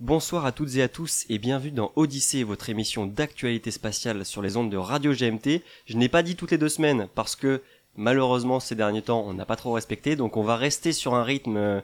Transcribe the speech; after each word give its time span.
Bonsoir 0.00 0.44
à 0.44 0.52
toutes 0.52 0.76
et 0.76 0.82
à 0.82 0.90
tous 0.90 1.24
et 1.30 1.38
bienvenue 1.38 1.70
dans 1.70 1.90
Odyssée, 1.96 2.44
votre 2.44 2.68
émission 2.68 3.06
d'actualité 3.06 3.70
spatiale 3.70 4.26
sur 4.26 4.42
les 4.42 4.58
ondes 4.58 4.70
de 4.70 4.76
Radio 4.76 5.14
GMT. 5.14 5.62
Je 5.86 5.96
n'ai 5.96 6.10
pas 6.10 6.22
dit 6.22 6.36
toutes 6.36 6.50
les 6.50 6.58
deux 6.58 6.68
semaines 6.68 7.08
parce 7.14 7.34
que 7.34 7.62
malheureusement 7.96 8.60
ces 8.60 8.74
derniers 8.74 9.00
temps 9.00 9.24
on 9.26 9.32
n'a 9.32 9.46
pas 9.46 9.56
trop 9.56 9.72
respecté, 9.72 10.14
donc 10.14 10.36
on 10.36 10.42
va 10.42 10.56
rester 10.56 10.92
sur 10.92 11.14
un 11.14 11.22
rythme 11.22 11.56
euh, 11.56 11.80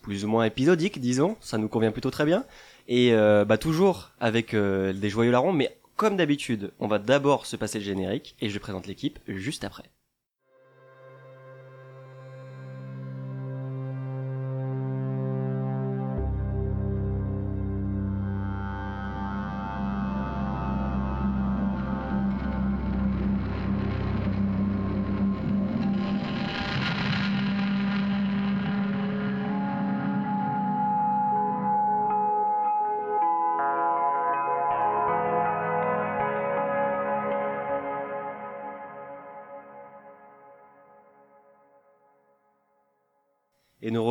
plus 0.00 0.24
ou 0.24 0.28
moins 0.28 0.44
épisodique, 0.44 1.00
disons, 1.00 1.36
ça 1.40 1.58
nous 1.58 1.66
convient 1.66 1.90
plutôt 1.90 2.12
très 2.12 2.24
bien. 2.24 2.44
Et 2.86 3.12
euh, 3.12 3.44
bah 3.44 3.58
toujours 3.58 4.12
avec 4.20 4.54
euh, 4.54 4.92
des 4.92 5.10
joyeux 5.10 5.32
larrons, 5.32 5.52
mais 5.52 5.76
comme 5.96 6.16
d'habitude, 6.16 6.70
on 6.78 6.86
va 6.86 7.00
d'abord 7.00 7.46
se 7.46 7.56
passer 7.56 7.80
le 7.80 7.84
générique 7.84 8.36
et 8.40 8.48
je 8.48 8.60
présente 8.60 8.86
l'équipe 8.86 9.18
juste 9.26 9.64
après. 9.64 9.90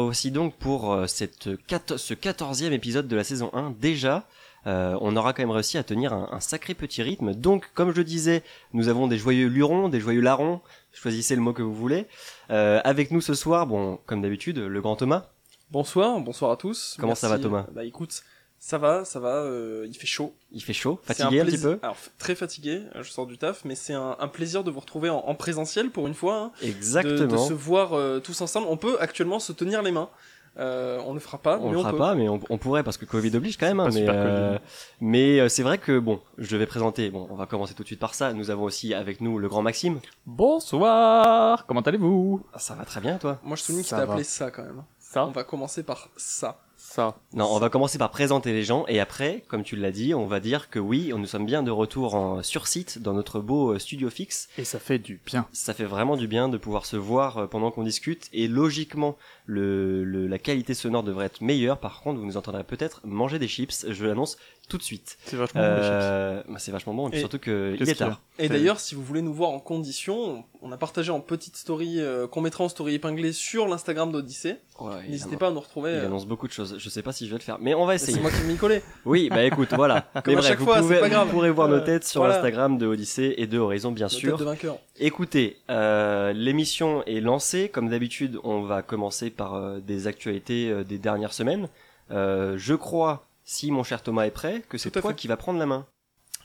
Revoici 0.05 0.29
donc 0.29 0.53
pour 0.53 0.93
euh, 0.93 1.07
cette 1.07 1.49
ce 1.97 2.13
quatorzième 2.13 2.73
épisode 2.73 3.07
de 3.07 3.15
la 3.15 3.23
saison 3.23 3.49
1. 3.53 3.71
Déjà, 3.81 4.27
euh, 4.67 4.95
on 5.01 5.15
aura 5.15 5.33
quand 5.33 5.41
même 5.41 5.49
réussi 5.49 5.79
à 5.79 5.83
tenir 5.83 6.13
un, 6.13 6.29
un 6.31 6.39
sacré 6.39 6.75
petit 6.75 7.01
rythme. 7.01 7.33
Donc, 7.33 7.71
comme 7.73 7.89
je 7.89 7.97
le 7.97 8.03
disais, 8.03 8.43
nous 8.73 8.87
avons 8.87 9.07
des 9.07 9.17
joyeux 9.17 9.47
lurons, 9.47 9.89
des 9.89 9.99
joyeux 9.99 10.21
larrons. 10.21 10.61
Choisissez 10.93 11.35
le 11.35 11.41
mot 11.41 11.53
que 11.53 11.63
vous 11.63 11.73
voulez. 11.73 12.05
Euh, 12.51 12.81
avec 12.83 13.09
nous 13.09 13.19
ce 13.19 13.33
soir, 13.33 13.65
bon, 13.65 13.97
comme 14.05 14.21
d'habitude, 14.21 14.59
le 14.59 14.79
grand 14.79 14.95
Thomas. 14.95 15.25
Bonsoir, 15.71 16.19
bonsoir 16.19 16.51
à 16.51 16.57
tous. 16.57 16.97
Comment 16.99 17.15
ça 17.15 17.27
va, 17.27 17.39
Thomas? 17.39 17.65
Bah 17.73 17.83
écoute, 17.83 18.21
ça 18.67 18.79
va, 18.79 19.05
ça 19.05 19.19
va, 19.19 19.43
euh, 19.43 19.85
il 19.87 19.93
fait 19.93 20.07
chaud. 20.07 20.33
Il 20.51 20.63
fait 20.63 20.73
chaud, 20.73 20.99
fatigué 21.03 21.41
un, 21.41 21.45
petit 21.45 21.59
peu. 21.59 21.77
Alors, 21.83 21.97
très 22.17 22.33
fatigué, 22.33 22.81
euh, 22.95 23.03
je 23.03 23.11
sors 23.11 23.27
du 23.27 23.37
taf, 23.37 23.63
mais 23.63 23.75
c'est 23.75 23.93
un, 23.93 24.15
un 24.19 24.27
plaisir 24.27 24.63
de 24.63 24.71
vous 24.71 24.79
retrouver 24.79 25.11
en, 25.11 25.17
en 25.19 25.35
présentiel 25.35 25.91
pour 25.91 26.07
une 26.07 26.15
fois. 26.15 26.35
hein, 26.45 26.51
Exactement. 26.63 27.27
De, 27.31 27.37
se 27.37 27.53
voir 27.53 27.93
euh, 27.93 28.19
tous 28.19 28.41
ensemble. 28.41 28.65
On 28.67 28.77
peut 28.77 28.97
actuellement 28.99 29.37
se 29.37 29.51
tenir 29.51 29.83
les 29.83 29.91
mains. 29.91 30.09
Euh, 30.57 30.99
on 31.05 31.09
ne 31.09 31.13
le 31.13 31.19
fera 31.19 31.37
pas, 31.37 31.59
on 31.59 31.69
le 31.71 31.77
on 31.77 31.81
fera 31.81 31.91
peut. 31.91 31.97
pas, 31.99 32.15
mais 32.15 32.27
on, 32.27 32.39
on 32.49 32.57
pourrait 32.57 32.81
parce 32.81 32.97
que 32.97 33.05
Covid 33.05 33.35
oblige 33.35 33.57
quand 33.57 33.67
même. 33.67 33.79
hein, 33.79 33.83
pas 33.89 33.91
mais 33.91 33.99
super 33.99 34.15
euh, 34.15 34.47
Covid. 34.53 34.61
mais 35.01 35.39
euh, 35.41 35.47
c'est 35.47 35.61
vrai 35.61 35.77
que 35.77 35.99
bon, 35.99 36.19
je 36.39 36.57
vais 36.57 36.65
présenter. 36.65 37.11
Bon, 37.11 37.27
on 37.29 37.35
va 37.35 37.45
commencer 37.45 37.75
tout 37.75 37.83
de 37.83 37.87
suite 37.87 37.99
par 37.99 38.15
ça. 38.15 38.33
Nous 38.33 38.49
avons 38.49 38.63
aussi 38.63 38.95
avec 38.95 39.21
nous 39.21 39.37
le 39.37 39.47
grand 39.47 39.61
Maxime. 39.61 39.99
Bonsoir 40.25 41.67
Comment 41.67 41.81
allez-vous? 41.81 42.41
Ah, 42.51 42.57
ça 42.57 42.73
va 42.73 42.83
très 42.85 42.99
bien, 43.01 43.19
toi. 43.19 43.39
Moi 43.43 43.57
je 43.57 43.61
souligne 43.61 43.81
qu'il 43.83 43.91
t'a 43.91 43.97
appelé 43.99 44.23
ça 44.23 44.49
quand 44.49 44.63
même. 44.63 44.83
Ça? 44.97 45.27
On 45.27 45.31
va 45.31 45.43
commencer 45.43 45.83
par 45.83 46.09
ça. 46.17 46.64
Ça. 46.95 47.17
Non, 47.33 47.49
on 47.51 47.59
va 47.59 47.67
commencer 47.69 47.97
par 47.97 48.09
présenter 48.09 48.53
les 48.53 48.63
gens 48.63 48.85
et 48.87 49.01
après, 49.01 49.43
comme 49.49 49.63
tu 49.63 49.75
l'as 49.75 49.91
dit, 49.91 50.13
on 50.13 50.27
va 50.27 50.39
dire 50.39 50.69
que 50.69 50.79
oui, 50.79 51.11
nous 51.13 51.25
sommes 51.25 51.45
bien 51.45 51.61
de 51.61 51.69
retour 51.69 52.15
en 52.15 52.41
sur 52.41 52.67
site 52.67 52.99
dans 52.99 53.11
notre 53.13 53.41
beau 53.41 53.73
euh, 53.73 53.79
studio 53.79 54.09
fixe. 54.09 54.47
Et 54.57 54.63
ça 54.63 54.79
fait 54.79 54.97
du 54.97 55.19
bien. 55.25 55.45
Ça 55.51 55.73
fait 55.73 55.83
vraiment 55.83 56.15
du 56.15 56.29
bien 56.29 56.47
de 56.47 56.57
pouvoir 56.57 56.85
se 56.85 56.95
voir 56.95 57.37
euh, 57.37 57.47
pendant 57.47 57.69
qu'on 57.69 57.83
discute 57.83 58.29
et 58.31 58.47
logiquement, 58.47 59.17
le, 59.45 60.05
le- 60.05 60.27
la 60.27 60.39
qualité 60.39 60.73
sonore 60.73 61.03
devrait 61.03 61.25
être 61.25 61.41
meilleure. 61.41 61.79
Par 61.79 61.99
contre, 61.99 62.19
vous 62.21 62.25
nous 62.25 62.37
entendrez 62.37 62.63
peut-être 62.63 63.01
manger 63.03 63.39
des 63.39 63.49
chips. 63.49 63.85
Je 63.89 64.05
l'annonce 64.05 64.37
tout 64.67 64.77
de 64.77 64.83
suite. 64.83 65.17
C'est 65.25 65.35
vachement 65.35 65.61
bon. 65.61 65.67
Euh, 65.69 66.41
bah, 66.47 66.55
c'est 66.59 66.71
vachement 66.71 66.93
bon 66.93 67.07
et 67.07 67.11
puis 67.11 67.17
Et 67.19 67.21
surtout 67.21 67.39
que 67.39 67.75
il 67.79 67.89
est 67.89 67.95
tard. 67.95 68.21
Et 68.39 68.49
d'ailleurs, 68.49 68.79
si 68.79 68.95
vous 68.95 69.03
voulez 69.03 69.21
nous 69.21 69.33
voir 69.33 69.49
en 69.51 69.59
condition, 69.59 70.43
on 70.61 70.71
a 70.71 70.77
partagé 70.77 71.11
en 71.11 71.19
petite 71.21 71.55
story 71.55 71.99
euh, 72.01 72.27
qu'on 72.27 72.41
mettra 72.41 72.63
en 72.63 72.69
story 72.69 72.95
épinglée 72.95 73.31
sur 73.31 73.67
l'Instagram 73.67 74.11
d'Odyssée. 74.11 74.57
Ouais, 74.79 75.07
N'hésitez 75.07 75.37
pas 75.37 75.47
à 75.47 75.51
nous 75.51 75.59
retrouver. 75.59 75.91
Il 75.91 75.95
euh, 75.97 76.05
annonce 76.07 76.25
beaucoup 76.25 76.47
de 76.47 76.51
choses. 76.51 76.75
Je 76.77 76.89
sais 76.89 77.01
pas 77.01 77.11
si 77.13 77.25
je 77.25 77.31
vais 77.31 77.37
le 77.37 77.43
faire, 77.43 77.57
mais 77.61 77.73
on 77.73 77.85
va 77.85 77.95
essayer. 77.95 78.13
c'est 78.13 78.19
moi 78.21 78.31
qui 78.31 78.41
m'y 78.43 78.57
collé. 78.57 78.81
Oui, 79.05 79.29
bah 79.29 79.43
écoute, 79.43 79.69
voilà. 79.73 80.01
Comme 80.13 80.23
Mais 80.27 80.33
à 80.33 80.35
bref, 80.37 80.47
chaque 80.47 80.59
vous, 80.59 80.65
fois, 80.65 80.75
c'est 80.77 80.81
pouvez- 80.81 80.99
pas 80.99 81.09
grave. 81.09 81.27
vous 81.27 81.33
pourrez 81.33 81.51
voir 81.51 81.69
nos 81.69 81.79
têtes 81.79 82.03
sur 82.05 82.21
voilà. 82.21 82.35
l'Instagram 82.35 82.77
de 82.77 82.87
Odyssée 82.87 83.35
et 83.37 83.47
de 83.47 83.57
Horizon, 83.57 83.91
bien 83.91 84.07
Nos 84.07 84.09
têtes 84.09 84.19
sûr. 84.19 84.37
de 84.37 84.43
vainqueur. 84.43 84.77
Écoutez, 84.97 85.57
euh, 85.69 86.33
l'émission 86.33 87.03
est 87.05 87.21
lancée. 87.21 87.69
Comme 87.69 87.89
d'habitude, 87.89 88.39
on 88.43 88.61
va 88.63 88.81
commencer 88.81 89.29
par 89.29 89.53
euh, 89.53 89.79
des 89.79 90.07
actualités 90.07 90.69
euh, 90.69 90.83
des 90.83 90.97
dernières 90.97 91.33
semaines. 91.33 91.69
Euh, 92.11 92.55
je 92.57 92.73
crois, 92.73 93.25
si 93.45 93.71
mon 93.71 93.83
cher 93.83 94.01
Thomas 94.01 94.25
est 94.25 94.31
prêt, 94.31 94.63
que 94.67 94.77
c'est 94.77 94.91
toi 94.91 95.01
fait. 95.01 95.15
qui 95.15 95.27
va 95.27 95.37
prendre 95.37 95.59
la 95.59 95.67
main. 95.67 95.87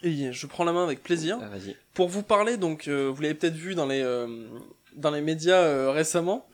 Et 0.02 0.32
je 0.32 0.46
prends 0.46 0.64
la 0.64 0.72
main 0.72 0.84
avec 0.84 1.02
plaisir. 1.02 1.38
Ah, 1.42 1.48
Vas-y. 1.48 1.76
Pour 1.94 2.08
vous 2.08 2.22
parler, 2.22 2.56
donc, 2.56 2.88
euh, 2.88 3.10
vous 3.12 3.20
l'avez 3.22 3.34
peut-être 3.34 3.54
vu 3.54 3.74
dans 3.74 3.86
les, 3.86 4.02
euh, 4.02 4.48
dans 4.94 5.10
les 5.10 5.20
médias 5.20 5.62
euh, 5.62 5.90
récemment, 5.90 6.46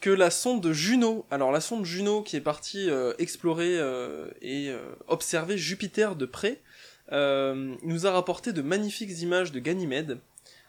que 0.00 0.10
la 0.10 0.30
sonde 0.30 0.70
Juno, 0.72 1.26
alors 1.30 1.50
la 1.50 1.60
sonde 1.60 1.84
Juno 1.84 2.22
qui 2.22 2.36
est 2.36 2.40
partie 2.42 2.90
explorer 3.18 3.78
et 4.42 4.70
observer 5.08 5.56
Jupiter 5.56 6.14
de 6.14 6.26
près, 6.26 6.60
nous 7.10 8.06
a 8.06 8.10
rapporté 8.10 8.52
de 8.52 8.60
magnifiques 8.60 9.22
images 9.22 9.50
de 9.50 9.60
Ganymède. 9.60 10.20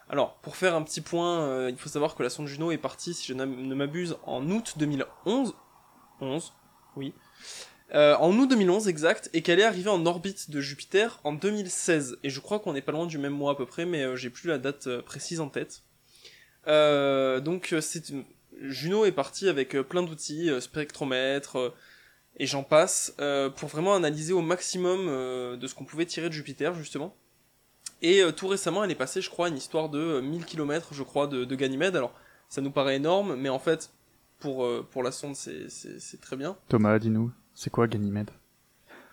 Alors, 0.08 0.36
pour 0.36 0.56
faire 0.56 0.74
un 0.74 0.82
petit 0.82 1.02
point, 1.02 1.68
il 1.68 1.76
faut 1.76 1.90
savoir 1.90 2.14
que 2.14 2.22
la 2.22 2.30
sonde 2.30 2.46
Juno 2.46 2.70
est 2.70 2.78
partie, 2.78 3.12
si 3.12 3.26
je 3.26 3.34
ne 3.34 3.74
m'abuse, 3.74 4.16
en 4.22 4.48
août 4.48 4.74
2011. 4.78 5.54
11, 6.22 6.52
oui. 6.96 7.12
Euh, 7.94 8.16
en 8.16 8.36
août 8.36 8.48
2011 8.48 8.88
exact, 8.88 9.30
et 9.32 9.42
qu'elle 9.42 9.60
est 9.60 9.64
arrivée 9.64 9.90
en 9.90 10.04
orbite 10.06 10.50
de 10.50 10.60
Jupiter 10.60 11.20
en 11.22 11.32
2016. 11.32 12.18
Et 12.24 12.30
je 12.30 12.40
crois 12.40 12.58
qu'on 12.58 12.74
est 12.74 12.82
pas 12.82 12.92
loin 12.92 13.06
du 13.06 13.18
même 13.18 13.32
mois 13.32 13.52
à 13.52 13.54
peu 13.54 13.66
près, 13.66 13.86
mais 13.86 14.02
euh, 14.02 14.16
j'ai 14.16 14.30
plus 14.30 14.48
la 14.48 14.58
date 14.58 14.88
euh, 14.88 15.02
précise 15.02 15.40
en 15.40 15.48
tête. 15.48 15.82
Euh, 16.66 17.38
donc 17.38 17.74
Juno 18.60 19.04
est 19.04 19.12
partie 19.12 19.48
avec 19.48 19.80
plein 19.82 20.02
d'outils, 20.02 20.50
spectromètre 20.60 21.74
et 22.38 22.46
j'en 22.46 22.64
passe, 22.64 23.14
pour 23.56 23.68
vraiment 23.68 23.94
analyser 23.94 24.32
au 24.32 24.42
maximum 24.42 25.06
de 25.56 25.66
ce 25.66 25.74
qu'on 25.74 25.84
pouvait 25.84 26.06
tirer 26.06 26.28
de 26.28 26.34
Jupiter 26.34 26.74
justement. 26.74 27.14
Et 28.02 28.22
tout 28.36 28.48
récemment, 28.48 28.82
elle 28.82 28.90
est 28.90 28.96
passée, 28.96 29.20
je 29.20 29.30
crois, 29.30 29.48
une 29.48 29.56
histoire 29.56 29.88
de 29.88 29.98
euh, 29.98 30.22
1000 30.22 30.44
km, 30.44 30.92
je 30.92 31.02
crois, 31.02 31.26
de, 31.26 31.44
de 31.44 31.54
Ganymède. 31.54 31.96
Alors, 31.96 32.12
ça 32.48 32.60
nous 32.60 32.70
paraît 32.70 32.96
énorme, 32.96 33.36
mais 33.36 33.48
en 33.48 33.58
fait, 33.58 33.90
pour, 34.40 34.68
pour 34.90 35.02
la 35.02 35.12
sonde, 35.12 35.36
c'est 35.36 36.20
très 36.20 36.36
bien. 36.36 36.56
Thomas, 36.68 36.98
dis-nous, 36.98 37.30
c'est 37.56 37.70
quoi 37.70 37.88
Ganymède? 37.88 38.30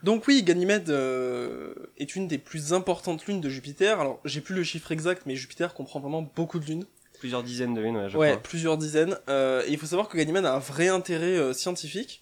Donc 0.04 0.28
oui, 0.28 0.44
Ganymède 0.44 0.92
euh, 0.92 1.74
est 1.98 2.16
une 2.16 2.28
des 2.28 2.38
plus 2.38 2.74
importantes 2.74 3.26
lunes 3.26 3.42
de 3.42 3.50
Jupiter. 3.50 4.00
Alors 4.00 4.20
j'ai 4.26 4.42
plus 4.42 4.54
le 4.54 4.64
chiffre 4.64 4.92
exact, 4.92 5.24
mais 5.26 5.36
Jupiter 5.36 5.74
comprend 5.74 6.00
vraiment 6.00 6.22
beaucoup 6.22 6.60
de 6.60 6.66
lunes. 6.66 6.86
Plusieurs 7.20 7.42
dizaines 7.42 7.74
de 7.74 7.82
lunes, 7.82 7.98
ouais, 7.98 8.10
je 8.10 8.18
ouais, 8.18 8.32
crois. 8.32 8.44
plusieurs 8.44 8.78
dizaines. 8.78 9.18
Euh, 9.30 9.64
et 9.66 9.72
il 9.72 9.80
faut 9.80 9.88
savoir 9.88 10.10
que 10.10 10.18
Ganymède 10.18 10.46
a 10.46 10.54
un 10.54 10.60
vrai 10.60 10.90
intérêt 10.90 11.38
euh, 11.38 11.54
scientifique. 11.54 12.22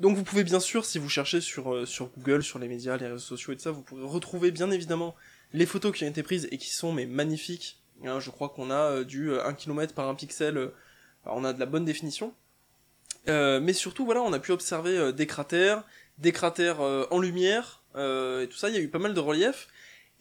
Donc 0.00 0.16
vous 0.16 0.24
pouvez 0.24 0.42
bien 0.42 0.58
sûr, 0.58 0.84
si 0.84 0.98
vous 0.98 1.08
cherchez 1.08 1.40
sur, 1.40 1.72
euh, 1.72 1.86
sur 1.86 2.10
Google, 2.16 2.42
sur 2.42 2.58
les 2.58 2.66
médias, 2.66 2.96
les 2.96 3.06
réseaux 3.06 3.18
sociaux 3.18 3.52
et 3.52 3.56
tout 3.56 3.62
ça, 3.62 3.70
vous 3.70 3.82
pourrez 3.82 4.02
retrouver 4.02 4.50
bien 4.50 4.70
évidemment 4.70 5.14
les 5.52 5.66
photos 5.66 5.94
qui 5.94 6.04
ont 6.04 6.08
été 6.08 6.22
prises 6.22 6.48
et 6.50 6.58
qui 6.58 6.70
sont 6.70 6.92
mais 6.92 7.06
magnifiques. 7.06 7.78
Hein, 8.04 8.20
je 8.20 8.30
crois 8.30 8.48
qu'on 8.48 8.70
a 8.70 8.92
euh, 8.92 9.04
du 9.04 9.30
euh, 9.30 9.44
1 9.44 9.54
km 9.54 9.94
par 9.94 10.08
1 10.08 10.14
pixel, 10.14 10.56
euh, 10.56 10.74
on 11.26 11.44
a 11.44 11.52
de 11.52 11.60
la 11.60 11.66
bonne 11.66 11.84
définition. 11.84 12.32
Euh, 13.28 13.60
mais 13.60 13.72
surtout, 13.72 14.04
voilà, 14.04 14.22
on 14.22 14.32
a 14.32 14.38
pu 14.38 14.52
observer 14.52 14.96
euh, 14.96 15.12
des 15.12 15.26
cratères, 15.26 15.84
des 16.18 16.32
cratères 16.32 16.80
euh, 16.80 17.06
en 17.10 17.18
lumière, 17.18 17.82
et 17.96 18.46
tout 18.48 18.56
ça, 18.56 18.68
il 18.68 18.76
y 18.76 18.78
a 18.78 18.80
eu 18.80 18.88
pas 18.88 19.00
mal 19.00 19.12
de 19.12 19.18
reliefs. 19.18 19.66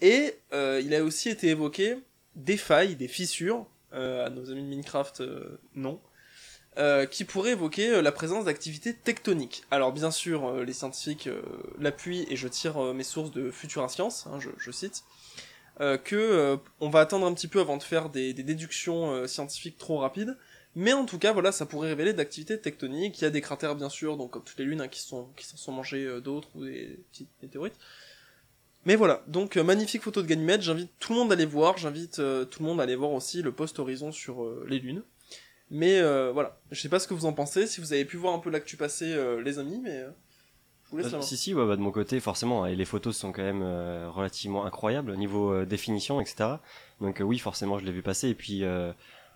Et 0.02 0.34
il 0.52 0.96
a 0.96 1.04
aussi 1.04 1.30
été 1.30 1.50
évoqué 1.50 1.98
des 2.36 2.58
failles, 2.58 2.96
des 2.96 3.08
fissures, 3.08 3.68
à 3.92 4.32
nos 4.32 4.50
amis 4.50 4.64
de 4.64 4.68
Minecraft, 4.68 5.22
non, 5.76 6.02
qui 7.12 7.24
pourraient 7.24 7.52
évoquer 7.52 8.02
la 8.02 8.12
présence 8.12 8.46
d'activités 8.46 8.96
tectoniques. 8.96 9.64
Alors 9.70 9.94
bien 9.94 10.10
sûr, 10.10 10.64
les 10.64 10.74
scientifiques 10.74 11.30
l'appuient, 11.78 12.26
et 12.32 12.36
je 12.36 12.48
tire 12.48 12.82
mes 12.96 13.04
sources 13.04 13.30
de 13.30 13.52
Futura 13.52 13.90
Science, 13.90 14.26
hein, 14.26 14.40
je, 14.58 14.72
cite, 14.72 15.04
que 15.80 16.58
on 16.80 16.90
va 16.90 17.02
attendre 17.02 17.28
un 17.28 17.34
petit 17.36 17.48
peu 17.48 17.60
avant 17.60 17.78
de 17.78 17.84
faire 17.84 18.10
des, 18.10 18.34
déductions 18.34 19.28
scientifiques 19.28 19.78
trop 19.78 20.00
rapides, 20.00 20.36
mais 20.80 20.94
en 20.94 21.06
tout 21.06 21.18
cas, 21.18 21.34
voilà, 21.34 21.52
ça 21.52 21.66
pourrait 21.66 21.88
révéler 21.88 22.14
d'activités 22.14 22.62
tectoniques. 22.62 23.20
Il 23.20 23.24
y 23.24 23.26
a 23.26 23.32
des 23.32 23.42
cratères, 23.42 23.76
bien 23.76 23.90
sûr, 23.90 24.16
donc 24.16 24.30
comme 24.30 24.44
toutes 24.44 24.60
les 24.60 24.66
lunes, 24.66 24.82
hein, 24.82 24.88
qui 24.88 25.02
sont 25.02 25.28
qui 25.36 25.44
s'en 25.44 25.58
sont 25.58 25.72
mangés 25.72 26.06
euh, 26.06 26.22
d'autres 26.22 26.50
ou 26.54 26.66
des 26.66 27.00
petites 27.10 27.32
météorites. 27.42 27.74
Mais 28.86 28.96
voilà, 28.96 29.24
donc 29.26 29.58
euh, 29.58 29.64
magnifique 29.64 30.04
photo 30.04 30.22
de 30.22 30.28
Ganymède. 30.28 30.62
J'invite 30.62 30.92
tout 31.00 31.14
le 31.14 31.18
monde 31.18 31.32
à 31.32 31.34
aller 31.34 31.48
voir. 31.48 31.80
J'invite 31.80 32.20
euh, 32.20 32.46
tout 32.46 32.62
le 32.62 32.70
monde 32.70 32.80
à 32.80 32.84
aller 32.84 32.96
voir 32.96 33.12
aussi 33.12 33.42
le 33.42 33.52
post 33.52 33.80
horizon 33.80 34.12
sur 34.12 34.48
les 34.68 34.78
lunes. 34.78 35.02
Mais 35.72 36.00
voilà, 36.32 36.60
je 36.70 36.80
sais 36.80 36.90
pas 36.90 37.00
ce 37.00 37.08
que 37.08 37.16
vous 37.16 37.26
en 37.26 37.34
pensez. 37.34 37.66
Si 37.66 37.82
vous 37.82 37.92
avez 37.94 38.06
pu 38.06 38.18
voir 38.18 38.36
un 38.36 38.40
peu 38.40 38.52
l'actu 38.52 38.78
passer, 38.78 39.12
euh, 39.14 39.42
les 39.42 39.58
amis, 39.58 39.82
mais 39.84 40.06
je 40.86 40.92
vous 40.92 40.98
laisse 40.98 41.12
la 41.12 41.18
main. 41.18 41.24
si 41.24 41.38
si 41.38 41.56
ouais, 41.56 41.66
bah, 41.66 41.76
de 41.76 41.82
mon 41.82 41.92
côté 41.92 42.20
forcément 42.20 42.68
et 42.68 42.76
les 42.76 42.86
photos 42.86 43.18
sont 43.18 43.32
quand 43.32 43.42
même 43.42 43.64
relativement 44.10 44.64
incroyables 44.64 45.10
au 45.10 45.16
niveau 45.16 45.66
définition 45.66 46.22
etc 46.22 46.52
donc 47.02 47.22
oui 47.22 47.40
forcément 47.40 47.78
je 47.78 47.84
l'ai 47.84 47.92
vu 47.92 48.02
passer 48.02 48.30
et 48.30 48.36
puis 48.36 48.64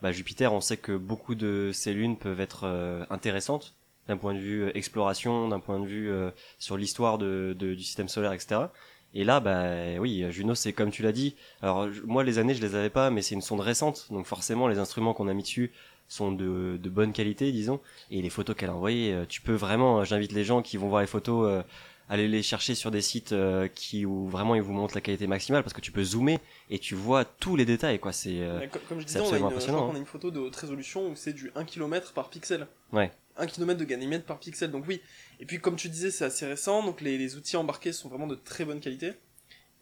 bah, 0.01 0.11
Jupiter 0.11 0.53
on 0.53 0.61
sait 0.61 0.77
que 0.77 0.93
beaucoup 0.97 1.35
de 1.35 1.71
ces 1.73 1.93
lunes 1.93 2.17
peuvent 2.17 2.41
être 2.41 2.61
euh, 2.65 3.05
intéressantes 3.09 3.75
d'un 4.07 4.17
point 4.17 4.33
de 4.33 4.39
vue 4.39 4.63
euh, 4.63 4.71
exploration, 4.77 5.47
d'un 5.47 5.59
point 5.59 5.79
de 5.79 5.85
vue 5.85 6.09
euh, 6.11 6.31
sur 6.59 6.77
l'histoire 6.77 7.17
de, 7.17 7.55
de- 7.57 7.73
du 7.75 7.83
système 7.83 8.09
solaire, 8.09 8.33
etc. 8.33 8.71
Et 9.13 9.23
là, 9.25 9.39
bah 9.41 9.99
oui, 9.99 10.25
Juno, 10.31 10.55
c'est 10.55 10.71
comme 10.73 10.89
tu 10.91 11.03
l'as 11.03 11.11
dit. 11.11 11.35
Alors 11.61 11.87
moi, 12.05 12.23
les 12.23 12.39
années, 12.39 12.53
je 12.53 12.61
les 12.61 12.75
avais 12.75 12.89
pas, 12.89 13.09
mais 13.09 13.21
c'est 13.21 13.35
une 13.35 13.41
sonde 13.41 13.59
récente, 13.59 14.07
donc 14.09 14.25
forcément, 14.25 14.67
les 14.69 14.79
instruments 14.79 15.13
qu'on 15.13 15.27
a 15.27 15.33
mis 15.33 15.43
dessus 15.43 15.71
sont 16.07 16.31
de, 16.31 16.77
de 16.81 16.89
bonne 16.89 17.11
qualité, 17.13 17.51
disons. 17.51 17.79
Et 18.09 18.21
les 18.21 18.29
photos 18.29 18.55
qu'elle 18.55 18.69
a 18.69 18.75
envoyées, 18.75 19.13
euh, 19.13 19.25
tu 19.27 19.41
peux 19.41 19.53
vraiment, 19.53 19.99
euh, 19.99 20.03
j'invite 20.05 20.31
les 20.33 20.43
gens 20.45 20.61
qui 20.61 20.77
vont 20.77 20.87
voir 20.89 21.01
les 21.01 21.07
photos, 21.07 21.63
aller 22.11 22.27
les 22.27 22.43
chercher 22.43 22.75
sur 22.75 22.91
des 22.91 23.01
sites 23.01 23.31
euh, 23.31 23.67
qui 23.73 24.05
où 24.05 24.27
vraiment 24.27 24.53
ils 24.55 24.61
vous 24.61 24.73
montrent 24.73 24.93
la 24.95 25.01
qualité 25.01 25.27
maximale, 25.27 25.63
parce 25.63 25.73
que 25.73 25.79
tu 25.81 25.91
peux 25.93 26.03
zoomer 26.03 26.39
et 26.69 26.77
tu 26.77 26.93
vois 26.93 27.23
tous 27.23 27.55
les 27.55 27.63
détails, 27.65 27.99
quoi. 27.99 28.11
C'est 28.11 28.41
euh, 28.41 28.67
Comme 28.89 28.99
je 28.99 29.05
disais, 29.05 29.21
on 29.21 29.31
a, 29.33 29.37
une, 29.37 29.45
impressionnant, 29.45 29.89
hein. 29.89 29.95
a 29.95 29.97
une 29.97 30.05
photo 30.05 30.29
de 30.29 30.39
haute 30.39 30.55
résolution 30.55 31.07
où 31.09 31.15
c'est 31.15 31.31
du 31.33 31.51
1 31.55 31.63
km 31.63 32.11
par 32.13 32.29
pixel. 32.29 32.67
Ouais. 32.91 33.11
1 33.37 33.47
km 33.47 33.79
de 33.79 33.85
Ganymède 33.85 34.23
par 34.25 34.39
pixel, 34.39 34.71
donc 34.71 34.83
oui. 34.89 35.01
Et 35.39 35.45
puis 35.45 35.59
comme 35.59 35.77
tu 35.77 35.87
disais, 35.87 36.11
c'est 36.11 36.25
assez 36.25 36.45
récent, 36.45 36.83
donc 36.83 36.99
les, 36.99 37.17
les 37.17 37.37
outils 37.37 37.55
embarqués 37.55 37.93
sont 37.93 38.09
vraiment 38.09 38.27
de 38.27 38.35
très 38.35 38.65
bonne 38.65 38.81
qualité. 38.81 39.13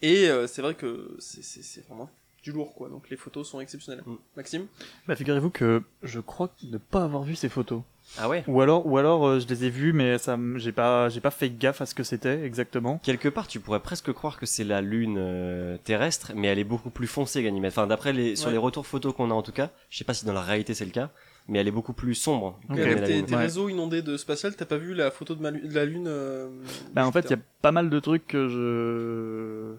Et 0.04 0.30
euh, 0.30 0.46
c'est 0.48 0.62
vrai 0.62 0.75
que 0.75 1.16
c'est- 1.20 1.44
c'est 1.44 1.64
c'est 1.64 1.82
vraiment 1.88 2.10
du 2.44 2.52
lourd, 2.52 2.74
quoi. 2.75 2.90
Donc 2.90 3.10
les 3.10 3.18
photos 3.18 3.50
sont 3.50 3.60
exceptionnelles. 3.60 4.04
Mm. 4.06 4.16
Maxime? 4.38 4.68
Bah, 5.08 5.16
figurez-vous 5.16 5.50
que 5.50 5.82
je 6.04 6.20
crois 6.20 6.54
ne 6.64 6.78
pas 6.78 7.04
avoir 7.04 7.24
vu 7.24 7.36
ces 7.36 7.50
photos. 7.50 7.82
Ah 8.18 8.28
ouais. 8.28 8.44
Ou 8.48 8.62
alors, 8.62 8.86
ou 8.88 8.98
alors 8.98 9.26
euh, 9.28 9.40
je 9.40 9.48
les 9.48 9.66
ai 9.66 9.70
vues, 9.70 9.94
mais 9.94 10.18
ça, 10.18 10.38
j'ai 10.56 10.72
pas, 10.72 11.10
j'ai 11.10 11.22
pas 11.22 11.32
fait 11.32 11.50
gaffe 11.58 11.82
à 11.82 11.86
ce 11.86 11.94
que 11.96 12.04
c'était 12.04 12.44
exactement. 12.44 12.98
Quelque 13.04 13.30
part, 13.30 13.48
tu 13.48 13.60
pourrais 13.60 13.80
presque 13.80 14.12
croire 14.12 14.38
que 14.40 14.46
c'est 14.46 14.64
la 14.64 14.82
lune 14.82 15.18
euh, 15.20 15.78
terrestre, 15.84 16.32
mais 16.36 16.48
elle 16.48 16.60
est 16.60 16.64
beaucoup 16.64 16.90
plus 16.90 17.08
foncée, 17.08 17.44
Ganymède. 17.44 17.72
Enfin, 17.72 17.88
d'après 17.88 18.12
les 18.14 18.36
sur 18.36 18.48
Ouais. 18.48 18.54
les 18.54 18.58
retours 18.58 18.88
photos 18.88 19.14
qu'on 19.14 19.30
a 19.32 19.34
en 19.34 19.42
tout 19.44 19.52
cas, 19.52 19.70
je 19.90 19.98
sais 19.98 20.04
pas 20.06 20.14
si 20.14 20.26
dans 20.26 20.34
la 20.34 20.42
réalité 20.42 20.74
c'est 20.74 20.86
le 20.86 20.92
cas, 20.92 21.12
mais 21.48 21.60
elle 21.60 21.68
est 21.68 21.72
beaucoup 21.72 21.94
plus 21.94 22.16
sombre. 22.16 22.60
Ok. 22.70 22.76
que 22.78 22.82
Avec 22.82 23.00
la 23.02 23.08
tes, 23.08 23.14
Lune. 23.18 23.26
tes 23.26 23.36
Ouais. 23.36 23.42
réseaux 23.42 23.70
inondés 23.70 24.02
de 24.02 24.18
spatial, 24.18 24.56
t'as 24.56 24.66
pas 24.66 24.78
vu 24.78 24.94
la 24.94 25.12
photo 25.12 25.36
de, 25.36 25.42
ma 25.42 25.52
de 25.52 25.74
la 25.74 25.86
Lune 25.86 26.08
euh, 26.08 26.50
Bah, 26.94 27.06
en 27.08 27.12
fait, 27.12 27.22
il 27.26 27.32
y 27.32 27.34
a 27.36 27.40
pas 27.62 27.72
mal 27.72 27.90
de 27.90 28.00
trucs 28.00 28.26
que 28.28 28.48
je, 28.50 29.76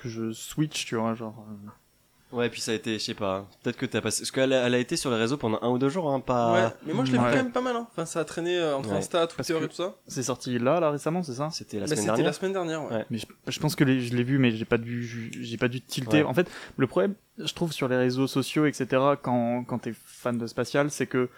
que 0.00 0.08
je 0.08 0.32
switch, 0.32 0.86
tu 0.86 0.96
vois, 0.96 1.14
genre. 1.14 1.46
Ouais, 2.32 2.48
puis 2.48 2.60
ça 2.60 2.72
a 2.72 2.74
été, 2.74 2.94
je 2.94 3.04
sais 3.04 3.14
pas, 3.14 3.36
hein. 3.38 3.46
peut-être 3.62 3.76
que 3.76 3.84
t'as 3.86 4.00
passé, 4.00 4.22
parce 4.22 4.30
qu'elle 4.30 4.52
a, 4.52 4.66
elle 4.66 4.74
a 4.74 4.78
été 4.78 4.96
sur 4.96 5.10
les 5.10 5.16
réseaux 5.16 5.36
pendant 5.36 5.58
un 5.60 5.68
ou 5.68 5.78
deux 5.78 5.90
jours, 5.90 6.10
hein, 6.10 6.20
pas. 6.20 6.52
Ouais, 6.52 6.68
mais 6.86 6.94
moi 6.94 7.04
je 7.04 7.12
l'ai 7.12 7.18
vu 7.18 7.24
quand 7.24 7.30
même 7.34 7.52
pas 7.52 7.60
mal. 7.60 7.76
Hein. 7.76 7.86
Enfin, 7.92 8.06
ça 8.06 8.20
a 8.20 8.24
traîné 8.24 8.56
euh, 8.58 8.74
entre 8.76 8.90
Ouais. 8.90 8.96
Insta, 8.96 9.26
Twitter 9.26 9.52
que- 9.58 9.64
et 9.64 9.68
tout 9.68 9.74
ça. 9.74 9.94
C'est 10.08 10.22
sorti 10.22 10.58
là, 10.58 10.80
là, 10.80 10.90
récemment, 10.90 11.22
c'est 11.22 11.34
ça? 11.34 11.50
C'était 11.52 11.76
la 11.78 11.82
Bah, 11.82 11.86
semaine 11.88 11.96
C'était 11.98 12.06
dernière. 12.06 12.26
la 12.26 12.32
semaine 12.32 12.52
dernière, 12.52 12.82
ouais. 12.84 12.90
Ouais. 12.96 13.06
Mais 13.10 13.18
je, 13.18 13.26
je 13.48 13.60
pense 13.60 13.76
que 13.76 13.84
les- 13.84 14.00
je 14.00 14.14
l'ai 14.16 14.22
vu, 14.24 14.38
mais 14.38 14.50
j'ai 14.50 14.64
pas 14.64 14.78
dû, 14.78 15.30
j'ai 15.40 15.56
pas 15.58 15.68
dû 15.68 15.80
tilter. 15.82 16.22
Ouais. 16.22 16.28
En 16.28 16.32
fait, 16.34 16.50
le 16.78 16.86
problème, 16.86 17.14
je 17.38 17.52
trouve, 17.52 17.72
sur 17.72 17.86
les 17.88 17.96
réseaux 17.96 18.26
sociaux, 18.26 18.64
etc., 18.66 18.86
quand, 19.22 19.64
quand 19.64 19.78
t'es 19.80 19.92
fan 19.94 20.38
de 20.38 20.46
spatial, 20.46 20.90
c'est 20.90 21.06
que 21.06 21.28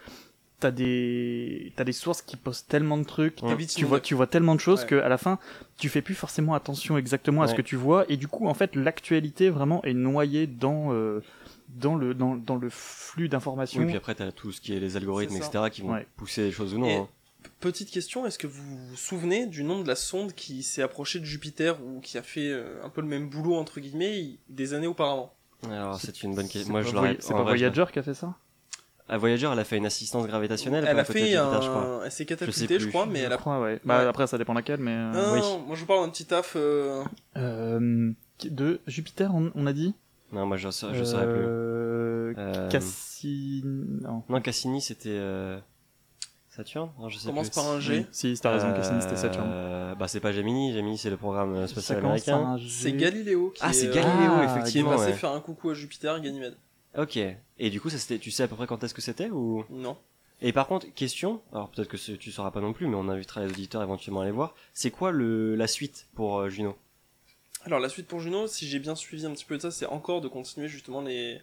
t'as 0.59 0.71
des, 0.71 1.73
t'as 1.75 1.83
des 1.83 1.91
sources 1.91 2.21
qui 2.21 2.37
postent 2.37 2.67
tellement 2.69 2.97
de 2.97 3.03
trucs, 3.03 3.41
Ouais. 3.43 3.55
Tu 3.65 3.85
vois, 3.85 3.99
tu 3.99 4.13
vois 4.15 4.27
tellement 4.27 4.55
de 4.55 4.59
choses 4.59 4.81
Ouais. 4.81 4.87
que 4.87 4.95
à 4.95 5.09
la 5.09 5.17
fin, 5.17 5.37
tu 5.77 5.89
fais 5.89 6.01
plus 6.01 6.15
forcément 6.15 6.53
attention 6.53 6.97
exactement 6.97 7.41
à 7.41 7.47
ce 7.47 7.55
que 7.55 7.61
tu 7.61 7.75
vois, 7.75 8.05
et 8.09 8.17
du 8.17 8.27
coup, 8.27 8.47
en 8.47 8.53
fait, 8.53 8.75
l'actualité 8.75 9.49
vraiment 9.49 9.83
est 9.83 9.93
noyée 9.93 10.47
dans, 10.47 10.93
euh, 10.93 11.21
dans 11.69 11.95
le, 11.95 12.13
dans, 12.13 12.35
dans 12.35 12.55
le 12.55 12.69
flux 12.69 13.27
d'informations. 13.29 13.81
Oui, 13.81 13.87
puis 13.87 13.97
après 13.97 14.15
t'as 14.15 14.31
tout 14.31 14.51
ce 14.51 14.61
qui 14.61 14.73
est 14.75 14.79
les 14.79 14.95
algorithmes, 14.97 15.35
etc., 15.35 15.65
qui 15.71 15.81
vont 15.81 15.91
Ouais. 15.93 16.07
pousser 16.17 16.43
les 16.43 16.51
choses 16.51 16.73
ou 16.73 16.79
non. 16.79 16.87
Et- 16.87 16.95
hein. 16.95 17.07
Petite 17.59 17.91
question, 17.91 18.25
est-ce 18.25 18.39
que 18.39 18.47
vous 18.47 18.63
vous 18.87 18.95
souvenez 18.95 19.45
du 19.45 19.63
nom 19.63 19.81
de 19.83 19.87
la 19.87 19.95
sonde 19.95 20.33
qui 20.33 20.63
s'est 20.63 20.81
approchée 20.81 21.19
de 21.19 21.25
Jupiter 21.25 21.77
ou 21.83 21.99
qui 21.99 22.17
a 22.17 22.23
fait 22.23 22.47
euh, 22.49 22.83
un 22.83 22.89
peu 22.89 23.01
le 23.01 23.07
même 23.07 23.29
boulot 23.29 23.55
entre 23.55 23.79
guillemets 23.79 24.19
il- 24.19 24.39
des 24.49 24.73
années 24.73 24.87
auparavant? 24.87 25.31
Alors 25.69 25.99
c'est 25.99 26.23
une 26.23 26.33
bonne 26.33 26.47
question. 26.49 26.71
Moi 26.71 26.81
pas 26.81 26.85
je 26.87 26.91
C'est 26.91 26.95
pas 26.95 27.01
vrai, 27.01 27.17
je 27.21 27.29
l'aurais- 27.31 27.43
Voyager 27.43 27.85
qui 27.93 27.99
a 27.99 28.03
fait 28.03 28.13
ça? 28.15 28.33
À 29.07 29.17
Voyager, 29.17 29.47
elle 29.51 29.59
a 29.59 29.63
fait 29.63 29.77
une 29.77 29.85
assistance 29.85 30.25
gravitationnelle. 30.25 30.83
Elle 30.87 30.91
pour 30.91 30.99
a 31.01 31.03
fait 31.05 31.19
Jupiter, 31.19 31.61
je 31.61 31.69
crois. 31.69 31.81
un... 31.81 32.03
Elle 32.05 32.11
s'est 32.11 32.17
sais 32.17 32.25
catapultée, 32.25 32.79
je, 32.79 32.83
plus. 32.85 32.89
crois, 32.89 33.05
mais 33.05 33.19
elle 33.19 33.33
a... 33.33 33.37
Crois, 33.37 33.59
ouais. 33.61 33.79
Bah, 33.85 33.99
Ouais. 34.01 34.05
après, 34.07 34.25
ça 34.25 34.37
dépend 34.39 34.53
laquelle, 34.53 34.79
mais. 34.79 34.91
euh, 34.93 35.11
Non, 35.11 35.33
oui. 35.33 35.39
non, 35.41 35.59
moi 35.59 35.75
je 35.75 35.81
vous 35.81 35.85
parle 35.85 36.03
d'un 36.05 36.09
petit 36.09 36.25
taf... 36.25 36.53
euh, 36.55 37.03
Euh, 37.37 38.11
de 38.43 38.79
Jupiter, 38.87 39.33
on, 39.35 39.51
on 39.53 39.67
a 39.67 39.73
dit? 39.73 39.93
Non, 40.31 40.47
moi 40.47 40.57
je, 40.57 40.69
sa- 40.71 40.91
je 40.93 41.03
saurais 41.03 41.27
plus. 41.31 42.35
Cassini. 42.69 43.61
Non. 44.01 44.23
Non, 44.27 44.41
Cassini 44.41 44.81
c'était 44.81 45.09
euh... 45.09 45.59
Saturne? 46.49 46.89
Non, 46.99 47.09
je 47.09 47.17
sais 47.19 47.27
Commence 47.27 47.49
plus. 47.49 47.55
par 47.55 47.67
un 47.69 47.79
G. 47.79 47.97
Oui, 47.99 48.05
Si, 48.11 48.33
t'as 48.41 48.51
raison, 48.51 48.73
Cassini, 48.73 49.01
c'était 49.01 49.13
Euh, 49.13 49.17
Saturne. 49.17 49.95
Bah 49.99 50.07
c'est 50.07 50.19
pas 50.19 50.31
Gemini. 50.31 50.73
Gemini 50.73 50.97
c'est 50.97 51.09
le 51.09 51.17
programme 51.17 51.67
spatial 51.67 52.01
commence 52.01 52.23
par 52.23 52.35
américain. 52.35 52.53
un 52.53 52.57
G. 52.57 52.67
C'est 52.69 52.93
Galiléo 52.93 53.51
qui 53.51 53.61
Ah, 53.63 53.71
c'est 53.73 53.85
est, 53.85 53.89
euh, 53.89 53.93
Galiléo, 53.93 54.31
Ah, 54.33 54.39
qui 54.39 54.45
est 54.45 54.51
effectivement. 54.57 54.89
passé 54.91 55.05
ouais. 55.07 55.13
faire 55.13 55.31
un 55.31 55.41
coucou 55.41 55.69
à 55.69 55.73
Jupiter 55.73 56.15
et 56.17 56.21
Ganymède. 56.21 56.55
Ok. 56.97 57.17
Et 57.17 57.69
du 57.69 57.79
coup, 57.81 57.89
ça 57.89 57.97
c'était. 57.97 58.19
Tu 58.19 58.31
sais 58.31 58.43
à 58.43 58.47
peu 58.47 58.55
près 58.55 58.67
quand 58.67 58.83
est-ce 58.83 58.93
que 58.93 59.01
c'était 59.01 59.29
ou? 59.29 59.63
Non. 59.69 59.97
Et 60.41 60.51
par 60.51 60.67
contre, 60.67 60.87
question. 60.93 61.41
Alors 61.53 61.69
peut-être 61.69 61.87
que 61.87 61.97
tu 61.97 62.31
sauras 62.31 62.51
pas 62.51 62.61
non 62.61 62.73
plus, 62.73 62.87
mais 62.87 62.95
on 62.95 63.07
invitera 63.09 63.41
les 63.45 63.49
auditeurs 63.51 63.81
éventuellement 63.81 64.21
à 64.21 64.23
aller 64.23 64.31
voir. 64.33 64.53
C'est 64.73 64.91
quoi 64.91 65.11
le 65.11 65.55
la 65.55 65.67
suite 65.67 66.07
pour 66.15 66.39
euh, 66.39 66.49
Juno? 66.49 66.77
Alors 67.63 67.79
la 67.79 67.89
suite 67.89 68.07
pour 68.07 68.19
Juno, 68.19 68.45
si 68.47 68.67
j'ai 68.67 68.79
bien 68.79 68.95
suivi 68.95 69.25
un 69.25 69.31
petit 69.31 69.45
peu 69.45 69.55
de 69.57 69.61
ça, 69.61 69.71
c'est 69.71 69.85
encore 69.87 70.21
de 70.21 70.27
continuer 70.27 70.67
justement 70.67 71.01
les 71.01 71.39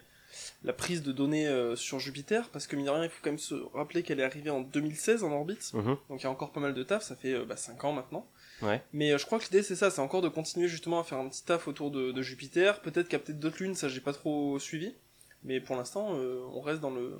la 0.63 0.73
prise 0.73 1.03
de 1.03 1.11
données 1.11 1.47
euh, 1.47 1.75
sur 1.75 1.99
Jupiter, 1.99 2.49
parce 2.49 2.65
que 2.65 2.75
mine 2.75 2.85
de 2.85 2.89
rien, 2.91 3.03
il 3.03 3.09
faut 3.09 3.19
quand 3.21 3.29
même 3.29 3.37
se 3.37 3.53
rappeler 3.75 4.01
qu'elle 4.01 4.19
est 4.19 4.23
arrivée 4.23 4.49
en 4.49 4.61
2016 4.61 5.23
en 5.23 5.31
orbite, 5.31 5.71
Mhm. 5.75 5.95
donc 6.09 6.21
il 6.21 6.23
y 6.23 6.25
a 6.25 6.31
encore 6.31 6.51
pas 6.51 6.59
mal 6.59 6.73
de 6.73 6.81
taf, 6.81 7.03
ça 7.03 7.15
fait 7.15 7.35
5 7.55 7.83
ans 7.83 7.93
maintenant. 7.93 8.25
Ouais. 8.63 8.81
Mais 8.93 9.11
euh, 9.11 9.19
je 9.19 9.27
crois 9.27 9.37
que 9.37 9.43
l'idée 9.45 9.61
c'est 9.61 9.75
ça, 9.75 9.91
c'est 9.91 10.01
encore 10.01 10.23
de 10.23 10.29
continuer 10.29 10.67
justement 10.67 10.99
à 10.99 11.03
faire 11.03 11.19
un 11.19 11.29
petit 11.29 11.43
taf 11.43 11.67
autour 11.67 11.91
de, 11.91 12.11
de 12.11 12.21
Jupiter, 12.23 12.81
peut-être 12.81 13.09
peut-être 13.09 13.39
d'autres 13.39 13.61
lunes, 13.61 13.75
ça 13.75 13.89
j'ai 13.89 13.99
pas 14.01 14.13
trop 14.13 14.57
suivi, 14.57 14.95
mais 15.43 15.59
pour 15.59 15.75
l'instant 15.75 16.09
euh, 16.15 16.41
on 16.53 16.61
reste 16.61 16.81
dans 16.81 16.91
le 16.91 17.17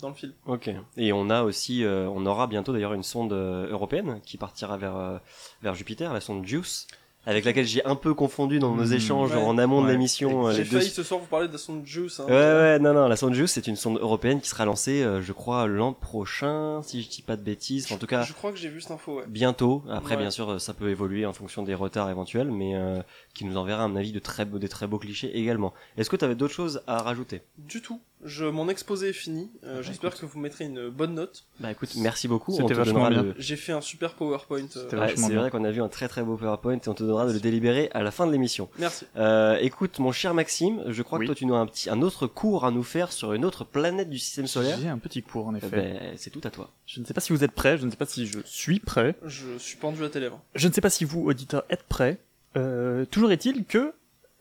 dans 0.00 0.08
le 0.08 0.14
fil. 0.14 0.32
Ok. 0.46 0.70
Et 0.96 1.12
on 1.12 1.28
a 1.28 1.42
aussi, 1.42 1.84
euh, 1.84 2.08
on 2.08 2.24
aura 2.24 2.46
bientôt 2.46 2.72
d'ailleurs 2.72 2.94
une 2.94 3.02
sonde 3.02 3.32
euh, 3.34 3.68
européenne 3.70 4.20
qui 4.24 4.38
partira 4.38 4.78
vers 4.78 4.96
euh, 4.96 5.18
vers 5.62 5.74
Jupiter, 5.74 6.12
la 6.14 6.20
sonde 6.22 6.46
JUICE, 6.46 6.86
avec 7.26 7.44
laquelle 7.44 7.66
j'ai 7.66 7.84
un 7.84 7.96
peu 7.96 8.14
confondu 8.14 8.58
dans 8.60 8.74
nos 8.74 8.86
Mmh, 8.86 8.92
échanges 8.94 9.32
ouais. 9.32 9.42
en 9.42 9.58
amont 9.58 9.82
de 9.82 9.86
Ouais. 9.88 9.92
l'émission. 9.92 10.46
euh, 10.46 10.52
J'ai 10.52 10.64
deux- 10.64 10.78
failli 10.78 10.88
ce 10.88 11.02
soir 11.02 11.20
vous 11.20 11.26
parler 11.26 11.48
de 11.48 11.52
la 11.52 11.58
sonde 11.58 11.84
Juice. 11.84 12.18
Hein, 12.18 12.24
Ouais, 12.28 12.32
ouais, 12.32 12.78
non, 12.78 12.94
non, 12.94 13.08
la 13.08 13.16
sonde 13.16 13.34
JUICE, 13.34 13.50
c'est 13.52 13.66
une 13.66 13.76
sonde 13.76 13.98
européenne 13.98 14.40
qui 14.40 14.48
sera 14.48 14.64
lancée, 14.64 15.02
euh, 15.02 15.20
je 15.20 15.32
crois, 15.34 15.66
l'an 15.66 15.92
prochain, 15.92 16.80
si 16.82 17.02
je 17.02 17.10
dis 17.10 17.20
pas 17.20 17.36
de 17.36 17.42
bêtises. 17.42 17.92
En 17.92 17.98
tout 17.98 18.06
cas, 18.06 18.22
Je 18.22 18.32
crois 18.32 18.52
que 18.52 18.56
j'ai 18.58 18.70
vu 18.70 18.80
cette 18.80 18.92
info, 18.92 19.18
ouais. 19.18 19.24
bientôt. 19.28 19.84
Après, 19.90 20.14
Ouais. 20.14 20.22
bien 20.22 20.30
sûr, 20.30 20.58
ça 20.58 20.72
peut 20.72 20.88
évoluer 20.88 21.26
en 21.26 21.34
fonction 21.34 21.62
des 21.62 21.74
retards 21.74 22.08
éventuels, 22.08 22.50
mais 22.50 22.74
euh, 22.74 23.02
qui 23.34 23.44
nous 23.44 23.56
enverra, 23.56 23.86
mon 23.88 23.96
avis, 23.96 24.12
de 24.12 24.18
très 24.18 24.44
beaux, 24.44 24.58
des 24.58 24.68
très 24.68 24.86
beaux 24.86 24.98
clichés 24.98 25.36
également. 25.38 25.72
Est-ce 25.96 26.10
que 26.10 26.16
tu 26.16 26.24
avais 26.24 26.34
d'autres 26.34 26.52
choses 26.54 26.82
à 26.86 26.98
rajouter? 26.98 27.42
Du 27.58 27.80
tout. 27.80 28.00
Je, 28.22 28.44
mon 28.44 28.68
exposé 28.68 29.08
est 29.10 29.12
fini. 29.14 29.50
Euh, 29.64 29.76
bah, 29.76 29.82
J'espère 29.82 30.14
que 30.14 30.26
vous 30.26 30.38
mettrez 30.38 30.66
une 30.66 30.90
bonne 30.90 31.14
note. 31.14 31.44
Bah 31.58 31.70
écoute, 31.70 31.88
merci 31.96 32.28
beaucoup. 32.28 32.50
C'était 32.52 32.64
on 32.64 32.68
te 32.68 32.74
vachement 32.74 32.92
donnera 33.04 33.10
bien. 33.10 33.22
le- 33.22 33.34
J'ai 33.38 33.56
fait 33.56 33.72
un 33.72 33.80
super 33.80 34.12
PowerPoint. 34.12 34.66
euh, 34.76 35.00
Ouais, 35.00 35.14
c'est 35.16 35.32
vrai 35.34 35.50
qu'on 35.50 35.64
a 35.64 35.70
vu 35.70 35.80
un 35.80 35.88
très 35.88 36.06
très 36.06 36.22
beau 36.22 36.36
PowerPoint 36.36 36.74
et 36.76 36.88
on 36.88 36.92
te 36.92 37.02
donnera 37.02 37.26
de 37.26 37.32
le 37.32 37.40
délibérer 37.40 37.88
à 37.94 38.02
la 38.02 38.10
fin 38.10 38.26
de 38.26 38.32
l'émission. 38.32 38.68
Merci. 38.78 39.06
Euh, 39.16 39.56
écoute, 39.62 39.98
mon 40.00 40.12
cher 40.12 40.34
Maxime, 40.34 40.82
je 40.88 41.02
crois 41.02 41.18
Oui. 41.18 41.24
que 41.24 41.28
toi 41.30 41.34
tu 41.34 41.46
nous 41.46 41.54
as 41.54 41.60
un 41.60 41.66
petit, 41.66 41.88
un 41.88 42.02
autre 42.02 42.26
cours 42.26 42.66
à 42.66 42.70
nous 42.70 42.82
faire 42.82 43.10
sur 43.10 43.32
une 43.32 43.46
autre 43.46 43.64
planète 43.64 44.10
du 44.10 44.18
système 44.18 44.46
solaire. 44.46 44.76
J'ai 44.82 44.88
un 44.88 44.98
petit 44.98 45.22
cours, 45.22 45.46
en 45.46 45.54
Eh 45.54 45.58
effet. 45.58 45.70
ben, 45.70 46.12
c'est 46.16 46.28
tout 46.30 46.42
à 46.44 46.50
toi. 46.50 46.70
Je 46.84 47.00
ne 47.00 47.06
sais 47.06 47.14
pas 47.14 47.22
si 47.22 47.32
vous 47.32 47.42
êtes 47.42 47.52
prêts, 47.52 47.78
je 47.78 47.86
ne 47.86 47.90
sais 47.90 47.96
pas 47.96 48.04
si 48.06 48.26
je 48.26 48.40
suis 48.44 48.80
prêt, 48.80 49.14
Je 49.24 49.56
suis 49.56 49.78
pendu 49.78 50.04
à 50.04 50.10
tes 50.10 50.20
lèvres. 50.20 50.42
je 50.54 50.68
ne 50.68 50.72
sais 50.74 50.82
pas 50.82 50.90
si 50.90 51.06
vous, 51.06 51.22
auditeurs, 51.24 51.64
êtes 51.70 51.84
prêts. 51.84 52.18
Euh, 52.56 53.04
toujours 53.04 53.32
est-il 53.32 53.64
que 53.64 53.92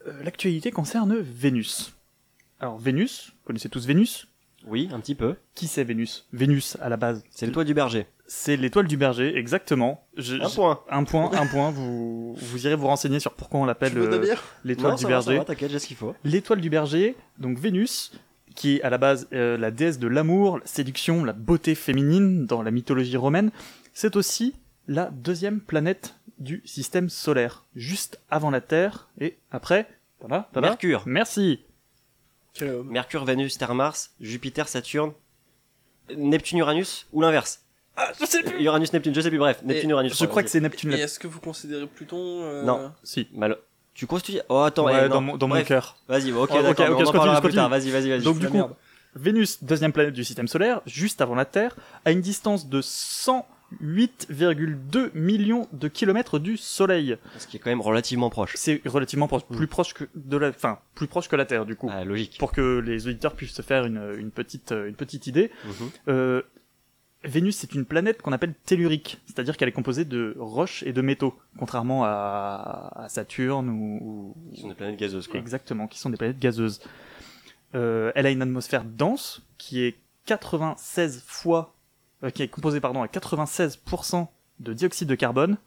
euh, 0.07 0.23
l'actualité 0.23 0.71
concerne 0.71 1.17
Vénus. 1.19 1.93
Alors, 2.59 2.77
Vénus, 2.77 3.31
vous 3.31 3.45
connaissez 3.45 3.69
tous 3.69 3.85
Vénus? 3.85 4.27
Oui, 4.67 4.89
un 4.91 4.99
petit 4.99 5.15
peu. 5.15 5.35
Qui 5.55 5.67
c'est 5.67 5.83
Vénus? 5.83 6.25
Vénus, 6.33 6.77
à 6.81 6.89
la 6.89 6.97
base, 6.97 7.23
C'est 7.29 7.45
le 7.45 7.51
toit 7.51 7.63
du 7.63 7.73
berger. 7.73 8.07
c'est 8.27 8.57
l'étoile 8.57 8.87
du 8.87 8.97
berger, 8.97 9.35
exactement. 9.37 10.05
Je- 10.17 10.35
Un 10.35 10.49
je- 10.49 10.55
point. 10.55 10.81
Un 10.89 11.03
point, 11.05 11.31
un 11.33 11.47
point. 11.47 11.71
Vous, 11.71 12.33
vous 12.35 12.65
irez 12.67 12.75
vous 12.75 12.87
renseigner 12.87 13.19
sur 13.19 13.33
pourquoi 13.33 13.59
on 13.61 13.65
l'appelle 13.65 13.97
euh, 13.97 14.35
l'étoile 14.65 14.95
du 14.97 15.05
berger. 15.05 15.41
t'inquiète, 15.45 15.71
j'ai 15.71 15.79
ce 15.79 15.87
qu'il 15.87 15.95
faut. 15.97 16.13
L'étoile 16.25 16.59
du 16.61 16.69
berger, 16.69 17.15
donc 17.37 17.57
Vénus, 17.57 18.11
qui 18.55 18.75
est 18.77 18.81
à 18.81 18.89
la 18.89 18.97
base 18.97 19.27
euh, 19.31 19.57
la 19.57 19.71
déesse 19.71 19.97
de 19.99 20.07
l'amour, 20.07 20.57
la 20.59 20.65
séduction, 20.65 21.23
la 21.23 21.33
beauté 21.33 21.73
féminine 21.73 22.45
dans 22.45 22.61
la 22.61 22.71
mythologie 22.71 23.15
romaine, 23.17 23.51
c'est 23.93 24.15
aussi 24.17 24.53
la 24.89 25.05
deuxième 25.11 25.61
planète 25.61 26.15
du 26.39 26.61
système 26.65 27.09
solaire, 27.09 27.65
juste 27.75 28.19
avant 28.29 28.49
la 28.49 28.61
Terre 28.61 29.09
et 29.19 29.37
après. 29.51 29.87
Tada, 30.21 30.49
tada. 30.53 30.67
Mercure. 30.69 31.03
Merci. 31.05 31.63
Quel 32.53 32.69
homme. 32.69 32.89
Mercure, 32.89 33.25
Vénus, 33.25 33.57
Terre, 33.57 33.75
Mars, 33.75 34.11
Jupiter, 34.19 34.67
Saturne, 34.67 35.13
Neptune, 36.15 36.57
Uranus 36.59 37.07
ou 37.13 37.21
l'inverse 37.21 37.63
Ah, 37.95 38.11
je 38.19 38.25
sais 38.25 38.43
plus. 38.43 38.61
Uranus, 38.63 38.91
Neptune, 38.91 39.13
je 39.13 39.21
sais 39.21 39.29
plus, 39.29 39.37
bref, 39.37 39.61
Neptune, 39.63 39.91
Uranus. 39.91 40.17
Je 40.17 40.25
crois 40.25 40.43
que 40.43 40.49
c'est 40.49 40.59
Neptune. 40.59 40.93
Et 40.93 40.99
est-ce 41.01 41.19
que 41.19 41.27
vous 41.27 41.39
considérez 41.39 41.85
Pluton 41.87 42.17
euh, 42.43 42.63
Non. 42.63 42.91
Si. 43.03 43.27
Mal... 43.33 43.57
Tu 43.93 44.07
construis 44.07 44.39
Oh, 44.49 44.59
attends, 44.59 44.85
Ouais, 44.85 45.05
eh, 45.05 45.09
dans 45.09 45.21
mon, 45.21 45.37
dans 45.37 45.47
mon 45.47 45.55
Bref, 45.55 45.67
cœur. 45.67 45.97
Vas-y, 46.07 46.31
ok, 46.31 46.37
Oh, 46.51 46.55
ok, 46.57 46.63
d'accord, 46.63 46.89
ok, 46.89 46.95
on 46.95 46.99
je 46.99 47.09
en 47.09 47.11
parlera 47.11 47.35
continue, 47.35 47.49
plus 47.51 47.55
tard. 47.55 47.69
Vas-y, 47.69 47.91
vas-y, 47.91 48.09
vas-y. 48.09 48.21
Donc 48.23 48.37
du 48.37 48.45
la 48.45 48.49
coup, 48.49 48.57
merde. 48.57 48.75
Vénus, 49.15 49.63
deuxième 49.63 49.91
planète 49.91 50.13
du 50.13 50.23
système 50.23 50.47
solaire, 50.47 50.81
juste 50.85 51.19
avant 51.21 51.35
la 51.35 51.45
Terre, 51.45 51.75
à 52.05 52.11
une 52.11 52.21
distance 52.21 52.67
de 52.69 52.81
108,2 53.81 55.11
millions 55.13 55.67
de 55.73 55.87
kilomètres 55.87 56.39
du 56.39 56.57
Soleil. 56.57 57.17
Ce 57.37 57.47
qui 57.47 57.57
est 57.57 57.59
quand 57.59 57.69
même 57.69 57.81
relativement 57.81 58.29
proche. 58.29 58.53
C'est 58.55 58.81
relativement 58.85 59.27
proche, 59.27 59.43
Mm. 59.49 59.55
plus 59.55 59.67
proche 59.67 59.93
que 59.93 60.05
de 60.15 60.37
la, 60.37 60.49
enfin, 60.49 60.79
plus 60.95 61.07
proche 61.07 61.27
que 61.29 61.35
la 61.35 61.45
Terre 61.45 61.65
du 61.65 61.75
coup. 61.75 61.89
Ah, 61.91 62.03
logique. 62.03 62.37
Pour 62.39 62.51
que 62.51 62.79
les 62.79 63.07
auditeurs 63.07 63.35
puissent 63.35 63.53
se 63.53 63.61
faire 63.61 63.85
une, 63.85 64.15
une 64.17 64.31
petite, 64.31 64.71
une 64.71 64.95
petite 64.95 65.27
idée. 65.27 65.51
Mhm. 65.65 65.89
Euh, 66.07 66.41
Vénus, 67.25 67.57
c'est 67.57 67.73
une 67.75 67.83
planète 67.83 68.21
qu'on 68.21 68.31
appelle 68.31 68.53
tellurique, 68.65 69.19
c'est-à-dire 69.25 69.57
qu'elle 69.57 69.67
est 69.67 69.73
composée 69.73 70.05
de 70.05 70.35
roches 70.39 70.83
et 70.83 70.93
de 70.93 71.01
métaux, 71.01 71.37
contrairement 71.57 72.05
à, 72.05 72.93
à 72.95 73.09
Saturne 73.09 73.67
ou, 73.69 73.99
ou- 74.01 74.35
Ils 74.53 74.61
sont 74.61 74.69
des 74.69 74.73
planètes 74.73 74.97
gazeuses, 74.97 75.27
quoi. 75.27 75.37
Exactement, 75.37 75.87
qui 75.87 75.99
sont 75.99 76.09
des 76.09 76.15
planètes 76.15 76.39
gazeuses. 76.39 76.79
Euh, 77.75 78.13
elle 78.15 78.25
a 78.25 78.29
une 78.31 78.41
atmosphère 78.41 78.85
dense 78.85 79.41
qui 79.57 79.81
est 79.81 79.97
96 80.27 81.21
fois, 81.27 81.75
euh, 82.23 82.29
qui 82.29 82.43
est 82.43 82.47
composée 82.47 82.79
pardon 82.79 83.01
à 83.03 83.07
96% 83.07 84.27
de 84.59 84.73
dioxyde 84.73 85.07
de 85.07 85.15
carbone 85.15 85.57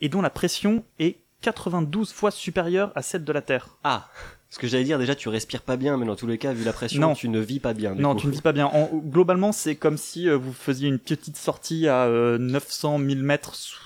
et 0.00 0.08
dont 0.08 0.22
la 0.22 0.30
pression 0.30 0.84
est 0.98 1.18
92 1.42 2.12
fois 2.12 2.30
supérieure 2.30 2.92
à 2.94 3.02
celle 3.02 3.24
de 3.24 3.32
la 3.32 3.42
Terre. 3.42 3.76
Ah 3.84 4.08
Ce 4.50 4.58
que 4.58 4.66
j'allais 4.66 4.84
dire, 4.84 4.98
déjà, 4.98 5.14
tu 5.14 5.28
respires 5.28 5.62
pas 5.62 5.76
bien, 5.76 5.96
mais 5.96 6.06
dans 6.06 6.16
tous 6.16 6.26
les 6.26 6.38
cas, 6.38 6.52
vu 6.52 6.64
la 6.64 6.72
pression, 6.72 7.00
Non. 7.00 7.14
tu 7.14 7.28
ne 7.28 7.40
vis 7.40 7.60
pas 7.60 7.74
bien. 7.74 7.94
du 7.94 8.00
non, 8.02 8.14
coup. 8.14 8.20
tu 8.22 8.26
ne 8.28 8.32
vis 8.32 8.40
pas 8.40 8.52
bien. 8.52 8.66
En- 8.66 8.88
globalement, 8.94 9.52
c'est 9.52 9.76
comme 9.76 9.96
si 9.98 10.28
euh, 10.28 10.36
vous 10.36 10.52
faisiez 10.52 10.88
une 10.88 10.98
petite 10.98 11.36
sortie 11.36 11.88
à 11.88 12.04
euh, 12.04 12.38
900 12.38 12.98
000 12.98 13.20
mètres 13.20 13.54
sous- 13.54 13.76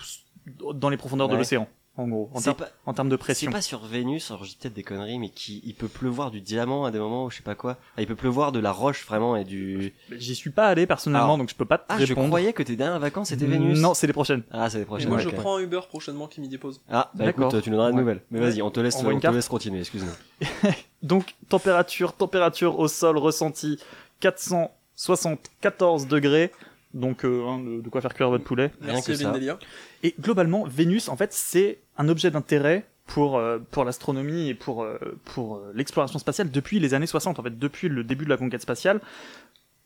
dans 0.75 0.89
les 0.91 0.97
profondeurs 0.97 1.29
de 1.29 1.37
l'océan, 1.37 1.69
en 1.97 2.09
gros, 2.09 2.31
en, 2.33 2.39
C'est 2.39 2.45
ter- 2.45 2.57
pas, 2.57 2.69
en 2.87 2.95
termes 2.95 3.09
de 3.11 3.17
c'est 3.17 3.19
pression. 3.19 3.51
pas 3.51 3.61
sur 3.61 3.85
Vénus, 3.85 4.31
alors 4.31 4.45
je 4.45 4.51
dis 4.51 4.57
peut-être 4.61 4.73
des 4.75 4.83
conneries, 4.83 5.19
mais 5.19 5.29
qui, 5.29 5.61
il 5.65 5.75
peut 5.75 5.89
pleuvoir 5.89 6.31
du 6.31 6.41
diamant 6.41 6.85
à 6.87 6.91
des 6.91 6.99
moments, 6.99 7.25
ou 7.27 7.31
je 7.31 7.37
sais 7.37 7.43
pas 7.43 7.55
quoi. 7.55 7.77
Ah, 7.97 8.01
il 8.03 8.07
peut 8.07 8.15
pleuvoir 8.15 8.53
de 8.53 8.59
la 8.61 8.73
roche, 8.73 9.05
vraiment, 9.07 9.37
et 9.37 9.45
du... 9.45 9.93
J'y 10.13 10.35
suis 10.35 10.51
pas 10.51 10.69
allé 10.69 10.87
personnellement, 10.87 11.25
Alors- 11.27 11.39
donc 11.39 11.51
je 11.51 11.55
peux 11.55 11.65
pas 11.67 11.79
te 11.79 11.85
Ah, 11.89 11.99
je 11.99 12.07
répondre. 12.07 12.29
croyais 12.29 12.53
que 12.55 12.63
tes 12.63 12.77
dernières 12.77 13.01
vacances, 13.01 13.29
c'était 13.29 13.45
Vénus. 13.47 13.79
Non, 13.81 13.93
c'est 13.95 14.07
les 14.07 14.13
prochaines. 14.15 14.43
Ah, 14.51 14.71
c'est 14.71 14.79
les 14.79 14.83
Et 14.83 14.87
prochaines. 14.87 15.09
moi, 15.11 15.19
je 15.19 15.29
prends 15.29 15.57
un 15.57 15.61
Uber 15.61 15.81
prochainement 15.89 16.27
qui 16.27 16.41
m'y 16.41 16.49
dépose. 16.49 16.81
Ah, 16.89 17.11
bah 17.15 17.27
D'accord. 17.27 17.49
écoute, 17.51 17.63
tu 17.63 17.71
nous 17.71 17.77
donneras 17.77 17.91
des 17.91 17.97
Ouais. 17.97 18.01
nouvelles. 18.03 18.23
Mais 18.31 18.41
vas-y, 18.41 18.63
on 18.63 18.71
te 18.71 18.81
laisse, 18.81 18.99
une 19.03 19.07
on 19.09 19.21
te 19.21 19.27
laisse 19.27 19.49
continuer, 19.49 19.81
excuse-nous. 19.81 20.47
Donc 21.03 21.35
température, 21.49 22.13
température 22.15 22.79
au 22.79 22.89
sol 22.89 23.19
ressentie 23.19 23.79
474 24.21 26.07
degrés. 26.07 26.53
Donc 26.95 27.25
euh, 27.25 27.47
hein, 27.47 27.59
de, 27.61 27.81
de 27.81 27.89
quoi 27.89 28.01
faire 28.01 28.15
cuire 28.15 28.31
votre 28.31 28.45
poulet. 28.45 28.73
Rien 28.81 28.95
Merci 28.95 29.13
que 29.13 29.17
ça. 29.17 29.25
Bendelia. 29.31 29.59
Et 30.03 30.15
globalement, 30.21 30.65
Vénus, 30.65 31.09
en 31.09 31.17
fait, 31.17 31.33
c'est 31.33 31.79
un 31.99 32.09
objet 32.09 32.31
d'intérêt 32.31 32.85
pour, 33.07 33.37
euh, 33.39 33.59
pour 33.71 33.85
l'astronomie 33.85 34.49
et 34.49 34.55
pour, 34.55 34.83
euh, 34.83 34.99
pour 35.25 35.57
euh, 35.57 35.73
l'exploration 35.75 36.19
spatiale 36.19 36.51
depuis 36.51 36.79
les 36.81 36.95
années 36.95 37.07
60, 37.07 37.39
en 37.39 37.43
fait, 37.43 37.59
depuis 37.59 37.89
le 37.89 38.05
début 38.05 38.25
de 38.25 38.31
la 38.31 38.37
conquête 38.37 38.63
spatiale, 38.63 39.01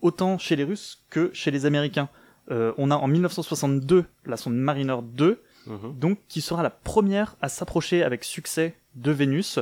autant 0.02 0.38
chez 0.38 0.56
les 0.56 0.64
Russes 0.64 1.02
que 1.10 1.30
chez 1.32 1.50
les 1.50 1.66
Américains. 1.66 2.08
Euh, 2.50 2.72
on 2.76 2.90
a 2.90 2.96
en 2.96 3.06
1962 3.06 4.04
la 4.26 4.36
sonde 4.36 4.54
Mariner 4.56 4.96
2, 5.02 5.40
Mhm. 5.66 5.98
donc 5.98 6.18
qui 6.28 6.42
sera 6.42 6.62
la 6.62 6.68
première 6.68 7.36
à 7.40 7.48
s'approcher 7.48 8.02
avec 8.02 8.22
succès 8.22 8.74
de 8.96 9.10
Vénus 9.12 9.58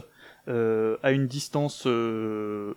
euh, 0.49 0.97
à 1.05 1.13
une 1.13 1.29
distance 1.29 1.85
euh, 1.87 2.75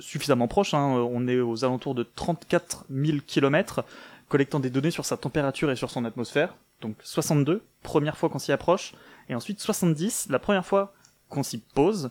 suffisamment 0.00 0.48
proche. 0.48 0.74
hein. 0.74 0.86
On 1.10 1.26
est 1.28 1.40
aux 1.40 1.64
alentours 1.64 1.94
de 1.94 2.02
34 2.02 2.86
000 2.90 3.18
km, 3.26 3.84
collectant 4.28 4.60
des 4.60 4.70
données 4.70 4.90
sur 4.90 5.04
sa 5.04 5.16
température 5.16 5.70
et 5.70 5.76
sur 5.76 5.90
son 5.90 6.04
atmosphère. 6.04 6.54
Donc 6.80 6.96
62, 7.02 7.62
première 7.82 8.16
fois 8.16 8.28
qu'on 8.28 8.38
s'y 8.38 8.52
approche, 8.52 8.94
et 9.28 9.34
ensuite 9.34 9.60
70, 9.60 10.28
la 10.30 10.38
première 10.38 10.64
fois 10.64 10.92
qu'on 11.28 11.42
s'y 11.42 11.58
pose 11.58 12.10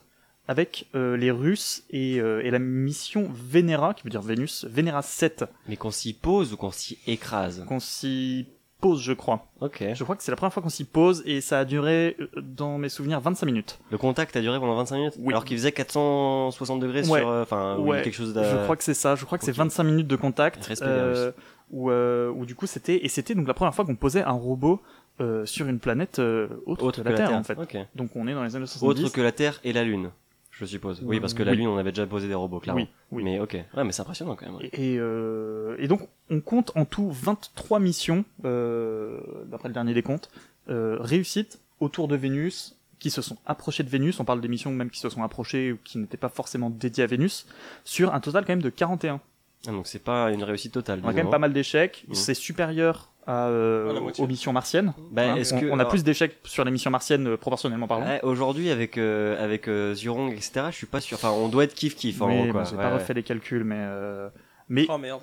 avec 0.49 0.87
euh, 0.95 1.17
les 1.17 1.31
Russes 1.31 1.83
et, 1.89 2.19
euh, 2.21 2.41
et 2.43 2.51
la 2.51 2.59
mission 2.59 3.29
Venera, 3.33 3.93
qui 3.93 4.03
veut 4.03 4.09
dire 4.09 4.21
Vénus, 4.21 4.65
Venera 4.65 5.01
7, 5.01 5.45
Mais 5.67 5.75
qu'on 5.75 5.91
s'y 5.91 6.13
pose 6.13 6.53
ou 6.53 6.57
qu'on 6.57 6.71
s'y 6.71 6.99
écrase? 7.05 7.65
Qu'on 7.67 7.79
s'y 7.79 8.47
pose, 8.79 9.01
je 9.01 9.13
crois. 9.13 9.47
Ok. 9.61 9.83
Je 9.93 10.03
crois 10.03 10.15
que 10.15 10.23
c'est 10.23 10.31
la 10.31 10.37
première 10.37 10.53
fois 10.53 10.61
qu'on 10.63 10.69
s'y 10.69 10.83
pose 10.85 11.23
et 11.25 11.41
ça 11.41 11.59
a 11.59 11.65
duré, 11.65 12.15
euh, 12.19 12.27
dans 12.41 12.77
mes 12.77 12.89
souvenirs, 12.89 13.19
25 13.19 13.45
minutes. 13.45 13.79
Le 13.91 13.97
contact 13.97 14.35
a 14.35 14.41
duré 14.41 14.59
pendant 14.59 14.75
25 14.75 14.95
minutes 14.97 15.13
Oui. 15.19 15.33
Alors 15.33 15.45
qu'il 15.45 15.57
faisait 15.57 15.71
460 15.71 16.79
degrés 16.79 16.99
Ouais. 17.07 17.19
sur... 17.19 17.27
euh, 17.29 17.41
Enfin, 17.43 17.77
Ouais. 17.77 18.01
quelque 18.03 18.13
chose 18.15 18.33
Je 18.35 18.63
crois 18.63 18.75
que 18.75 18.83
c'est 18.83 18.93
ça, 18.93 19.15
je 19.15 19.25
crois 19.25 19.37
que 19.37 19.45
c'est 19.45 19.51
ok. 19.51 19.57
25 19.57 19.83
minutes 19.83 20.07
de 20.07 20.15
contact. 20.15 20.65
Respect 20.65 21.33
où, 21.69 21.91
euh, 21.91 22.29
où 22.31 22.45
du 22.45 22.55
coup 22.55 22.65
c'était, 22.65 23.03
et 23.05 23.09
c'était 23.09 23.35
donc 23.35 23.45
la 23.47 23.53
première 23.53 23.75
fois 23.75 23.83
qu'on 23.83 23.95
posait 23.95 24.23
un 24.23 24.31
robot 24.31 24.79
euh, 25.19 25.45
sur 25.45 25.67
une 25.67 25.79
planète 25.79 26.19
euh, 26.19 26.47
autre, 26.65 26.85
Autre 26.85 27.03
que 27.03 27.09
la 27.09 27.15
Terre, 27.15 27.33
en 27.33 27.43
fait. 27.43 27.57
Donc 27.95 28.11
on 28.15 28.27
est 28.27 28.33
dans 28.33 28.43
les 28.43 28.55
années 28.55 28.65
70. 28.67 29.03
Autre 29.03 29.13
que 29.13 29.19
la 29.21 29.31
Terre 29.33 29.59
et 29.65 29.73
la 29.73 29.83
Lune, 29.83 30.11
je 30.59 30.65
suppose. 30.65 31.01
Oui, 31.03 31.19
parce 31.19 31.33
que 31.33 31.43
la 31.43 31.51
Oui. 31.51 31.57
Lune, 31.57 31.67
on 31.67 31.77
avait 31.77 31.91
déjà 31.91 32.07
posé 32.07 32.27
des 32.27 32.33
robots, 32.33 32.59
clairement. 32.59 32.81
Oui, 32.81 32.87
oui. 33.11 33.23
Mais 33.23 33.39
ok. 33.39 33.53
Ouais, 33.75 33.83
mais 33.83 33.91
c'est 33.91 34.01
impressionnant 34.01 34.35
quand 34.35 34.45
même. 34.51 34.59
Et, 34.73 34.93
et, 34.93 34.97
euh, 34.99 35.75
et 35.79 35.87
donc, 35.87 36.01
on 36.29 36.41
compte 36.41 36.71
en 36.75 36.85
tout 36.85 37.09
23 37.11 37.79
missions, 37.79 38.25
euh, 38.45 39.19
d'après 39.45 39.69
le 39.69 39.73
dernier 39.73 39.93
décompte, 39.93 40.31
euh, 40.69 40.97
réussites 40.99 41.59
autour 41.79 42.07
de 42.07 42.15
Vénus, 42.15 42.75
qui 42.99 43.11
se 43.11 43.21
sont 43.21 43.37
approchées 43.45 43.83
de 43.83 43.89
Vénus. 43.89 44.19
On 44.19 44.25
parle 44.25 44.41
des 44.41 44.47
missions 44.47 44.71
même 44.71 44.89
qui 44.89 44.99
se 44.99 45.09
sont 45.09 45.21
approchées 45.23 45.73
ou 45.73 45.77
qui 45.83 45.99
n'étaient 45.99 46.17
pas 46.17 46.29
forcément 46.29 46.69
dédiées 46.71 47.03
à 47.03 47.07
Vénus, 47.07 47.45
sur 47.83 48.13
un 48.13 48.19
total 48.19 48.43
quand 48.45 48.53
même 48.53 48.61
de 48.63 48.69
41. 48.69 49.21
Ah, 49.67 49.71
donc 49.71 49.87
c'est 49.87 50.03
pas 50.03 50.31
une 50.31 50.43
réussite 50.43 50.73
totale. 50.73 50.99
On 51.03 51.07
a 51.07 51.11
quand 51.11 51.17
même 51.17 51.29
pas 51.29 51.39
mal 51.39 51.53
d'échecs. 51.53 52.03
Mhm. 52.07 52.13
C'est 52.15 52.33
supérieur 52.33 53.11
à, 53.25 53.47
euh, 53.47 53.97
À 54.17 54.21
aux 54.21 54.27
missions 54.27 54.53
martiennes. 54.53 54.93
Bah, 55.11 55.31
Hein, 55.31 55.35
est-ce 55.35 55.53
on, 55.55 55.59
que- 55.59 55.65
on 55.65 55.71
a 55.73 55.75
alors- 55.81 55.89
plus 55.89 56.03
d'échecs 56.03 56.37
sur 56.45 56.63
les 56.63 56.71
missions 56.71 56.91
martiennes 56.91 57.27
euh, 57.27 57.37
proportionnellement 57.37 57.87
parlant. 57.87 58.05
Ouais, 58.05 58.21
Aujourd'hui, 58.23 58.69
avec 58.69 58.97
euh, 58.97 59.43
avec 59.43 59.67
euh, 59.67 59.93
Zhurong, 59.93 60.31
etc., 60.31 60.67
je 60.69 60.75
suis 60.75 60.85
pas 60.87 61.01
sûr. 61.01 61.17
Enfin, 61.17 61.31
on 61.31 61.49
doit 61.49 61.63
être 61.65 61.73
kiff 61.73 61.95
kiff 61.95 62.21
en 62.21 62.27
Oui, 62.29 62.43
gros, 62.43 62.51
quoi. 62.53 62.63
j'ai 62.63 62.75
Ouais, 62.75 62.83
pas 62.83 62.89
ouais. 62.89 62.93
refait 62.95 63.13
les 63.13 63.23
calculs, 63.23 63.63
mais 63.65 63.75
euh, 63.79 64.29
mais 64.69 64.85
Oh 64.89 64.97
merde. 64.97 65.21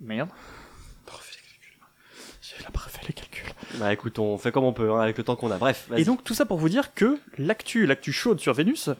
merde, 0.00 0.28
Pas 1.06 1.12
refait 1.12 1.36
les 1.36 1.48
calculs. 1.48 1.78
j'ai 2.42 2.64
pas 2.72 2.80
refait 2.80 3.06
les 3.08 3.14
calculs. 3.14 3.52
Bah 3.78 3.92
écoute, 3.92 4.18
on 4.18 4.36
fait 4.36 4.52
comme 4.52 4.64
on 4.64 4.72
peut, 4.74 4.90
hein, 4.92 5.00
avec 5.00 5.16
le 5.16 5.24
temps 5.24 5.36
qu'on 5.36 5.50
a. 5.50 5.56
Bref. 5.56 5.86
vas-y. 5.88 6.02
Et 6.02 6.04
donc 6.04 6.22
tout 6.24 6.34
ça 6.34 6.44
pour 6.44 6.58
vous 6.58 6.68
dire 6.68 6.92
que 6.92 7.18
l'actu, 7.38 7.86
l'actu 7.86 8.12
chaude 8.12 8.40
sur 8.40 8.52
Vénus, 8.52 8.90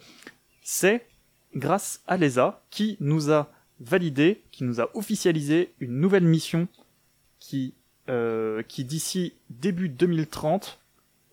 c'est 0.63 1.07
grâce 1.55 2.01
à 2.07 2.17
l'ESA 2.17 2.63
qui 2.71 2.97
nous 3.01 3.31
a 3.31 3.51
validé, 3.81 4.43
qui 4.51 4.65
nous 4.65 4.81
a 4.81 4.89
officialisé 4.95 5.73
une 5.81 6.01
nouvelle 6.01 6.25
mission 6.25 6.69
qui, 7.39 7.75
euh, 8.09 8.63
qui 8.63 8.85
d'ici 8.85 9.35
début 9.51 9.89
2030, 9.89 10.79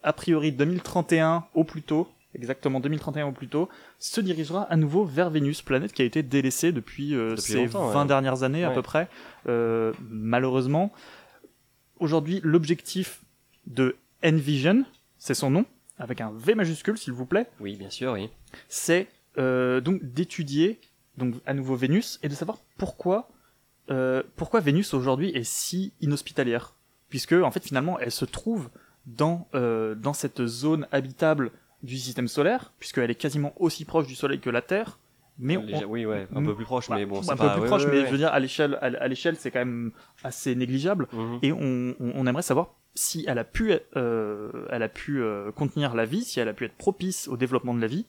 a 0.04 0.14
priori 0.14 0.52
2031 0.52 1.46
au 1.54 1.64
plus 1.64 1.82
tôt, 1.82 2.10
exactement 2.36 2.80
2031 2.80 3.28
au 3.28 3.32
plus 3.32 3.48
tôt, 3.48 3.70
se 4.00 4.20
dirigera 4.20 4.64
à 4.64 4.76
nouveau 4.76 5.06
vers 5.06 5.30
Vénus, 5.30 5.62
planète 5.62 5.94
qui 5.94 6.02
a 6.02 6.06
été 6.06 6.24
délaissée 6.24 6.72
depuis, 6.72 7.16
euh, 7.16 7.32
Depuis 7.32 7.42
ces 7.42 7.66
longtemps, 7.66 7.88
20 7.90 8.02
ouais. 8.02 8.08
dernières 8.08 8.44
années 8.44 8.64
à 8.64 8.72
peu 8.72 8.82
près. 8.82 9.08
Euh, 9.48 9.94
malheureusement, 10.10 10.92
aujourd'hui 12.00 12.42
l'objectif 12.44 13.24
de 13.68 13.96
Envision, 14.24 14.86
c'est 15.18 15.34
son 15.34 15.50
nom, 15.50 15.66
avec 15.98 16.22
un 16.22 16.32
V 16.36 16.56
majuscule 16.56 16.98
s'il 16.98 17.14
vous 17.14 17.26
plaît, 17.26 17.48
Oui, 17.60 17.76
bien 17.76 17.90
sûr, 17.90 18.14
oui. 18.14 18.30
c'est 18.68 19.08
donc 19.38 20.04
d'étudier 20.04 20.80
donc 21.18 21.36
à 21.46 21.54
nouveau 21.54 21.76
Vénus 21.76 22.20
et 22.24 22.30
de 22.30 22.34
savoir 22.34 22.58
pourquoi 22.78 23.30
euh, 23.92 24.24
pourquoi 24.36 24.60
Vénus 24.62 24.94
aujourd'hui 24.94 25.30
est 25.32 25.44
si 25.44 25.94
inhospitalière 26.02 26.74
puisque 27.10 27.34
en 27.34 27.52
fait 27.52 27.64
finalement 27.64 28.00
elle 28.00 28.12
se 28.12 28.26
trouve 28.26 28.70
dans 29.06 29.48
euh, 29.56 29.94
dans 29.96 30.14
cette 30.14 30.46
zone 30.46 30.88
habitable 30.92 31.52
du 31.84 31.98
système 31.98 32.28
solaire 32.28 32.72
puisqu'elle 32.80 33.12
est 33.12 33.16
quasiment 33.16 33.54
aussi 33.60 33.84
proche 33.86 34.08
du 34.08 34.16
Soleil 34.16 34.40
que 34.40 34.50
la 34.50 34.62
Terre 34.62 35.00
mais 35.40 35.58
on, 35.58 35.64
Légère- 35.66 35.90
Oui, 35.90 36.06
ouais, 36.06 36.28
un 36.36 36.44
peu 36.44 36.54
plus 36.56 36.64
proche, 36.64 36.90
mais 36.90 37.08
bon, 37.08 37.18
un 37.20 37.24
c'est 37.24 37.32
peu 37.32 37.38
pas. 37.38 37.54
plus 37.54 37.62
ouais, 37.64 37.68
proche 37.68 37.86
ouais, 37.86 37.92
mais 37.92 38.06
je 38.06 38.12
veux 38.12 38.18
dire 38.20 38.32
à 38.32 38.40
l'échelle 38.40 38.76
à, 38.82 38.86
à 38.86 39.08
l'échelle 39.08 39.36
c'est 39.36 39.50
quand 39.52 39.60
même 39.60 39.92
assez 40.24 40.54
négligeable 40.56 41.08
Mhm. 41.12 41.40
et 41.42 41.52
on, 41.52 41.96
on- 42.00 42.12
on 42.16 42.28
aimerait 42.28 42.44
savoir 42.44 42.76
si 42.96 43.26
elle 43.28 43.40
a 43.40 43.44
pu, 43.44 43.74
euh, 43.96 44.52
elle 44.70 44.84
a 44.84 44.90
pu 44.90 45.20
contenir 45.56 45.96
la 45.96 46.06
vie, 46.06 46.24
si 46.24 46.40
elle 46.40 46.48
a 46.48 46.54
pu 46.54 46.66
être 46.66 46.76
propice 46.76 47.28
au 47.28 47.36
développement 47.38 47.74
de 47.74 47.82
la 47.82 47.88
vie. 47.88 48.06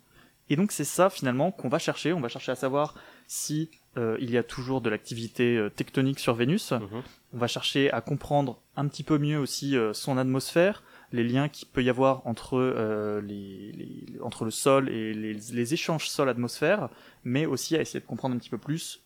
Et 0.50 0.56
donc 0.56 0.72
c'est 0.72 0.84
ça 0.84 1.08
finalement 1.10 1.50
qu'on 1.50 1.68
va 1.68 1.78
chercher. 1.78 2.12
On 2.12 2.20
va 2.20 2.28
chercher 2.28 2.52
à 2.52 2.54
savoir 2.56 2.94
si 3.26 3.70
euh, 3.96 4.16
il 4.20 4.30
y 4.30 4.36
a 4.36 4.42
toujours 4.42 4.80
de 4.80 4.90
l'activité 4.90 5.56
euh, 5.56 5.70
tectonique 5.70 6.18
sur 6.18 6.34
Vénus. 6.34 6.72
Mhm. 6.72 7.02
On 7.32 7.38
va 7.38 7.46
chercher 7.46 7.90
à 7.92 8.00
comprendre 8.00 8.60
un 8.76 8.86
petit 8.88 9.02
peu 9.04 9.18
mieux 9.18 9.38
aussi 9.38 9.76
euh, 9.76 9.92
son 9.94 10.18
atmosphère, 10.18 10.82
les 11.12 11.24
liens 11.24 11.48
qu'il 11.48 11.68
peut 11.68 11.82
y 11.82 11.88
avoir 11.88 12.26
entre, 12.26 13.20
les, 13.24 13.72
les- 13.72 14.20
entre 14.20 14.44
le 14.44 14.50
sol 14.50 14.88
et 14.90 15.14
les, 15.14 15.32
les 15.34 15.74
échanges 15.74 16.08
sol-atmosphère, 16.08 16.88
mais 17.24 17.46
aussi 17.46 17.76
à 17.76 17.80
essayer 17.80 18.00
de 18.00 18.04
comprendre 18.06 18.34
un 18.34 18.38
petit 18.38 18.50
peu 18.50 18.58
plus 18.58 19.02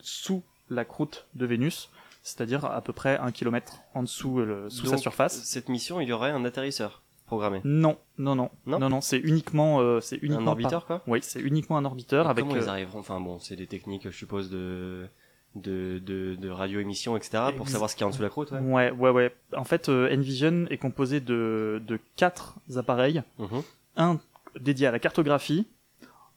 sous 0.00 0.42
la 0.70 0.84
croûte 0.84 1.26
de 1.34 1.46
Vénus, 1.46 1.90
c'est-à-dire 2.22 2.64
à 2.64 2.80
peu 2.80 2.92
près 2.92 3.18
un 3.18 3.30
kilomètre 3.32 3.74
en 3.94 4.02
dessous, 4.02 4.40
euh, 4.40 4.68
sous 4.68 4.86
sa 4.86 4.96
surface. 4.98 5.42
Cette 5.44 5.68
mission, 5.68 6.00
il 6.00 6.08
y 6.08 6.12
aurait 6.12 6.30
un 6.30 6.44
atterrisseur 6.44 7.02
programmé. 7.26 7.60
Non, 7.64 7.98
non, 8.18 8.34
non, 8.34 8.50
Non 8.66 8.78
non, 8.78 8.88
non, 8.88 9.00
c'est 9.00 9.18
uniquement, 9.18 9.80
euh, 9.80 10.00
c'est 10.00 10.16
uniquement 10.16 10.38
Un 10.40 10.44
par- 10.44 10.52
orbiteur, 10.52 10.86
quoi 10.86 11.02
Oui, 11.06 11.18
c'est 11.22 11.40
uniquement 11.40 11.76
un 11.76 11.84
orbiteur 11.84 12.26
Et 12.26 12.30
avec. 12.30 12.44
Comment 12.44 12.56
ils 12.56 12.62
euh, 12.62 12.68
arriveront 12.68 12.98
Enfin 13.00 13.20
bon, 13.20 13.38
c'est 13.40 13.56
des 13.56 13.66
techniques, 13.66 14.04
je 14.10 14.16
suppose, 14.16 14.50
de 14.50 15.06
de, 15.54 15.98
de, 16.04 16.34
de 16.34 16.48
radio-émission, 16.50 17.16
etc., 17.16 17.44
pour 17.56 17.62
Ex- 17.64 17.72
savoir 17.72 17.88
ce 17.88 17.96
qu'il 17.96 18.02
y 18.02 18.04
a 18.04 18.08
en 18.08 18.10
dessous 18.10 18.18
de 18.20 18.24
la 18.24 18.28
croûte, 18.30 18.50
ouais. 18.52 18.58
Ouais, 18.60 18.90
ouais, 18.90 19.10
ouais. 19.10 19.34
En 19.56 19.64
fait, 19.64 19.88
euh, 19.88 20.14
Envision 20.14 20.66
est 20.68 20.76
composé 20.76 21.20
de, 21.20 21.80
de 21.86 21.98
quatre 22.16 22.56
appareils. 22.76 23.22
Mhm. 23.38 23.62
Un 23.96 24.20
dédié 24.60 24.86
à 24.86 24.90
la 24.90 24.98
cartographie. 24.98 25.66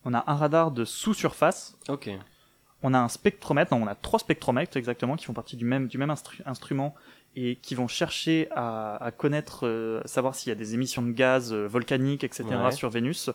On 0.06 0.14
a 0.14 0.24
un 0.26 0.36
radar 0.36 0.72
de 0.72 0.86
sous-surface. 0.86 1.78
Ok. 1.90 2.10
On 2.82 2.94
a 2.94 3.00
un 3.00 3.10
spectromètre. 3.10 3.74
Non, 3.76 3.84
on 3.84 3.88
a 3.88 3.96
trois 3.96 4.20
spectromètres 4.20 4.78
exactement 4.78 5.18
qui 5.18 5.26
font 5.26 5.34
partie 5.34 5.58
du 5.58 5.66
même, 5.66 5.88
du 5.90 5.98
même 5.98 6.12
instru- 6.12 6.42
instrument 6.46 6.96
et 7.36 7.56
qui 7.58 7.76
vont 7.76 7.88
chercher 7.88 8.48
à, 8.52 8.96
à 9.04 9.12
connaître, 9.12 9.66
euh, 9.68 10.02
savoir 10.06 10.36
s'il 10.36 10.50
y 10.50 10.52
a 10.52 10.56
des 10.56 10.74
émissions 10.74 11.02
de 11.02 11.12
gaz 11.12 11.54
euh, 11.54 11.68
volcaniques, 11.68 12.24
etc. 12.24 12.44
Ouais. 12.64 12.72
sur 12.72 12.90
Vénus. 12.90 13.30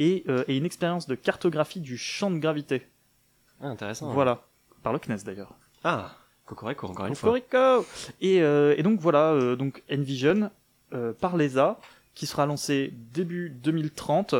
Et, 0.00 0.24
euh, 0.28 0.44
et 0.48 0.56
une 0.56 0.64
expérience 0.64 1.06
de 1.08 1.14
cartographie 1.14 1.80
du 1.80 1.96
champ 1.98 2.30
de 2.30 2.38
gravité. 2.38 2.86
Ah, 3.60 3.68
intéressant. 3.68 4.12
Voilà. 4.12 4.44
Par 4.82 4.92
le 4.92 4.98
CNES 5.00 5.24
d'ailleurs. 5.24 5.54
Ah, 5.82 6.12
Cocorico, 6.46 6.86
encore 6.86 7.06
une 7.06 7.14
fois. 7.14 7.30
Cocorico 7.40 7.86
et, 8.20 8.40
euh, 8.42 8.74
et 8.76 8.82
donc 8.82 9.00
voilà, 9.00 9.32
euh, 9.32 9.56
donc 9.56 9.82
Envision 9.92 10.50
euh, 10.92 11.12
par 11.12 11.36
l'ESA, 11.36 11.78
qui 12.14 12.26
sera 12.26 12.46
lancé 12.46 12.92
début 13.12 13.50
2030, 13.50 14.34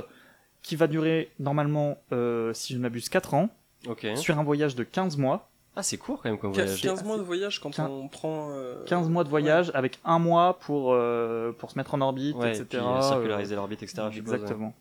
qui 0.62 0.76
va 0.76 0.86
durer 0.86 1.30
normalement, 1.38 1.98
euh, 2.12 2.52
si 2.54 2.72
je 2.72 2.78
ne 2.78 2.82
m'abuse, 2.82 3.08
4 3.08 3.34
ans, 3.34 3.50
Ok. 3.86 4.06
sur 4.16 4.38
un 4.38 4.42
voyage 4.44 4.74
de 4.76 4.84
15 4.84 5.16
mois. 5.16 5.50
Ah, 5.78 5.82
c'est 5.84 5.96
court 5.96 6.20
quand 6.20 6.28
même 6.28 6.38
comme 6.38 6.52
15, 6.52 6.64
voyage. 6.64 6.82
15 6.82 7.04
mois 7.04 7.18
de 7.18 7.22
voyage 7.22 7.60
quand 7.60 7.78
on 7.78 8.08
prend. 8.08 8.48
euh, 8.50 8.84
15 8.86 9.08
mois 9.08 9.22
de 9.22 9.28
voyage 9.28 9.70
avec 9.74 10.00
un 10.04 10.18
mois 10.18 10.58
pour, 10.58 10.92
euh, 10.92 11.52
pour 11.52 11.70
se 11.70 11.78
mettre 11.78 11.94
en 11.94 12.00
orbite, 12.00 12.34
Ouais, 12.36 12.50
etc. 12.50 12.64
puis 12.68 12.78
euh, 12.80 13.00
circulariser 13.00 13.54
l'orbite, 13.54 13.82
etc. 13.84 14.02
je 14.10 14.16
suppose, 14.16 14.32
ouais. 14.32 14.38
Exactement. 14.40 14.74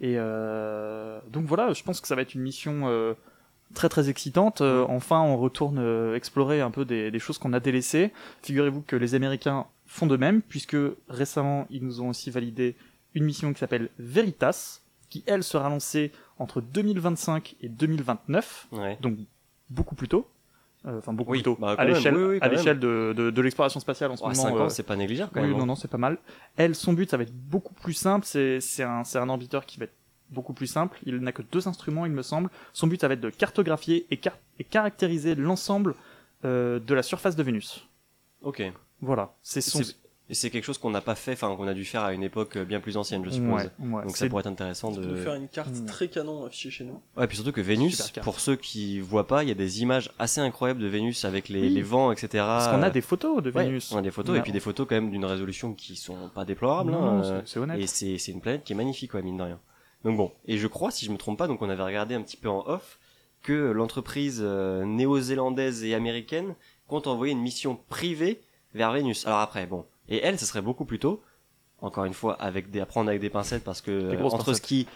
Et 0.00 0.14
euh, 0.16 1.18
donc 1.28 1.46
voilà, 1.46 1.72
je 1.72 1.82
pense 1.82 2.00
que 2.00 2.06
ça 2.06 2.14
va 2.14 2.22
être 2.22 2.34
une 2.34 2.42
mission 2.42 2.82
euh, 2.84 3.14
très 3.74 3.88
très 3.88 4.08
excitante. 4.08 4.60
Euh, 4.60 4.84
enfin, 4.88 5.20
on 5.20 5.36
retourne 5.36 5.78
euh, 5.80 6.14
explorer 6.14 6.60
un 6.60 6.70
peu 6.70 6.84
des, 6.84 7.10
des 7.10 7.18
choses 7.18 7.38
qu'on 7.38 7.52
a 7.52 7.58
délaissées. 7.60 8.12
Figurez-vous 8.42 8.82
que 8.82 8.94
les 8.94 9.16
Américains 9.16 9.66
font 9.86 10.06
de 10.06 10.16
même, 10.16 10.40
puisque 10.40 10.76
récemment, 11.08 11.66
ils 11.70 11.84
nous 11.84 12.00
ont 12.00 12.10
aussi 12.10 12.30
validé 12.30 12.76
une 13.14 13.24
mission 13.24 13.52
qui 13.52 13.58
s'appelle 13.58 13.90
Veritas, 13.98 14.80
qui 15.10 15.24
elle 15.26 15.42
sera 15.42 15.68
lancée 15.68 16.12
entre 16.38 16.60
2025 16.60 17.56
et 17.60 17.68
2029, 17.68 18.68
Ouais. 18.72 18.98
donc 19.00 19.18
beaucoup 19.70 19.94
plus 19.94 20.08
tôt. 20.08 20.28
Euh, 20.86 20.98
Enfin, 20.98 21.12
beaucoup 21.14 21.32
Oui, 21.32 21.38
plus 21.38 21.44
tôt. 21.44 21.56
bah, 21.58 21.74
à 21.78 21.84
l'échelle 21.84 22.16
oui, 22.16 22.22
oui, 22.24 22.38
quand 22.40 22.46
à 22.46 22.48
même. 22.50 22.58
l'échelle 22.58 22.78
de, 22.78 23.14
de, 23.16 23.30
de 23.30 23.42
l'exploration 23.42 23.80
spatiale 23.80 24.10
en 24.10 24.16
ce 24.16 24.22
moment. 24.22 24.34
5 24.34 24.54
euh, 24.54 24.60
ans, 24.60 24.68
c'est 24.68 24.82
pas 24.82 24.96
négligeable 24.96 25.30
quand 25.32 25.40
oui, 25.40 25.48
même. 25.48 25.56
non, 25.56 25.62
hein. 25.62 25.66
non, 25.66 25.74
c'est 25.76 25.88
pas 25.88 25.96
mal. 25.98 26.18
Elle, 26.56 26.74
son 26.74 26.92
but, 26.92 27.08
ça 27.10 27.16
va 27.16 27.22
être 27.22 27.32
beaucoup 27.34 27.72
plus 27.74 27.94
simple. 27.94 28.26
C'est, 28.26 28.60
c'est 28.60 28.82
un, 28.82 29.02
c'est 29.04 29.18
un 29.18 29.28
orbiteur 29.28 29.64
qui 29.66 29.78
va 29.78 29.84
être 29.84 29.94
beaucoup 30.30 30.52
plus 30.52 30.66
simple. 30.66 30.98
Il 31.06 31.16
n'a 31.18 31.32
que 31.32 31.42
deux 31.42 31.68
instruments, 31.68 32.04
il 32.06 32.12
me 32.12 32.22
semble. 32.22 32.50
Son 32.72 32.86
but, 32.86 33.00
ça 33.00 33.08
va 33.08 33.14
être 33.14 33.20
de 33.20 33.30
cartographier 33.30 34.06
et, 34.10 34.16
car- 34.18 34.38
et 34.58 34.64
caractériser 34.64 35.34
l'ensemble 35.34 35.94
euh, 36.44 36.78
de 36.80 36.94
la 36.94 37.02
surface 37.02 37.34
de 37.36 37.42
Vénus. 37.42 37.88
Ok. 38.42 38.62
Voilà. 39.00 39.32
C'est 39.42 39.60
son. 39.62 39.82
C'est- 39.82 39.96
Et 40.30 40.34
c'est 40.34 40.48
quelque 40.48 40.64
chose 40.64 40.78
qu'on 40.78 40.88
n'a 40.88 41.02
pas 41.02 41.14
fait, 41.14 41.32
enfin 41.34 41.54
qu'on 41.54 41.66
a 41.68 41.74
dû 41.74 41.84
faire 41.84 42.02
à 42.02 42.14
une 42.14 42.22
époque 42.22 42.56
bien 42.56 42.80
plus 42.80 42.96
ancienne, 42.96 43.22
je 43.26 43.30
suppose. 43.30 43.70
Ouais, 43.78 43.86
ouais. 43.90 44.02
Donc 44.04 44.16
ça 44.16 44.26
pourrait 44.26 44.40
être 44.40 44.46
intéressant 44.46 44.88
On 44.88 44.96
de. 44.96 45.02
peut 45.06 45.16
faire 45.16 45.34
une 45.34 45.48
carte 45.48 45.74
Mm. 45.74 45.84
très 45.84 46.08
canon 46.08 46.46
affichée 46.46 46.70
chez 46.70 46.84
nous. 46.84 46.98
Ouais, 47.18 47.26
puis 47.26 47.36
surtout 47.36 47.52
que 47.52 47.60
Vénus, 47.60 48.10
pour 48.22 48.40
ceux 48.40 48.56
qui 48.56 49.00
voient 49.00 49.26
pas, 49.26 49.42
il 49.42 49.50
y 49.50 49.52
a 49.52 49.54
des 49.54 49.82
images 49.82 50.10
assez 50.18 50.40
incroyables 50.40 50.80
de 50.80 50.86
Vénus 50.86 51.26
avec 51.26 51.50
les, 51.50 51.60
Oui. 51.60 51.68
les 51.74 51.82
vents, 51.82 52.10
etc. 52.10 52.28
Parce 52.38 52.68
qu'on 52.68 52.82
a 52.82 52.88
des 52.88 53.02
photos 53.02 53.42
de 53.42 53.50
Ouais, 53.50 53.64
Vénus. 53.64 53.92
on 53.92 53.98
a 53.98 54.02
des 54.02 54.10
photos 54.10 54.36
a- 54.36 54.38
et 54.38 54.42
puis 54.42 54.52
des 54.52 54.60
photos 54.60 54.86
quand 54.88 54.94
même 54.94 55.10
d'une 55.10 55.26
résolution 55.26 55.74
qui 55.74 55.94
sont 55.94 56.30
pas 56.34 56.46
déplorables. 56.46 56.90
Non, 56.90 57.04
hein, 57.04 57.22
euh, 57.24 57.42
c'est, 57.44 57.58
honnête. 57.58 57.78
et 57.78 57.86
c'est 57.86 58.16
c'est 58.16 58.32
une 58.32 58.40
planète 58.40 58.64
qui 58.64 58.72
est 58.72 58.76
magnifique, 58.76 59.12
ouais, 59.12 59.20
mine 59.22 59.36
de 59.36 59.42
rien. 59.42 59.60
Donc 60.04 60.16
bon, 60.16 60.32
et 60.46 60.56
je 60.56 60.66
crois, 60.66 60.90
si 60.90 61.04
je 61.04 61.10
me 61.12 61.18
trompe 61.18 61.38
pas, 61.38 61.48
donc 61.48 61.60
on 61.60 61.68
avait 61.68 61.82
regardé 61.82 62.14
un 62.14 62.22
petit 62.22 62.38
peu 62.38 62.48
en 62.48 62.64
off, 62.66 62.98
que 63.42 63.52
l'entreprise 63.72 64.40
euh, 64.42 64.86
néo-zélandaise 64.86 65.84
et 65.84 65.94
américaine 65.94 66.54
compte 66.88 67.06
envoyer 67.06 67.32
une 67.34 67.42
mission 67.42 67.78
privée 67.90 68.40
vers 68.74 68.90
Vénus. 68.92 69.26
Alors 69.26 69.40
après, 69.40 69.66
bon, 69.66 69.84
et 70.08 70.20
elle, 70.22 70.38
ce 70.38 70.46
serait 70.46 70.62
beaucoup 70.62 70.84
plus 70.84 70.98
tôt. 70.98 71.22
Encore 71.80 72.04
une 72.04 72.14
fois, 72.14 72.34
avec 72.34 72.70
des, 72.70 72.80
à 72.80 72.86
prendre 72.86 73.08
avec 73.08 73.20
des 73.20 73.30
pincettes 73.30 73.64
parce 73.64 73.80
que 73.80 73.90
euh, 73.90 74.24
entre 74.24 74.38
pincettes. 74.38 74.56
ce 74.56 74.60
qu'ils 74.62 74.86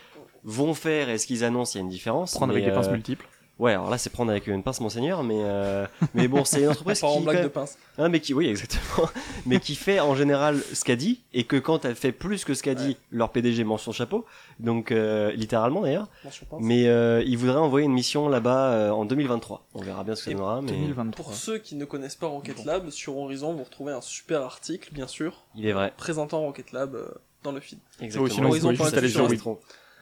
vont 0.44 0.74
faire 0.74 1.08
et 1.08 1.18
ce 1.18 1.26
qu'ils 1.26 1.44
annoncent, 1.44 1.72
il 1.74 1.78
y 1.78 1.80
a 1.80 1.82
une 1.82 1.90
différence. 1.90 2.32
Prendre 2.32 2.52
mais, 2.52 2.60
avec 2.60 2.70
des 2.70 2.74
pinces 2.74 2.88
euh, 2.88 2.92
multiples. 2.92 3.28
Ouais, 3.58 3.72
alors 3.72 3.90
là, 3.90 3.98
c'est 3.98 4.10
prendre 4.10 4.30
avec 4.30 4.46
une 4.46 4.62
pince, 4.62 4.80
monseigneur, 4.80 5.24
mais 5.24 5.40
euh, 5.40 5.86
mais 6.14 6.28
bon, 6.28 6.44
c'est 6.44 6.62
une 6.62 6.68
entreprise 6.68 6.98
qui, 7.00 7.04
en 7.04 7.20
blague 7.20 7.42
de 7.42 7.48
pince. 7.48 7.76
ah, 7.98 8.08
mais 8.08 8.20
qui, 8.20 8.32
oui, 8.32 8.46
exactement. 8.46 9.08
mais 9.46 9.58
qui 9.58 9.74
fait 9.74 9.98
en 9.98 10.14
général 10.14 10.60
ce 10.72 10.84
qu'a 10.84 10.94
dit, 10.94 11.22
et 11.32 11.44
que 11.44 11.56
quand 11.56 11.84
elle 11.84 11.96
fait 11.96 12.12
plus 12.12 12.44
que 12.44 12.54
ce 12.54 12.62
qu'a 12.62 12.74
dit, 12.74 12.96
leur 13.10 13.30
PDG 13.30 13.64
mange 13.64 13.80
son 13.82 13.92
chapeau. 13.92 14.24
Donc, 14.60 14.92
euh, 14.92 15.32
littéralement 15.32 15.80
d'ailleurs. 15.82 16.08
Mention. 16.24 16.46
Mais 16.60 16.86
euh, 16.86 17.22
il 17.26 17.36
voudrait 17.36 17.58
envoyer 17.58 17.86
une 17.86 17.92
mission 17.92 18.28
là-bas 18.28 18.72
euh, 18.72 18.90
en 18.90 19.04
2023. 19.04 19.66
On 19.74 19.82
verra 19.82 20.04
bien 20.04 20.14
ce 20.14 20.24
que 20.24 20.30
ça 20.30 20.36
donnera, 20.36 20.62
mais 20.62 20.72
2023. 20.72 21.24
Pour 21.24 21.34
ceux 21.34 21.58
qui 21.58 21.74
ne 21.74 21.84
connaissent 21.84 22.16
pas 22.16 22.26
Rocket 22.28 22.56
Bon. 22.58 22.64
Lab, 22.64 22.90
sur 22.90 23.16
Horizon, 23.16 23.54
vous 23.54 23.64
retrouvez 23.64 23.92
un 23.92 24.00
super 24.00 24.42
article, 24.42 24.92
bien 24.92 25.06
sûr, 25.06 25.44
il 25.56 25.66
est 25.66 25.72
vrai. 25.72 25.92
présentant 25.96 26.40
Rocket 26.40 26.72
Lab 26.72 26.94
euh, 26.94 27.08
dans 27.42 27.52
le 27.52 27.60
feed. 27.60 27.78
Exactement. 28.00 28.28
sinon, 28.28 28.48
vous 28.50 28.58
pouvez 28.58 28.76
juste 28.76 28.92
Ils 28.92 28.98
aller 28.98 29.08
sur 29.08 29.28
resteront. 29.28 29.58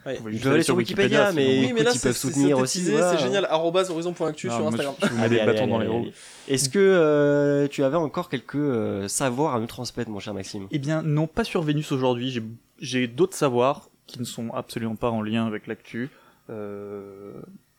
Ouais. 0.06 0.18
Vous 0.22 0.30
Je 0.32 0.42
dois 0.42 0.52
aller 0.52 0.62
sur 0.62 0.76
Wikipédia, 0.76 1.32
mais 1.32 1.46
Oui, 1.66 1.72
mais 1.74 1.82
là, 1.82 1.90
ils 1.94 2.00
peuvent 2.00 2.16
soutenir 2.16 2.58
aussi. 2.58 2.80
c'est 2.84 3.18
génial. 3.18 3.46
horizon.actu 3.50 4.48
sur 4.48 4.58
je- 4.58 4.64
Instagram. 4.64 4.94
je 5.02 5.06
vous 5.08 5.16
mets 5.16 5.22
Allez, 5.24 5.36
des 5.36 5.40
allez, 5.42 5.52
bâtons 5.52 5.66
dans 5.66 5.78
les 5.78 5.88
roues. 5.88 6.06
Est-ce 6.48 6.68
que 6.68 6.78
euh, 6.78 7.66
tu 7.68 7.82
avais 7.82 7.96
encore 7.96 8.28
quelques 8.28 8.54
euh, 8.54 9.08
savoirs 9.08 9.54
à 9.56 9.60
nous 9.60 9.66
transmettre, 9.66 10.10
mon 10.10 10.20
cher 10.20 10.32
Maxime? 10.34 10.68
Eh 10.70 10.78
bien, 10.78 11.02
non, 11.02 11.26
pas 11.26 11.44
sur 11.44 11.62
Vénus 11.62 11.90
aujourd'hui. 11.92 12.30
J'ai- 12.30 12.42
J'ai 12.80 13.06
d'autres 13.08 13.34
savoirs 13.36 13.88
qui 14.06 14.20
ne 14.20 14.24
sont 14.24 14.50
absolument 14.54 14.94
pas 14.96 15.10
en 15.10 15.22
lien 15.22 15.46
avec 15.46 15.66
l'actu. 15.66 16.10
Euh, 16.50 17.32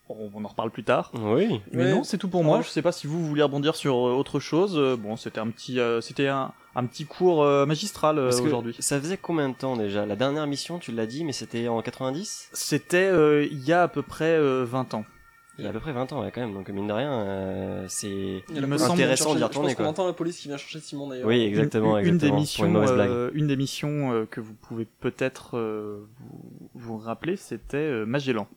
on, 0.09 0.43
en 0.43 0.47
reparle 0.47 0.71
plus 0.71 0.83
tard. 0.83 1.11
Oui. 1.15 1.61
Mais 1.71 1.83
Ouais. 1.85 1.91
non, 1.91 2.03
c'est 2.03 2.17
tout 2.17 2.27
pour 2.29 2.43
moi. 2.43 2.57
Ouais. 2.57 2.63
Je 2.63 2.69
sais 2.69 2.81
pas 2.81 2.91
si 2.91 3.07
vous 3.07 3.25
voulez 3.25 3.43
rebondir 3.43 3.75
sur 3.75 3.93
euh, 3.95 4.13
autre 4.13 4.39
chose. 4.39 4.75
Euh, 4.77 4.95
Bon, 4.97 5.15
c'était 5.15 5.39
un 5.39 5.49
petit, 5.49 5.79
euh, 5.79 6.01
c'était 6.01 6.27
un, 6.27 6.51
un 6.75 6.85
petit 6.85 7.05
cours 7.05 7.43
euh, 7.43 7.65
magistral 7.65 8.17
euh, 8.19 8.31
aujourd'hui. 8.41 8.75
ça 8.79 8.99
faisait 8.99 9.17
combien 9.17 9.49
de 9.49 9.55
temps 9.55 9.75
déjà? 9.77 10.05
La 10.05 10.15
dernière 10.15 10.47
mission, 10.47 10.79
tu 10.79 10.91
l'as 10.91 11.05
dit, 11.05 11.23
mais 11.23 11.33
c'était 11.33 11.67
en 11.67 11.81
90 11.81 12.49
C'était 12.53 12.97
euh, 12.97 13.45
il 13.51 13.63
y 13.63 13.73
a 13.73 13.83
à 13.83 13.87
peu 13.87 14.01
près 14.01 14.35
euh, 14.37 14.63
20 14.65 14.93
ans. 14.93 15.05
Il 15.59 15.63
y 15.63 15.67
a 15.67 15.71
à 15.71 15.73
peu 15.73 15.79
près 15.79 15.91
20 15.91 16.13
ans, 16.13 16.21
ouais, 16.21 16.29
quand 16.31 16.41
même. 16.41 16.53
Donc, 16.53 16.69
mine 16.69 16.85
de 16.85 16.93
rien, 16.93 17.11
euh, 17.11 17.85
c'est. 17.87 18.43
Intéressant 18.55 19.33
d'y 19.33 19.43
retourner, 19.43 19.69
Je 19.71 19.75
pense 19.75 19.83
qu'on 19.83 19.89
entend 19.89 20.05
la 20.05 20.13
police 20.13 20.37
qui 20.37 20.49
vient 20.49 20.57
chercher 20.57 20.79
Simon 20.79 21.07
d'ailleurs. 21.07 21.25
Oui, 21.27 21.41
exactement, 21.41 21.97
une, 21.97 22.05
une 22.05 22.13
exactement. 22.13 22.35
des 22.35 22.39
missions, 22.39 22.65
une 22.67 22.75
euh, 22.77 23.47
des 23.47 23.55
missions 23.55 24.11
euh, 24.13 24.25
que 24.29 24.39
vous 24.39 24.53
pouvez 24.53 24.85
peut-être 24.99 25.57
euh, 25.57 26.05
vous, 26.19 26.59
vous 26.75 26.97
rappeler, 26.99 27.37
c'était 27.37 27.77
euh, 27.77 28.05
Magellan. 28.05 28.47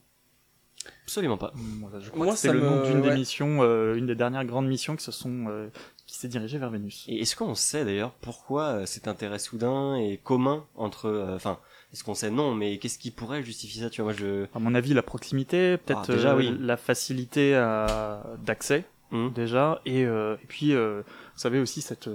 Absolument 1.04 1.36
pas. 1.38 1.52
Voilà, 1.80 2.00
je 2.00 2.10
crois 2.10 2.24
Moi, 2.24 2.34
que 2.34 2.40
c'est 2.40 2.52
le 2.52 2.60
nom 2.60 2.82
d'une 2.84 3.02
des 3.02 3.10
missions, 3.12 3.58
euh, 3.62 3.94
une 3.96 4.06
des 4.06 4.14
dernières 4.14 4.44
grandes 4.44 4.68
missions 4.68 4.94
qui 4.96 5.04
se 5.04 5.12
sont, 5.12 5.46
euh, 5.48 5.68
qui 6.06 6.16
s'est 6.16 6.28
dirigée 6.28 6.58
vers 6.58 6.70
Vénus. 6.70 7.04
Et 7.08 7.20
est-ce 7.20 7.34
qu'on 7.36 7.54
sait 7.54 7.84
d'ailleurs 7.84 8.12
pourquoi 8.20 8.62
euh, 8.64 8.86
cet 8.86 9.08
intérêt 9.08 9.38
soudain 9.38 9.96
et 9.96 10.18
commun 10.22 10.64
entre. 10.76 11.06
euh, 11.06 11.34
Enfin, 11.36 11.58
est-ce 11.92 12.04
qu'on 12.04 12.14
sait 12.14 12.30
Non, 12.30 12.54
mais 12.54 12.78
qu'est-ce 12.78 12.98
qui 12.98 13.10
pourrait 13.10 13.42
justifier 13.42 13.82
ça 13.82 13.90
Tu 13.90 14.02
vois, 14.02 14.12
moi 14.12 14.18
je. 14.20 14.44
À 14.54 14.58
mon 14.60 14.74
avis, 14.74 14.94
la 14.94 15.02
proximité, 15.02 15.76
peut-être 15.78 16.08
Ah, 16.08 16.12
déjà, 16.12 16.32
euh, 16.34 16.36
oui. 16.38 16.56
la 16.60 16.76
facilité 16.76 17.54
à- 17.56 18.22
d'accès 18.44 18.84
Hmm. 19.12 19.30
déjà, 19.34 19.80
et, 19.86 20.04
euh, 20.04 20.36
et 20.40 20.46
puis 20.46 20.72
euh, 20.72 21.02
vous 21.34 21.40
savez 21.40 21.58
aussi 21.58 21.80
cette 21.82 22.08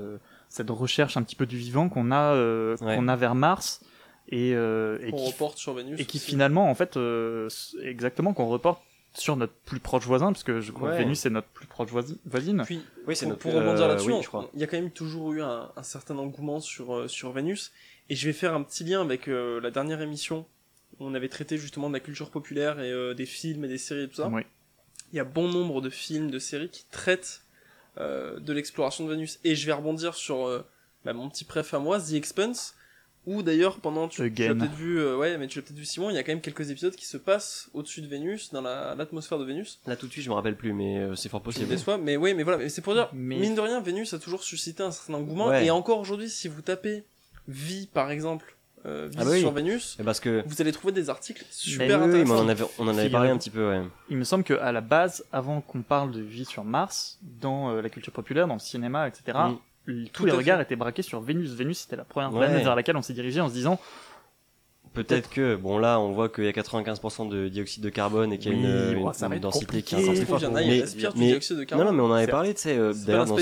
cette 0.47 0.69
recherche 0.69 1.17
un 1.17 1.23
petit 1.23 1.35
peu 1.35 1.45
du 1.45 1.57
vivant 1.57 1.89
qu'on 1.89 2.09
a 2.11 2.33
euh, 2.35 2.77
Ouais. 2.79 2.95
qu'on 2.95 3.09
a 3.09 3.17
vers 3.17 3.35
Mars 3.35 3.81
et, 4.29 4.53
euh, 4.55 4.97
et 5.01 5.11
On 5.13 5.17
qui 5.17 5.27
reporte 5.31 5.57
sur 5.57 5.73
Vénus. 5.73 5.99
et 5.99 6.05
qui 6.05 6.17
aussi. 6.17 6.25
finalement 6.31 6.69
en 6.69 6.75
fait 6.75 6.97
euh, 6.97 7.47
exactement 7.83 8.33
qu'on 8.33 8.47
reporte 8.47 8.81
sur 9.13 9.37
notre 9.37 9.53
plus 9.53 9.79
proche 9.79 10.03
voisin 10.05 10.33
parce 10.33 10.43
que 10.43 10.59
je 10.59 10.71
crois 10.73 10.89
Ouais. 10.89 10.97
que 10.97 11.01
Vénus 11.03 11.25
est 11.25 11.29
notre 11.29 11.47
plus 11.47 11.67
proche 11.67 11.89
voisi- 11.89 12.17
voisine. 12.25 12.63
Puis, 12.65 12.81
Oui, 13.07 13.15
c'est 13.15 13.25
pour, 13.25 13.29
notre. 13.29 13.41
pour 13.43 13.53
rebondir 13.53 13.85
euh, 13.85 13.87
là-dessus, 13.87 14.11
oui, 14.11 14.45
il 14.53 14.59
y 14.59 14.63
a 14.63 14.67
quand 14.67 14.77
même 14.77 14.91
toujours 14.91 15.31
eu 15.33 15.41
un, 15.41 15.71
un 15.75 15.83
certain 15.83 16.17
engouement 16.17 16.59
sur, 16.59 16.93
euh, 16.95 17.07
sur 17.07 17.31
Vénus. 17.31 17.71
Et 18.09 18.15
je 18.15 18.25
vais 18.27 18.33
faire 18.33 18.53
un 18.53 18.61
petit 18.61 18.83
lien 18.83 19.01
avec 19.01 19.27
euh, 19.29 19.61
la 19.61 19.71
dernière 19.71 20.01
émission 20.01 20.45
où 20.99 21.05
on 21.07 21.13
avait 21.13 21.29
traité 21.29 21.57
justement 21.57 21.87
de 21.87 21.93
la 21.93 21.99
culture 22.01 22.29
populaire 22.29 22.79
et 22.81 22.91
euh, 22.91 23.13
des 23.13 23.25
films 23.25 23.63
et 23.65 23.67
des 23.69 23.77
séries 23.77 24.03
et 24.03 24.07
tout 24.09 24.15
ça. 24.15 24.27
Oui. 24.27 24.41
Il 25.13 25.15
y 25.15 25.19
a 25.19 25.23
bon 25.23 25.47
nombre 25.47 25.81
de 25.81 25.89
films, 25.89 26.29
de 26.29 26.39
séries 26.39 26.69
qui 26.69 26.85
traitent 26.91 27.41
euh, 27.97 28.37
de 28.41 28.51
l'exploration 28.53 29.05
de 29.05 29.11
Vénus. 29.11 29.39
Et 29.45 29.55
je 29.55 29.65
vais 29.65 29.71
rebondir 29.71 30.13
sur 30.15 30.45
euh, 30.45 30.61
bah, 31.05 31.13
mon 31.13 31.29
petit 31.29 31.45
préf 31.45 31.73
à 31.73 31.79
moi, 31.79 31.99
The 32.01 32.13
Expanse, 32.13 32.75
où 33.27 33.41
d'ailleurs 33.43 33.77
pendant, 33.79 34.07
tu, 34.07 34.31
tu 34.33 34.43
l'as 34.47 34.53
peut-être 34.55 34.73
vu, 34.75 34.99
euh, 34.99 35.17
ouais, 35.17 35.37
mais 35.37 35.47
tu 35.47 35.57
l'as 35.59 35.63
peut-être 35.63 35.77
vu 35.77 35.85
Simon, 35.85 36.09
il 36.09 36.15
y 36.15 36.17
a 36.17 36.23
quand 36.23 36.31
même 36.31 36.41
quelques 36.41 36.69
épisodes 36.69 36.95
qui 36.95 37.05
se 37.05 37.17
passent 37.17 37.69
au-dessus 37.73 38.01
de 38.01 38.07
Vénus, 38.07 38.51
dans 38.51 38.61
la- 38.61 38.95
l'atmosphère 38.95 39.39
de 39.39 39.45
Vénus. 39.45 39.79
Là 39.87 39.95
tout 39.95 40.07
de 40.07 40.11
suite, 40.11 40.23
je 40.23 40.29
me 40.29 40.35
rappelle 40.35 40.55
plus, 40.55 40.73
mais 40.73 40.97
euh, 40.99 41.15
c'est 41.15 41.29
fort 41.29 41.41
possible. 41.41 41.65
me 41.65 41.71
déçoit, 41.71 41.97
mais 41.97 42.17
oui, 42.17 42.33
mais 42.33 42.43
voilà, 42.43 42.57
mais 42.59 42.69
c'est 42.69 42.81
pour 42.81 42.93
dire, 42.93 43.09
Mais- 43.13 43.37
mine 43.37 43.55
de 43.55 43.61
rien, 43.61 43.79
Vénus 43.81 44.13
a 44.13 44.19
toujours 44.19 44.43
suscité 44.43 44.83
un 44.83 44.91
certain 44.91 45.13
engouement, 45.15 45.47
Ouais. 45.47 45.65
et 45.65 45.71
encore 45.71 45.99
aujourd'hui, 45.99 46.29
si 46.29 46.47
vous 46.47 46.61
tapez 46.61 47.03
vie, 47.47 47.87
par 47.93 48.11
exemple, 48.11 48.55
euh, 48.87 49.07
vie 49.09 49.17
Ah 49.19 49.23
bah 49.25 49.31
oui. 49.31 49.39
sur 49.39 49.51
Vénus, 49.51 49.97
Et 49.99 50.03
parce 50.03 50.19
que. 50.19 50.43
vous 50.45 50.61
allez 50.61 50.71
trouver 50.71 50.93
des 50.93 51.09
articles 51.09 51.43
super 51.49 51.87
Oui, 51.87 51.93
oui, 51.93 51.99
mais 52.09 52.19
intéressants. 52.21 52.35
on 52.35 52.45
en 52.45 52.49
avait, 52.49 52.63
on 52.77 52.87
en 52.87 52.97
avait 52.97 53.09
parlé 53.09 53.29
un 53.31 53.37
petit 53.37 53.49
peu, 53.49 53.67
ouais. 53.69 53.81
Il 54.09 54.17
me 54.17 54.23
semble 54.23 54.43
que 54.43 54.53
à 54.53 54.71
la 54.71 54.81
base, 54.81 55.25
avant 55.31 55.61
qu'on 55.61 55.81
parle 55.81 56.11
de 56.11 56.21
vie 56.21 56.45
sur 56.45 56.63
Mars, 56.63 57.17
dans 57.41 57.71
euh, 57.71 57.81
la 57.81 57.89
culture 57.89 58.13
populaire, 58.13 58.47
dans 58.47 58.53
le 58.53 58.59
cinéma, 58.59 59.07
etc., 59.07 59.37
tous 59.85 59.93
Tout 60.13 60.25
les 60.25 60.31
regards 60.31 60.57
fait. 60.57 60.63
étaient 60.63 60.75
braqués 60.75 61.01
sur 61.03 61.21
Vénus. 61.21 61.51
Vénus, 61.51 61.79
c'était 61.79 61.95
la 61.95 62.03
première 62.05 62.33
Ouais. 62.33 62.45
planète 62.45 62.63
vers 62.63 62.75
laquelle 62.75 62.97
on 62.97 63.01
s'est 63.01 63.13
dirigé 63.13 63.39
en 63.41 63.47
se 63.49 63.53
disant 63.53 63.79
Peut-être 64.93 65.29
que, 65.29 65.57
bon 65.57 65.77
là, 65.77 65.99
on 65.99 66.13
voit 66.13 66.29
qu'il 66.29 66.45
y 66.45 66.47
a 66.47 66.53
95% 66.53 67.27
de 67.27 67.49
dioxyde 67.49 67.83
de 67.83 67.89
carbone 67.89 68.31
et 68.31 68.37
qu'il 68.37 68.53
y 68.53 68.55
a 68.55 68.57
une, 68.93 69.39
densité 69.41 69.81
qui 69.81 69.95
est 69.95 70.05
Il 70.05 70.13
y 70.21 70.25
forte. 70.25 70.45
en 70.45 70.55
a, 70.55 70.61
ils 70.61 70.69
Mais- 70.69 70.87
du 70.87 71.07
mais- 71.17 71.27
dioxyde 71.27 71.57
de 71.57 71.61
Non, 71.61 71.65
carbone. 71.65 71.87
non, 71.87 71.91
mais 71.93 72.01
on 72.01 72.05
en 72.05 72.13
avait 72.13 72.27
parlé, 72.31 72.53
tu 72.53 72.61
sais, 72.61 72.77
euh, 72.77 72.93
d'ailleurs 73.05 73.25
dans 73.25 73.35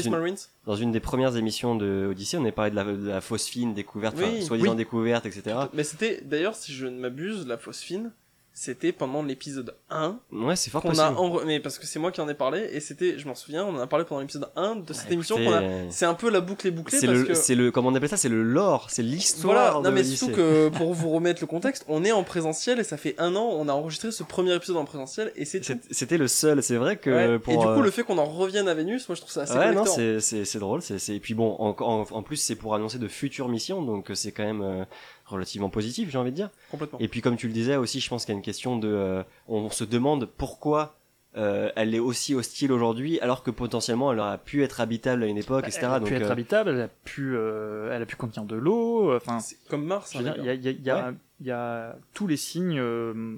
dans 0.66 0.76
une 0.76 0.92
des 0.92 1.00
premières 1.00 1.36
émissions 1.38 1.76
de 1.76 2.08
Odyssey, 2.10 2.38
on 2.38 2.42
avait 2.42 2.52
parlé 2.52 2.72
de 2.72 2.76
la, 2.76 2.84
de 2.86 3.08
la 3.08 3.22
phosphine 3.22 3.76
découverte, 3.76 4.16
Oui, 4.18 4.24
enfin, 4.38 4.42
soi-disant 4.48 4.72
oui. 4.72 4.78
découverte, 4.78 5.28
etc. 5.28 5.56
Mais 5.74 5.84
c'était, 5.84 6.22
d'ailleurs, 6.26 6.56
si 6.56 6.74
je 6.74 6.88
ne 6.88 6.98
m'abuse, 7.00 7.46
la 7.46 7.58
phosphine, 7.58 8.12
c'était 8.56 8.92
pendant 8.92 9.24
l'épisode 9.24 9.76
1 9.90 10.20
Ouais, 10.32 10.56
c'est 10.56 10.70
fort 10.70 10.84
qu'on 10.84 10.90
possible. 10.90 11.08
a 11.08 11.12
enre- 11.14 11.44
mais 11.46 11.60
parce 11.60 11.80
que 11.80 11.88
c'est 11.88 11.98
moi 11.98 12.12
qui 12.12 12.22
en 12.22 12.30
ai 12.30 12.36
parlé 12.36 12.70
et 12.72 12.80
c'était 12.80 13.18
je 13.18 13.28
m'en 13.28 13.34
souviens 13.34 13.66
on 13.66 13.76
en 13.76 13.80
a 13.80 13.88
parlé 13.88 14.06
pendant 14.06 14.22
l'épisode 14.22 14.48
1 14.56 14.76
de 14.76 14.94
cette 14.94 15.08
Bah, 15.08 15.14
émission 15.14 15.38
écoutez, 15.38 15.50
qu'on 15.58 15.66
a 15.88 15.90
c'est 15.90 16.06
un 16.06 16.14
peu 16.14 16.30
la 16.30 16.40
boucle 16.40 16.68
est 16.68 16.72
bouclée 16.72 17.00
C'est 17.00 17.08
le, 17.08 17.24
que 17.24 17.34
c'est 17.34 17.56
le, 17.56 17.72
comment 17.72 17.90
on 17.90 17.96
appelle 17.96 18.10
ça 18.10 18.18
C'est 18.18 18.30
le 18.30 18.44
lore, 18.44 18.92
c'est 18.92 19.02
voilà 19.02 19.16
l'histoire 19.16 19.74
non 19.82 19.90
de 19.90 19.96
mais 19.96 20.04
surtout 20.04 20.36
que 20.36 20.70
pour 20.78 20.94
vous 20.94 21.10
remettre 21.10 21.42
le 21.42 21.48
contexte 21.48 21.84
on 21.88 22.06
est 22.06 22.12
en 22.12 22.24
présentiel 22.24 22.80
et 22.80 22.84
ça 22.84 22.96
fait 22.98 23.16
un 23.18 23.36
an 23.36 23.44
on 23.52 23.68
a 23.68 23.74
enregistré 23.74 24.12
ce 24.12 24.22
premier 24.22 24.54
épisode 24.54 24.78
en 24.78 24.86
présentiel 24.86 25.32
et 25.36 25.46
c'est 25.46 25.62
C'était 25.90 26.18
le 26.20 26.28
seul, 26.28 26.62
c'est 26.62 26.76
vrai 26.78 26.98
que 26.98 27.10
Ouais. 27.10 27.40
pour. 27.40 27.54
et 27.54 27.58
du 27.58 27.64
coup 27.64 27.70
euh, 27.72 27.82
le 27.82 27.90
fait 27.92 28.04
qu'on 28.04 28.20
en 28.20 28.26
revienne 28.26 28.68
à 28.68 28.76
Vénus 28.76 29.10
moi 29.10 29.16
je 29.16 29.22
trouve 29.22 29.34
ça 29.34 29.42
assez 29.42 29.58
ouais, 29.58 29.74
non, 29.74 29.86
c'est 29.86 30.20
c'est 30.20 30.46
c'est 30.46 30.60
drôle, 30.60 30.82
c'est 30.84 31.00
c'est 31.00 31.16
et 31.16 31.20
puis 31.20 31.34
bon, 31.34 31.56
en, 31.60 31.76
en, 31.80 32.06
en 32.10 32.22
plus 32.24 32.36
c'est 32.38 32.56
pour 32.56 32.76
annoncer 32.76 33.00
de 33.00 33.08
futures 33.08 33.50
missions, 33.50 33.82
donc 33.82 34.12
euh, 34.12 34.16
c'est 34.16 34.32
quand 34.32 34.44
même 34.44 34.62
euh, 34.62 34.84
relativement 35.26 35.70
positif, 35.70 36.10
j'ai 36.12 36.18
envie 36.18 36.32
de 36.32 36.36
dire. 36.36 36.50
complètement 36.70 37.00
Et 37.00 37.08
puis 37.08 37.22
comme 37.22 37.38
tu 37.38 37.48
le 37.48 37.54
disais 37.54 37.76
aussi, 37.78 38.00
je 38.00 38.10
pense 38.10 38.26
qu'il 38.26 38.34
y 38.34 38.36
a 38.36 38.38
une 38.38 38.43
question 38.44 38.78
de, 38.78 38.88
euh, 38.88 39.24
on 39.48 39.70
se 39.72 39.84
demande 39.84 40.26
pourquoi 40.38 40.96
euh, 41.36 41.72
elle 41.76 41.96
est 41.96 42.00
aussi 42.00 42.36
hostile 42.36 42.72
aujourd'hui, 42.72 43.20
alors 43.22 43.42
que 43.42 43.50
potentiellement 43.50 44.12
elle 44.14 44.20
aurait 44.20 44.38
pu 44.38 44.64
être 44.64 44.80
habitable 44.82 45.24
à 45.24 45.26
une 45.26 45.38
époque, 45.40 45.66
etc. 45.68 45.80
Elle 45.86 45.92
a 45.94 46.00
pu 46.02 46.16
être 46.16 46.28
euh, 46.28 46.32
habitable, 46.32 46.70
elle 46.70 46.82
a 46.82 46.88
pu, 46.88 47.36
euh, 47.36 47.92
elle 47.92 48.04
a 48.04 48.06
pu 48.06 48.16
contenir 48.16 48.46
de 48.46 48.56
l'eau. 48.56 49.16
Enfin, 49.16 49.40
c'est 49.40 49.58
comme 49.68 49.84
Mars 49.86 50.16
hein, 50.16 50.20
il 50.38 50.46
y 50.46 50.50
a, 50.50 50.54
il 50.54 50.64
y 50.64 50.70
y 50.70 50.92
il 51.40 51.48
y 51.48 51.52
a 51.52 51.96
tous 52.14 52.28
les 52.28 52.38
signes 52.38 52.78
euh, 52.80 53.36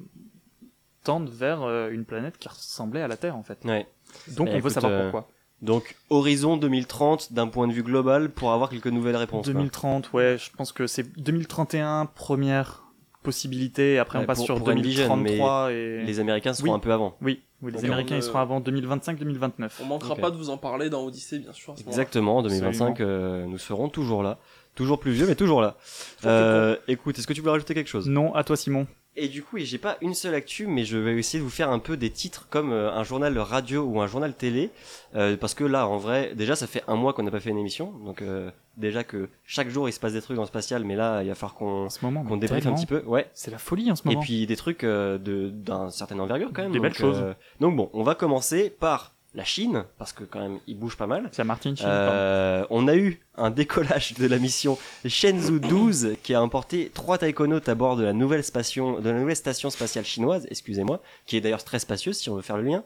tendent 1.04 1.30
vers 1.30 1.64
euh, 1.64 1.90
une 1.90 2.04
planète 2.06 2.38
qui 2.38 2.50
ressemblait 2.50 3.02
à 3.02 3.08
la 3.08 3.16
Terre 3.18 3.38
en 3.38 3.44
fait. 3.44 3.60
ouais. 3.64 3.88
Donc 4.36 4.50
Eh, 4.52 4.56
on 4.58 4.60
veut 4.60 4.70
savoir 4.70 5.02
pourquoi. 5.04 5.30
Donc 5.62 5.96
horizon 6.10 6.58
2030 6.58 7.32
d'un 7.34 7.48
point 7.48 7.68
de 7.68 7.74
vue 7.74 7.82
global 7.84 8.30
pour 8.30 8.52
avoir 8.52 8.70
quelques 8.70 8.88
nouvelles 8.88 9.16
réponses. 9.16 9.46
quoi. 9.46 9.54
2030, 9.54 10.12
ouais, 10.14 10.38
je 10.38 10.52
pense 10.52 10.74
que 10.74 10.86
c'est 10.86 11.18
2031 11.18 12.08
première 12.08 12.84
possibilité. 13.26 14.00
Après 14.00 14.18
Ouais, 14.20 14.24
on 14.24 14.28
passe 14.28 14.38
pour- 14.38 14.46
sur 14.46 14.58
pour 14.58 14.70
Envision, 14.70 15.08
2033 15.18 15.72
et 15.74 16.04
Les 16.04 16.20
Américains 16.20 16.54
seront 16.54 16.70
Oui. 16.70 16.76
un 16.76 16.80
peu 16.80 16.92
avant. 16.94 17.16
oui, 17.22 17.42
oui, 17.62 17.72
les 17.72 17.78
Donc, 17.78 17.86
Américains 17.86 18.16
on, 18.16 18.20
ils 18.20 18.24
seront 18.24 18.38
euh, 18.40 18.42
avant 18.42 18.60
2025-2029. 18.62 19.70
On 19.82 19.86
manquera 19.86 20.16
pas 20.16 20.32
de 20.32 20.38
vous 20.38 20.50
en 20.50 20.58
parler 20.58 20.90
dans 20.90 21.04
Odyssée, 21.06 21.40
bien 21.40 21.54
sûr. 21.54 21.76
Exactement, 21.88 22.38
en 22.38 22.42
2025, 22.44 23.02
euh, 23.02 23.46
nous 23.46 23.58
serons 23.58 23.90
toujours 23.90 24.24
là. 24.24 24.38
Toujours 24.76 25.00
plus 25.00 25.12
vieux, 25.12 25.26
mais 25.26 25.36
toujours 25.36 25.62
là. 25.62 25.76
Euh, 26.26 26.76
écoute, 26.88 27.18
est-ce 27.18 27.28
que 27.28 27.34
tu 27.34 27.42
veux 27.42 27.50
rajouter 27.50 27.74
quelque 27.74 27.88
chose? 27.90 28.10
Non, 28.10 28.34
à 28.36 28.44
toi 28.44 28.58
Simon. 28.58 28.88
Et 29.18 29.30
du 29.30 29.42
coup, 29.42 29.58
j'ai 29.58 29.78
pas 29.78 29.96
une 30.02 30.14
seule 30.14 30.36
actu, 30.36 30.68
mais 30.68 30.84
je 30.84 30.98
vais 30.98 31.16
essayer 31.18 31.40
de 31.40 31.44
vous 31.46 31.50
faire 31.50 31.70
un 31.70 31.80
peu 31.80 31.96
des 31.96 32.10
titres 32.10 32.48
comme 32.50 32.74
un 32.74 33.04
journal 33.06 33.38
radio 33.40 33.84
ou 33.84 34.02
un 34.02 34.08
journal 34.08 34.34
télé, 34.34 34.72
euh, 35.16 35.38
parce 35.38 35.54
que 35.54 35.64
là, 35.64 35.88
en 35.88 35.96
vrai, 35.98 36.34
déjà, 36.36 36.58
ça 36.58 36.68
fait 36.68 36.84
un 36.90 36.96
mois 36.96 37.14
qu'on 37.14 37.24
n'a 37.24 37.32
pas 37.32 37.40
fait 37.40 37.52
une 37.52 37.58
émission, 37.58 37.94
donc 38.06 38.22
euh, 38.22 38.52
déjà 38.78 39.04
que 39.04 39.30
chaque 39.46 39.70
jour 39.70 39.88
il 39.90 39.94
se 39.94 40.00
passe 40.00 40.14
des 40.14 40.22
trucs 40.22 40.36
dans 40.36 40.44
le 40.44 40.48
spatial, 40.48 40.84
mais 40.84 40.96
là, 40.96 41.22
il 41.24 41.30
va 41.30 41.36
falloir 41.36 41.56
qu'on 41.56 41.88
qu'on 42.28 42.38
débriefe 42.38 42.66
un 42.68 42.74
petit 42.74 42.86
peu. 42.86 43.04
Ouais. 43.06 43.30
C'est 43.34 43.52
la 43.52 43.58
folie 43.58 43.92
en 43.92 43.96
ce 43.96 44.04
Et 44.06 44.10
moment. 44.10 44.22
puis 44.22 44.46
des 44.46 44.56
trucs 44.56 44.84
euh, 44.84 45.18
de 45.18 45.50
d'un 45.50 45.90
certain 45.90 46.20
envergure 46.20 46.52
quand 46.54 46.64
même. 46.64 46.72
Des 46.72 46.80
donc, 46.80 46.84
belles 46.84 46.94
choses. 46.94 47.20
euh, 47.22 47.34
donc 47.60 47.76
bon, 47.76 47.90
on 47.94 48.04
va 48.04 48.16
commencer 48.16 48.70
par 48.70 49.14
la 49.34 49.44
Chine, 49.44 49.84
parce 49.98 50.14
que 50.14 50.24
quand 50.24 50.40
même, 50.40 50.60
il 50.66 50.80
bouge 50.80 50.96
pas 50.96 51.08
mal. 51.08 51.28
C'est 51.34 51.42
à 51.42 51.46
Martin 51.46 51.74
pardon. 51.78 51.92
Euh, 51.94 52.66
on 52.70 52.88
a 52.88 52.96
eu 52.96 53.20
un 53.36 53.52
décollage 53.52 54.14
de 54.14 54.28
la 54.28 54.38
mission 54.40 54.78
Shenzhou 55.06 55.60
12 55.60 56.16
qui 56.24 56.34
a 56.34 56.42
emporté 56.42 56.90
trois 56.94 57.18
taïkonautes 57.18 57.68
à 57.68 57.76
bord 57.76 57.98
de 57.98 58.04
la 58.06 58.14
nouvelle 58.14 58.46
station, 58.46 59.02
de 59.02 59.10
la 59.10 59.20
nouvelle 59.20 59.36
station 59.36 59.70
spatiale 59.70 60.06
chinoise, 60.06 60.48
excusez-moi, 60.50 61.02
qui 61.26 61.36
est 61.36 61.42
d'ailleurs 61.42 61.66
très 61.66 61.80
spacieuse 61.80 62.18
si 62.18 62.30
on 62.30 62.36
veut 62.38 62.42
faire 62.42 62.56
le 62.56 62.64
lien, 62.64 62.84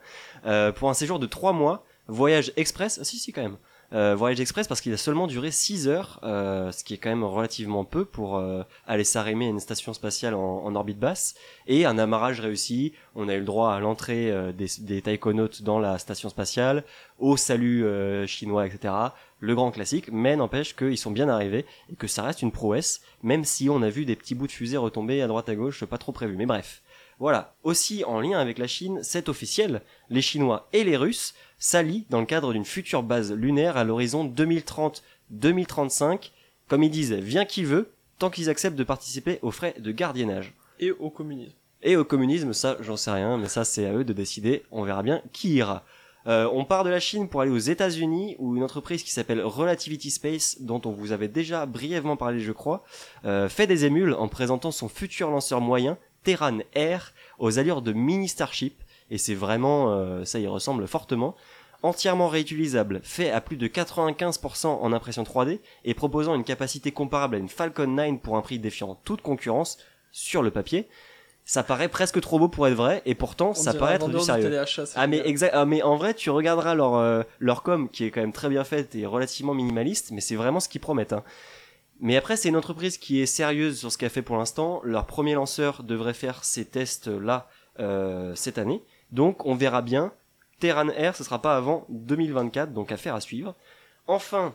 euh, 0.47 0.71
pour 0.71 0.89
un 0.89 0.95
séjour 0.95 1.19
de 1.19 1.28
trois 1.28 1.54
mois, 1.54 1.86
voyage 2.08 2.52
express, 2.58 2.97
ah, 2.99 3.04
si 3.04 3.19
si 3.19 3.32
quand 3.32 3.43
même, 3.43 3.58
euh, 3.93 4.15
voyage 4.15 4.39
express 4.39 4.67
parce 4.67 4.82
qu'il 4.82 4.93
a 4.93 4.97
seulement 4.97 5.28
duré 5.28 5.52
6 5.52 5.88
heures, 5.88 6.19
euh, 6.23 6.71
ce 6.71 6.84
qui 6.84 6.93
est 6.93 6.97
quand 6.97 7.10
même 7.10 7.23
relativement 7.23 7.84
peu 7.84 8.06
pour 8.06 8.38
euh, 8.38 8.63
aller 8.88 9.04
s'arrimer 9.04 9.47
à 9.47 9.49
une 9.49 9.60
station 9.60 9.93
spatiale 9.93 10.36
en, 10.36 10.63
en 10.63 10.75
orbite 10.75 10.99
basse, 10.99 11.36
et 11.67 11.86
un 11.86 11.97
amarrage 11.97 12.39
réussi. 12.39 12.93
On 13.15 13.30
a 13.30 13.34
eu 13.36 13.39
le 13.39 13.45
droit 13.45 13.73
à 13.73 13.80
l'entrée 13.80 14.32
euh, 14.32 14.52
des, 14.52 14.67
des 14.80 15.02
taïkonautes 15.02 15.63
dans 15.63 15.80
la 15.80 15.97
station 15.97 16.30
spatiale, 16.30 16.84
au 17.17 17.38
salut 17.38 17.86
euh, 17.86 18.28
chinois, 18.28 18.67
etc. 18.67 18.93
Le 19.39 19.56
grand 19.56 19.71
classique, 19.71 20.10
mais 20.12 20.36
n'empêche 20.36 20.75
qu'ils 20.75 20.97
sont 20.97 21.12
bien 21.12 21.30
arrivés 21.30 21.65
et 21.91 21.95
que 21.95 22.08
ça 22.08 22.23
reste 22.23 22.41
une 22.41 22.52
prouesse, 22.52 23.02
même 23.23 23.43
si 23.43 23.69
on 23.69 23.82
a 23.82 23.89
vu 23.89 24.06
des 24.06 24.15
petits 24.15 24.36
bouts 24.36 24.47
de 24.47 24.52
fusée 24.52 24.78
retomber 24.78 25.21
à 25.21 25.28
droite 25.28 25.49
à 25.49 25.56
gauche, 25.56 25.84
pas 25.86 25.97
trop 25.97 26.12
prévu. 26.12 26.36
Mais 26.36 26.45
bref. 26.45 26.82
Voilà. 27.19 27.53
Aussi, 27.63 28.03
en 28.05 28.21
lien 28.21 28.39
avec 28.39 28.58
la 28.58 28.67
Chine, 28.67 29.01
c'est 29.03 29.29
officiel, 29.29 29.82
les 30.10 30.21
Chinois 30.21 30.69
et 30.71 30.86
les 30.86 30.97
Russes 30.97 31.34
s'allient 31.58 32.05
dans 32.10 32.21
le 32.21 32.25
cadre 32.25 32.53
d'une 32.53 32.65
future 32.65 33.03
base 33.03 33.34
lunaire 33.34 33.77
à 33.77 33.84
l'horizon 33.84 34.27
2030-2035. 34.27 36.32
Comme 36.69 36.84
ils 36.84 36.89
disent, 36.89 37.13
viens 37.13 37.45
qui 37.45 37.63
veut, 37.63 37.91
tant 38.19 38.29
qu'ils 38.29 38.49
acceptent 38.49 38.77
de 38.77 38.84
participer 38.84 39.39
aux 39.41 39.51
frais 39.51 39.75
de 39.77 39.91
gardiennage. 39.91 40.53
Et 40.79 40.91
au 40.91 41.10
communisme. 41.10 41.55
Et 41.82 41.97
au 41.97 42.05
communisme, 42.05 42.53
ça, 42.53 42.77
j'en 42.79 42.97
sais 42.97 43.12
rien, 43.12 43.38
mais 43.38 43.49
ça, 43.49 43.65
c'est 43.65 43.86
à 43.86 43.93
eux 43.93 44.03
de 44.03 44.13
décider. 44.13 44.63
On 44.71 44.84
verra 44.84 45.03
bien 45.03 45.21
qui 45.34 45.55
ira. 45.55 45.84
Euh, 46.27 46.49
on 46.51 46.65
part 46.65 46.84
de 46.84 46.89
la 46.89 46.99
Chine 46.99 47.29
pour 47.29 47.41
aller 47.41 47.51
aux 47.51 47.58
États-Unis, 47.58 48.36
où 48.39 48.55
une 48.55 48.63
entreprise 48.63 49.03
qui 49.03 49.12
s'appelle 49.12 49.41
Relativity 49.41 50.12
Space, 50.12 50.58
dont 50.62 50.82
on 50.86 50.91
vous 50.91 51.12
avait 51.12 51.29
déjà 51.29 51.65
brièvement 51.65 52.17
parlé, 52.17 52.39
je 52.39 52.51
crois, 52.51 52.84
euh, 53.25 53.49
fait 53.49 53.67
des 53.67 53.86
émules 53.86 54.13
en 54.13 54.27
présentant 54.27 54.71
son 54.71 54.89
futur 54.89 55.32
lanceur 55.32 55.62
moyen, 55.62 55.97
Terran 56.30 56.60
Air, 56.76 57.13
aux 57.39 57.58
allures 57.58 57.82
de 57.82 57.92
mini 57.92 58.28
Starship. 58.28 58.84
Et 59.10 59.18
c'est 59.18 59.34
vraiment, 59.34 59.92
euh, 59.92 60.26
ça 60.26 60.38
y 60.38 60.46
ressemble 60.46 60.88
fortement. 60.88 61.36
Entièrement 61.82 62.28
réutilisable, 62.28 63.00
fait 63.02 63.32
à 63.32 63.42
plus 63.42 63.58
de 63.58 63.65
95% 63.68 64.68
en 64.68 64.94
impression 64.94 65.24
3D 65.24 65.60
et 65.86 65.96
proposant 65.96 66.36
une 66.36 66.44
capacité 66.44 66.92
comparable 66.92 67.38
à 67.38 67.39
une 67.39 67.50
Falcon 67.50 67.88
9 67.88 68.20
pour 68.20 68.38
un 68.38 68.42
prix 68.42 68.60
défiant 68.60 69.00
toute 69.06 69.24
concurrence 69.24 69.80
sur 70.12 70.44
le 70.44 70.52
papier. 70.52 70.88
Ça 71.46 71.63
paraît 71.63 71.88
presque 71.88 72.22
trop 72.22 72.38
beau 72.38 72.48
pour 72.48 72.68
être 72.68 72.76
vrai 72.76 73.02
et 73.08 73.15
pourtant 73.15 73.52
On 73.52 73.54
ça 73.56 73.74
paraît 73.74 73.96
être 73.96 74.08
du 74.08 74.20
sérieux. 74.20 74.56
Ah 74.94 75.08
mais 75.08 75.18
exact. 75.26 75.52
Ah 75.56 75.65
mais 75.65 75.82
en 75.82 75.96
vrai, 75.96 76.13
tu 76.13 76.30
regarderas 76.30 76.76
leur 76.76 76.94
euh, 76.94 77.24
leur 77.39 77.63
com 77.63 77.89
qui 77.89 78.04
est 78.04 78.12
quand 78.12 78.22
même 78.22 78.34
très 78.34 78.50
bien 78.50 78.63
faite 78.63 78.94
et 78.94 79.08
relativement 79.08 79.56
minimaliste, 79.56 80.12
mais 80.12 80.22
c'est 80.22 80.36
vraiment 80.36 80.60
ce 80.60 80.70
qu'ils 80.70 80.82
promettent. 80.82 81.13
Hein. 81.13 81.24
Mais 82.00 82.16
après, 82.16 82.38
c'est 82.38 82.50
une 82.50 82.56
entreprise 82.56 82.98
qui 82.98 83.22
est 83.22 83.26
sérieuse 83.26 83.80
sur 83.80 83.92
ce 83.92 83.98
qu'elle 83.98 84.10
fait 84.10 84.22
pour 84.22 84.38
l'instant. 84.38 84.82
Leur 84.84 85.06
premier 85.06 85.34
lanceur 85.34 85.84
devrait 85.84 86.14
faire 86.14 86.44
ces 86.44 86.66
tests 86.66 87.08
là 87.08 87.50
euh, 87.80 88.34
cette 88.36 88.58
année, 88.58 88.82
donc 89.12 89.46
on 89.46 89.56
verra 89.56 89.82
bien. 89.82 90.14
Terran 90.60 90.90
Air, 90.90 91.16
ce 91.16 91.24
sera 91.24 91.42
pas 91.42 91.56
avant 91.56 91.86
2024, 91.90 92.74
donc 92.74 92.92
affaire 92.92 93.16
à 93.16 93.22
suivre. 93.22 93.56
Enfin, 94.08 94.54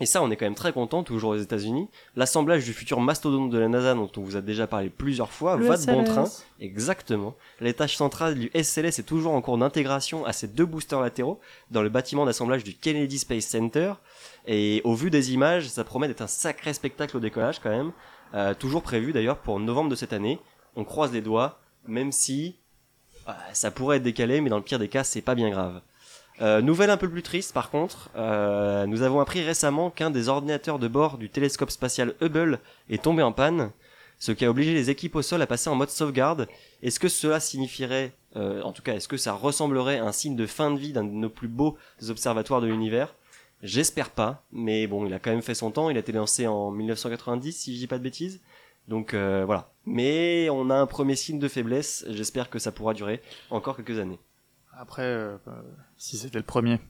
et 0.00 0.06
ça, 0.06 0.22
on 0.22 0.30
est 0.30 0.36
quand 0.36 0.46
même 0.46 0.54
très 0.54 0.72
content, 0.72 1.02
toujours 1.02 1.32
aux 1.32 1.36
États-Unis. 1.36 1.88
L'assemblage 2.16 2.64
du 2.64 2.72
futur 2.72 3.00
mastodonte 3.00 3.50
de 3.50 3.58
la 3.58 3.68
NASA, 3.68 3.94
dont 3.94 4.10
on 4.16 4.22
vous 4.22 4.34
a 4.36 4.40
déjà 4.40 4.66
parlé 4.66 4.88
plusieurs 4.88 5.30
fois, 5.30 5.56
va 5.56 5.76
de 5.76 5.84
bon 5.84 6.04
train. 6.04 6.24
Exactement. 6.58 7.36
L'étage 7.60 7.98
central 7.98 8.34
du 8.34 8.50
SLS 8.54 8.98
est 8.98 9.06
toujours 9.06 9.34
en 9.34 9.42
cours 9.42 9.58
d'intégration 9.58 10.24
à 10.24 10.32
ces 10.32 10.48
deux 10.48 10.64
boosters 10.64 11.02
latéraux 11.02 11.38
dans 11.70 11.82
le 11.82 11.90
bâtiment 11.90 12.24
d'assemblage 12.24 12.64
du 12.64 12.74
Kennedy 12.74 13.18
Space 13.18 13.44
Center. 13.44 13.92
Et 14.46 14.80
au 14.84 14.94
vu 14.94 15.10
des 15.10 15.32
images, 15.32 15.68
ça 15.68 15.84
promet 15.84 16.08
d'être 16.08 16.22
un 16.22 16.26
sacré 16.26 16.72
spectacle 16.72 17.16
au 17.16 17.20
décollage 17.20 17.60
quand 17.60 17.70
même. 17.70 17.92
Euh, 18.34 18.54
toujours 18.54 18.82
prévu 18.82 19.12
d'ailleurs 19.12 19.38
pour 19.38 19.58
novembre 19.58 19.90
de 19.90 19.96
cette 19.96 20.12
année. 20.12 20.38
On 20.76 20.84
croise 20.84 21.12
les 21.12 21.20
doigts, 21.20 21.60
même 21.86 22.12
si 22.12 22.56
euh, 23.28 23.32
ça 23.52 23.70
pourrait 23.70 23.96
être 23.96 24.02
décalé, 24.02 24.40
mais 24.40 24.50
dans 24.50 24.56
le 24.56 24.62
pire 24.62 24.78
des 24.78 24.88
cas, 24.88 25.04
c'est 25.04 25.20
pas 25.20 25.34
bien 25.34 25.50
grave. 25.50 25.80
Euh, 26.40 26.62
nouvelle 26.62 26.90
un 26.90 26.96
peu 26.96 27.10
plus 27.10 27.22
triste 27.22 27.52
par 27.52 27.70
contre, 27.70 28.08
nous 28.86 29.02
avons 29.02 29.20
appris 29.20 29.42
récemment 29.42 29.90
qu'un 29.90 30.10
des 30.10 30.28
ordinateurs 30.28 30.78
de 30.78 30.88
bord 30.88 31.18
du 31.18 31.28
télescope 31.28 31.70
spatial 31.70 32.14
Hubble 32.22 32.60
est 32.88 33.02
tombé 33.02 33.22
en 33.22 33.32
panne, 33.32 33.72
ce 34.18 34.32
qui 34.32 34.44
a 34.46 34.50
obligé 34.50 34.72
les 34.72 34.88
équipes 34.88 35.16
au 35.16 35.22
sol 35.22 35.42
à 35.42 35.46
passer 35.46 35.68
en 35.68 35.74
mode 35.74 35.90
sauvegarde. 35.90 36.48
Est-ce 36.82 36.98
que 36.98 37.08
cela 37.08 37.40
signifierait, 37.40 38.12
en 38.36 38.72
tout 38.72 38.82
cas, 38.82 38.94
est-ce 38.94 39.08
que 39.08 39.16
ça 39.18 39.32
ressemblerait 39.32 39.98
à 39.98 40.06
un 40.06 40.12
signe 40.12 40.36
de 40.36 40.46
fin 40.46 40.70
de 40.70 40.78
vie 40.78 40.92
d'un 40.92 41.04
de 41.04 41.10
nos 41.10 41.30
plus 41.30 41.48
beaux 41.48 41.76
observatoires 42.08 42.62
de 42.62 42.68
l'univers? 42.68 43.14
J'espère 43.62 44.10
pas, 44.10 44.44
mais 44.52 44.86
bon, 44.86 45.06
il 45.06 45.12
a 45.12 45.18
quand 45.18 45.30
même 45.30 45.42
fait 45.42 45.54
son 45.54 45.70
temps, 45.70 45.90
il 45.90 45.96
a 45.96 46.00
été 46.00 46.12
lancé 46.12 46.46
en 46.46 46.70
1990 46.70 47.52
si 47.52 47.74
je 47.74 47.78
dis 47.78 47.86
pas 47.86 47.98
de 47.98 48.02
bêtises. 48.02 48.40
Donc 48.88 49.12
euh, 49.14 49.44
voilà. 49.44 49.72
Mais 49.86 50.48
on 50.50 50.70
a 50.70 50.74
un 50.74 50.86
premier 50.86 51.14
signe 51.14 51.38
de 51.38 51.48
faiblesse, 51.48 52.04
j'espère 52.08 52.48
que 52.48 52.58
ça 52.58 52.72
pourra 52.72 52.94
durer 52.94 53.20
encore 53.50 53.76
quelques 53.76 53.98
années. 53.98 54.18
Après, 54.72 55.02
euh, 55.02 55.36
si 55.98 56.16
c'était 56.16 56.38
le 56.38 56.44
premier. 56.44 56.80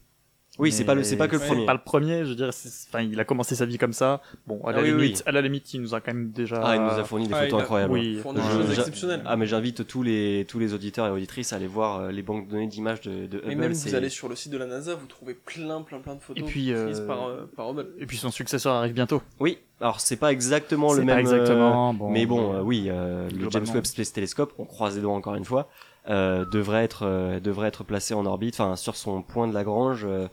Oui, 0.61 0.73
c'est 0.73 0.85
pas 0.85 0.95
le 0.95 1.03
c'est 1.03 1.17
pas 1.17 1.27
que 1.29 1.35
le 1.37 1.41
c'est 1.41 1.47
premier. 1.49 1.67
Pas 1.67 1.73
le 1.73 1.81
premier, 1.83 2.25
je 2.25 2.31
veux 2.31 2.35
dire, 2.37 2.53
c'est- 2.53 2.89
enfin, 2.89 3.03
il 3.03 3.19
a 3.19 3.25
commencé 3.25 3.55
sa 3.55 3.67
vie 3.67 3.79
comme 3.79 3.93
ça. 3.93 4.21
Bon, 4.47 4.63
à 4.65 4.73
la 4.73 4.79
Ah 4.79 4.83
oui, 4.83 4.89
limite, 4.93 5.17
oui. 5.17 5.23
à 5.27 5.33
la 5.33 5.41
limite, 5.41 5.75
il 5.75 5.81
nous 5.81 5.95
a 5.95 6.01
quand 6.01 6.13
même 6.15 6.31
déjà. 6.31 6.61
Ah, 6.63 6.77
il 6.77 6.83
nous 6.83 6.89
a 6.91 7.05
fourni 7.05 7.27
des 7.27 7.35
Ah, 7.35 7.39
photos 7.45 7.53
il 7.53 7.55
a- 7.55 7.63
incroyables. 7.63 7.93
Oui, 7.93 8.19
Pour 8.23 8.35
des 8.35 8.41
Euh, 8.41 8.51
choses 8.53 8.79
exceptionnelles. 8.79 9.23
Ah 9.27 9.37
mais 9.37 9.47
j'invite 9.47 9.87
tous 9.87 10.03
les 10.03 10.45
tous 10.49 10.59
les 10.59 10.75
auditeurs 10.75 11.07
et 11.07 11.11
auditrices 11.11 11.53
à 11.53 11.57
aller 11.57 11.67
voir 11.67 12.01
euh, 12.01 12.11
les 12.13 12.23
banques 12.23 12.47
de 12.47 12.53
données 12.53 12.67
d'images 12.67 13.01
de, 13.01 13.27
de 13.27 13.41
Mais 13.47 13.53
Hubble. 13.55 13.61
même 13.61 13.75
c'est- 13.75 13.89
vous 13.91 13.95
allez 13.95 14.09
sur 14.11 14.29
le 14.29 14.37
site 14.37 14.53
de 14.53 14.59
la 14.59 14.67
NASA, 14.67 14.95
vous 14.95 15.07
trouvez 15.07 15.35
plein 15.35 15.83
plein 15.83 15.99
plein 16.01 16.15
de 16.15 16.21
photos 16.21 16.43
Et 16.43 16.47
puis, 16.47 16.73
prises 16.73 17.01
euh, 17.01 17.07
par, 17.07 17.27
euh, 17.29 17.51
par 17.57 17.71
Hubble. 17.71 17.89
Et 17.99 18.07
puis 18.07 18.17
son 18.17 18.31
successeur 18.31 18.75
arrive 18.75 18.93
bientôt. 18.93 19.23
Oui, 19.41 19.59
alors 19.81 20.01
c'est 20.01 20.17
pas 20.17 20.31
exactement 20.33 20.93
le 20.93 21.03
même. 21.05 21.09
pas 21.25 21.31
euh, 21.33 21.37
exactement. 21.37 21.95
bon, 21.95 22.11
mais 22.11 22.27
bon, 22.27 22.53
mais- 22.53 22.59
euh, 22.59 22.63
oui, 22.63 22.87
euh, 22.91 23.29
le 23.31 23.51
James. 23.51 23.65
Webb 23.75 23.87
Space 23.87 24.13
Telescope, 24.13 24.53
on 24.59 24.65
croise 24.65 24.97
les 24.97 25.03
doigts 25.03 25.15
encore 25.15 25.35
une 25.37 25.45
fois, 25.45 25.69
euh, 26.09 26.45
devrait 26.47 26.83
être 26.85 27.05
euh, 27.07 27.41
devrait 27.41 27.69
être 27.69 27.85
placé 27.85 28.15
en 28.15 28.25
orbite, 28.27 28.55
enfin 28.55 28.77
sur 28.77 28.97
son 28.97 29.23
point 29.23 29.47
de 29.49 29.55
Lagrange, 29.55 30.05
euh, 30.09 30.29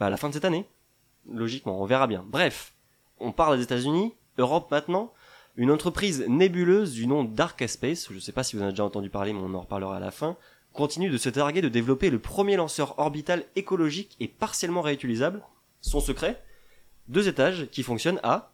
bah, 0.00 0.06
à 0.06 0.10
la 0.10 0.16
fin 0.16 0.28
de 0.28 0.34
cette 0.34 0.46
année. 0.46 0.64
Logiquement, 1.30 1.80
on 1.80 1.84
verra 1.84 2.06
bien. 2.06 2.24
Bref, 2.26 2.72
on 3.20 3.32
parle 3.32 3.58
des 3.58 3.62
États-Unis, 3.62 4.14
Europe 4.38 4.70
maintenant. 4.70 5.12
Une 5.56 5.70
entreprise 5.70 6.24
nébuleuse 6.26 6.92
du 6.92 7.06
nom 7.06 7.22
Dark 7.22 7.68
Space, 7.68 8.08
je 8.08 8.14
ne 8.14 8.20
sais 8.20 8.32
pas 8.32 8.42
si 8.42 8.56
vous 8.56 8.62
en 8.62 8.64
avez 8.64 8.72
déjà 8.72 8.84
entendu 8.84 9.10
parler, 9.10 9.34
mais 9.34 9.40
on 9.40 9.54
en 9.54 9.60
reparlera 9.60 9.96
à 9.96 10.00
la 10.00 10.10
fin, 10.10 10.36
continue 10.72 11.10
de 11.10 11.18
se 11.18 11.28
targuer 11.28 11.60
de 11.60 11.68
développer 11.68 12.08
le 12.08 12.18
premier 12.18 12.56
lanceur 12.56 12.98
orbital 12.98 13.44
écologique 13.56 14.16
et 14.20 14.28
partiellement 14.28 14.80
réutilisable. 14.80 15.42
Son 15.82 16.00
secret 16.00 16.42
Deux 17.08 17.28
étages 17.28 17.68
qui 17.70 17.82
fonctionnent 17.82 18.20
à 18.22 18.52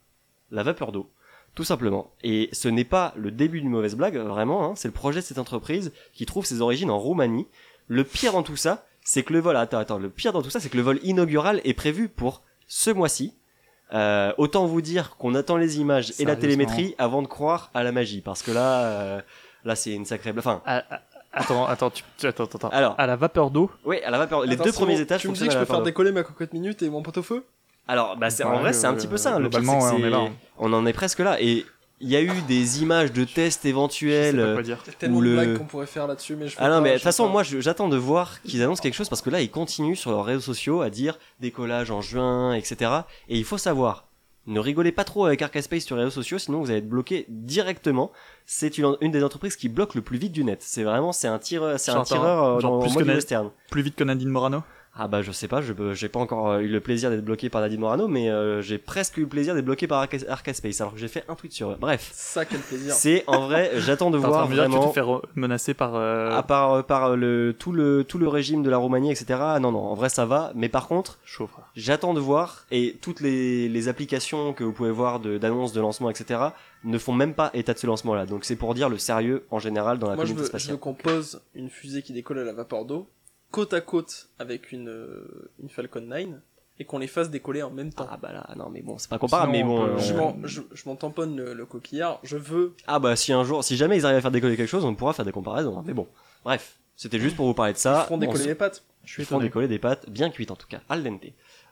la 0.51 0.65
vapeur 0.65 0.91
d'eau. 0.91 1.11
Tout 1.55 1.65
simplement. 1.65 2.13
Et 2.23 2.49
ce 2.53 2.69
n'est 2.69 2.85
pas 2.85 3.15
le 3.17 3.31
début 3.31 3.61
d'une 3.61 3.71
mauvaise 3.71 3.95
blague, 3.95 4.17
vraiment, 4.17 4.65
hein, 4.65 4.75
c'est 4.75 4.89
le 4.89 4.95
projet 4.95 5.21
de 5.21 5.25
cette 5.25 5.39
entreprise 5.39 5.93
qui 6.13 6.27
trouve 6.27 6.45
ses 6.45 6.61
origines 6.61 6.91
en 6.91 6.99
Roumanie. 6.99 7.47
Le 7.87 8.03
pire 8.03 8.33
dans 8.33 8.43
tout 8.43 8.57
ça, 8.57 8.85
c'est 9.09 9.23
que 9.23 9.33
le 9.33 9.39
vol, 9.39 9.57
attends, 9.57 9.79
attends, 9.79 9.99
le 9.99 10.11
pire 10.11 10.33
dans 10.33 10.43
tout 10.43 10.51
ça, 10.51 10.59
c'est 10.61 10.69
que 10.69 10.77
le 10.77 10.83
vol 10.83 10.99
inaugural 11.05 11.61
est 11.65 11.75
prévu 11.75 12.09
pour 12.09 12.43
ce 12.67 12.91
mois-ci. 12.91 13.35
Euh, 13.95 14.33
autant 14.37 14.67
vous 14.67 14.83
dire 14.83 15.17
qu'on 15.17 15.37
attend 15.37 15.57
les 15.57 15.79
images 15.79 16.13
et 16.19 16.25
la 16.25 16.35
télémétrie 16.35 16.97
avant 16.99 17.23
de 17.23 17.29
croire 17.29 17.71
à 17.73 17.85
la 17.85 17.93
magie, 17.93 18.21
parce 18.21 18.43
que 18.43 18.51
là, 18.51 18.83
euh, 18.83 19.21
là 19.65 19.77
c'est 19.77 19.93
une 19.93 20.05
sacrée. 20.05 20.35
Enfin, 20.37 20.61
Ah, 20.67 20.83
ah, 20.91 21.01
attends, 21.33 21.67
attends, 21.67 21.91
tu, 21.91 22.03
tu- 22.19 22.27
attends, 22.27 22.45
attends. 22.47 22.69
alors, 22.71 22.97
À 22.99 23.07
la 23.07 23.15
vapeur 23.15 23.51
d'eau, 23.53 23.71
oui, 23.85 24.01
à 24.03 24.11
la 24.11 24.19
vapeur, 24.19 24.45
les 24.45 24.55
Attends, 24.55 24.65
deux 24.65 24.73
premiers 24.73 25.01
étages 25.01 25.21
Tu 25.21 25.29
me 25.29 25.35
dis 25.35 25.47
que 25.47 25.53
je 25.53 25.59
peux 25.59 25.65
faire 25.65 25.83
décoller 25.83 26.11
ma 26.11 26.25
cocotte 26.25 26.53
minute 26.53 26.83
et 26.83 26.91
mon 26.91 27.03
pot 27.03 27.17
au 27.17 27.23
feu? 27.23 27.45
Alors, 27.87 28.17
bah, 28.17 28.27
en 28.45 28.59
vrai, 28.59 28.73
c'est 28.73 28.89
un 28.89 28.95
petit 28.95 29.07
peu 29.07 29.17
ça. 29.17 29.39
Le 29.39 29.49
pire, 29.49 29.61
c'est 29.61 29.67
ouais, 29.69 29.77
on 29.77 29.99
est 29.99 30.03
c'est- 30.03 30.11
là. 30.11 30.25
on 30.59 30.73
en 30.73 30.85
est 30.85 30.93
presque 30.93 31.21
là. 31.21 31.41
Et 31.41 31.65
il 32.01 32.09
y 32.11 32.17
a 32.17 32.21
eu 32.23 32.31
des 32.49 32.83
images 32.83 33.13
de 33.13 33.25
tests 33.25 33.61
je 33.61 33.63
sais 33.63 33.69
éventuels. 33.71 34.37
pas 34.37 34.53
quoi 34.55 34.63
dire. 34.63 34.79
Il 34.87 34.91
y 34.91 34.95
a 34.95 34.99
tellement 34.99 35.21
le- 35.21 35.33
blagues 35.33 35.59
qu'on 35.59 35.65
pourrait 35.65 35.87
faire 35.87 36.07
là-dessus, 36.07 36.37
mais 36.37 36.49
je 36.49 36.57
Ah 36.59 36.69
non, 36.69 36.81
mais 36.81 36.91
de 36.91 36.95
toute 36.95 37.03
façon, 37.05 37.29
moi, 37.29 37.43
je- 37.43 37.61
j'attends 37.61 37.89
de 37.89 37.97
voir 37.97 38.41
qu'ils 38.43 38.63
annoncent 38.63 38.83
quelque 38.83 38.95
chose 38.95 39.09
parce 39.09 39.23
que 39.23 39.31
là, 39.31 39.41
ils 39.41 39.51
continuent 39.51 39.95
sur 39.95 40.11
leurs 40.11 40.25
réseaux 40.25 40.41
sociaux 40.41 40.83
à 40.83 40.91
dire 40.91 41.19
décollage 41.41 41.91
en 41.91 42.01
juin, 42.03 42.53
etc. 42.55 42.91
Et 43.29 43.39
il 43.39 43.45
faut 43.45 43.59
savoir, 43.59 44.05
ne 44.47 44.61
rigolez 44.61 44.93
pas 44.93 45.05
trop 45.05 45.25
avec 45.27 45.43
Arcaspace 45.43 45.85
sur 45.85 45.97
les 45.97 46.05
réseaux 46.05 46.15
sociaux, 46.15 46.39
sinon 46.39 46.61
vous 46.61 46.71
allez 46.71 46.79
être 46.81 46.89
bloqué 46.89 47.25
directement. 47.29 48.13
C'est 48.45 48.79
une, 48.79 48.97
une 49.01 49.11
des 49.11 49.25
entreprises 49.25 49.57
qui 49.57 49.69
bloque 49.69 49.95
le 49.95 50.03
plus 50.03 50.19
vite 50.19 50.33
du 50.33 50.45
net. 50.45 50.59
C'est 50.63 50.85
vraiment, 50.85 51.13
c'est 51.13 51.27
un 51.29 51.39
tireur, 51.39 51.81
c'est 51.81 51.91
un 51.91 52.03
tireur 52.03 52.45
euh, 52.45 52.61
genre 52.61 52.73
dans 52.73 52.81
plus 52.87 52.97
le 52.99 53.05
mode 53.07 53.15
western. 53.17 53.51
Plus 53.71 53.83
vite 53.83 53.97
que 53.97 54.05
Nadine 54.05 54.29
Morano? 54.29 54.63
Ah 54.99 55.09
bah 55.09 55.21
je 55.21 55.31
sais 55.31 55.47
pas, 55.47 55.61
je 55.61 55.75
j'ai 55.93 56.09
pas 56.09 56.21
encore 56.21 56.51
euh, 56.53 56.61
eu 56.61 56.69
le 56.69 56.81
plaisir 56.81 57.11
d'être 57.11 57.25
bloqué 57.25 57.51
par 57.51 57.61
Nadine 57.61 57.81
Morano, 57.81 58.09
mais 58.09 58.31
euh, 58.31 58.63
j'ai 58.63 58.79
presque 58.79 59.19
eu 59.19 59.23
le 59.23 59.27
plaisir 59.29 59.55
d'être 59.55 59.65
bloqué 59.67 59.87
par 59.87 60.03
Arca- 60.03 60.27
Arcaspace, 60.29 60.81
alors 60.81 60.95
que 60.95 60.99
j'ai 60.99 61.09
fait 61.09 61.23
un 61.29 61.35
tweet 61.35 61.53
sur 61.53 61.71
eux. 61.73 61.77
Bref, 61.79 62.11
Ça, 62.15 62.47
quel 62.47 62.61
plaisir. 62.61 62.95
c'est 62.95 63.23
en 63.27 63.47
vrai, 63.47 63.73
j'attends 63.77 64.11
de 64.11 64.17
voir 64.17 64.45
que 64.47 64.53
tu 64.53 64.57
vraiment. 64.57 64.89
te 64.89 64.95
fais 64.95 65.03
re- 65.03 65.23
menacer 65.35 65.75
par. 65.75 65.95
euh, 65.97 66.31
À 66.39 66.43
part 66.43 66.73
euh, 66.73 66.83
par 66.83 67.15
le 67.17 67.55
tout 67.59 67.73
le 67.73 68.05
tout 68.05 68.17
le 68.19 68.27
régime 68.27 68.63
de 68.63 68.71
la 68.71 68.79
Roumanie, 68.79 69.11
etc. 69.11 69.39
Non 69.61 69.71
non, 69.73 69.81
en 69.81 69.95
vrai 69.95 70.09
ça 70.09 70.25
va. 70.25 70.53
Mais 70.55 70.69
par 70.71 70.89
contre, 70.89 71.19
j'attends 71.75 72.15
de 72.15 72.21
voir 72.21 72.65
et 72.71 72.97
toutes 73.03 73.21
les, 73.21 73.69
les 73.69 73.89
applications 73.89 74.53
que 74.53 74.65
vous 74.65 74.73
pouvez 74.73 74.91
voir 74.91 75.21
de- 75.21 75.37
d'annonces 75.39 75.73
de, 75.73 75.81
lancement, 75.81 76.09
etc. 76.11 76.41
ne 76.85 76.99
font 76.99 77.13
même 77.13 77.35
pas 77.35 77.51
état 77.55 77.75
de 77.75 77.79
ce 77.79 77.87
lancement-là. 77.87 78.27
Donc 78.27 78.45
c'est 78.45 78.57
pour 78.57 78.75
dire 78.75 78.89
le 78.89 78.99
sérieux 78.99 79.45
en 79.51 79.59
général 79.59 79.99
dans 79.99 80.09
la 80.09 80.17
Moi, 80.17 80.25
je 80.25 80.31
communauté 80.31 80.53
veux, 80.53 80.59
je 80.59 80.65
spatiale. 80.65 80.73
veux 80.73 80.79
qu'on 80.79 80.95
pose 80.95 81.43
une 81.55 81.69
fusée 81.69 82.03
qui 82.03 82.13
décolle 82.13 82.39
à 82.39 82.45
la 82.45 82.53
vapeur 82.53 82.85
d'eau, 82.85 83.09
côte 83.57 83.73
à 83.75 83.81
côte 83.81 84.29
avec 84.39 84.71
une, 84.73 84.89
euh, 84.91 85.51
une 85.63 85.69
Falcon 85.71 86.03
9, 86.03 86.27
et 86.79 86.85
qu'on 86.85 86.99
les 86.99 87.07
fasse 87.07 87.31
décoller 87.31 87.63
en 87.63 87.71
même 87.71 87.91
temps. 87.91 88.07
Ah 88.11 88.19
bah 88.21 88.33
là, 88.33 88.47
non 88.57 88.69
mais 88.69 88.83
bon, 88.83 88.99
c'est 88.99 89.09
pas 89.09 89.19
comparable. 89.19 89.55
Sinon, 89.55 89.67
mais 89.67 89.73
on 89.73 89.77
bon. 89.79 89.87
peut- 89.87 89.93
euh, 89.95 89.99
Je 89.99 90.15
m'en- 90.15 90.37
je, 90.45 90.61
je 90.75 90.83
m'en 90.89 90.95
tamponne 90.97 91.35
le, 91.37 91.55
le 91.55 91.65
coquillard, 91.65 92.21
je 92.23 92.37
veux 92.37 92.75
Ah 92.87 92.99
bah 92.99 93.17
si 93.17 93.33
un 93.33 93.45
jour, 93.45 93.65
si 93.65 93.77
jamais 93.79 93.97
ils 93.97 94.05
arrivent 94.05 94.19
à 94.19 94.21
faire 94.21 94.31
décoller 94.31 94.57
quelque 94.59 94.69
chose, 94.69 94.85
on 94.85 94.95
pourra 94.95 95.15
faire 95.15 95.25
des 95.25 95.33
comparaisons. 95.33 95.79
hein. 95.79 95.83
Mais 95.87 95.95
bon, 95.95 96.07
bref, 96.45 96.77
c'était 96.95 97.19
juste 97.19 97.35
pour 97.37 97.47
vous 97.47 97.55
parler 97.55 97.73
de 97.73 97.79
ça. 97.79 98.01
ils 98.03 98.05
feront 98.05 98.15
On 98.17 98.19
décoller 98.19 98.45
les 98.45 98.55
pattes. 98.55 98.85
Je 99.05 99.13
suis 99.13 99.23
Ils 99.23 99.27
font 99.27 99.37
étonné. 99.37 99.49
décoller 99.49 99.69
des 99.69 99.79
pâtes 99.79 100.11
bien 100.11 100.29
cuites 100.31 100.51
en 100.51 100.57
tout 100.57 100.69
cas, 100.69 100.81
al 100.91 101.03
dente. 101.03 101.23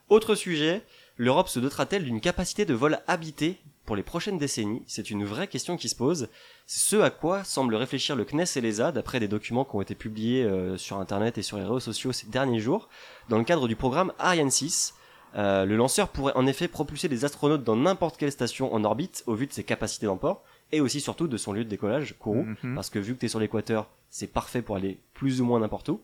Autre 0.09 0.33
sujet, 0.33 0.81
l'Europe 1.17 1.49
se 1.49 1.59
dotera-t-elle 1.59 2.03
d'une 2.03 2.19
capacité 2.21 2.65
de 2.65 2.73
vol 2.73 2.97
habité 3.07 3.57
pour 3.85 3.95
les 3.95 4.03
prochaines 4.03 4.37
décennies 4.37 4.83
C'est 4.87 5.09
une 5.09 5.25
vraie 5.25 5.47
question 5.47 5.77
qui 5.77 5.89
se 5.89 5.95
pose. 5.95 6.29
C'est 6.65 6.79
ce 6.89 6.95
à 7.01 7.09
quoi 7.09 7.43
semblent 7.43 7.75
réfléchir 7.75 8.15
le 8.15 8.25
CNES 8.25 8.45
et 8.55 8.61
l'ESA, 8.61 8.91
d'après 8.91 9.19
des 9.19 9.27
documents 9.27 9.63
qui 9.65 9.75
ont 9.75 9.81
été 9.81 9.95
publiés 9.95 10.43
euh, 10.43 10.77
sur 10.77 10.97
Internet 10.97 11.37
et 11.37 11.41
sur 11.43 11.57
les 11.57 11.63
réseaux 11.63 11.79
sociaux 11.79 12.11
ces 12.11 12.27
derniers 12.27 12.59
jours, 12.59 12.89
dans 13.29 13.37
le 13.37 13.43
cadre 13.43 13.67
du 13.67 13.75
programme 13.75 14.11
Ariane 14.19 14.49
6. 14.51 14.95
Euh, 15.37 15.65
le 15.65 15.75
lanceur 15.75 16.07
pourrait 16.09 16.31
en 16.35 16.47
effet 16.47 16.67
propulser 16.69 17.09
des 17.09 17.25
astronautes 17.25 17.63
dans 17.63 17.75
n'importe 17.75 18.15
quelle 18.17 18.31
station 18.31 18.73
en 18.73 18.83
orbite 18.85 19.23
au 19.27 19.35
vu 19.35 19.47
de 19.47 19.53
ses 19.53 19.65
capacités 19.65 20.05
d'emport 20.05 20.43
et 20.71 20.79
aussi 20.81 21.01
surtout 21.01 21.27
de 21.27 21.35
son 21.37 21.51
lieu 21.53 21.63
de 21.65 21.69
décollage, 21.69 22.15
Kourou 22.17 22.45
Mhm. 22.63 22.73
parce 22.75 22.89
que 22.89 22.99
vu 22.99 23.13
que 23.15 23.19
tu 23.19 23.25
es 23.25 23.29
sur 23.29 23.39
l'équateur, 23.39 23.89
c'est 24.09 24.27
parfait 24.31 24.61
pour 24.61 24.77
aller 24.77 24.97
plus 25.13 25.41
ou 25.41 25.45
moins 25.45 25.59
n'importe 25.59 25.89
où. 25.89 25.99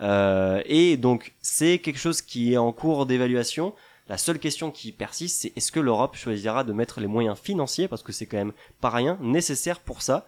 Euh, 0.00 0.60
et 0.66 0.96
donc, 0.96 1.34
c'est 1.40 1.78
quelque 1.78 1.98
chose 1.98 2.20
qui 2.20 2.52
est 2.52 2.56
en 2.56 2.72
cours 2.72 3.06
d'évaluation. 3.06 3.74
La 4.08 4.18
seule 4.18 4.38
question 4.38 4.70
qui 4.70 4.92
persiste, 4.92 5.40
c'est 5.40 5.52
est-ce 5.56 5.72
que 5.72 5.80
l'Europe 5.80 6.16
choisira 6.16 6.62
de 6.64 6.72
mettre 6.72 7.00
les 7.00 7.06
moyens 7.06 7.38
financiers, 7.38 7.88
parce 7.88 8.02
que 8.02 8.12
c'est 8.12 8.26
quand 8.26 8.36
même 8.36 8.52
pas 8.80 8.90
rien, 8.90 9.18
nécessaire 9.22 9.80
pour 9.80 10.02
ça? 10.02 10.26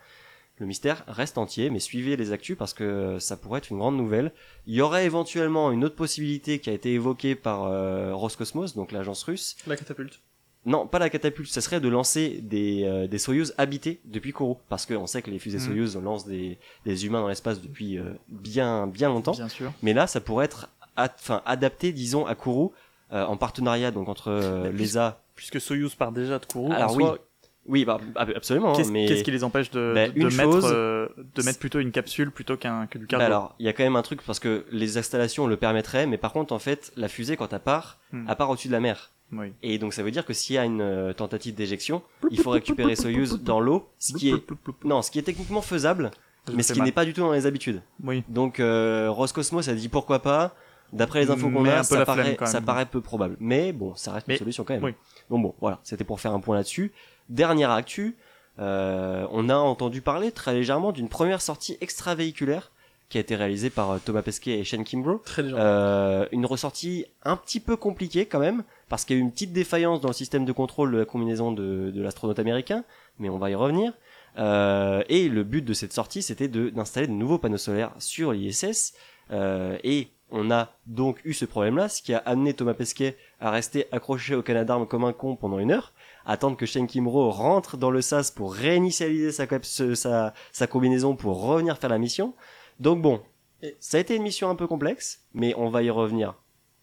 Le 0.58 0.64
mystère 0.64 1.04
reste 1.06 1.36
entier, 1.36 1.68
mais 1.68 1.80
suivez 1.80 2.16
les 2.16 2.32
actus 2.32 2.56
parce 2.56 2.72
que 2.72 3.18
ça 3.18 3.36
pourrait 3.36 3.58
être 3.58 3.70
une 3.70 3.76
grande 3.76 3.98
nouvelle. 3.98 4.32
Il 4.66 4.74
y 4.74 4.80
aurait 4.80 5.04
éventuellement 5.04 5.70
une 5.70 5.84
autre 5.84 5.96
possibilité 5.96 6.58
qui 6.60 6.70
a 6.70 6.72
été 6.72 6.94
évoquée 6.94 7.34
par 7.34 7.64
euh, 7.64 8.14
Roscosmos, 8.14 8.74
donc 8.74 8.90
l'agence 8.92 9.22
russe, 9.24 9.56
La 9.66 9.76
catapulte. 9.76 10.18
non, 10.64 10.86
pas 10.86 10.98
la 10.98 11.10
catapulte, 11.10 11.50
ça 11.52 11.60
serait 11.60 11.78
de 11.82 11.88
lancer 11.88 12.40
des, 12.42 12.84
euh, 12.84 13.06
des 13.06 13.18
Soyuz 13.18 13.52
habités 13.58 14.00
depuis 14.06 14.32
Kourou. 14.32 14.56
Parce 14.70 14.86
qu'on 14.86 15.06
sait 15.06 15.20
que 15.20 15.30
les 15.30 15.38
fusées 15.38 15.58
Mhm. 15.58 15.64
Soyuz 15.64 15.96
lancent 15.98 16.24
des, 16.26 16.56
des 16.86 17.04
humains 17.04 17.20
dans 17.20 17.28
l'espace 17.28 17.60
depuis 17.60 17.98
euh, 17.98 18.14
bien, 18.28 18.86
bien 18.86 19.10
longtemps. 19.10 19.32
Bien 19.32 19.50
sûr. 19.50 19.70
Mais 19.82 19.92
là, 19.92 20.06
ça 20.06 20.22
pourrait 20.22 20.46
être 20.46 20.70
enfin, 20.96 21.42
adapté, 21.44 21.92
disons, 21.92 22.24
à 22.24 22.34
Kourou, 22.34 22.72
en 23.11 23.37
partenariat 23.37 23.90
donc 23.90 24.09
entre 24.09 24.29
euh, 24.31 24.71
l'ESA. 24.73 25.23
Puisque 25.35 25.61
Soyuz 25.61 25.95
part 25.95 26.12
déjà 26.12 26.38
de 26.38 26.47
Kourou, 26.47 26.73
Alors 26.73 26.92
en 26.92 26.95
oui, 26.97 27.03
soi, 27.05 27.19
Oui, 27.66 27.85
bah, 27.85 27.99
ab- 28.14 28.33
absolument. 28.35 28.73
qu'est-ce 28.75 28.90
mais 28.90 29.07
qui 29.23 29.31
les 29.31 29.45
empêche 29.45 29.71
de, 29.71 29.92
Bah, 29.95 30.09
de 30.09 30.25
mettre, 30.25 30.42
chose- 30.42 30.71
euh, 30.73 31.09
de 31.35 31.42
mettre 31.42 31.59
plutôt 31.59 31.79
une 31.81 31.90
capsule 31.92 32.31
plutôt 32.31 32.57
qu'un 32.57 32.87
que 32.87 32.97
du 32.99 33.07
cargo? 33.07 33.21
Bah 33.23 33.27
alors, 33.27 33.55
il 33.59 33.66
y 33.66 33.69
a 33.69 33.73
quand 33.73 33.83
même 33.85 33.97
un 33.97 34.03
truc 34.03 34.23
parce 34.23 34.38
que 34.40 34.64
les 34.71 34.97
installations 34.99 35.47
le 35.47 35.57
permettraient, 35.57 36.07
mais 36.07 36.16
par 36.16 36.33
contre, 36.33 36.53
en 36.55 36.59
fait, 36.59 36.92
la 36.97 37.09
fusée, 37.09 37.37
quand 37.37 37.53
elle 37.53 37.61
part, 37.61 37.99
Hmm. 38.12 38.25
elle 38.29 38.37
part 38.37 38.49
au-dessus 38.51 38.69
de 38.69 38.73
la 38.73 38.81
mer. 38.81 39.11
Oui. 39.33 39.53
Et 39.62 39.79
donc, 39.79 39.92
ça 39.92 40.03
veut 40.05 40.12
dire 40.12 40.25
que 40.25 40.33
s'il 40.33 40.55
y 40.55 40.59
a 40.59 40.64
une 40.64 40.81
euh, 40.81 41.12
tentative 41.12 41.55
d'éjection, 41.57 42.03
il 42.31 42.38
faut 42.40 42.51
récupérer 42.51 42.95
Soyuz 42.97 43.42
dans 43.42 43.59
l'eau, 43.61 43.88
ce 43.99 44.12
qui 44.14 44.31
est, 44.31 44.42
non, 44.85 45.03
ce 45.03 45.11
qui 45.11 45.19
est 45.19 45.23
techniquement 45.23 45.62
faisable, 45.62 46.12
Je 46.49 46.53
mais 46.55 46.62
ce 46.62 46.73
qui 46.73 46.81
n'est 46.81 46.92
pas 46.92 47.05
du 47.05 47.12
tout 47.12 47.23
dans 47.23 47.33
les 47.33 47.45
habitudes. 47.45 47.83
Oui. 48.05 48.23
Donc 48.29 48.61
euh, 48.61 49.09
Roscosmos 49.11 49.69
a 49.69 49.75
dit 49.75 49.88
pourquoi 49.88 50.21
pas. 50.21 50.55
D'après 50.92 51.20
les 51.20 51.31
infos 51.31 51.51
qu'on 51.51 51.64
a, 51.66 51.83
ça 51.83 52.05
paraît, 52.05 52.37
ça 52.44 52.61
paraît 52.61 52.87
peu 52.87 53.01
probable. 53.01 53.37
Mais 53.40 53.72
bon, 53.72 53.94
ça 53.96 54.12
reste 54.12 54.29
Mais- 54.29 54.35
une 54.35 54.38
solution 54.38 54.64
quand 54.64 54.75
même. 54.75 54.85
oui. 54.85 54.94
Donc 55.31 55.42
bon, 55.42 55.55
voilà, 55.61 55.81
c'était 55.83 56.05
pour 56.05 56.20
faire 56.20 56.33
un 56.33 56.40
point 56.40 56.57
là-dessus. 56.57 56.92
Dernière 57.29 57.70
actu, 57.72 58.16
euh, 58.59 59.27
on 59.33 59.49
a 59.49 59.57
entendu 59.57 60.01
parler 60.01 60.31
très 60.33 60.55
légèrement 60.55 60.92
d'une 60.92 61.09
première 61.09 61.42
sortie 61.42 61.77
extravéhiculaire 61.81 62.70
qui 63.09 63.18
a 63.18 63.20
été 63.20 63.37
réalisée 63.37 63.70
par 63.70 63.90
euh, 63.92 63.99
Thomas 64.05 64.22
Pesquet 64.22 64.59
et 64.59 64.64
Shane 64.64 64.83
Kimbrough. 64.85 65.22
Très 65.25 65.42
légèrement. 65.42 65.62
Euh, 65.64 66.27
une 66.33 66.44
ressortie 66.46 67.07
un 67.25 67.37
petit 67.37 67.61
peu 67.61 67.77
compliquée 67.77 68.27
quand 68.27 68.40
même, 68.40 68.64
parce 68.88 69.05
qu'il 69.05 69.16
y 69.16 69.18
a 69.18 69.20
eu 69.20 69.25
une 69.25 69.31
petite 69.33 69.53
défaillance 69.53 70.01
dans 70.01 70.09
le 70.09 70.14
système 70.14 70.44
de 70.44 70.53
contrôle 70.53 70.92
de 70.92 70.99
la 70.99 71.05
combinaison 71.05 71.53
de, 71.53 71.90
de 71.94 72.03
l'astronaute 72.03 72.38
américain, 72.38 72.85
mais 73.18 73.29
on 73.29 73.38
va 73.38 73.51
y 73.51 73.55
revenir. 73.55 73.92
Euh, 74.38 75.03
et 75.09 75.29
le 75.29 75.44
but 75.44 75.62
de 75.64 75.72
cette 75.72 75.92
sortie, 75.92 76.20
c'était 76.22 76.49
de- 76.49 76.68
d'installer 76.70 77.07
de 77.07 77.12
nouveaux 77.12 77.38
panneaux 77.38 77.57
solaires 77.59 77.92
sur 77.99 78.33
l'ISS. 78.33 78.92
Euh, 79.31 79.79
et 79.85 80.09
on 80.30 80.50
a 80.50 80.72
donc 80.86 81.20
eu 81.24 81.32
ce 81.32 81.44
problème-là, 81.44 81.88
ce 81.88 82.02
qui 82.02 82.12
a 82.12 82.18
amené 82.18 82.54
Thomas 82.54 82.74
Pesquet 82.74 83.16
à 83.40 83.50
rester 83.50 83.86
accroché 83.92 84.34
au 84.34 84.42
Canadarm 84.42 84.86
comme 84.86 85.04
un 85.04 85.12
con 85.12 85.36
pendant 85.36 85.58
une 85.58 85.70
heure, 85.70 85.92
attendre 86.24 86.56
que 86.56 86.66
Shane 86.66 86.86
Kimbrough 86.86 87.30
rentre 87.30 87.76
dans 87.76 87.90
le 87.90 88.00
SAS 88.00 88.30
pour 88.30 88.54
réinitialiser 88.54 89.30
sa, 89.32 90.66
combinaison 90.66 91.14
pour 91.14 91.42
revenir 91.42 91.78
faire 91.78 91.90
la 91.90 91.98
mission. 91.98 92.34
Donc 92.80 93.00
bon, 93.00 93.22
ça 93.78 93.98
a 93.98 94.00
été 94.00 94.16
une 94.16 94.22
mission 94.22 94.50
un 94.50 94.56
peu 94.56 94.66
complexe, 94.66 95.24
mais 95.32 95.54
on 95.56 95.68
va 95.68 95.82
y 95.82 95.90
revenir 95.90 96.34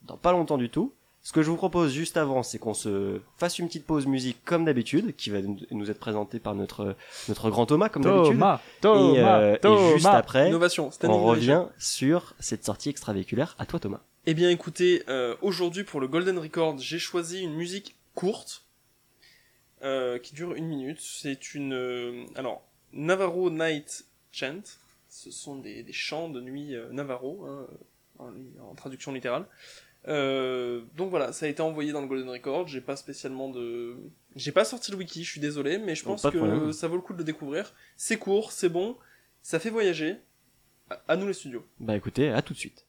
dans 0.03 0.17
pas 0.17 0.31
longtemps 0.31 0.57
du 0.57 0.69
tout. 0.69 0.93
Ce 1.25 1.31
que 1.31 1.41
je 1.41 1.49
vous 1.49 1.55
propose 1.55 1.93
juste 1.93 2.17
avant, 2.17 2.43
c'est 2.43 2.59
qu'on 2.59 2.73
se 2.73 3.21
fasse 3.37 3.57
une 3.57 3.67
petite 3.67 3.85
pause 3.85 4.05
musique 4.07 4.43
comme 4.43 4.65
d'habitude, 4.65 5.15
qui 5.15 5.29
va 5.29 5.39
nous 5.71 5.89
être 5.89 5.99
présentée 5.99 6.37
par 6.39 6.53
notre, 6.53 6.97
notre 7.29 7.49
grand 7.49 7.65
Thomas 7.65 7.87
comme 7.87 8.03
d'habitude. 8.03 8.33
Thomas, 8.33 8.59
Et, 8.59 8.81
Thomas, 8.81 9.39
euh, 9.41 9.55
et 9.55 9.59
Thomas. 9.59 9.93
juste 9.93 10.05
après, 10.07 10.47
Innovation, 10.49 10.89
on 10.89 11.05
innovation. 11.05 11.27
revient 11.29 11.65
sur 11.77 12.35
cette 12.39 12.65
sortie 12.65 12.89
extravéhiculaire. 12.89 13.55
À 13.57 13.65
toi 13.65 13.79
Thomas. 13.79 14.01
Eh 14.25 14.33
bien 14.33 14.49
écoutez, 14.49 15.03
euh, 15.07 15.35
aujourd'hui 15.41 15.85
pour 15.85 16.01
le 16.01 16.07
Golden 16.09 16.37
Record, 16.37 16.77
j'ai 16.79 16.99
choisi 16.99 17.41
une 17.41 17.53
musique 17.55 17.95
courte 18.15 18.63
euh, 19.83 20.19
qui 20.19 20.33
dure 20.35 20.53
une 20.55 20.67
minute. 20.67 20.99
C'est 20.99 21.53
une... 21.55 21.73
euh, 21.73 22.25
alors, 22.35 22.63
Navarro 22.91 23.49
Night 23.49 24.05
Chant. 24.33 24.61
Ce 25.09 25.31
sont 25.31 25.55
des, 25.57 25.83
des 25.83 25.93
chants 25.93 26.27
de 26.27 26.41
nuit 26.41 26.75
euh, 26.75 26.89
Navarro, 26.91 27.45
hein, 27.47 27.67
en, 28.19 28.31
en 28.71 28.75
traduction 28.75 29.11
littérale. 29.13 29.45
Euh, 30.07 30.81
donc 30.95 31.09
voilà, 31.09 31.31
ça 31.31 31.45
a 31.45 31.49
été 31.49 31.61
envoyé 31.61 31.91
dans 31.91 32.01
le 32.01 32.07
Golden 32.07 32.29
Record. 32.29 32.67
J'ai 32.67 32.81
pas 32.81 32.95
spécialement 32.95 33.49
de... 33.49 33.95
J'ai 34.35 34.51
pas 34.51 34.65
sorti 34.65 34.91
le 34.91 34.97
wiki, 34.97 35.23
je 35.23 35.29
suis 35.29 35.39
désolé, 35.39 35.77
mais 35.77 35.95
je 35.95 36.03
pense 36.03 36.23
que 36.23 36.71
ça 36.71 36.87
vaut 36.87 36.95
le 36.95 37.01
coup 37.01 37.13
de 37.13 37.19
le 37.19 37.23
découvrir. 37.23 37.73
C'est 37.97 38.17
court, 38.17 38.51
c'est 38.51 38.69
bon, 38.69 38.97
ça 39.41 39.59
fait 39.59 39.69
voyager. 39.69 40.17
À 41.07 41.15
nous 41.15 41.27
les 41.27 41.33
studios. 41.33 41.65
Bah 41.79 41.95
écoutez, 41.95 42.29
à 42.29 42.41
tout 42.41 42.53
de 42.53 42.59
suite. 42.59 42.85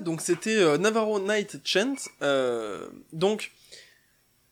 Donc 0.00 0.20
c'était 0.20 0.56
euh, 0.56 0.78
Navarro 0.78 1.20
Night 1.20 1.58
Chant. 1.64 1.94
euh, 2.22 2.88
donc, 3.12 3.52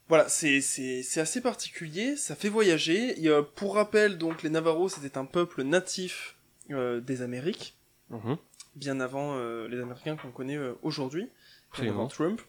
voilà, 0.09 0.29
c'est 0.29 0.61
c'est 0.61 1.03
c'est 1.03 1.21
assez 1.21 1.41
particulier, 1.41 2.17
ça 2.17 2.35
fait 2.35 2.49
voyager. 2.49 3.23
Et, 3.23 3.29
euh, 3.29 3.43
pour 3.43 3.75
rappel, 3.75 4.19
donc 4.19 4.43
les 4.43 4.51
Navarros, 4.51 4.89
c'était 4.89 5.19
un 5.19 5.25
peuple 5.27 5.63
natif 5.63 6.37
euh, 6.71 7.01
des 7.01 7.23
Amériques, 7.23 7.77
Mhm. 8.11 8.37
bien 8.77 9.01
avant 9.01 9.37
les 9.67 9.81
Américains 9.81 10.17
qu'on 10.17 10.31
connaît 10.31 10.59
aujourd'hui, 10.83 11.29
bien 11.75 11.91
avant 11.91 12.07
Trump. 12.09 12.41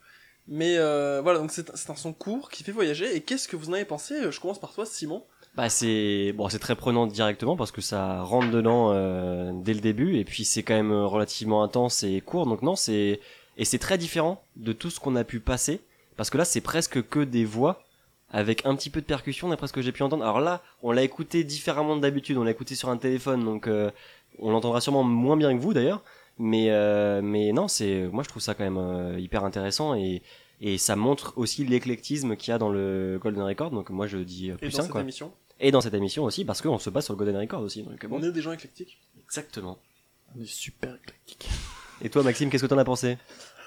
Mais 0.47 0.77
voilà, 0.77 1.39
donc 1.39 1.51
c'est 1.51 1.75
c'est 1.75 1.89
un 1.89 1.95
son 1.95 2.13
court 2.13 2.49
qui 2.49 2.63
fait 2.63 2.71
voyager. 2.71 3.13
Et 3.15 3.21
qu'est-ce 3.21 3.47
que 3.47 3.55
vous 3.57 3.69
en 3.69 3.73
avez 3.73 3.85
pensé? 3.85 4.31
Je 4.31 4.39
commence 4.39 4.59
par 4.59 4.73
toi, 4.73 4.85
Simon. 4.85 5.25
Bah 5.59 5.67
c'est 5.67 6.31
bon, 6.37 6.47
c'est 6.47 6.57
très 6.57 6.77
prenant 6.77 7.05
directement 7.05 7.57
parce 7.57 7.73
que 7.73 7.81
ça 7.81 8.21
rentre 8.21 8.49
dedans 8.49 8.93
euh, 8.93 9.51
dès 9.53 9.73
le 9.73 9.81
début 9.81 10.15
et 10.15 10.23
puis 10.23 10.45
c'est 10.45 10.63
quand 10.63 10.73
même 10.73 10.93
euh, 10.93 11.05
relativement 11.05 11.63
intense 11.63 12.01
et 12.03 12.21
court. 12.21 12.45
Donc 12.45 12.61
non, 12.61 12.77
c'est 12.77 13.19
et 13.57 13.65
c'est 13.65 13.77
très 13.77 13.97
différent 13.97 14.41
de 14.55 14.71
tout 14.71 14.89
ce 14.89 15.01
qu'on 15.01 15.17
a 15.17 15.25
pu 15.25 15.41
passer 15.41 15.81
parce 16.15 16.29
que 16.29 16.37
là 16.37 16.45
c'est 16.45 16.61
presque 16.61 17.05
que 17.09 17.19
des 17.19 17.43
voix 17.43 17.83
avec 18.31 18.65
un 18.65 18.73
petit 18.73 18.89
peu 18.89 19.01
de 19.01 19.05
percussion 19.05 19.49
d'après 19.49 19.67
ce 19.67 19.73
que 19.73 19.81
j'ai 19.81 19.91
pu 19.91 20.01
entendre. 20.01 20.23
Alors 20.23 20.39
là, 20.39 20.61
on 20.81 20.93
l'a 20.93 21.03
écouté 21.03 21.43
différemment 21.43 21.97
de 21.97 22.01
d'habitude. 22.01 22.37
On 22.37 22.45
l'a 22.45 22.51
écouté 22.51 22.75
sur 22.75 22.87
un 22.87 22.95
téléphone, 22.95 23.43
donc 23.43 23.67
euh, 23.67 23.91
on 24.37 24.51
l'entendra 24.51 24.79
sûrement 24.79 25.03
moins 25.03 25.35
bien 25.35 25.53
que 25.53 25.61
vous 25.61 25.73
d'ailleurs. 25.73 26.03
Mais 26.37 26.67
euh, 26.69 27.19
mais 27.21 27.51
non, 27.51 27.67
c'est 27.67 28.07
moi 28.13 28.23
je 28.23 28.29
trouve 28.29 28.41
ça 28.41 28.53
quand 28.53 28.63
même 28.63 28.77
euh, 28.77 29.19
hyper 29.19 29.43
intéressant 29.43 29.93
et 29.93 30.21
et 30.61 30.77
ça 30.77 30.95
montre 30.95 31.33
aussi 31.37 31.65
l'éclectisme 31.65 32.35
qu'il 32.35 32.51
y 32.51 32.53
a 32.53 32.57
dans 32.57 32.69
le 32.69 33.17
Golden 33.21 33.43
Record. 33.43 33.71
Donc 33.71 33.89
moi 33.89 34.07
je 34.07 34.17
dis 34.17 34.51
euh, 34.51 34.55
Et 34.55 34.57
plus 34.57 34.73
dans 34.73 34.79
un 34.79 34.83
cette 34.83 34.91
quoi. 34.91 35.01
émission, 35.01 35.31
Et 35.59 35.71
dans 35.71 35.81
cette 35.81 35.93
émission 35.93 36.23
aussi, 36.23 36.45
parce 36.45 36.61
qu'on 36.61 36.79
se 36.79 36.89
base 36.89 37.05
sur 37.05 37.13
le 37.13 37.17
Golden 37.17 37.37
Record 37.37 37.61
aussi. 37.61 37.83
Donc 37.83 38.05
bon. 38.05 38.19
on 38.19 38.23
est 38.23 38.31
des 38.31 38.41
gens 38.41 38.51
éclectiques. 38.53 38.99
Exactement. 39.25 39.77
On 40.37 40.41
est 40.41 40.45
super 40.45 40.95
éclectique. 41.03 41.49
Et 42.01 42.09
toi, 42.09 42.23
Maxime, 42.23 42.49
qu'est-ce 42.49 42.63
que 42.63 42.67
t'en 42.67 42.77
as 42.77 42.85
pensé? 42.85 43.17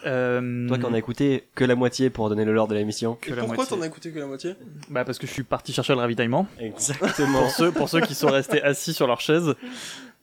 Euh, 0.04 0.66
Toi 0.66 0.78
qui 0.78 0.84
en 0.84 0.94
as 0.94 0.98
écouté 0.98 1.44
que 1.54 1.64
la 1.64 1.76
moitié 1.76 2.10
pour 2.10 2.28
donner 2.28 2.44
le 2.44 2.52
lore 2.52 2.66
de 2.66 2.74
l'émission. 2.74 3.16
Et 3.26 3.32
pourquoi 3.34 3.66
t'en 3.66 3.80
as 3.82 3.86
écouté 3.86 4.10
que 4.10 4.18
la 4.18 4.26
moitié? 4.26 4.56
Bah 4.90 5.04
parce 5.04 5.18
que 5.18 5.28
je 5.28 5.32
suis 5.32 5.44
parti 5.44 5.72
chercher 5.72 5.92
le 5.92 6.00
ravitaillement. 6.00 6.48
Exactement. 6.58 7.40
Pour 7.42 7.50
ceux, 7.50 7.70
pour 7.72 7.88
ceux 7.88 8.00
qui 8.00 8.14
sont 8.16 8.26
restés 8.30 8.60
assis 8.62 8.94
sur 8.94 9.06
leur 9.06 9.20
chaise, 9.20 9.54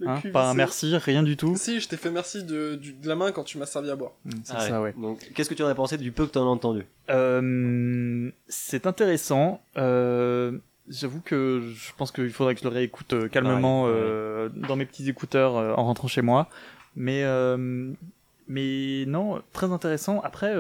hein, 0.06 0.20
pas 0.34 0.50
un 0.50 0.54
merci, 0.54 0.98
rien 0.98 1.24
du 1.24 1.38
tout. 1.38 1.56
Si, 1.56 1.80
je 1.80 1.88
t'ai 1.88 1.96
fait 1.96 2.12
merci 2.12 2.44
de, 2.44 2.76
du- 2.76 2.92
de 2.92 3.08
la 3.08 3.16
main 3.16 3.32
quand 3.32 3.46
tu 3.46 3.58
m'as 3.58 3.66
servi 3.68 3.90
à 3.90 3.96
boire. 3.96 4.12
Mm, 4.26 4.32
C'est 4.44 4.54
Ah 4.58 4.68
ça, 4.68 4.82
ouais. 4.82 4.94
Donc, 4.98 5.32
qu'est-ce 5.34 5.50
que 5.50 5.54
tu 5.56 5.64
en 5.64 5.68
as 5.68 5.76
pensé 5.76 5.98
du 5.98 6.12
peu 6.12 6.26
que 6.26 6.32
t'en 6.32 6.42
as 6.46 6.50
entendu? 6.52 6.86
Euh, 7.10 8.30
c'est 8.50 8.86
intéressant. 8.86 9.62
Euh, 9.78 10.58
J'avoue 10.90 11.22
que 11.22 11.62
je 11.74 11.92
pense 11.96 12.12
qu'il 12.12 12.32
faudrait 12.32 12.56
que 12.56 12.62
je 12.62 12.66
le 12.68 12.74
réécoute 12.74 13.14
euh, 13.14 13.28
calmement 13.28 13.86
euh, 13.88 14.50
dans 14.50 14.76
mes 14.76 14.86
petits 14.86 15.08
écouteurs 15.08 15.56
euh, 15.56 15.74
en 15.76 15.84
rentrant 15.86 16.08
chez 16.08 16.22
moi. 16.24 16.50
Mais 16.96 17.24
euh, 17.24 17.94
mais 18.48 19.06
non, 19.06 19.42
très 19.54 19.72
intéressant. 19.72 20.20
Après, 20.22 20.54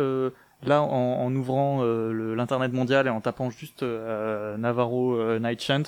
là, 0.64 0.84
en, 0.84 1.26
en 1.26 1.36
ouvrant 1.36 1.84
l'internet 1.84 2.72
mondial 2.72 3.08
et 3.08 3.10
en 3.10 3.20
tapant 3.20 3.50
juste 3.50 3.82
Navarro 3.82 5.40
Night 5.40 5.62
Chant, 5.62 5.84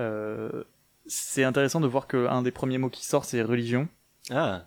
euh, 0.00 0.64
c'est 1.06 1.44
intéressant 1.44 1.80
de 1.80 1.86
voir 1.86 2.06
que 2.06 2.26
un 2.26 2.40
des 2.40 2.50
premiers 2.52 2.78
mots 2.78 2.88
qui 2.88 3.04
sort 3.04 3.26
c'est 3.26 3.42
religion. 3.42 3.86
Ah, 4.30 4.62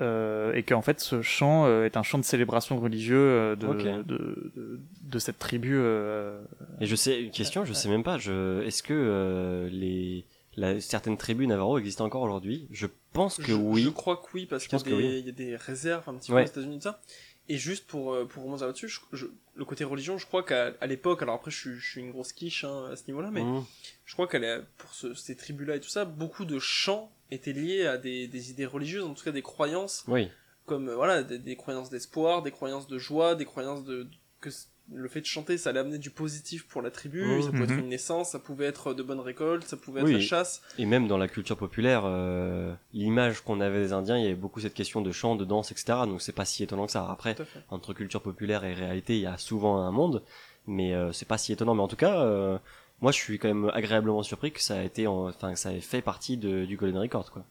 Euh, 0.00 0.54
et 0.54 0.62
qu'en 0.62 0.80
fait 0.80 0.98
ce 1.00 1.20
chant 1.20 1.66
euh, 1.66 1.84
est 1.84 1.96
un 1.98 2.02
chant 2.02 2.16
de 2.18 2.24
célébration 2.24 2.80
religieux 2.80 3.18
euh, 3.18 3.54
de, 3.56 3.66
de, 3.66 4.02
de, 4.02 4.80
de 5.02 5.18
cette 5.18 5.38
tribu. 5.38 5.76
euh, 5.76 6.40
et 6.80 6.86
je 6.86 6.96
sais, 6.96 7.20
une 7.22 7.30
question, 7.30 7.64
je 7.66 7.72
sais 7.74 7.88
même 7.90 8.02
pas, 8.02 8.16
je, 8.16 8.62
est-ce 8.62 8.82
que 8.82 8.94
euh, 8.94 9.68
les, 9.70 10.24
la, 10.56 10.80
certaines 10.80 11.18
tribus 11.18 11.46
Navarro 11.48 11.78
existent 11.78 12.04
encore 12.06 12.22
aujourd'hui? 12.22 12.66
Je 12.70 12.86
pense 13.12 13.36
que 13.36 13.44
je, 13.48 13.52
oui. 13.52 13.82
Je 13.82 13.90
crois 13.90 14.16
que 14.16 14.26
oui, 14.32 14.46
parce 14.46 14.66
qu'il 14.66 14.78
y, 14.78 14.82
a 14.82 14.84
des- 14.84 14.92
oui. 14.94 15.18
il 15.20 15.26
y 15.26 15.28
a 15.28 15.32
des 15.32 15.56
réserves 15.56 16.08
un 16.08 16.14
petit 16.14 16.32
Ouais. 16.32 16.44
peu 16.44 16.48
aux 16.48 16.52
États-Unis 16.52 16.78
de 16.78 16.82
ça. 16.82 17.02
Et 17.50 17.58
juste 17.58 17.86
pour, 17.86 18.16
pour 18.28 18.44
rebondir 18.44 18.68
là-dessus, 18.68 18.88
je- 18.88 19.00
je- 19.12 19.26
le 19.56 19.64
côté 19.64 19.84
religion, 19.84 20.16
je 20.16 20.24
crois 20.26 20.44
qu'à 20.44 20.72
l'époque, 20.86 21.20
alors 21.22 21.34
après 21.34 21.50
je, 21.50 21.58
suis- 21.58 21.74
je 21.78 21.90
suis 21.90 22.00
une 22.00 22.12
grosse 22.12 22.32
quiche 22.32 22.64
hein, 22.64 22.88
à 22.92 22.96
ce 22.96 23.02
niveau-là, 23.08 23.30
mais 23.32 23.42
Mhm. 23.42 23.64
je 24.06 24.12
crois 24.14 24.28
qu'elle 24.28 24.44
est- 24.44 24.62
pour 24.78 24.94
ce- 24.94 25.12
ces 25.14 25.36
tribus-là 25.36 25.76
et 25.76 25.80
tout 25.80 25.88
ça, 25.88 26.04
beaucoup 26.06 26.44
de 26.44 26.58
chants 26.58 27.10
étaient 27.30 27.52
liés 27.52 27.86
à 27.86 27.96
des, 27.98 28.26
des 28.28 28.50
idées 28.50 28.66
religieuses, 28.66 29.04
en 29.04 29.14
tout 29.14 29.24
cas 29.24 29.32
des 29.32 29.42
croyances, 29.42 30.04
Oui. 30.08 30.28
comme 30.66 30.88
euh, 30.88 30.94
voilà, 30.96 31.22
des, 31.22 31.38
des 31.38 31.56
croyances 31.56 31.90
d'espoir, 31.90 32.42
des 32.42 32.50
croyances 32.50 32.86
de 32.88 32.98
joie, 32.98 33.34
des 33.34 33.44
croyances 33.44 33.84
de, 33.84 34.06
que 34.40 34.50
le 34.92 35.08
fait 35.08 35.20
de 35.20 35.26
chanter, 35.26 35.56
ça 35.56 35.70
allait 35.70 35.78
amener 35.78 35.98
du 35.98 36.10
positif 36.10 36.66
pour 36.66 36.82
la 36.82 36.90
tribu, 36.90 37.42
ça 37.42 37.50
pouvait 37.52 37.62
être 37.64 37.70
Mhm. 37.74 37.78
une 37.78 37.88
naissance, 37.90 38.30
ça 38.30 38.40
pouvait 38.40 38.64
être 38.66 38.92
de 38.92 39.04
bonnes 39.04 39.20
récoltes, 39.20 39.62
ça 39.64 39.76
pouvait 39.76 40.00
être 40.00 40.10
la 40.10 40.18
chasse. 40.20 40.62
Et 40.78 40.84
même 40.86 41.06
dans 41.06 41.16
la 41.18 41.28
culture 41.28 41.56
populaire, 41.56 42.02
euh, 42.06 42.74
l'image 42.92 43.40
qu'on 43.42 43.60
avait 43.60 43.80
des 43.82 43.92
Indiens, 43.92 44.16
il 44.18 44.22
y 44.24 44.26
avait 44.26 44.34
beaucoup 44.34 44.58
cette 44.58 44.74
question 44.74 45.00
de 45.00 45.12
chant, 45.12 45.36
de 45.36 45.44
danse, 45.44 45.70
etc. 45.70 45.98
Donc 46.06 46.20
c'est 46.22 46.32
pas 46.32 46.44
si 46.44 46.64
étonnant 46.64 46.86
que 46.86 46.92
ça. 46.92 47.06
Après, 47.08 47.36
entre 47.68 47.92
culture 47.94 48.20
populaire 48.20 48.64
et 48.64 48.74
réalité, 48.74 49.14
il 49.14 49.22
y 49.22 49.26
a 49.26 49.38
souvent 49.38 49.76
un 49.80 49.92
monde, 49.92 50.24
mais 50.66 50.92
euh, 50.92 51.12
c'est 51.12 51.28
pas 51.28 51.38
si 51.38 51.52
étonnant. 51.52 51.76
Mais 51.76 51.82
en 51.82 51.88
tout 51.88 51.94
cas, 51.94 52.20
euh, 52.22 52.58
moi, 53.00 53.12
je 53.12 53.16
suis 53.18 53.38
quand 53.38 53.48
même 53.48 53.70
agréablement 53.74 54.22
surpris 54.22 54.52
que 54.52 54.60
ça 54.60 54.78
a 54.78 54.82
été, 54.82 55.06
en- 55.06 55.28
enfin, 55.28 55.52
que 55.54 55.58
ça 55.58 55.72
ait 55.72 55.80
fait 55.80 56.02
partie 56.02 56.36
de, 56.36 56.64
du 56.64 56.76
Golden 56.76 56.98
Record, 56.98 57.30
quoi. 57.30 57.42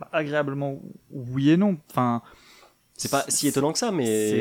bah, 0.00 0.08
agréablement 0.12 0.78
oui 1.10 1.50
et 1.50 1.56
non. 1.56 1.76
Enfin, 1.90 2.22
C'est 2.94 3.10
pas 3.10 3.24
si 3.28 3.46
étonnant 3.48 3.72
que 3.72 3.78
ça, 3.78 3.88
c'est 3.90 3.94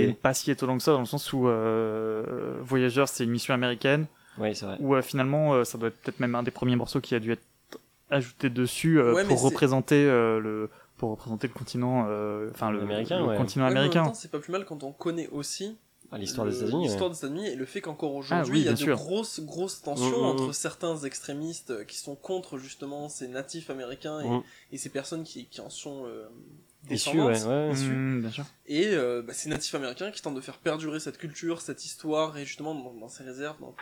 mais 0.07 0.13
pas 0.21 0.33
si 0.33 0.49
étonnant 0.51 0.77
que 0.77 0.83
ça 0.83 0.91
dans 0.93 0.99
le 0.99 1.05
sens 1.05 1.31
où 1.33 1.47
euh, 1.47 2.57
Voyageurs 2.61 3.07
c'est 3.07 3.23
une 3.23 3.29
mission 3.31 3.53
américaine 3.53 4.07
oui, 4.39 4.55
c'est 4.55 4.65
vrai. 4.65 4.77
où 4.79 4.95
euh, 4.95 5.01
finalement 5.01 5.53
euh, 5.53 5.63
ça 5.63 5.77
doit 5.77 5.89
être 5.89 5.99
peut-être 6.01 6.19
même 6.19 6.35
un 6.35 6.43
des 6.43 6.51
premiers 6.51 6.75
morceaux 6.75 6.99
qui 7.01 7.13
a 7.15 7.19
dû 7.19 7.31
être 7.31 7.43
ajouté 8.09 8.49
dessus 8.49 8.99
euh, 8.99 9.13
Ouais, 9.13 9.25
pour 9.25 9.37
c'est- 9.37 9.45
représenter 9.45 10.05
euh, 10.05 10.39
le 10.39 10.69
pour 10.97 11.11
représenter 11.11 11.47
le 11.47 11.53
continent 11.53 12.05
euh, 12.09 12.49
enfin 12.51 12.71
le, 12.71 12.81
Américain, 12.81 13.19
le 13.19 13.25
ouais. 13.27 13.37
continent 13.37 13.65
Ouais, 13.65 13.71
américain. 13.71 14.11
c'est 14.15 14.31
pas 14.31 14.39
plus 14.39 14.51
mal 14.51 14.65
quand 14.65 14.83
on 14.83 14.91
connaît 14.91 15.27
aussi 15.29 15.77
Ah, 16.11 16.17
L'histoire 16.17 16.47
des 16.47 16.57
États-Unis. 16.57 16.83
L'histoire 16.85 17.09
ouais. 17.09 17.13
des 17.15 17.17
États-Unis 17.17 17.47
et 17.47 17.55
le 17.55 17.65
fait 17.65 17.81
qu'encore 17.81 18.13
aujourd'hui, 18.15 18.49
Ah 18.49 18.53
oui, 18.53 18.59
il 18.61 18.65
y 18.65 18.69
a 18.69 18.71
de 18.73 18.77
sûr. 18.77 18.95
grosses, 18.95 19.41
grosses 19.41 19.81
tensions 19.81 20.19
Mhm, 20.21 20.25
entre 20.25 20.43
mhm. 20.47 20.53
certains 20.53 20.97
extrémistes 20.99 21.71
euh, 21.71 21.83
qui 21.83 21.97
sont 21.97 22.15
contre 22.15 22.57
justement 22.57 23.09
ces 23.09 23.27
natifs 23.27 23.69
américains 23.69 24.21
et, 24.21 24.75
et 24.75 24.77
ces 24.77 24.89
personnes 24.89 25.23
qui, 25.25 25.47
qui 25.47 25.59
en 25.59 25.69
sont 25.69 26.05
euh, 26.05 26.27
descendantes. 26.83 27.35
ouais, 27.43 27.45
ouais. 27.45 27.71
Issus. 27.73 27.89
Mmh, 27.91 28.21
bien 28.21 28.31
sûr. 28.31 28.45
Et 28.67 28.87
euh, 28.87 29.21
bah, 29.21 29.33
ces 29.33 29.49
natifs 29.49 29.75
américains 29.75 30.11
qui 30.11 30.21
tentent 30.21 30.35
de 30.35 30.41
faire 30.41 30.57
perdurer 30.59 31.01
cette 31.01 31.17
culture, 31.17 31.59
cette 31.61 31.83
histoire 31.83 32.37
et 32.37 32.45
justement 32.45 32.73
dans, 32.73 32.93
dans 32.93 33.09
ces 33.09 33.23
réserves. 33.23 33.59
dans- 33.59 33.75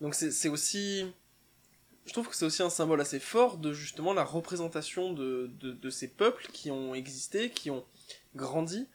Donc 0.00 0.14
c'est 0.16 0.32
c'est 0.32 0.48
aussi... 0.48 1.04
Je 2.06 2.12
trouve 2.12 2.26
que 2.28 2.34
c'est 2.34 2.46
aussi 2.46 2.62
un 2.64 2.70
symbole 2.70 3.00
assez 3.00 3.20
fort 3.20 3.58
de 3.58 3.72
justement 3.72 4.12
la 4.12 4.24
représentation 4.24 5.12
de, 5.12 5.50
de, 5.60 5.70
de 5.70 5.90
ces 5.90 6.08
peuples 6.08 6.48
qui 6.52 6.72
ont 6.72 6.94
existé, 6.94 7.50
qui 7.50 7.70
ont 7.70 7.84
grandi, 8.34 8.88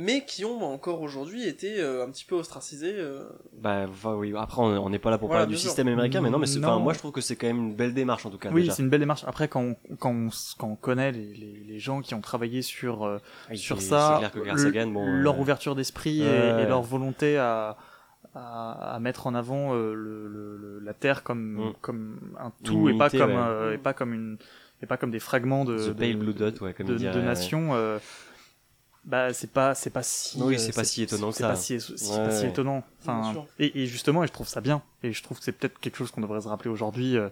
mais 0.00 0.24
qui 0.24 0.44
ont 0.44 0.62
encore 0.64 1.02
aujourd'hui 1.02 1.46
été 1.48 1.80
euh, 1.80 2.04
un 2.04 2.10
petit 2.10 2.24
peu 2.24 2.36
ostracisés. 2.36 2.94
euh, 2.96 3.24
Bah, 3.60 3.86
enfin, 3.88 4.14
oui. 4.14 4.32
Après, 4.36 4.62
on 4.62 4.88
n'est 4.88 5.00
pas 5.00 5.10
là 5.10 5.18
pour 5.18 5.26
Voilà, 5.26 5.42
parler 5.42 5.56
du 5.56 5.60
sûr. 5.60 5.68
système 5.70 5.88
américain, 5.88 6.20
mais 6.20 6.30
non, 6.30 6.38
mais 6.38 6.46
c'est- 6.46 6.58
enfin, 6.60 6.76
Non. 6.76 6.80
moi, 6.80 6.92
je 6.92 6.98
trouve 7.00 7.10
que 7.10 7.20
c'est 7.20 7.34
quand 7.34 7.48
même 7.48 7.58
une 7.58 7.74
belle 7.74 7.92
démarche, 7.94 8.24
en 8.24 8.30
tout 8.30 8.38
cas. 8.38 8.50
Oui, 8.52 8.62
déjà. 8.62 8.74
c'est 8.74 8.82
une 8.82 8.88
belle 8.90 9.00
démarche. 9.00 9.24
Après, 9.26 9.48
quand 9.48 9.60
on, 9.60 9.76
quand 9.96 10.10
on, 10.12 10.28
quand 10.56 10.68
on 10.68 10.76
connaît 10.76 11.10
les, 11.10 11.34
les, 11.34 11.64
les 11.66 11.78
gens 11.80 12.00
qui 12.00 12.14
ont 12.14 12.20
travaillé 12.20 12.62
sur, 12.62 13.04
euh, 13.04 13.18
Oui, 13.50 13.58
sur 13.58 13.82
ça, 13.82 14.12
C'est 14.12 14.18
clair 14.18 14.32
que 14.32 14.38
Carl 14.40 14.58
Sagan, 14.60 14.86
le- 14.86 14.92
bon. 14.92 15.06
leur 15.06 15.34
euh, 15.34 15.40
ouverture 15.40 15.74
d'esprit 15.74 16.22
et, 16.22 16.64
leur 16.66 16.82
volonté 16.82 17.36
à, 17.36 17.76
à, 18.36 18.94
à 18.94 19.00
mettre 19.00 19.26
en 19.26 19.34
avant 19.34 19.74
euh, 19.74 19.94
le, 19.94 20.28
le- 20.28 20.56
le- 20.56 20.78
la 20.78 20.94
Terre 20.94 21.24
comme, 21.24 21.70
Mm. 21.70 21.72
comme 21.80 22.20
un 22.38 22.52
tout 22.62 22.88
et 22.88 22.96
pas, 22.96 23.10
comme, 23.10 23.30
ouais. 23.30 23.36
euh, 23.36 23.74
et 23.74 23.78
pas 23.78 23.94
comme 23.94 24.14
une 24.14 24.38
et 24.80 24.86
pas 24.86 24.96
comme 24.96 25.10
des 25.10 25.18
fragments 25.18 25.64
de, 25.64 25.76
The 25.76 25.96
de, 25.96 26.32
Dot, 26.32 26.60
ouais, 26.60 26.72
comme 26.72 26.86
de, 26.86 26.94
de 26.98 27.04
ouais. 27.08 27.20
nations. 27.22 27.72
Bah 29.08 29.32
c'est 29.32 29.50
pas 29.50 29.74
c'est 29.74 29.90
pas 29.90 30.02
si 30.02 30.40
Oui, 30.40 30.54
euh, 30.54 30.58
c'est 30.58 30.74
pas 30.74 30.84
si 30.84 31.02
étonnant 31.02 31.32
c'est 31.32 31.42
pas 31.42 31.56
si, 31.56 31.80
c'est 31.80 31.92
Ouais, 31.92 32.24
pas 32.24 32.30
si 32.30 32.46
étonnant. 32.46 32.84
Enfin 33.00 33.46
et, 33.58 33.82
et 33.82 33.86
justement 33.86 34.22
et 34.22 34.26
je 34.26 34.32
trouve 34.32 34.46
ça 34.46 34.60
bien. 34.60 34.82
Et 35.02 35.12
je 35.12 35.22
trouve 35.22 35.38
que 35.38 35.44
c'est 35.44 35.52
peut-être 35.52 35.78
quelque 35.80 35.96
chose 35.96 36.10
qu'on 36.10 36.20
devrait 36.20 36.42
se 36.42 36.48
rappeler 36.48 36.70
aujourd'hui 36.70 37.16
euh, 37.16 37.30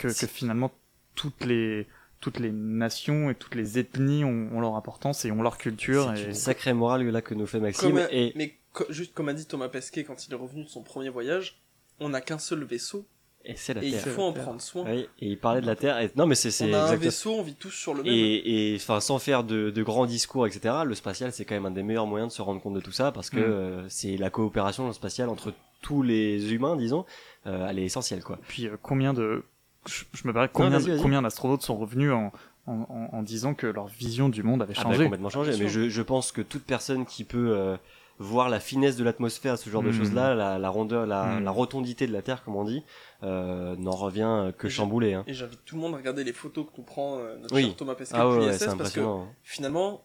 que, 0.00 0.12
finalement 0.26 0.72
toutes 1.14 1.44
les 1.44 1.86
toutes 2.20 2.40
les 2.40 2.50
nations 2.50 3.30
et 3.30 3.34
toutes 3.34 3.54
les 3.54 3.78
ethnies 3.78 4.24
ont, 4.24 4.48
ont 4.52 4.60
leur 4.60 4.74
importance 4.76 5.24
et 5.24 5.30
ont 5.30 5.42
leur 5.42 5.56
culture 5.56 6.12
c'est 6.16 6.22
et 6.22 6.26
une 6.26 6.34
sacrée 6.34 6.72
morale 6.72 7.08
là 7.08 7.22
que 7.22 7.34
nous 7.34 7.46
fait 7.46 7.60
Maxime. 7.60 7.90
Comme, 7.90 8.08
et 8.10 8.32
Mais 8.34 8.58
co- 8.72 8.86
juste 8.90 9.14
comme 9.14 9.28
a 9.28 9.34
dit 9.34 9.46
Thomas 9.46 9.68
Pesquet 9.68 10.04
quand 10.04 10.26
il 10.26 10.32
est 10.32 10.36
revenu 10.36 10.64
de 10.64 10.68
son 10.68 10.82
premier 10.82 11.10
voyage, 11.10 11.60
on 12.00 12.08
n'a 12.08 12.20
qu'un 12.20 12.38
seul 12.38 12.64
vaisseau 12.64 13.06
et 13.44 13.54
c'est 13.56 13.74
la 13.74 13.82
et 13.82 13.88
il 13.88 13.94
faut 13.98 14.22
en 14.22 14.32
prendre 14.32 14.60
soin. 14.60 14.84
Oui, 14.86 15.06
et 15.20 15.26
il 15.28 15.38
parlait 15.38 15.60
de 15.60 15.66
la 15.66 15.76
Terre. 15.76 15.98
Et... 16.00 16.10
Non, 16.16 16.26
mais 16.26 16.34
c'est 16.34 16.48
On 16.64 16.72
a 16.72 16.76
un 16.78 16.80
exactement. 16.82 17.00
vaisseau, 17.00 17.32
on 17.34 17.42
vit 17.42 17.54
tous 17.54 17.70
sur 17.70 17.94
le 17.94 18.02
même. 18.02 18.12
Et, 18.12 18.72
et 18.72 18.76
enfin, 18.76 19.00
sans 19.00 19.18
faire 19.18 19.44
de, 19.44 19.70
de 19.70 19.82
grands 19.82 20.06
discours, 20.06 20.46
etc. 20.46 20.74
Le 20.84 20.94
spatial, 20.94 21.32
c'est 21.32 21.44
quand 21.44 21.54
même 21.54 21.66
un 21.66 21.70
des 21.70 21.82
meilleurs 21.82 22.06
moyens 22.06 22.32
de 22.32 22.36
se 22.36 22.42
rendre 22.42 22.60
compte 22.60 22.74
de 22.74 22.80
tout 22.80 22.92
ça 22.92 23.12
parce 23.12 23.30
que 23.30 23.36
Mm. 23.38 23.42
euh, 23.42 23.84
c'est 23.88 24.16
la 24.16 24.30
coopération 24.30 24.90
spatiale 24.92 25.28
entre 25.28 25.52
tous 25.82 26.02
les 26.02 26.52
humains, 26.54 26.76
disons, 26.76 27.04
euh, 27.46 27.66
elle 27.68 27.78
est 27.78 27.84
essentielle, 27.84 28.22
quoi. 28.24 28.38
puis 28.48 28.66
euh, 28.68 28.76
combien 28.80 29.12
de 29.12 29.44
je, 29.86 30.04
je 30.14 30.26
me 30.26 30.32
parlais 30.32 30.48
combien 30.50 30.80
combien 30.98 31.20
d'astronautes 31.20 31.60
sont 31.60 31.76
revenus 31.76 32.10
en, 32.10 32.32
en, 32.66 32.86
en, 32.88 33.08
en 33.18 33.22
disant 33.22 33.52
que 33.52 33.66
leur 33.66 33.86
vision 33.88 34.30
du 34.30 34.42
monde 34.42 34.62
avait 34.62 34.72
Ah 34.78 34.84
bah, 34.84 34.90
changé 34.92 35.04
complètement 35.04 35.28
changé. 35.28 35.52
Mais 35.58 35.68
je, 35.68 35.90
je 35.90 36.02
pense 36.02 36.32
que 36.32 36.40
toute 36.40 36.64
personne 36.64 37.04
qui 37.04 37.24
peut 37.24 37.50
euh, 37.54 37.76
voir 38.18 38.48
la 38.48 38.60
finesse 38.60 38.96
de 38.96 39.04
l'atmosphère, 39.04 39.58
ce 39.58 39.68
genre 39.70 39.82
de 39.82 39.88
Mm. 39.90 39.92
choses-là, 39.92 40.34
la, 40.34 40.58
la 40.58 40.68
rondeur, 40.68 41.06
la, 41.06 41.40
Mm. 41.40 41.44
la 41.44 41.50
rotondité 41.50 42.06
de 42.06 42.12
la 42.12 42.22
Terre, 42.22 42.44
comme 42.44 42.56
on 42.56 42.64
dit, 42.64 42.82
euh, 43.22 43.74
n'en 43.76 43.90
revient 43.92 44.52
que 44.56 44.68
chamboulé. 44.68 45.14
Hein. 45.14 45.24
Et 45.26 45.34
j'invite 45.34 45.64
tout 45.64 45.74
le 45.76 45.80
monde 45.80 45.94
à 45.94 45.96
regarder 45.98 46.22
les 46.24 46.32
photos 46.32 46.66
que 46.66 46.70
nous 46.78 46.84
prend 46.84 47.18
euh, 47.18 47.36
notre 47.38 47.54
Oui. 47.54 47.64
cher 47.64 47.76
Thomas 47.76 47.94
Pesquet 47.94 48.16
Ah 48.18 48.28
ouais, 48.28 48.52
c'est 48.52 48.66
parce 48.66 48.66
que 48.66 48.70
impressionnant. 48.74 49.28
finalement, 49.42 50.04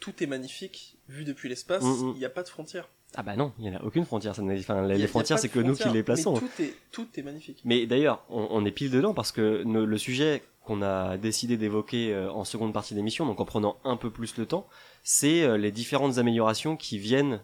tout 0.00 0.22
est 0.22 0.26
magnifique 0.26 0.98
vu 1.08 1.24
depuis 1.24 1.48
l'espace. 1.48 1.82
Mm, 1.82 1.86
mm. 2.08 2.12
Il 2.16 2.18
n'y 2.18 2.24
a 2.26 2.30
pas 2.30 2.42
de 2.42 2.48
frontières. 2.48 2.88
Ah 3.14 3.22
bah 3.22 3.36
non, 3.36 3.52
il 3.58 3.70
n'y 3.70 3.74
a 3.74 3.82
aucune 3.84 4.04
frontière. 4.04 4.34
Ça 4.34 4.42
enfin, 4.42 4.86
les 4.86 5.02
a 5.04 5.06
frontières, 5.08 5.38
c'est 5.38 5.48
que 5.48 5.60
nous 5.60 5.74
qui 5.74 5.88
les 5.88 6.02
plaçons. 6.02 6.34
Mais 6.34 6.40
tout 6.40 6.62
est, 6.62 6.74
tout 6.90 7.06
est 7.16 7.22
magnifique. 7.22 7.62
Mais 7.64 7.86
d'ailleurs, 7.86 8.22
on, 8.28 8.48
on 8.50 8.64
est 8.66 8.70
pile 8.72 8.90
dedans 8.90 9.14
parce 9.14 9.32
que 9.32 9.62
le 9.64 9.96
sujet 9.98 10.42
qu'on 10.66 10.82
a 10.82 11.16
décidé 11.16 11.56
d'évoquer 11.56 12.12
euh, 12.12 12.30
en 12.30 12.44
seconde 12.44 12.72
partie 12.72 12.94
d'émission, 12.94 13.24
donc 13.24 13.40
en 13.40 13.44
prenant 13.44 13.78
un 13.84 13.96
peu 13.96 14.10
plus 14.10 14.36
le 14.36 14.44
temps, 14.44 14.66
c'est 15.04 15.42
euh, 15.42 15.56
les 15.56 15.70
différentes 15.70 16.18
améliorations 16.18 16.76
qui 16.76 16.98
viennent, 16.98 17.40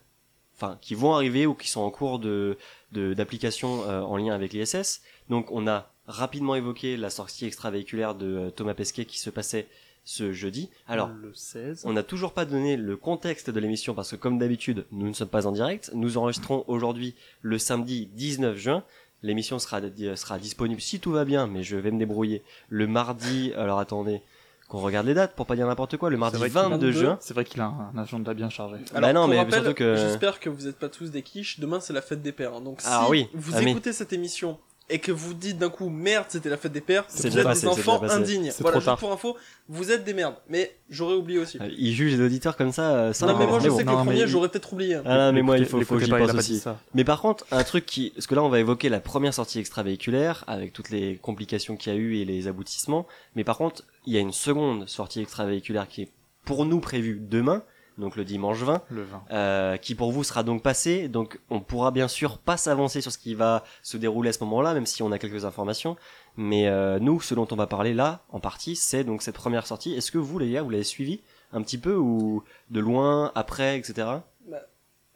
enfin, 0.57 0.77
qui 0.81 0.95
vont 0.95 1.14
arriver 1.14 1.47
ou 1.47 1.55
qui 1.55 1.70
sont 1.70 1.81
en 1.81 1.91
cours 1.91 2.18
de 2.18 2.59
d'application 2.93 3.85
euh, 3.85 4.03
en 4.03 4.18
lien 4.18 4.35
avec 4.35 4.53
l'ISS. 4.53 5.01
Donc, 5.31 5.51
on 5.51 5.66
a 5.66 5.91
rapidement 6.07 6.57
évoqué 6.57 6.99
la 6.99 7.09
sortie 7.09 7.47
extravéhiculaire 7.47 8.14
de 8.14 8.51
Thomas 8.51 8.75
Pesquet 8.75 9.07
qui 9.07 9.18
se 9.18 9.31
passait 9.31 9.66
ce 10.05 10.33
jeudi. 10.33 10.68
Alors, 10.89 11.09
le 11.09 11.33
16. 11.33 11.85
on 11.87 11.93
n'a 11.93 12.03
toujours 12.03 12.33
pas 12.33 12.45
donné 12.45 12.77
le 12.77 12.97
contexte 12.97 13.51
de 13.51 13.61
l'émission 13.61 13.95
parce 13.95 14.11
que 14.11 14.16
comme 14.16 14.39
d'habitude, 14.39 14.85
nous 14.91 15.07
ne 15.07 15.12
sommes 15.12 15.29
pas 15.29 15.47
en 15.47 15.53
direct. 15.53 15.91
Nous 15.95 16.18
enregistrons 16.18 16.64
aujourd'hui 16.66 17.14
le 17.41 17.59
samedi 17.59 18.07
19 18.07 18.57
juin. 18.57 18.85
L'émission 19.23 19.59
sera, 19.59 19.81
sera 20.16 20.39
disponible 20.39 20.81
si 20.81 20.99
tout 21.01 21.12
va 21.12 21.25
bien, 21.25 21.47
mais 21.47 21.62
je 21.62 21.77
vais 21.77 21.91
me 21.91 21.99
débrouiller 21.99 22.43
le 22.68 22.87
mardi. 22.87 23.53
Alors 23.57 23.79
attendez, 23.79 24.20
qu'on 24.68 24.79
regarde 24.79 25.07
les 25.07 25.14
dates 25.14 25.37
pour 25.37 25.47
pas 25.47 25.55
dire 25.55 25.66
n'importe 25.66 25.97
quoi. 25.97 26.11
Le 26.11 26.16
mardi 26.16 26.39
vrai 26.39 26.49
qu'il- 26.51 26.59
22 26.59 26.93
juin. 26.93 27.18
C'est 27.20 27.35
vrai 27.35 27.45
qu'il 27.45 27.61
a 27.61 27.66
un, 27.66 27.97
agenda 27.99 28.35
bien 28.35 28.51
chargé. 28.51 28.77
Bah 28.95 29.12
non, 29.12 29.29
mais 29.29 29.39
rappel, 29.39 29.55
surtout 29.61 29.75
que- 29.75 29.97
J'espère 29.97 30.41
que 30.41 30.49
vous 30.51 30.66
n'êtes 30.66 30.79
pas 30.79 30.89
tous 30.89 31.11
des 31.11 31.23
quiches. 31.23 31.61
Demain, 31.61 31.79
c'est 31.79 31.93
la 31.93 32.03
fête 32.03 32.23
des 32.23 32.33
pères. 32.33 32.55
hein. 32.55 32.61
Donc, 32.61 32.81
si 32.81 32.87
Ah 32.91 33.07
oui. 33.09 33.29
vous 33.35 33.53
Ah, 33.55 33.61
mais- 33.62 33.70
écoutez 33.70 33.93
cette 33.93 34.12
émission 34.12 34.59
et 34.93 34.99
que 34.99 35.11
vous 35.11 35.34
dites 35.34 35.59
d'un 35.59 35.70
coup 35.70 35.88
merde, 35.88 36.26
c'était 36.28 36.49
la 36.51 36.57
fête 36.57 36.70
des 36.72 36.80
pères, 36.80 37.05
C'est 37.09 37.28
vous 37.30 37.38
êtes 37.38 37.45
passé, 37.45 37.62
des 37.62 37.68
enfants 37.68 38.03
indignes. 38.03 38.53
Voilà, 38.61 38.78
juste 38.78 38.97
pour 38.99 39.11
info, 39.12 39.36
vous 39.68 39.90
êtes 39.90 40.05
des 40.05 40.14
merdes. 40.14 40.36
Mais 40.49 40.76
j'aurais 40.90 41.14
oublié 41.14 41.38
aussi. 41.38 41.59
Euh, 41.61 41.68
Il 41.76 41.93
juge 41.95 42.14
les 42.16 42.24
auditeurs 42.24 42.57
comme 42.57 42.72
ça. 42.72 42.93
euh, 42.95 43.12
sans 43.12 43.26
non, 43.26 43.38
mais 43.38 43.47
moi, 43.47 43.59
je 43.59 43.68
bon. 43.68 43.76
sais 43.78 43.82
que 43.84 43.88
Non, 43.90 43.99
le 44.01 44.05
premier, 44.05 44.20
il- 44.20 44.26
j'aurais 44.28 44.49
peut-être 44.49 44.72
oublié. 44.72 44.95
hein. 44.97 45.03
Ah 45.07 45.16
non, 45.16 45.32
mais 45.32 45.43
moi, 45.43 45.59
il 45.59 45.66
faut, 45.66 45.80
faut 45.82 45.97
que 45.97 46.05
j'y 46.05 46.11
pense 46.11 46.32
aussi. 46.34 46.59
ça. 46.59 46.78
Mais 46.95 47.05
par 47.05 47.20
contre, 47.20 47.45
un 47.51 47.64
truc 47.64 47.86
qui, 47.86 48.11
parce 48.11 48.26
que 48.26 48.34
là, 48.34 48.43
on 48.43 48.49
va 48.49 48.61
évoquer 48.61 48.88
la 48.88 49.01
première 49.01 49.34
sortie 49.34 49.59
extravéhiculaire 49.59 50.45
avec 50.47 50.72
toutes 50.72 50.90
les 50.90 51.16
complications 51.16 51.76
qu'il 51.76 51.93
y 51.93 51.97
a 51.97 51.99
eu 51.99 52.16
et 52.18 52.24
les 52.24 52.47
aboutissements. 52.49 53.07
Mais 53.34 53.45
par 53.45 53.57
contre, 53.59 53.82
il 54.07 54.12
y 54.12 54.16
a 54.16 54.20
une 54.20 54.32
seconde 54.32 54.88
sortie 54.88 55.20
extravéhiculaire 55.20 55.88
qui 55.88 56.03
est 56.03 56.09
pour 56.45 56.66
nous 56.66 56.80
prévue 56.80 57.18
demain, 57.20 57.62
donc 57.99 58.16
le 58.16 58.24
dimanche 58.24 58.59
20, 58.59 58.82
Le 58.90 59.03
20. 59.03 59.24
euh, 59.30 59.76
qui 59.76 59.95
pour 59.95 60.12
vous 60.12 60.24
sera 60.24 60.43
donc 60.43 60.62
passé. 60.62 61.09
Donc, 61.09 61.40
on 61.51 61.61
pourra 61.61 61.90
bien 61.90 62.09
sûr 62.09 62.38
pas 62.38 62.57
s'avancer 62.57 63.01
sur 63.01 63.12
ce 63.12 63.18
qui 63.18 63.34
va 63.34 63.64
se 63.82 63.97
dérouler 63.97 64.30
à 64.30 64.32
ce 64.32 64.43
moment-là, 64.45 64.74
même 64.74 64.86
si 64.86 65.03
on 65.03 65.12
a 65.12 65.18
quelques 65.18 65.45
informations. 65.45 65.97
Mais 66.36 66.66
euh, 66.68 66.99
nous, 66.99 67.20
ce 67.20 67.34
dont 67.34 67.47
on 67.51 67.57
va 67.57 67.66
parler 67.66 67.95
là, 67.95 68.22
en 68.30 68.40
partie, 68.40 68.76
c'est 68.76 69.05
donc 69.05 69.22
cette 69.22 69.34
première 69.34 69.66
sortie. 69.66 69.93
Est-ce 69.95 70.11
que 70.11 70.18
vous, 70.18 70.38
les 70.38 70.51
gars, 70.51 70.62
vous 70.62 70.70
l'avez 70.70 70.84
suivi 70.84 71.20
un 71.53 71.61
petit 71.62 71.78
peu 71.78 71.95
ou 71.95 72.43
de 72.70 72.80
loin, 72.80 73.30
après, 73.34 73.78
etc. 73.78 74.09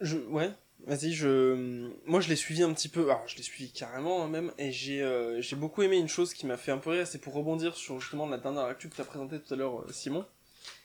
Je, 0.01 0.18
ouais, 0.29 0.51
vas-y, 0.87 1.12
je, 1.14 1.89
moi 2.05 2.20
je 2.20 2.29
l'ai 2.29 2.37
suivi 2.37 2.62
un 2.62 2.72
petit 2.74 2.91
peu, 2.91 3.05
alors 3.05 3.22
je 3.27 3.37
l'ai 3.39 3.43
suivi 3.43 3.72
carrément 3.72 4.22
hein, 4.22 4.29
même, 4.29 4.53
et 4.59 4.70
j'ai, 4.72 5.01
euh, 5.03 5.41
j'ai 5.41 5.57
beaucoup 5.57 5.83
aimé 5.83 5.97
une 5.97 6.09
chose 6.09 6.35
qui 6.35 6.45
m'a 6.45 6.59
fait 6.59 6.70
un 6.72 6.77
peu 6.77 6.91
rire, 6.91 7.07
c'est 7.07 7.18
pour 7.20 7.33
rebondir 7.33 7.74
sur 7.74 7.99
justement 7.99 8.27
la 8.29 8.37
dernière 8.37 8.64
actu 8.64 8.91
que 8.91 8.95
tu 8.95 9.01
as 9.01 9.05
présenté 9.07 9.41
tout 9.41 9.55
à 9.55 9.57
l'heure, 9.57 9.85
Simon, 9.91 10.27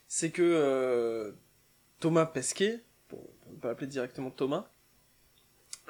c'est 0.07 0.31
que 0.31 0.41
euh, 0.41 1.33
Thomas 2.01 2.25
Pesquet, 2.25 2.83
pour, 3.07 3.19
ne 3.49 3.57
pas 3.57 3.69
l'appeler 3.69 3.87
directement 3.87 4.31
Thomas, 4.31 4.65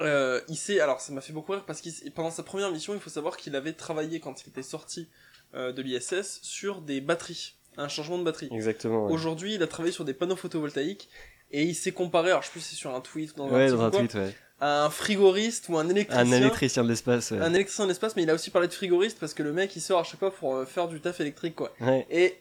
euh, 0.00 0.40
il 0.48 0.56
s'est, 0.56 0.80
alors 0.80 1.00
ça 1.00 1.12
m'a 1.12 1.20
fait 1.20 1.32
beaucoup 1.32 1.52
rire 1.52 1.64
parce 1.66 1.80
que 1.80 1.88
pendant 2.10 2.30
sa 2.30 2.42
première 2.42 2.70
mission, 2.70 2.94
il 2.94 3.00
faut 3.00 3.10
savoir 3.10 3.36
qu'il 3.36 3.56
avait 3.56 3.72
travaillé 3.72 4.20
quand 4.20 4.42
il 4.44 4.48
était 4.48 4.62
sorti 4.62 5.08
euh, 5.54 5.72
de 5.72 5.82
l'ISS 5.82 6.40
sur 6.42 6.80
des 6.80 7.00
batteries, 7.00 7.56
un 7.76 7.88
changement 7.88 8.18
de 8.18 8.24
batterie. 8.24 8.48
Exactement. 8.52 9.06
ouais. 9.06 9.12
Aujourd'hui, 9.12 9.54
il 9.54 9.62
a 9.62 9.66
travaillé 9.66 9.92
sur 9.92 10.04
des 10.04 10.14
panneaux 10.14 10.36
photovoltaïques 10.36 11.08
et 11.50 11.64
il 11.64 11.74
s'est 11.74 11.92
comparé, 11.92 12.30
alors 12.30 12.42
je 12.42 12.46
sais 12.46 12.52
plus 12.52 12.60
si 12.60 12.70
c'est 12.70 12.76
sur 12.80 12.94
un 12.94 13.00
tweet 13.00 13.32
ou 13.32 13.36
dans 13.36 13.48
un 13.48 13.52
Ouais, 13.52 13.68
dans 13.68 13.82
un 13.82 13.90
quoi, 13.90 14.00
tweet, 14.00 14.14
ouais. 14.14 14.34
à 14.60 14.84
un 14.84 14.90
frigoriste 14.90 15.68
ou 15.68 15.78
un 15.78 15.88
électricien. 15.88 16.26
Un 16.26 16.32
électricien 16.32 16.84
de 16.84 16.88
l'espace. 16.88 17.30
ouais. 17.30 17.40
Un 17.40 17.54
électricien 17.54 17.84
de 17.84 17.90
l'espace, 17.90 18.16
mais 18.16 18.22
il 18.22 18.30
a 18.30 18.34
aussi 18.34 18.50
parlé 18.50 18.68
de 18.68 18.72
frigoriste 18.72 19.18
parce 19.18 19.34
que 19.34 19.42
le 19.42 19.52
mec 19.52 19.76
il 19.76 19.80
sort 19.80 20.00
à 20.00 20.04
chaque 20.04 20.20
fois 20.20 20.34
pour 20.34 20.56
euh, 20.56 20.64
faire 20.64 20.88
du 20.88 21.00
taf 21.00 21.20
électrique 21.20 21.54
quoi. 21.54 21.72
Ouais. 21.80 22.06
Et 22.10 22.40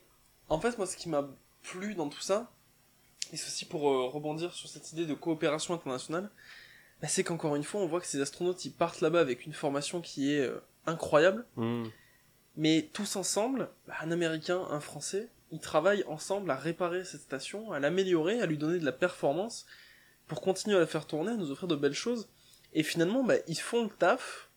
en 0.50 0.60
fait, 0.60 0.78
moi 0.78 0.88
ce 0.88 0.98
qui 0.98 1.10
m'a 1.10 1.30
plu 1.64 1.96
dans 1.96 2.10
tout 2.10 2.22
ça, 2.22 2.50
et 3.32 3.36
aussi 3.36 3.66
pour 3.66 3.90
euh, 3.90 4.08
rebondir 4.08 4.54
sur 4.54 4.68
cette 4.70 4.92
idée 4.92 5.06
de 5.06 5.14
coopération 5.14 5.74
internationale, 5.74 6.30
bah, 7.02 7.08
c'est 7.08 7.24
qu'encore 7.24 7.56
une 7.56 7.64
fois 7.64 7.82
on 7.82 7.88
voit 7.88 8.00
que 8.02 8.08
ces 8.08 8.22
astronautes 8.22 8.66
ils 8.66 8.72
partent 8.74 9.02
là-bas 9.02 9.20
avec 9.22 9.46
une 9.46 9.54
formation 9.54 10.02
qui 10.02 10.34
est 10.34 10.42
euh, 10.42 10.60
incroyable, 10.86 11.46
Mm. 11.56 11.86
mais 12.58 12.90
tous 12.94 13.16
ensemble, 13.16 13.70
bah, 13.88 13.96
un 14.02 14.12
américain, 14.12 14.62
un 14.70 14.80
français, 14.80 15.30
ils 15.52 15.60
travaillent 15.60 16.04
ensemble 16.08 16.50
à 16.52 16.56
réparer 16.56 17.04
cette 17.06 17.22
station, 17.22 17.72
à 17.72 17.80
l'améliorer, 17.80 18.40
à 18.42 18.46
lui 18.46 18.58
donner 18.58 18.80
de 18.80 18.86
la 18.86 18.92
performance, 18.92 19.66
pour 20.28 20.40
continuer 20.42 20.78
à 20.78 20.80
la 20.80 20.88
faire 20.88 21.06
tourner, 21.08 21.32
à 21.32 21.36
nous 21.36 21.52
offrir 21.52 21.68
de 21.68 21.76
belles 21.76 21.94
choses. 21.94 22.30
Et 22.74 22.84
finalement, 22.84 23.24
bah, 23.24 23.36
ils 23.48 23.60
font 23.60 23.84
le 23.84 23.90
taf 23.90 24.50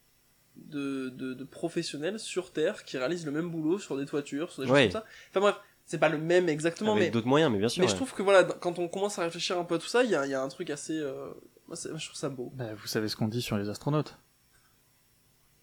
de, 0.54 1.08
de, 1.08 1.34
de 1.34 1.42
professionnels 1.44 2.20
sur 2.20 2.52
Terre 2.52 2.84
qui 2.84 2.96
réalisent 2.96 3.26
le 3.26 3.32
même 3.32 3.50
boulot 3.50 3.80
sur 3.80 3.96
des 3.96 4.06
toitures, 4.06 4.52
sur 4.52 4.62
des 4.62 4.68
choses 4.68 4.76
comme 4.92 5.02
ça. 5.02 5.04
Enfin 5.30 5.40
bref, 5.40 5.56
c'est 5.87 5.99
pas 5.99 6.09
le 6.09 6.18
même 6.18 6.49
exactement, 6.49 6.93
Avec 6.93 7.05
mais, 7.05 7.11
d'autres 7.11 7.26
moyens, 7.26 7.53
mais 7.53 7.59
bien 7.59 7.68
sûr. 7.68 7.82
mais 7.82 7.89
je 7.89 7.95
trouve 7.95 8.12
que 8.14 8.22
voilà, 8.22 8.45
quand 8.45 8.78
on 8.78 8.89
commence 8.89 9.18
à 9.18 9.22
réfléchir 9.22 9.59
un 9.59 9.64
peu 9.64 9.74
à 9.74 9.78
tout 9.78 9.87
ça, 9.89 10.03
il 10.03 10.11
y 10.11 10.14
a, 10.14 10.24
il 10.26 10.30
y 10.30 10.35
a 10.35 10.43
un 10.43 10.49
truc 10.49 10.70
assez... 10.70 10.99
euh, 10.99 11.28
moi, 11.68 11.76
je 11.76 11.89
trouve 12.07 12.16
ça 12.16 12.28
beau. 12.28 12.53
Bah, 12.55 12.74
vous 12.74 12.87
savez 12.87 13.09
ce 13.09 13.16
qu'on 13.16 13.28
dit 13.28 13.43
sur 13.43 13.57
les 13.57 13.68
astronautes. 13.68 14.18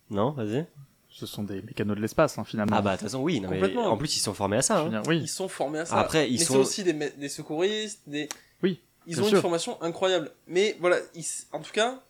Non, 0.10 0.32
vas-y. 0.32 0.66
Ce 1.10 1.26
sont 1.26 1.44
des 1.44 1.62
mécanos 1.62 1.96
de 1.96 2.02
l'espace, 2.02 2.38
hein, 2.38 2.44
finalement. 2.46 2.76
Ah 2.78 2.82
bah 2.82 2.92
de 2.92 2.96
toute 3.00 3.08
façon 3.08 3.22
oui. 3.22 3.42
Non, 3.42 3.50
mais 3.50 3.58
Complètement. 3.60 3.88
en 3.88 3.98
plus 3.98 4.16
ils 4.16 4.22
sont 4.22 4.34
formés 4.34 4.58
à 4.58 4.62
ça. 4.62 4.78
Je 4.78 4.90
veux 4.90 4.96
hein. 4.96 5.02
dire, 5.02 5.10
oui. 5.10 5.20
Ils 5.22 5.28
sont 5.28 5.48
formés 5.50 5.80
à 5.80 5.86
ça. 5.86 5.98
Après, 6.00 6.30
ils 6.30 6.38
mais 6.40 6.44
sont- 6.46 6.54
c'est 6.54 6.60
aussi 6.60 6.84
des, 6.84 7.30
secouristes, 7.30 8.02
des... 8.08 8.30
Oui, 8.64 8.82
Ils 9.08 9.20
ont 9.22 9.26
sûr. 9.26 9.36
une 9.36 9.42
formation 9.42 9.82
incroyable. 9.82 10.32
Mais 10.48 10.78
voilà, 10.80 10.98
ils 11.16 11.26
en 11.52 11.60
tout 11.60 11.72
cas, 11.74 12.02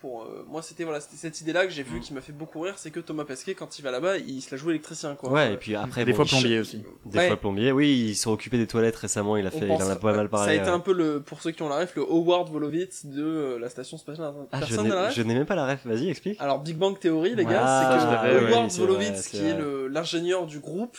pour 0.00 0.22
euh, 0.22 0.44
moi, 0.48 0.62
c'était 0.62 0.84
voilà, 0.84 1.00
c'était 1.00 1.16
cette 1.16 1.40
idée-là 1.40 1.66
que 1.66 1.72
j'ai 1.72 1.82
vue 1.82 1.98
Mm. 1.98 2.00
qui 2.00 2.14
m'a 2.14 2.20
fait 2.22 2.32
beaucoup 2.32 2.60
rire, 2.60 2.74
c'est 2.78 2.90
que 2.90 3.00
Thomas 3.00 3.24
Pesquet, 3.24 3.54
quand 3.54 3.78
il 3.78 3.82
va 3.82 3.90
là-bas, 3.90 4.16
il 4.18 4.40
se 4.40 4.50
la 4.50 4.56
joue 4.56 4.70
électricien, 4.70 5.14
quoi. 5.14 5.30
Ouais, 5.30 5.48
Euh, 5.48 5.52
et 5.52 5.56
puis 5.58 5.74
après 5.76 6.04
Des 6.04 6.12
bon, 6.12 6.16
fois 6.16 6.24
plombier 6.24 6.58
aussi. 6.58 6.82
Des 7.04 7.18
Ouais. 7.18 7.26
fois 7.28 7.36
plombier. 7.36 7.70
Oui, 7.72 7.90
ils 8.10 8.14
sont 8.16 8.32
occupés 8.32 8.56
des 8.58 8.66
toilettes 8.66 8.96
récemment. 8.96 9.36
Il 9.36 9.46
a 9.46 9.50
fait, 9.50 9.66
pense- 9.66 9.80
il 9.80 9.84
en 9.84 9.90
a 9.90 9.96
pas 9.96 10.14
mal 10.14 10.28
parlé. 10.30 10.46
Ça 10.46 10.50
a 10.52 10.54
été 10.54 10.64
ouais. 10.70 10.70
un 10.76 10.80
peu 10.80 10.92
le, 10.94 11.20
pour 11.20 11.42
ceux 11.42 11.50
qui 11.50 11.62
ont 11.62 11.68
la 11.68 11.76
ref, 11.80 11.94
le 11.96 12.02
Howard 12.02 12.48
Wolowitz 12.50 13.04
de 13.06 13.22
euh, 13.22 13.58
la 13.58 13.68
station 13.68 13.98
spatiale. 13.98 14.32
Ah, 14.52 14.56
je 14.56 14.66
Personne 14.66 14.88
n'a 14.88 14.94
la 14.94 15.00
n'ai- 15.02 15.06
ref 15.08 15.14
je 15.16 15.22
n'ai 15.22 15.34
même 15.34 15.46
pas 15.46 15.54
la 15.54 15.66
ref. 15.66 15.80
Vas-y, 15.84 16.08
explique. 16.08 16.40
Alors 16.40 16.60
Big 16.60 16.76
Bang 16.76 16.98
Theory, 16.98 17.34
les 17.34 17.44
gars, 17.44 17.62
Ah, 17.62 17.82
c'est 17.82 18.38
que 18.38 18.52
Howard 18.52 18.70
c'est 18.70 19.30
qui 19.30 19.44
est 19.44 19.56
le- 19.56 19.86
l'ingénieur 19.88 20.46
du 20.46 20.60
groupe, 20.60 20.96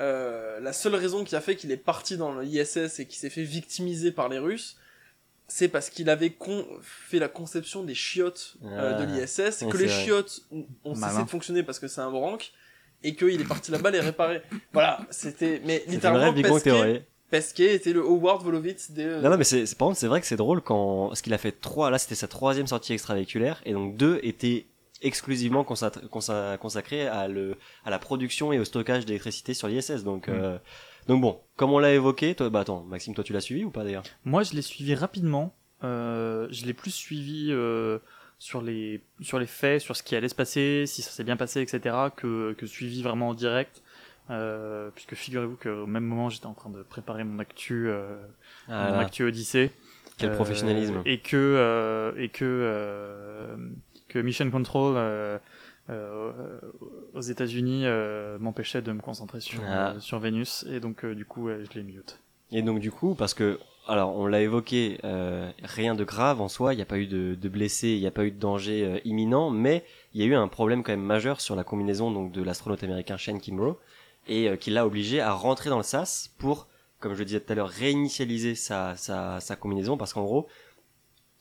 euh, 0.00 0.60
la 0.60 0.72
seule 0.72 0.94
raison 0.94 1.24
qui 1.24 1.34
a 1.34 1.40
fait 1.40 1.56
qu'il 1.56 1.72
est 1.72 1.76
parti 1.76 2.16
dans 2.16 2.38
l'ISS 2.38 3.00
et 3.00 3.06
qu'il 3.06 3.18
s'est 3.18 3.30
fait 3.30 3.42
victimiser 3.42 4.12
par 4.12 4.28
les 4.28 4.38
Russes, 4.38 4.76
c'est 5.48 5.68
parce 5.68 5.88
qu'il 5.90 6.08
avait 6.10 6.30
con- 6.30 6.66
fait 6.82 7.18
la 7.18 7.28
conception 7.28 7.82
des 7.82 7.94
chiottes 7.94 8.56
euh, 8.64 8.92
Ah. 8.96 9.04
de 9.04 9.12
l'ISS, 9.12 9.62
Ouais, 9.62 9.68
que 9.70 9.76
les 9.78 9.86
vrai. 9.86 10.04
chiottes 10.04 10.42
ont 10.84 10.94
cessé 10.94 11.22
de 11.24 11.28
fonctionner 11.28 11.62
parce 11.62 11.78
que 11.78 11.88
c'est 11.88 12.00
un 12.02 12.10
branque, 12.10 12.52
et 13.02 13.14
qu'il 13.14 13.40
est 13.40 13.44
parti 13.48 13.70
là-bas 13.70 13.90
les 13.90 14.00
réparer. 14.00 14.42
Voilà, 14.72 15.00
c'était... 15.10 15.60
Mais 15.64 15.82
littéralement, 15.88 16.32
Pesquet. 16.34 17.06
Pesquet 17.30 17.74
était 17.74 17.92
le 17.92 18.00
Howard 18.00 18.42
Wolowitz 18.44 18.90
des... 18.90 19.04
euh, 19.04 19.20
Non, 19.20 19.30
non, 19.30 19.36
mais 19.36 19.44
c'est, 19.44 19.66
c'est- 19.66 19.76
par 19.76 19.88
contre, 19.88 20.00
c'est 20.00 20.06
vrai 20.06 20.20
que 20.20 20.26
c'est 20.26 20.36
drôle 20.36 20.60
quand, 20.62 21.08
parce 21.08 21.20
qu'il 21.22 21.32
a 21.34 21.38
fait 21.38 21.52
trois, 21.52 21.90
là, 21.90 21.98
c'était 21.98 22.14
sa 22.14 22.26
troisième 22.28 22.66
sortie 22.66 22.92
extravéhiculaire, 22.94 23.60
et 23.66 23.72
donc 23.72 23.96
deux 23.96 24.18
étaient 24.22 24.66
exclusivement 25.02 25.62
consa- 25.62 25.92
consa- 26.08 26.58
consacrés 26.58 27.06
à 27.06 27.28
le, 27.28 27.56
à 27.84 27.90
la 27.90 27.98
production 27.98 28.52
et 28.52 28.58
au 28.58 28.64
stockage 28.64 29.06
d'électricité 29.06 29.54
sur 29.54 29.68
l'ISS. 29.68 30.02
Donc, 30.04 30.26
Mm. 30.28 30.32
euh, 30.32 30.58
donc 31.08 31.20
bon, 31.20 31.40
comme 31.56 31.72
on 31.72 31.78
l'a 31.78 31.92
évoqué, 31.92 32.34
toi, 32.34 32.50
bah 32.50 32.60
attends, 32.60 32.84
Maxime, 32.84 33.14
toi 33.14 33.24
tu 33.24 33.32
l'as 33.32 33.40
suivi 33.40 33.64
ou 33.64 33.70
pas 33.70 33.82
d'ailleurs? 33.82 34.04
Moi, 34.24 34.42
je 34.42 34.52
l'ai 34.54 34.62
suivi 34.62 34.94
rapidement. 34.94 35.54
Euh, 35.82 36.46
je 36.50 36.66
l'ai 36.66 36.74
plus 36.74 36.90
suivi 36.90 37.48
euh, 37.50 37.98
sur 38.38 38.62
les 38.62 39.02
sur 39.20 39.38
les 39.38 39.46
faits, 39.46 39.80
sur 39.80 39.96
ce 39.96 40.02
qui 40.02 40.14
allait 40.16 40.28
se 40.28 40.34
passer, 40.34 40.84
si 40.86 41.02
ça 41.02 41.10
s'est 41.10 41.24
bien 41.24 41.36
passé, 41.36 41.60
etc., 41.60 41.96
que 42.16 42.52
que 42.52 42.66
suivi 42.66 43.02
vraiment 43.02 43.30
en 43.30 43.34
direct. 43.34 43.82
Euh, 44.30 44.90
puisque 44.94 45.14
figurez-vous 45.14 45.56
qu'au 45.56 45.86
même 45.86 46.04
moment, 46.04 46.28
j'étais 46.28 46.46
en 46.46 46.52
train 46.52 46.68
de 46.68 46.82
préparer 46.82 47.24
mon 47.24 47.38
actu, 47.38 47.88
euh, 47.88 48.16
Ah 48.68 48.92
mon 48.92 48.98
actu 48.98 49.24
Odyssée. 49.24 49.70
Quel 50.18 50.32
professionnalisme. 50.32 51.00
Et 51.06 51.18
que 51.20 51.36
euh, 51.36 52.12
et 52.16 52.28
que 52.28 52.44
euh, 52.44 53.56
que 54.08 54.18
Mission 54.18 54.50
Control 54.50 54.96
euh, 55.90 56.32
aux 57.14 57.20
États-Unis 57.20 57.82
euh, 57.86 58.38
m'empêchait 58.38 58.82
de 58.82 58.92
me 58.92 59.00
concentrer 59.00 59.40
sur 59.40 59.60
Ah. 59.66 59.92
euh, 59.92 60.00
sur 60.00 60.18
Vénus 60.18 60.64
et 60.70 60.80
donc 60.80 61.04
euh, 61.04 61.14
du 61.14 61.24
coup 61.24 61.48
je 61.48 61.78
l'ai 61.78 61.82
mute. 61.82 62.18
Et 62.50 62.62
donc 62.62 62.80
du 62.80 62.90
coup, 62.90 63.14
parce 63.14 63.34
que, 63.34 63.58
alors 63.86 64.16
on 64.16 64.26
l'a 64.26 64.40
évoqué, 64.40 64.98
euh, 65.04 65.50
rien 65.62 65.94
de 65.94 66.02
grave 66.04 66.40
en 66.40 66.48
soi, 66.48 66.72
il 66.72 66.76
n'y 66.76 66.82
a 66.82 66.86
pas 66.86 66.98
eu 66.98 67.06
de, 67.06 67.34
de 67.34 67.48
blessés, 67.50 67.88
il 67.90 68.00
n'y 68.00 68.06
a 68.06 68.10
pas 68.10 68.24
eu 68.24 68.30
de 68.30 68.38
danger 68.38 68.84
euh, 68.86 69.00
imminent, 69.04 69.50
mais 69.50 69.84
il 70.14 70.20
y 70.20 70.24
a 70.24 70.26
eu 70.26 70.34
un 70.34 70.48
problème 70.48 70.82
quand 70.82 70.92
même 70.92 71.00
majeur 71.02 71.40
sur 71.42 71.56
la 71.56 71.64
combinaison 71.64 72.10
donc 72.10 72.32
de 72.32 72.42
l'astronaute 72.42 72.82
américain 72.82 73.16
Shane 73.18 73.38
Kimbrough, 73.40 73.76
et 74.28 74.48
euh, 74.48 74.56
qui 74.56 74.70
l'a 74.70 74.86
obligé 74.86 75.20
à 75.20 75.32
rentrer 75.32 75.68
dans 75.68 75.76
le 75.76 75.82
SAS 75.82 76.30
pour, 76.38 76.68
comme 77.00 77.12
je 77.12 77.18
le 77.18 77.24
disais 77.26 77.40
tout 77.40 77.52
à 77.52 77.54
l'heure, 77.56 77.68
réinitialiser 77.68 78.54
sa, 78.54 78.96
sa, 78.96 79.40
sa 79.40 79.54
combinaison, 79.56 79.98
parce 79.98 80.14
qu'en 80.14 80.24
gros, 80.24 80.48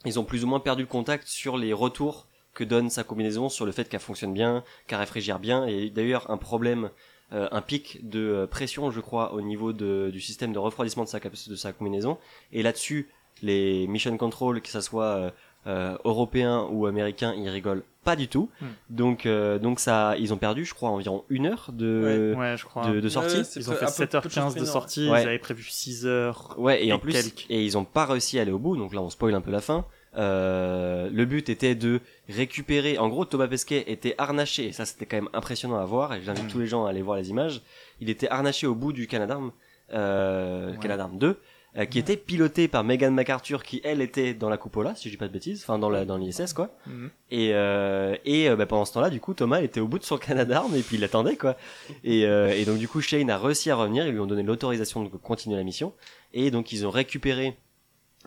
ils 0.05 0.19
ont 0.19 0.25
plus 0.25 0.43
ou 0.43 0.47
moins 0.47 0.59
perdu 0.59 0.83
le 0.83 0.87
contact 0.89 1.25
sur 1.27 1.57
les 1.57 1.71
retours 1.73 2.26
que 2.57 2.63
donne 2.63 2.89
sa 2.89 3.03
combinaison, 3.03 3.49
sur 3.49 3.65
le 3.65 3.71
fait 3.71 3.87
qu'elle 3.87 3.99
fonctionne 4.01 4.33
bien, 4.33 4.63
qu'elle 4.87 4.99
réfrigère 4.99 5.39
bien, 5.39 5.65
et 5.65 5.89
d'ailleurs 5.89 6.29
un 6.31 6.37
problème 6.37 6.89
euh, 7.33 7.47
un 7.51 7.61
pic 7.61 7.99
de 8.09 8.19
euh, 8.19 8.47
pression, 8.47 8.89
je 8.89 9.01
crois, 9.01 9.33
au 9.33 9.41
niveau 9.41 9.73
de, 9.73 10.09
du 10.11 10.21
système 10.21 10.53
de 10.53 10.59
refroidissement 10.59 11.03
de 11.03 11.09
sa, 11.09 11.19
cap- 11.19 11.33
de 11.47 11.55
sa 11.55 11.73
combinaison. 11.73 12.17
Et 12.53 12.63
là-dessus, 12.63 13.09
les 13.41 13.85
mission 13.87 14.15
control, 14.17 14.61
que 14.61 14.69
ça 14.69 14.81
soit 14.81 15.03
euh, 15.03 15.29
euh, 15.67 15.97
européens 16.05 16.65
ou 16.71 16.85
américains, 16.85 17.33
ils 17.37 17.49
rigolent 17.49 17.83
pas 18.05 18.15
du 18.15 18.29
tout. 18.29 18.49
Hmm. 18.61 18.65
Donc, 18.89 19.25
euh, 19.25 19.59
donc 19.59 19.81
ça, 19.81 20.15
ils 20.17 20.33
ont 20.33 20.37
perdu, 20.37 20.63
je 20.63 20.73
crois, 20.73 20.89
environ 20.89 21.25
une 21.29 21.47
heure 21.47 21.69
de, 21.73 22.33
Ouais, 22.37 22.55
je 22.57 22.63
crois. 22.65 22.87
de, 22.89 23.01
de 23.01 23.09
sortie. 23.09 23.39
Ouais, 23.39 23.43
Ils 23.57 23.69
ont 23.69 23.73
fait 23.73 23.85
un 23.85 24.07
peu- 24.07 24.21
peu 24.21 24.29
de 24.29 24.33
choses 24.33 24.55
7h15 24.55 24.59
de 24.61 24.65
sortie, 24.65 25.09
Ouais. 25.09 25.23
ils 25.23 25.27
avaient 25.27 25.37
prévu 25.39 25.63
6h. 25.69 26.57
Ouais, 26.57 26.81
et, 26.83 26.87
Et 26.87 26.93
en 26.93 26.99
plus, 26.99 27.11
quelques. 27.11 27.45
et 27.49 27.63
ils 27.65 27.77
ont 27.77 27.83
pas 27.83 28.05
réussi 28.05 28.39
à 28.39 28.43
aller 28.43 28.51
au 28.53 28.59
bout, 28.59 28.77
donc 28.77 28.93
là 28.93 29.01
on 29.01 29.09
spoil 29.09 29.35
un 29.35 29.41
peu 29.41 29.51
la 29.51 29.59
fin. 29.61 29.83
Euh, 30.17 31.09
le 31.11 31.25
but 31.25 31.49
était 31.49 31.75
de 31.75 32.01
récupérer, 32.27 32.97
en 32.97 33.07
gros 33.07 33.25
Thomas 33.25 33.47
Pesquet 33.47 33.83
était 33.87 34.15
harnaché, 34.17 34.67
et 34.67 34.71
ça 34.71 34.85
c'était 34.85 35.05
quand 35.05 35.17
même 35.17 35.29
impressionnant 35.33 35.77
à 35.77 35.85
voir, 35.85 36.13
et 36.13 36.21
j'invite 36.23 36.45
Mm. 36.45 36.47
tous 36.49 36.59
les 36.59 36.67
gens 36.67 36.85
à 36.85 36.89
aller 36.89 37.01
voir 37.03 37.17
les 37.17 37.29
images, 37.29 37.61
il 38.01 38.09
était 38.09 38.27
harnaché 38.29 38.65
au 38.67 38.73
bout 38.75 38.93
du 38.93 39.07
Canadarm, 39.07 39.51
euh, 39.93 40.71
Ouais. 40.71 40.77
Canadarm 40.81 41.17
2, 41.19 41.39
euh, 41.77 41.85
qui 41.85 41.99
était 41.99 42.17
piloté 42.17 42.67
par 42.67 42.83
Megan 42.83 43.13
McArthur, 43.13 43.61
qui 43.63 43.79
elle 43.83 44.01
était 44.01 44.33
dans 44.33 44.49
la 44.49 44.57
cupola, 44.57 44.95
si 44.95 45.07
je 45.09 45.13
dis 45.13 45.17
pas 45.17 45.27
de 45.27 45.33
bêtises, 45.33 45.61
enfin 45.63 45.77
dans 45.77 45.89
la- 45.91 46.05
dans 46.05 46.17
l'ISS 46.17 46.53
quoi. 46.53 46.71
Mhm. 46.87 47.09
Et, 47.29 47.51
euh, 47.53 48.15
et 48.25 48.49
euh, 48.49 48.55
bah, 48.55 48.65
pendant 48.65 48.85
ce 48.85 48.93
temps-là, 48.93 49.09
du 49.11 49.19
coup, 49.19 49.33
Thomas 49.35 49.61
était 49.61 49.79
au 49.79 49.87
bout 49.87 49.99
de 49.99 50.03
son 50.03 50.17
Canadarm 50.65 50.73
et 50.75 50.81
puis 50.81 50.95
il 50.95 51.01
l'attendait, 51.01 51.35
quoi. 51.35 51.55
Et, 52.03 52.25
euh, 52.25 52.49
et 52.49 52.65
donc, 52.65 52.79
du 52.79 52.87
coup, 52.87 53.01
Shane 53.01 53.29
a 53.29 53.37
réussi 53.37 53.69
à 53.69 53.75
revenir. 53.75 54.07
Ils 54.07 54.13
lui 54.13 54.19
ont 54.19 54.25
donné 54.25 54.41
l'autorisation 54.43 55.03
de 55.03 55.09
continuer 55.09 55.55
la 55.57 55.63
mission. 55.63 55.93
Et 56.33 56.49
donc, 56.51 56.71
ils 56.71 56.87
ont 56.87 56.89
récupéré 56.89 57.55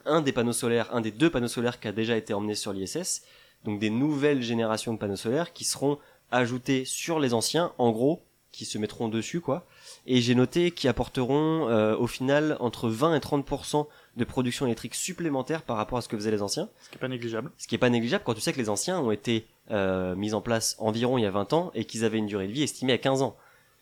un 0.06 0.20
des 0.20 0.32
panneaux 0.32 0.52
solaires, 0.52 0.88
un 0.94 1.00
des 1.00 1.10
deux 1.10 1.30
panneaux 1.30 1.48
solaires 1.48 1.80
qui 1.80 1.88
a 1.88 1.92
déjà 1.92 2.16
été 2.16 2.34
emmené 2.34 2.54
sur 2.54 2.72
l'ISS. 2.72 3.22
Donc, 3.64 3.78
des 3.78 3.90
nouvelles 3.90 4.42
générations 4.42 4.94
de 4.94 4.98
panneaux 4.98 5.16
solaires 5.16 5.52
qui 5.52 5.64
seront 5.64 5.98
ajoutés 6.30 6.84
sur 6.84 7.20
les 7.20 7.34
anciens, 7.34 7.72
en 7.78 7.90
gros, 7.90 8.22
qui 8.52 8.64
se 8.64 8.78
mettront 8.78 9.08
dessus, 9.08 9.40
quoi. 9.40 9.66
Et 10.06 10.20
j'ai 10.20 10.34
noté 10.34 10.70
qu'ils 10.72 10.90
apporteront, 10.90 11.68
euh, 11.68 11.96
au 11.96 12.06
final, 12.06 12.56
entre 12.60 12.88
20 12.88 13.14
et 13.14 13.20
30% 13.20 13.86
de 14.16 14.24
production 14.24 14.66
électrique 14.66 14.94
supplémentaire 14.94 15.62
par 15.62 15.76
rapport 15.76 15.98
à 15.98 16.00
ce 16.02 16.08
que 16.08 16.16
faisaient 16.16 16.30
les 16.32 16.42
anciens 16.42 16.68
Ce 16.82 16.90
qui 16.90 16.96
est 16.96 17.00
pas 17.00 17.08
négligeable. 17.08 17.50
ce 17.58 17.68
qui 17.68 17.74
est 17.74 17.78
pas 17.78 17.90
négligeable 17.90 18.24
quand 18.24 18.34
tu 18.34 18.40
sais 18.40 18.52
que 18.52 18.58
les 18.58 18.68
anciens 18.68 18.98
ont 18.98 19.12
été 19.12 19.46
euh, 19.70 20.16
mis 20.16 20.34
en 20.34 20.40
place 20.40 20.74
environ 20.78 21.16
il 21.16 21.22
y 21.22 21.26
a 21.26 21.30
20 21.30 21.52
ans 21.52 21.70
et 21.74 21.84
qu'ils 21.84 22.04
avaient 22.04 22.18
une 22.18 22.26
durée 22.26 22.48
de 22.48 22.52
vie 22.52 22.64
estimée 22.64 22.92
à 22.92 22.98
15 22.98 23.22
ans. 23.22 23.36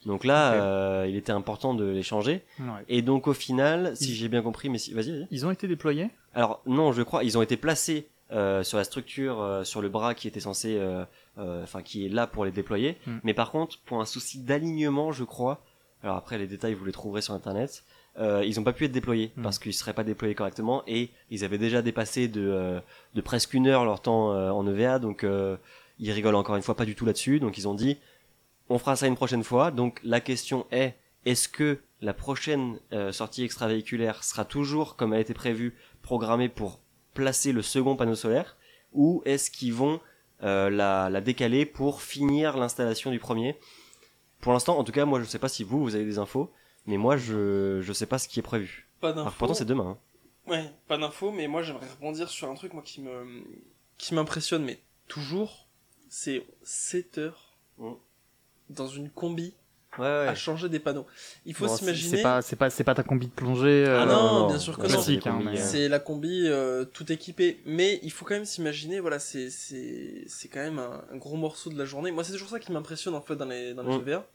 Donc 0.06 0.24
là, 0.24 0.52
euh, 0.54 1.06
il 1.08 1.16
était 1.16 1.32
important 1.32 1.74
de 1.74 1.84
les 1.84 2.02
changer. 2.02 2.42
Ouais. 2.60 2.66
Et 2.88 3.02
donc 3.02 3.26
au 3.26 3.34
final, 3.34 3.96
si 3.96 4.10
Ils- 4.10 4.14
j'ai 4.14 4.28
bien 4.28 4.42
compris, 4.42 4.68
mais 4.68 4.78
si... 4.78 4.92
vas-y, 4.94 5.10
vas-y. 5.10 5.26
Ils 5.30 5.44
ont 5.46 5.50
été 5.50 5.66
déployés? 5.66 6.08
Alors 6.34 6.62
non, 6.66 6.92
je 6.92 7.02
crois, 7.02 7.24
ils 7.24 7.36
ont 7.36 7.42
été 7.42 7.56
placés 7.56 8.06
euh, 8.30 8.62
sur 8.62 8.78
la 8.78 8.84
structure, 8.84 9.40
euh, 9.40 9.64
sur 9.64 9.80
le 9.82 9.88
bras 9.88 10.14
qui 10.14 10.28
était 10.28 10.40
censé, 10.40 10.76
euh, 10.78 11.04
euh, 11.38 11.62
enfin 11.62 11.82
qui 11.82 12.06
est 12.06 12.08
là 12.08 12.26
pour 12.26 12.44
les 12.44 12.50
déployer. 12.52 12.96
Hmm. 13.06 13.18
Mais 13.24 13.34
par 13.34 13.50
contre, 13.50 13.78
pour 13.86 14.00
un 14.00 14.04
souci 14.04 14.38
d'alignement, 14.38 15.10
je 15.12 15.24
crois. 15.24 15.62
Alors 16.04 16.16
après, 16.16 16.38
les 16.38 16.46
détails 16.46 16.74
vous 16.74 16.84
les 16.84 16.92
trouverez 16.92 17.22
sur 17.22 17.34
internet. 17.34 17.82
euh, 18.20 18.44
ils 18.44 18.56
n'ont 18.56 18.64
pas 18.64 18.72
pu 18.72 18.84
être 18.84 18.92
déployés 18.92 19.30
Hmm. 19.36 19.42
parce 19.42 19.58
qu'ils 19.58 19.72
seraient 19.74 19.94
pas 19.94 20.04
déployés 20.04 20.34
correctement 20.34 20.82
et 20.86 21.10
ils 21.30 21.44
avaient 21.44 21.58
déjà 21.58 21.82
dépassé 21.82 22.26
de, 22.28 22.40
euh, 22.48 22.80
de 23.14 23.20
presque 23.20 23.54
une 23.54 23.66
heure 23.68 23.84
leur 23.84 24.00
temps 24.00 24.32
euh, 24.32 24.50
en 24.50 24.66
EVA, 24.66 24.98
donc 24.98 25.22
euh, 25.24 25.56
ils 26.00 26.10
rigolent 26.12 26.34
encore 26.36 26.56
une 26.56 26.62
fois 26.62 26.74
pas 26.76 26.84
du 26.84 26.94
tout 26.96 27.04
là-dessus. 27.06 27.38
Donc 27.40 27.58
ils 27.58 27.66
ont 27.68 27.74
dit, 27.74 27.96
on 28.68 28.78
fera 28.78 28.96
ça 28.96 29.06
une 29.06 29.16
prochaine 29.16 29.44
fois. 29.44 29.70
Donc 29.70 30.00
la 30.04 30.20
question 30.20 30.66
est, 30.70 30.94
est-ce 31.24 31.48
que 31.48 31.78
la 32.00 32.14
prochaine 32.14 32.78
euh, 32.92 33.12
sortie 33.12 33.42
extravéhiculaire 33.44 34.22
sera 34.24 34.44
toujours 34.44 34.96
comme 34.96 35.12
a 35.12 35.18
été 35.20 35.34
prévue, 35.34 35.76
programmée 36.02 36.48
pour 36.48 36.80
placer 37.14 37.52
le 37.52 37.62
second 37.62 37.96
panneau 37.96 38.14
solaire, 38.14 38.56
ou 38.92 39.22
est-ce 39.24 39.50
qu'ils 39.50 39.74
vont 39.74 40.00
euh, 40.44 40.70
la, 40.70 41.10
la 41.10 41.20
décaler 41.20 41.66
pour 41.66 42.00
finir 42.02 42.56
l'installation 42.56 43.10
du 43.10 43.18
premier? 43.18 43.58
Pour 44.40 44.52
l'instant, 44.52 44.78
en 44.78 44.84
tout 44.84 44.92
cas, 44.92 45.04
moi 45.04 45.18
je 45.20 45.24
sais 45.24 45.40
pas 45.40 45.48
si 45.48 45.64
vous, 45.64 45.80
vous 45.82 45.94
avez 45.96 46.04
des 46.04 46.18
infos, 46.18 46.52
mais 46.86 46.96
moi 46.96 47.16
je 47.16 47.80
je 47.82 47.92
sais 47.92 48.06
pas 48.06 48.18
ce 48.18 48.28
qui 48.28 48.38
est 48.38 48.42
prévu. 48.42 48.88
Pas 49.00 49.10
Alors, 49.10 49.24
d'infos. 49.24 49.36
pourtant 49.38 49.54
c'est 49.54 49.64
demain. 49.64 49.98
hein. 50.46 50.50
Ouais, 50.50 50.70
pas 50.86 50.96
d'infos, 50.96 51.32
mais 51.32 51.48
moi 51.48 51.62
j'aimerais 51.62 51.88
rebondir 51.98 52.28
sur 52.28 52.48
un 52.48 52.54
truc 52.54 52.72
moi 52.72 52.82
qui 52.84 53.00
me 53.02 53.42
qui 53.98 54.14
m'impressionne, 54.14 54.64
mais 54.64 54.78
toujours, 55.08 55.66
c'est 56.08 56.46
7 56.62 57.18
heures 57.18 57.44
Mm. 57.78 57.92
Dans 58.70 58.88
une 58.88 59.10
combi 59.10 59.54
Ouais, 59.98 60.04
ouais. 60.04 60.28
à 60.28 60.34
changer 60.36 60.68
des 60.68 60.78
panneaux. 60.78 61.06
Il 61.46 61.54
faut 61.54 61.66
Bon, 61.66 61.74
s'imaginer. 61.76 62.16
C'est 62.18 62.22
pas, 62.22 62.40
c'est 62.42 62.54
pas, 62.56 62.70
c'est 62.70 62.84
pas 62.84 62.94
ta 62.94 63.02
combi 63.02 63.26
de 63.26 63.32
plongée. 63.32 63.84
euh, 63.86 64.02
Ah 64.02 64.06
non, 64.06 64.46
bien 64.46 64.58
sûr 64.58 64.76
que 64.76 64.82
non. 64.82 64.88
Classique, 64.88 65.22
c'est 65.24 65.30
des 65.30 65.36
hein, 65.36 65.40
mais- 65.44 65.58
euh, 65.58 65.64
C'est 65.64 65.88
la 65.88 65.98
combi 65.98 66.42
euh, 66.46 66.84
tout 66.84 67.10
équipée, 67.10 67.60
mais 67.66 67.98
il 68.02 68.12
faut 68.12 68.24
quand 68.24 68.34
même 68.34 68.44
s'imaginer, 68.44 69.00
voilà, 69.00 69.18
c'est 69.18 69.50
c'est 69.50 70.22
c'est 70.28 70.46
quand 70.48 70.60
même 70.60 70.78
un, 70.78 71.02
un 71.12 71.16
gros 71.16 71.36
morceau 71.36 71.70
de 71.70 71.78
la 71.78 71.84
journée. 71.84 72.12
Moi, 72.12 72.22
c'est 72.22 72.32
toujours 72.32 72.50
ça 72.50 72.60
qui 72.60 72.70
m'impressionne 72.70 73.14
en 73.14 73.22
fait 73.22 73.34
dans 73.34 73.46
les 73.46 73.74
dans 73.74 73.82
les 73.82 73.96
Mm. 73.96 74.00
EVA. 74.08 74.26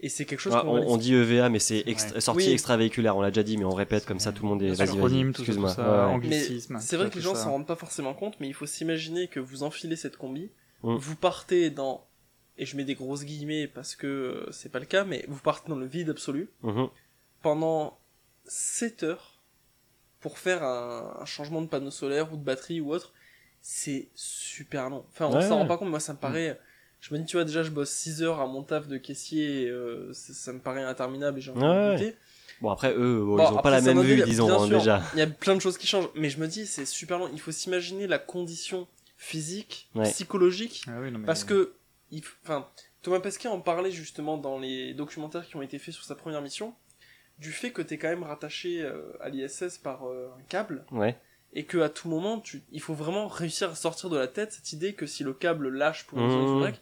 Et 0.00 0.08
c'est 0.10 0.26
quelque 0.26 0.38
chose 0.38 0.52
Ah, 0.54 0.64
on, 0.64 0.96
dit 0.96 1.12
EVA, 1.14 1.48
mais 1.48 1.58
c'est 1.58 1.84
Ouais. 1.84 2.20
sortie 2.20 2.46
Oui. 2.46 2.52
extravéhiculaire, 2.52 3.16
on 3.16 3.20
l'a 3.20 3.30
déjà 3.32 3.42
dit, 3.42 3.56
mais 3.56 3.64
on 3.64 3.74
répète 3.74 4.06
comme 4.06 4.20
ça 4.20 4.30
tout 4.30 4.44
le 4.44 4.48
monde 4.50 4.62
est. 4.62 4.80
Acronyme, 4.80 5.32
tout 5.32 5.38
ça, 5.38 5.42
excuse-moi. 5.50 5.70
tout 5.70 5.74
ça, 5.76 5.82
Ouais, 5.90 5.96
ouais. 6.06 6.12
anglicisme. 6.14 6.74
Mais 6.74 6.80
c'est 6.80 6.96
vrai 6.96 7.10
que 7.10 7.16
les 7.16 7.20
gens 7.20 7.34
s'en 7.34 7.50
rendent 7.50 7.66
pas 7.66 7.74
forcément 7.74 8.14
compte, 8.14 8.34
mais 8.38 8.46
il 8.46 8.54
faut 8.54 8.66
s'imaginer 8.66 9.26
que 9.26 9.40
vous 9.40 9.64
enfilez 9.64 9.96
cette 9.96 10.16
combi, 10.16 10.50
Mm. 10.84 10.94
vous 10.94 11.16
partez 11.16 11.70
dans, 11.70 12.04
et 12.58 12.66
je 12.66 12.76
mets 12.76 12.84
des 12.84 12.94
grosses 12.94 13.24
guillemets 13.24 13.66
parce 13.68 13.94
que 13.96 14.06
euh, 14.06 14.52
c'est 14.52 14.70
pas 14.70 14.78
le 14.80 14.86
cas, 14.86 15.04
mais 15.04 15.24
vous 15.28 15.38
partez 15.40 15.68
dans 15.68 15.76
le 15.76 15.86
vide 15.86 16.10
absolu 16.10 16.50
Mhm. 16.62 16.88
pendant 17.42 17.98
7 18.46 19.02
heures 19.04 19.34
pour 20.20 20.38
faire 20.38 20.62
un, 20.64 21.16
un 21.20 21.24
changement 21.24 21.62
de 21.62 21.66
panneau 21.68 21.90
solaire 21.90 22.32
ou 22.32 22.36
de 22.36 22.42
batterie 22.44 22.80
ou 22.80 22.92
autre. 22.92 23.12
C'est 23.60 24.08
super 24.14 24.88
long. 24.90 25.04
Enfin, 25.12 25.26
on 25.26 25.34
Ouais, 25.34 25.42
s'en 25.46 25.58
rend 25.58 25.66
pas 25.66 25.76
compte, 25.78 25.90
moi 25.90 26.00
ça 26.00 26.12
me 26.12 26.18
paraît. 26.18 26.58
Je 27.00 27.14
me 27.14 27.18
dis, 27.20 27.26
tu 27.26 27.36
vois, 27.36 27.44
déjà 27.44 27.62
je 27.62 27.70
bosse 27.70 27.90
6 27.90 28.22
heures 28.22 28.40
à 28.40 28.46
mon 28.46 28.62
taf 28.64 28.88
de 28.88 28.96
caissier, 28.98 29.62
et, 29.64 29.68
euh, 29.70 30.12
ça, 30.12 30.32
ça 30.32 30.52
me 30.52 30.58
paraît 30.58 30.82
interminable 30.82 31.38
et 31.38 31.40
j'ai 31.40 31.50
envie 31.52 31.60
Ouais. 31.62 32.08
de. 32.10 32.14
Bon 32.60 32.70
après 32.70 32.92
eux, 32.96 33.20
bon, 33.24 33.36
Bon, 33.36 33.48
ils 33.50 33.54
ont 33.54 33.62
pas 33.62 33.70
la 33.70 33.80
même 33.80 34.00
vue, 34.02 34.20
disons 34.24 34.46
bien 34.46 34.56
hein, 34.56 34.66
sûr. 34.66 34.78
déjà. 34.78 35.02
Il 35.12 35.20
y 35.20 35.22
a 35.22 35.28
plein 35.28 35.54
de 35.54 35.60
choses 35.60 35.78
qui 35.78 35.86
changent, 35.86 36.08
mais 36.16 36.28
je 36.28 36.40
me 36.40 36.48
dis, 36.48 36.66
c'est 36.66 36.86
super 36.86 37.18
long. 37.20 37.30
Il 37.32 37.40
faut 37.40 37.52
s'imaginer 37.52 38.08
la 38.08 38.18
condition 38.18 38.88
physique, 39.16 39.88
Ouais. 39.94 40.10
psychologique, 40.10 40.82
Ah 40.88 40.98
oui, 41.00 41.12
non, 41.12 41.20
mais- 41.20 41.26
parce 41.26 41.44
que, 41.44 41.72
il 42.10 42.22
f- 42.22 42.34
enfin, 42.44 42.66
Thomas 43.02 43.20
Pesquet 43.20 43.48
en 43.48 43.60
parlait 43.60 43.90
justement 43.90 44.36
dans 44.36 44.58
les 44.58 44.94
documentaires 44.94 45.46
qui 45.46 45.56
ont 45.56 45.62
été 45.62 45.78
faits 45.78 45.94
sur 45.94 46.04
sa 46.04 46.14
première 46.14 46.42
mission, 46.42 46.74
du 47.38 47.52
fait 47.52 47.70
que 47.70 47.82
t'es 47.82 47.98
quand 47.98 48.08
même 48.08 48.22
rattaché 48.24 48.82
euh, 48.82 49.12
à 49.20 49.28
l'ISS 49.28 49.78
par 49.82 50.06
euh, 50.08 50.28
un 50.38 50.42
câble, 50.48 50.84
Ouais. 50.90 51.16
et 51.52 51.64
que 51.64 51.78
à 51.78 51.88
tout 51.88 52.08
moment, 52.08 52.40
tu, 52.40 52.62
il 52.72 52.80
faut 52.80 52.94
vraiment 52.94 53.28
réussir 53.28 53.70
à 53.70 53.74
sortir 53.74 54.10
de 54.10 54.16
la 54.18 54.26
tête 54.28 54.52
cette 54.52 54.72
idée 54.72 54.94
que 54.94 55.06
si 55.06 55.22
le 55.22 55.32
câble 55.32 55.68
lâche 55.68 56.06
pour 56.06 56.18
une 56.18 56.26
raison 56.26 56.60
Mmh. 56.68 56.72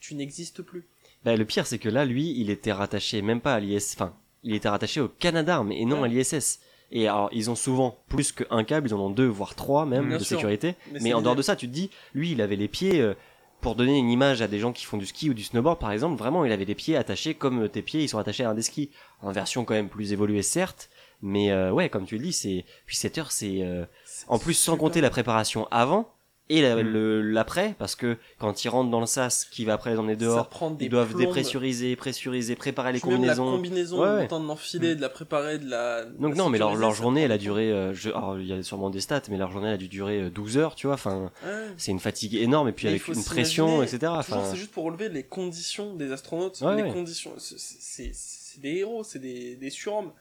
Tu 0.00 0.16
n'existes 0.16 0.62
plus. 0.62 0.88
Bah, 1.24 1.36
le 1.36 1.44
pire, 1.44 1.64
c'est 1.64 1.78
que 1.78 1.88
là, 1.88 2.04
lui, 2.04 2.32
il 2.40 2.50
était 2.50 2.72
rattaché 2.72 3.22
même 3.22 3.40
pas 3.40 3.54
à 3.54 3.60
l'IS, 3.60 3.94
enfin, 3.94 4.16
il 4.42 4.52
était 4.56 4.68
rattaché 4.68 5.00
au 5.00 5.06
Canadarm 5.08 5.70
et 5.70 5.84
non 5.84 6.00
Ouais. 6.00 6.08
à 6.08 6.12
l'ISS. 6.12 6.58
Et 6.90 7.06
alors, 7.06 7.30
ils 7.32 7.48
ont 7.50 7.54
souvent 7.54 8.02
plus 8.08 8.32
qu'un 8.32 8.64
câble, 8.64 8.88
ils 8.88 8.94
en 8.94 8.98
ont 9.00 9.10
deux, 9.10 9.26
voire 9.28 9.54
trois 9.54 9.86
même 9.86 10.08
Bien 10.08 10.18
de 10.18 10.24
sûr. 10.24 10.36
sécurité. 10.38 10.74
Mais 11.00 11.14
en 11.14 11.22
dehors 11.22 11.36
de 11.36 11.40
ça, 11.42 11.54
tu 11.54 11.68
te 11.68 11.72
dis, 11.72 11.90
lui, 12.14 12.32
il 12.32 12.42
avait 12.42 12.56
les 12.56 12.66
pieds, 12.68 13.00
euh, 13.00 13.14
pour 13.62 13.76
donner 13.76 13.96
une 13.96 14.10
image 14.10 14.42
à 14.42 14.48
des 14.48 14.58
gens 14.58 14.72
qui 14.72 14.84
font 14.84 14.98
du 14.98 15.06
ski 15.06 15.30
ou 15.30 15.34
du 15.34 15.44
snowboard, 15.44 15.78
par 15.78 15.92
exemple, 15.92 16.18
vraiment, 16.18 16.44
il 16.44 16.52
avait 16.52 16.64
les 16.64 16.74
pieds 16.74 16.96
attachés 16.96 17.34
comme 17.34 17.68
tes 17.68 17.80
pieds, 17.80 18.02
ils 18.02 18.08
sont 18.08 18.18
attachés 18.18 18.44
à 18.44 18.50
un 18.50 18.54
des 18.54 18.62
skis. 18.62 18.90
En 19.22 19.30
version 19.30 19.64
quand 19.64 19.74
même 19.74 19.88
plus 19.88 20.12
évoluée, 20.12 20.42
certes. 20.42 20.90
Mais 21.22 21.52
euh, 21.52 21.70
ouais, 21.70 21.88
comme 21.88 22.04
tu 22.04 22.16
le 22.16 22.24
dis, 22.24 22.32
c'est 22.32 22.64
puis 22.84 22.96
7 22.96 23.18
heures, 23.18 23.30
c'est 23.30 23.62
euh, 23.62 23.86
en 24.26 24.40
plus 24.40 24.54
sans 24.54 24.76
compter 24.76 25.00
la 25.00 25.10
préparation 25.10 25.68
avant 25.70 26.12
et 26.58 26.62
la- 26.62 26.76
Mm. 26.76 26.80
le- 26.88 27.22
l'après, 27.22 27.74
parce 27.78 27.94
que 27.96 28.16
quand 28.38 28.64
ils 28.64 28.68
rentrent 28.68 28.90
dans 28.90 29.00
le 29.00 29.06
sas, 29.06 29.44
qui 29.44 29.64
va 29.64 29.74
après 29.74 29.90
les 29.92 29.98
emmener 29.98 30.16
dehors, 30.16 30.48
ils 30.80 30.88
doivent 30.88 31.08
plombes. 31.08 31.20
dépressuriser, 31.20 31.94
pressuriser, 31.96 32.54
préparer 32.56 32.92
les 32.92 33.00
Puis 33.00 33.08
même 33.10 33.24
la 33.24 33.34
combinaisons. 33.34 33.56
combinaison, 33.56 34.00
Ouais, 34.02 34.22
le 34.22 34.28
temps 34.28 34.40
de 34.40 34.46
l'enfiler, 34.46 34.94
de 34.94 35.00
la 35.00 35.08
préparer, 35.08 35.58
de 35.58 35.68
la. 35.70 36.04
Donc 36.04 36.30
la 36.30 36.36
non, 36.36 36.48
mais 36.48 36.58
leur, 36.58 36.92
journée, 36.94 37.22
elle 37.22 37.32
a 37.32 37.38
du 37.38 37.44
duré, 37.44 37.70
euh, 37.72 37.92
je, 37.94 38.10
alors 38.10 38.38
il 38.38 38.46
y 38.46 38.52
a 38.52 38.62
sûrement 38.62 38.90
des 38.90 39.00
stats, 39.00 39.22
mais 39.30 39.36
leur 39.36 39.50
journée, 39.50 39.68
elle 39.68 39.74
a 39.74 39.78
dû 39.78 39.88
durer 39.88 40.20
euh, 40.22 40.30
12 40.30 40.56
heures, 40.58 40.74
tu 40.74 40.86
vois. 40.86 40.94
Enfin. 40.94 41.30
Ouais. 41.44 41.50
c'est 41.76 41.90
une 41.90 42.00
fatigue 42.00 42.34
énorme 42.34 42.68
et 42.68 42.72
puis 42.72 42.86
Mais 42.86 42.90
avec 42.92 43.08
une 43.08 43.24
pression, 43.24 43.82
etc. 43.82 44.12
Enfin, 44.16 44.42
c'est 44.50 44.56
juste 44.56 44.70
pour 44.72 44.84
relever 44.84 45.08
les 45.08 45.22
conditions 45.24 45.94
des 45.94 46.12
astronautes. 46.12 46.60
Les 46.76 46.92
conditions, 46.92 47.32
c'est- 47.38 48.58
des 48.60 48.76
héros, 48.76 49.02
c'est 49.02 49.18
des, 49.18 49.56
des 49.56 49.70
surhommes. 49.70 50.12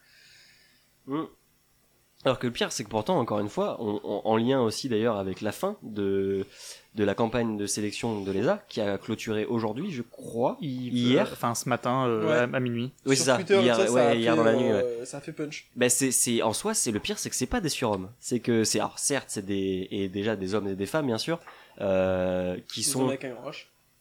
Mm. 1.07 1.23
Alors 2.23 2.37
que 2.37 2.45
le 2.45 2.53
pire, 2.53 2.71
c'est 2.71 2.83
que 2.83 2.89
pourtant, 2.89 3.17
encore 3.19 3.39
une 3.39 3.49
fois, 3.49 3.77
on- 3.79 3.99
on- 4.03 4.21
en 4.25 4.37
lien 4.37 4.61
aussi 4.61 4.89
d'ailleurs 4.89 5.17
avec 5.17 5.41
la 5.41 5.51
fin 5.51 5.75
de, 5.81 6.45
de 6.93 7.03
la 7.03 7.15
campagne 7.15 7.57
de 7.57 7.65
sélection 7.65 8.21
de 8.21 8.31
l'ESA, 8.31 8.63
qui 8.69 8.79
a 8.79 8.97
clôturé 8.99 9.45
aujourd'hui, 9.45 9.91
je 9.91 10.03
crois. 10.03 10.57
Il- 10.61 10.95
Hier 10.95 11.27
Enfin, 11.31 11.55
ce 11.55 11.67
matin, 11.67 12.05
euh, 12.07 12.27
Ouais. 12.27 12.53
à, 12.53 12.57
à 12.57 12.59
minuit. 12.59 12.91
Oui, 13.07 13.15
Sur 13.15 13.25
c'est 13.25 13.31
ça. 13.31 13.37
Twitter, 13.37 13.59
Hier, 13.61 13.75
ça, 13.75 13.87
ça 13.87 13.93
ouais, 13.93 14.01
a 14.01 14.13
hier 14.15 14.33
fait, 14.33 14.37
dans 14.37 14.43
la 14.43 14.53
nuit. 14.55 14.65
ouais. 14.65 14.71
euh, 14.71 15.05
Ça 15.05 15.17
a 15.17 15.21
fait 15.21 15.31
punch. 15.31 15.67
Ben 15.75 15.89
c'est, 15.89 16.11
c'est, 16.11 16.43
en 16.43 16.53
soi, 16.53 16.75
c'est 16.75 16.91
le 16.91 16.99
pire, 16.99 17.17
c'est 17.17 17.31
que 17.31 17.35
c'est 17.35 17.47
pas 17.47 17.59
des 17.59 17.69
surhommes. 17.69 18.09
C'est 18.19 18.39
que 18.39 18.63
c'est, 18.65 18.79
alors 18.79 18.99
certes, 18.99 19.27
c'est 19.29 19.45
des, 19.45 19.87
et 19.89 20.07
déjà 20.07 20.35
des 20.35 20.53
hommes 20.53 20.67
et 20.67 20.75
des 20.75 20.85
femmes, 20.85 21.07
bien 21.07 21.17
sûr, 21.17 21.39
euh, 21.79 22.57
qui 22.71 22.83
sont. 22.83 23.09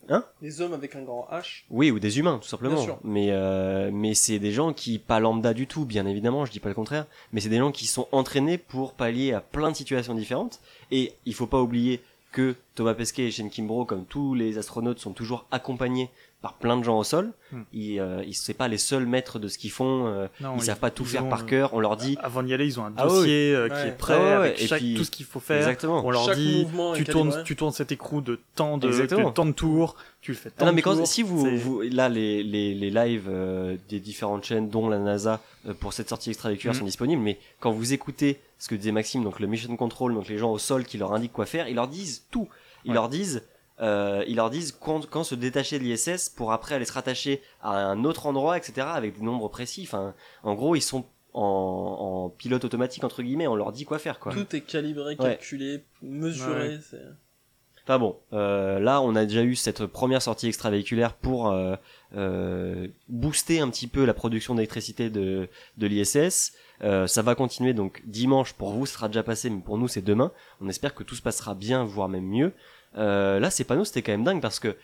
Hein 0.09 0.25
Des 0.43 0.61
hommes 0.61 0.73
avec 0.73 0.97
un 0.97 1.03
grand 1.03 1.29
H. 1.31 1.65
oui, 1.71 1.91
ou 1.91 2.01
des 2.01 2.19
humains, 2.19 2.39
tout 2.43 2.49
simplement. 2.49 2.75
Bien 2.77 2.85
sûr. 2.85 2.99
Mais, 3.05 3.29
euh, 3.31 3.91
mais 3.93 4.15
c'est 4.15 4.39
des 4.39 4.51
gens 4.51 4.73
qui, 4.73 4.99
pas 4.99 5.21
lambda 5.21 5.55
du 5.55 5.67
tout, 5.67 5.85
bien 5.85 6.07
évidemment, 6.07 6.45
je 6.45 6.51
dis 6.51 6.59
pas 6.61 6.69
le 6.69 6.75
contraire, 6.75 7.07
mais 7.33 7.41
c'est 7.41 7.49
des 7.49 7.59
gens 7.59 7.71
qui 7.71 7.87
sont 7.87 8.09
entraînés 8.11 8.59
pour 8.59 8.95
pallier 8.95 9.33
à 9.33 9.41
plein 9.41 9.71
de 9.71 9.77
situations 9.77 10.15
différentes. 10.15 10.61
Et 10.91 11.13
il 11.27 11.35
faut 11.35 11.47
pas 11.47 11.61
oublier 11.61 12.01
que 12.33 12.57
Thomas 12.75 12.95
Pesquet 12.95 13.25
et 13.25 13.31
Shane 13.31 13.51
Kimbrough, 13.51 13.87
comme 13.87 14.05
tous 14.05 14.35
les 14.35 14.59
astronautes, 14.59 14.99
sont 15.01 15.13
toujours 15.13 15.47
accompagnés 15.51 16.11
par 16.43 16.55
plein 16.55 16.77
de 16.79 16.85
gens 16.85 16.97
au 16.99 17.05
sol. 17.05 17.33
Hmm. 17.53 17.63
Ils, 17.75 18.01
euh, 18.01 18.23
ils 18.27 18.33
c'est 18.35 18.55
pas 18.55 18.67
les 18.69 18.79
seuls 18.79 19.05
maîtres 19.05 19.39
de 19.39 19.47
ce 19.49 19.59
qu'ils 19.59 19.71
font. 19.71 20.07
euh, 20.07 20.27
Non, 20.41 20.55
ils 20.57 20.63
savent 20.63 20.79
pas 20.79 20.91
tout 20.91 21.03
ils 21.03 21.09
faire 21.11 21.27
ont, 21.27 21.29
par 21.29 21.45
cœur. 21.45 21.75
On 21.75 21.81
leur 21.81 21.97
dit 21.99 22.17
Avant 22.23 22.43
d'y 22.43 22.55
aller, 22.55 22.65
ils 22.67 22.81
ont 22.81 22.85
un 22.87 22.93
Ah 22.97 23.07
oui. 23.07 23.13
dossier 23.13 23.55
euh, 23.55 23.69
qui 23.69 23.75
Ouais. 23.75 23.89
est 23.89 23.99
prêt 23.99 24.15
Ah 24.17 24.19
ouais, 24.41 24.47
avec 24.49 24.63
et 24.63 24.67
chaque- 24.67 24.79
puis- 24.81 24.95
tout 24.95 25.05
ce 25.05 25.11
qu'il 25.11 25.27
faut 25.27 25.41
faire. 25.41 25.59
exactement. 25.59 26.01
On 26.05 26.11
leur 26.11 26.25
Chaque 26.25 26.37
dit, 26.39 26.67
tu 26.95 27.05
tournes, 27.05 27.43
tu 27.45 27.57
tournes 27.57 27.73
cet 27.73 27.93
écrou 27.93 28.23
de 28.23 28.41
tant 28.55 28.79
de, 28.79 28.89
Exactement. 28.89 29.29
de 29.29 29.35
tant 29.35 29.45
de 29.45 29.53
tours, 29.53 29.97
tu 30.23 30.31
le 30.33 30.37
fais 30.39 30.49
Ah 30.55 30.61
tant 30.61 30.65
non 30.67 30.71
de 30.73 30.77
mais 30.77 30.83
quand, 30.83 30.97
tours. 30.97 31.07
si 31.07 31.23
vous, 31.23 31.45
vous 31.59 31.83
là 31.83 32.09
les, 32.09 32.43
les, 32.43 32.75
les 32.75 32.91
lives 32.91 33.29
euh, 33.29 33.77
des 33.91 34.01
différentes 34.01 34.45
chaînes 34.45 34.71
dont 34.71 34.89
la 34.89 34.99
NASA 34.99 35.41
euh, 35.69 35.75
pour 35.75 35.93
cette 35.93 36.09
sortie 36.09 36.31
extravéhiculaire 36.31 36.73
Mhm. 36.75 36.79
sont 36.81 36.85
disponibles 36.87 37.23
mais 37.23 37.39
quand 37.59 37.71
vous 37.71 37.93
écoutez 37.93 38.41
ce 38.59 38.69
que 38.69 38.75
disait 38.75 38.93
Maxime 38.93 39.25
donc 39.25 39.41
le 39.41 39.47
mission 39.47 39.75
control 39.77 40.15
donc 40.15 40.29
les 40.29 40.39
gens 40.39 40.51
au 40.53 40.59
sol 40.59 40.85
qui 40.85 40.97
leur 40.99 41.13
indiquent 41.13 41.33
quoi 41.33 41.45
faire 41.47 41.69
ils 41.69 41.75
leur 41.75 41.89
disent 41.89 42.25
tout 42.31 42.49
ils 42.85 42.89
Ouais. 42.91 42.95
leur 42.95 43.09
disent 43.11 43.43
euh, 43.81 44.25
ils 44.29 44.37
leur 44.37 44.51
disent 44.51 44.73
quand, 44.73 45.07
quand 45.09 45.25
se 45.25 45.35
détacher 45.35 45.79
de 45.79 45.85
l'ISS 45.85 46.29
pour 46.29 46.53
après 46.53 46.75
aller 46.75 46.85
se 46.85 46.93
rattacher 46.93 47.43
à 47.63 47.77
un 47.79 48.05
autre 48.05 48.27
endroit 48.27 48.57
etc 48.59 48.87
avec 48.91 49.19
des 49.19 49.25
nombres 49.25 49.49
précis 49.49 49.83
enfin 49.87 50.15
en 50.43 50.55
gros 50.55 50.75
ils 50.77 50.83
sont 50.83 51.05
en, 51.33 51.41
en 51.43 52.29
pilote 52.29 52.65
automatique 52.65 53.05
entre 53.05 53.23
guillemets 53.23 53.47
on 53.47 53.55
leur 53.55 53.73
dit 53.73 53.85
quoi 53.85 53.99
faire 53.99 54.19
quoi 54.19 54.33
Tout 54.33 54.55
est 54.55 54.61
calibré, 54.63 55.11
Ouais. 55.11 55.17
calculé, 55.17 55.85
mesuré. 56.03 56.79
c'est- 56.89 56.99
Enfin 57.85 57.99
bon, 57.99 58.17
euh, 58.35 58.79
là 58.79 59.01
on 59.01 59.17
a 59.17 59.25
déjà 59.25 59.43
eu 59.43 59.57
cette 59.57 59.87
première 59.87 60.21
sortie 60.23 60.47
extravéhiculaire 60.47 61.15
pour 61.15 61.49
euh, 61.51 61.75
euh, 62.15 62.87
booster 63.09 63.61
un 63.61 63.71
petit 63.71 63.87
peu 63.87 64.05
la 64.05 64.15
production 64.15 64.55
d'électricité 64.55 65.11
de, 65.11 65.49
de 65.79 65.87
l'ISS. 65.87 66.53
Euh, 66.83 67.07
ça 67.07 67.23
va 67.23 67.35
continuer 67.35 67.75
donc 67.75 68.03
dimanche 68.07 68.53
pour 68.53 68.71
vous, 68.71 68.87
ce 68.87 68.95
sera 68.95 69.09
déjà 69.09 69.23
passé, 69.23 69.51
mais 69.51 69.61
pour 69.61 69.77
nous 69.79 69.89
c'est 69.89 70.03
demain. 70.03 70.31
On 70.61 70.69
espère 70.69 70.95
que 70.95 71.03
tout 71.03 71.15
se 71.15 71.23
passera 71.23 71.55
bien, 71.55 71.85
voire 71.85 72.09
même 72.09 72.27
mieux. 72.27 72.53
Euh, 72.99 73.39
là 73.39 73.51
ces 73.51 73.65
panneaux 73.65 73.85
c'était 73.85 74.03
quand 74.03 74.13
même 74.13 74.25
dingue 74.25 74.41
parce 74.43 74.59
que 74.59 74.77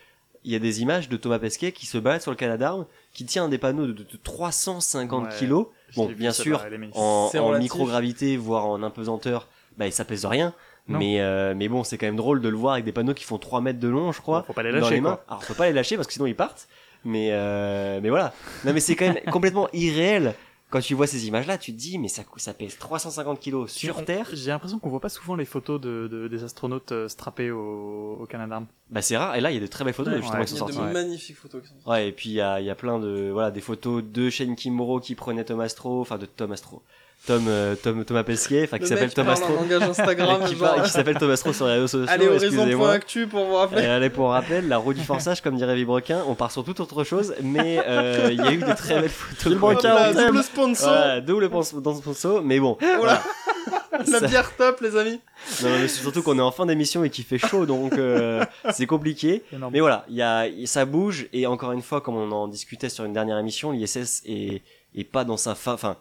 il 0.45 0.51
y 0.53 0.55
a 0.55 0.59
des 0.59 0.81
images 0.81 1.09
de 1.09 1.17
Thomas 1.17 1.39
Pesquet 1.39 1.73
qui 1.73 1.85
se 1.85 1.97
balade 1.97 2.21
sur 2.21 2.31
le 2.31 2.37
Canadarm, 2.37 2.85
qui 3.11 3.25
tient 3.25 3.45
un 3.45 3.49
des 3.49 3.57
panneaux 3.57 3.85
de, 3.87 3.91
de- 3.91 4.03
de 4.03 4.17
350 4.23 5.25
Ouais, 5.25 5.29
kilos. 5.37 5.67
Bon, 5.95 6.05
bien 6.05 6.31
sûr, 6.31 6.63
en, 6.93 7.29
microgravité, 7.59 8.37
voire 8.37 8.65
en 8.67 8.81
impesanteur, 8.83 9.47
bah 9.77 9.89
ça 9.91 10.05
pèse 10.05 10.25
rien. 10.25 10.53
Non. 10.87 10.99
Mais, 10.99 11.19
euh, 11.19 11.53
mais 11.53 11.67
bon, 11.67 11.83
c'est 11.83 11.97
quand 11.97 12.05
même 12.05 12.15
drôle 12.15 12.39
de 12.41 12.47
le 12.47 12.55
voir 12.55 12.73
avec 12.73 12.85
des 12.85 12.93
panneaux 12.93 13.13
qui 13.13 13.25
font 13.25 13.37
3 13.37 13.59
mètres 13.59 13.79
de 13.79 13.89
long, 13.89 14.13
je 14.13 14.21
crois. 14.21 14.39
Bon, 14.41 14.45
faut 14.47 14.53
pas 14.53 14.63
les 14.63 14.71
dans 14.71 14.77
lâcher, 14.79 14.95
les 14.95 15.01
mains. 15.01 15.15
quoi. 15.15 15.25
Alors, 15.27 15.43
faut 15.43 15.53
pas 15.53 15.65
les 15.67 15.73
lâcher 15.73 15.97
parce 15.97 16.07
que 16.07 16.13
sinon 16.13 16.27
ils 16.27 16.35
partent. 16.35 16.69
Mais, 17.03 17.29
euh, 17.31 17.99
mais 18.01 18.09
voilà. 18.09 18.33
Non, 18.63 18.71
mais 18.73 18.79
c'est 18.79 18.95
quand 18.95 19.05
même 19.13 19.19
complètement 19.31 19.67
irréel. 19.73 20.33
Quand 20.69 20.81
tu 20.81 20.95
vois 20.95 21.07
ces 21.07 21.27
images-là, 21.27 21.57
tu 21.57 21.71
te 21.71 21.77
dis, 21.77 21.97
mais 21.97 22.09
ça, 22.09 22.23
ça 22.35 22.53
pèse 22.53 22.77
350 22.77 23.39
kilos 23.39 23.71
sur 23.71 23.99
On- 23.99 24.03
Terre. 24.03 24.27
J'ai 24.33 24.51
l'impression 24.51 24.79
qu'on 24.79 24.89
voit 24.89 24.99
pas 24.99 25.07
souvent 25.07 25.35
les 25.35 25.45
photos 25.45 25.79
de, 25.79 26.09
de- 26.11 26.27
des 26.27 26.43
astronautes 26.43 26.91
euh, 26.91 27.07
strappés 27.07 27.51
au, 27.51 28.17
au 28.19 28.25
Canadarm. 28.25 28.65
Bah, 28.89 29.01
c'est 29.01 29.15
rare. 29.15 29.35
Et 29.37 29.41
là, 29.41 29.49
il 29.51 29.53
y 29.53 29.57
a 29.57 29.61
de 29.61 29.67
très 29.67 29.85
belles 29.85 29.93
photos, 29.93 30.13
Ouais, 30.13 30.19
justement, 30.21 30.39
ouais. 30.39 30.45
qui 30.45 30.51
Il 30.51 30.55
y 30.55 30.59
sont 30.59 30.65
a 30.65 30.67
de 30.67 30.73
sorties. 30.73 30.87
Ouais. 30.87 30.93
magnifiques 30.93 31.37
photos 31.37 31.61
qui 31.61 31.69
sont 31.69 31.89
Ouais, 31.89 32.09
et 32.09 32.11
puis 32.11 32.29
il 32.31 32.35
y 32.35 32.41
a, 32.41 32.59
il 32.59 32.65
y 32.65 32.69
a 32.69 32.75
plein 32.75 32.99
de, 32.99 33.29
voilà, 33.31 33.49
des 33.51 33.61
photos 33.61 34.03
de 34.03 34.29
Shane 34.29 34.57
Kimura 34.57 34.99
qui 34.99 35.15
prenait 35.15 35.45
Tom 35.45 35.61
Astro, 35.61 36.01
enfin 36.01 36.17
de 36.17 36.25
Tom 36.25 36.51
Astro. 36.51 36.81
Tom, 37.25 37.45
euh, 37.47 37.75
Tom, 37.75 38.05
Thomas 38.05 38.23
Pesquet, 38.23 38.63
enfin 38.63 38.77
qui 38.77 38.83
Le 38.83 38.89
s'appelle 38.89 39.11
langage 39.17 39.81
Instagram, 39.89 40.43
qui, 40.45 40.55
genre... 40.55 40.69
parle- 40.75 40.83
qui 40.83 40.91
s'appelle 40.91 41.17
Tom 41.17 41.29
Astro 41.31 41.51
sur 41.51 41.65
les 41.67 41.73
réseaux 41.73 41.87
sociaux. 41.87 42.05
Allez, 42.09 42.25
excusez-moi. 42.25 42.63
horizon.actu 42.87 43.27
pour 43.27 43.45
vous 43.45 43.55
rappeler. 43.55 43.81
Et 43.83 43.85
allez, 43.85 44.09
pour 44.09 44.29
rappel, 44.29 44.67
la 44.69 44.77
roue 44.77 44.93
du 44.93 45.03
forçage, 45.03 45.41
comme 45.41 45.57
dirait 45.57 45.75
Vibrequin, 45.75 46.23
on 46.27 46.35
part 46.35 46.51
sur 46.51 46.63
toute 46.63 46.79
autre 46.79 47.03
chose, 47.03 47.33
mais 47.43 47.81
euh, 47.85 48.29
il 48.31 48.37
y 48.37 48.47
a 48.47 48.51
eu 48.53 48.57
de 48.59 48.73
très 48.73 49.01
belles 49.01 49.09
photos. 49.09 49.83
Là, 49.83 50.13
double 50.13 50.43
sponsor. 50.43 50.87
Voilà, 50.89 51.21
double 51.21 51.49
sponsor, 51.63 52.41
mais 52.43 52.59
bon. 52.59 52.77
Voilà. 52.97 53.21
La 53.91 54.05
Ça- 54.19 54.27
bière 54.27 54.55
top, 54.55 54.79
les 54.81 54.95
amis. 54.95 55.19
Non, 55.63 55.69
mais 55.69 55.87
c'est 55.87 56.01
surtout 56.01 56.21
qu'on 56.21 56.37
est 56.37 56.41
en 56.41 56.51
fin 56.51 56.65
d'émission 56.65 57.03
et 57.03 57.09
qu'il 57.09 57.23
fait 57.25 57.39
chaud, 57.39 57.65
donc 57.65 57.93
euh, 57.93 58.43
c'est 58.71 58.85
compliqué. 58.85 59.43
Énorme. 59.51 59.73
Mais 59.73 59.79
voilà, 59.79 60.05
il 60.09 60.15
y 60.15 60.21
a, 60.21 60.45
ça 60.65 60.85
bouge, 60.85 61.27
et 61.33 61.47
encore 61.47 61.71
une 61.71 61.81
fois, 61.81 61.99
comme 61.99 62.15
on 62.15 62.31
en 62.31 62.47
discutait 62.47 62.89
sur 62.89 63.05
une 63.05 63.13
dernière 63.13 63.37
émission, 63.39 63.71
l'ISS 63.71 64.21
est, 64.25 64.61
est 64.95 65.03
pas 65.03 65.23
dans 65.23 65.37
sa 65.37 65.55
fin, 65.55 65.73
enfin, 65.73 65.97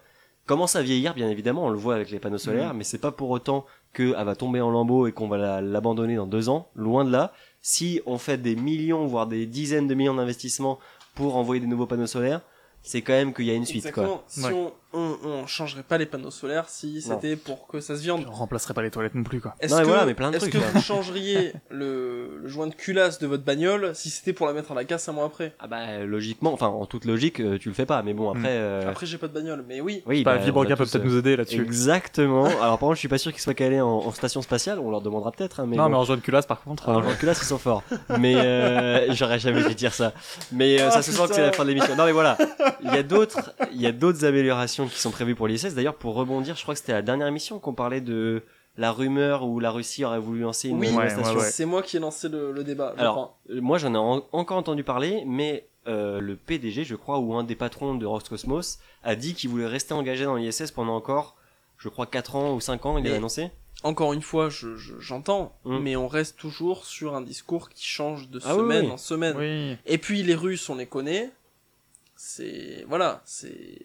commence 0.47 0.77
à 0.77 0.83
vieillir, 0.83 1.15
bien 1.15 1.29
évidemment, 1.29 1.65
on 1.65 1.69
le 1.71 1.77
voit 1.79 1.95
avec 1.95 2.11
les 2.11 2.19
panneaux 2.19 2.39
solaires, 2.39 2.73
mais 2.75 2.85
c'est 2.85 2.99
pas 2.99 3.13
pour 3.13 3.31
autant 3.31 3.67
qu'elle 3.93 4.13
va 4.13 4.37
tomber 4.37 4.61
en 4.61 4.71
lambeaux 4.71 5.07
et 5.07 5.13
qu'on 5.13 5.29
va 5.29 5.37
la- 5.39 5.61
l'abandonner 5.61 6.17
dans 6.17 6.27
deux 6.27 6.49
ans, 6.49 6.69
loin 6.75 7.05
de 7.05 7.11
là. 7.11 7.33
Si 7.63 8.01
on 8.07 8.19
fait 8.19 8.39
des 8.41 8.55
millions, 8.57 9.07
voire 9.07 9.27
des 9.27 9.47
dizaines 9.47 9.89
de 9.89 9.95
millions 9.95 10.15
d'investissements 10.15 10.79
pour 11.15 11.37
envoyer 11.37 11.61
des 11.61 11.67
nouveaux 11.67 11.87
panneaux 11.87 12.07
solaires, 12.07 12.41
c'est 12.83 13.03
quand 13.03 13.15
même 13.15 13.35
qu'il 13.35 13.47
y 13.47 13.51
a 13.51 13.55
une 13.55 13.65
suite, 13.67 13.91
quoi. 13.91 14.05
Exactement. 14.05 14.23
Si 14.29 14.45
Ouais. 14.45 14.53
on, 14.55 14.73
on, 14.97 15.17
on 15.29 15.47
changerait 15.47 15.83
pas 15.83 15.99
les 15.99 16.07
panneaux 16.07 16.31
solaires 16.31 16.69
si 16.69 17.03
c'était 17.03 17.37
pour 17.37 17.67
que 17.67 17.81
ça 17.81 17.97
se 17.97 18.03
viande. 18.03 18.25
On 18.29 18.33
remplacerait 18.33 18.75
pas 18.75 18.83
les 18.83 18.91
toilettes 18.91 19.15
non 19.15 19.23
plus, 19.23 19.41
quoi. 19.41 19.55
Est-ce 19.61 19.77
que, 19.81 19.85
voilà, 19.87 20.07
mais 20.07 20.15
plein 20.15 20.31
de 20.31 20.37
est-ce 20.37 20.49
trucs, 20.49 20.55
que 20.55 20.73
vous 20.73 20.81
changeriez 20.83 21.53
le, 21.71 22.39
le 22.43 22.49
joint 22.49 22.67
de 22.67 22.75
culasse 22.75 23.19
de 23.19 23.27
votre 23.27 23.45
bagnole 23.45 23.91
si 23.95 24.11
c'était 24.11 24.33
pour 24.33 24.47
la 24.47 24.53
mettre 24.53 24.73
à 24.73 24.75
la 24.75 24.85
casse 24.85 25.09
un 25.09 25.13
mois 25.13 25.27
après? 25.27 25.55
Ah 25.59 25.67
bah, 25.67 25.99
logiquement, 26.05 26.53
enfin, 26.53 26.69
en 26.69 26.87
toute 26.87 27.05
logique, 27.05 27.41
euh, 27.41 27.59
tu 27.59 27.69
le 27.69 27.75
fais 27.75 27.87
pas, 27.87 28.03
mais 28.03 28.15
bon, 28.15 28.31
après... 28.31 28.49
euh, 28.51 28.89
Après, 28.91 29.07
j'ai 29.07 29.19
pas 29.19 29.29
de 29.29 29.33
bagnole, 29.35 29.65
mais 29.69 29.81
oui. 29.81 30.03
oui, 30.07 30.23
Bah, 30.25 30.35
bah, 30.35 30.41
on 30.41 30.45
Vibroca 30.45 30.73
a 30.73 30.77
peut 30.77 30.85
tous, 30.85 30.93
peut-être 30.93 31.05
euh, 31.05 31.09
nous 31.09 31.19
aider 31.19 31.37
là-dessus. 31.37 31.63
Exactement. 31.63 32.47
Alors 32.47 32.79
par 32.79 32.81
contre, 32.81 32.95
je 32.95 33.01
suis 33.01 33.09
pas 33.09 33.19
sûr 33.19 33.33
qu'ils 33.33 33.41
soient 33.43 33.55
calés 33.55 33.81
en, 33.81 33.89
en 33.89 34.13
station 34.13 34.43
spatiale. 34.43 34.79
On 34.79 34.91
leur 34.91 35.01
demandera 35.01 35.33
peut-être. 35.33 35.61
Hein, 35.61 35.67
mais 35.69 35.77
non, 35.77 35.85
bon. 35.85 35.91
mais 35.91 35.97
en 35.97 36.05
joint 36.05 36.17
de 36.17 36.21
culasse, 36.23 36.47
par 36.47 36.63
contre. 36.63 36.89
Alors, 36.89 37.01
euh, 37.01 37.05
genre 37.05 37.19
que 37.19 37.27
là, 37.27 37.33
ils 37.33 37.45
sont 37.45 37.59
forts. 37.59 37.83
Mais 38.19 38.35
euh, 38.37 39.13
j'aurais 39.15 39.39
jamais 39.39 39.63
dû 39.65 39.75
dire 39.75 39.93
ça. 39.95 40.13
Mais 40.53 40.81
euh, 40.81 40.87
Ah, 40.89 40.91
ça 40.91 41.03
se 41.03 41.13
sent 41.13 41.29
que 41.29 41.35
c'est 41.35 41.41
la 41.43 41.49
putain. 41.49 41.57
fin 41.59 41.65
de 41.65 41.69
l'émission. 41.71 41.97
Non, 41.97 42.05
mais 42.07 42.13
voilà. 42.13 42.37
Il 42.83 42.93
y 42.95 42.99
a 42.99 43.03
d'autres, 43.03 43.53
il 43.73 43.81
y 43.81 43.87
a 43.87 43.93
d'autres 43.93 44.25
améliorations 44.25 44.86
qui 44.89 44.99
sont 45.01 45.11
prévues 45.11 45.35
pour 45.35 45.47
l'ISS. 45.49 45.75
D'ailleurs, 45.75 45.97
pour 45.97 46.15
rebondir, 46.15 46.57
je 46.57 46.63
crois 46.63 46.75
que 46.75 46.81
c'était 46.81 46.93
la 46.93 47.03
dernière 47.03 47.27
émission 47.27 47.59
qu'on 47.59 47.75
parlait 47.75 48.01
de 48.01 48.43
la 48.79 48.93
rumeur 48.93 49.45
où 49.45 49.59
la 49.61 49.71
Russie 49.71 50.05
aurait 50.05 50.19
voulu 50.19 50.41
lancer 50.41 50.69
une 50.69 50.79
Oui, 50.79 50.91
nouvelle 50.91 51.07
Ouais, 51.07 51.11
station. 51.15 51.35
ouais, 51.39 51.45
ouais. 51.45 51.51
C'est 51.51 51.65
moi 51.65 51.83
qui 51.83 51.97
ai 51.97 52.01
lancé 52.01 52.29
le, 52.29 52.53
le 52.53 52.63
débat. 52.65 52.93
je 52.97 53.01
Alors, 53.01 53.15
crois. 53.15 53.39
Euh, 53.51 53.61
Moi, 53.61 53.79
j'en 53.79 53.95
ai 53.95 53.99
en- 53.99 54.23
encore 54.33 54.59
entendu 54.59 54.85
parler, 54.85 55.23
mais 55.27 55.67
euh, 55.89 56.21
le 56.21 56.37
PDG, 56.37 56.85
je 56.85 56.95
crois, 56.95 57.19
ou 57.19 57.35
un 57.35 57.45
des 57.45 57.55
patrons 57.57 57.95
de 57.95 58.05
Roscosmos, 58.05 58.79
a 59.03 59.15
dit 59.17 59.35
qu'il 59.35 59.49
voulait 59.51 59.67
rester 59.67 59.95
engagé 59.95 60.25
dans 60.25 60.35
l'ISS 60.37 60.71
pendant 60.73 60.95
encore, 60.97 61.37
je 61.79 61.89
crois, 61.89 62.07
4 62.07 62.37
ans 62.37 62.55
ou 62.55 62.61
5 62.61 62.85
ans, 62.87 62.99
il 62.99 63.05
Mais- 63.05 63.13
a 63.13 63.17
annoncé. 63.17 63.51
Encore 63.83 64.13
une 64.15 64.23
fois, 64.23 64.49
je, 64.49 64.75
je- 64.77 64.99
j'entends, 64.99 65.55
Mm. 65.65 65.79
mais 65.79 65.97
on 65.97 66.09
reste 66.09 66.39
toujours 66.39 66.87
sur 66.87 67.15
un 67.15 67.21
discours 67.21 67.69
qui 67.69 67.85
change 67.87 68.29
de 68.31 68.41
Ah 68.45 68.55
oui, 68.57 68.61
semaine 68.63 68.87
oui. 68.87 68.91
en 68.93 68.97
semaine. 68.97 69.37
Oui. 69.39 69.77
Et 69.87 69.99
puis 69.99 70.23
les 70.23 70.35
Russes, 70.35 70.69
on 70.71 70.75
les 70.77 70.87
connaît. 70.87 71.31
C'est 72.17 72.85
voilà, 72.89 73.23
c'est. 73.25 73.79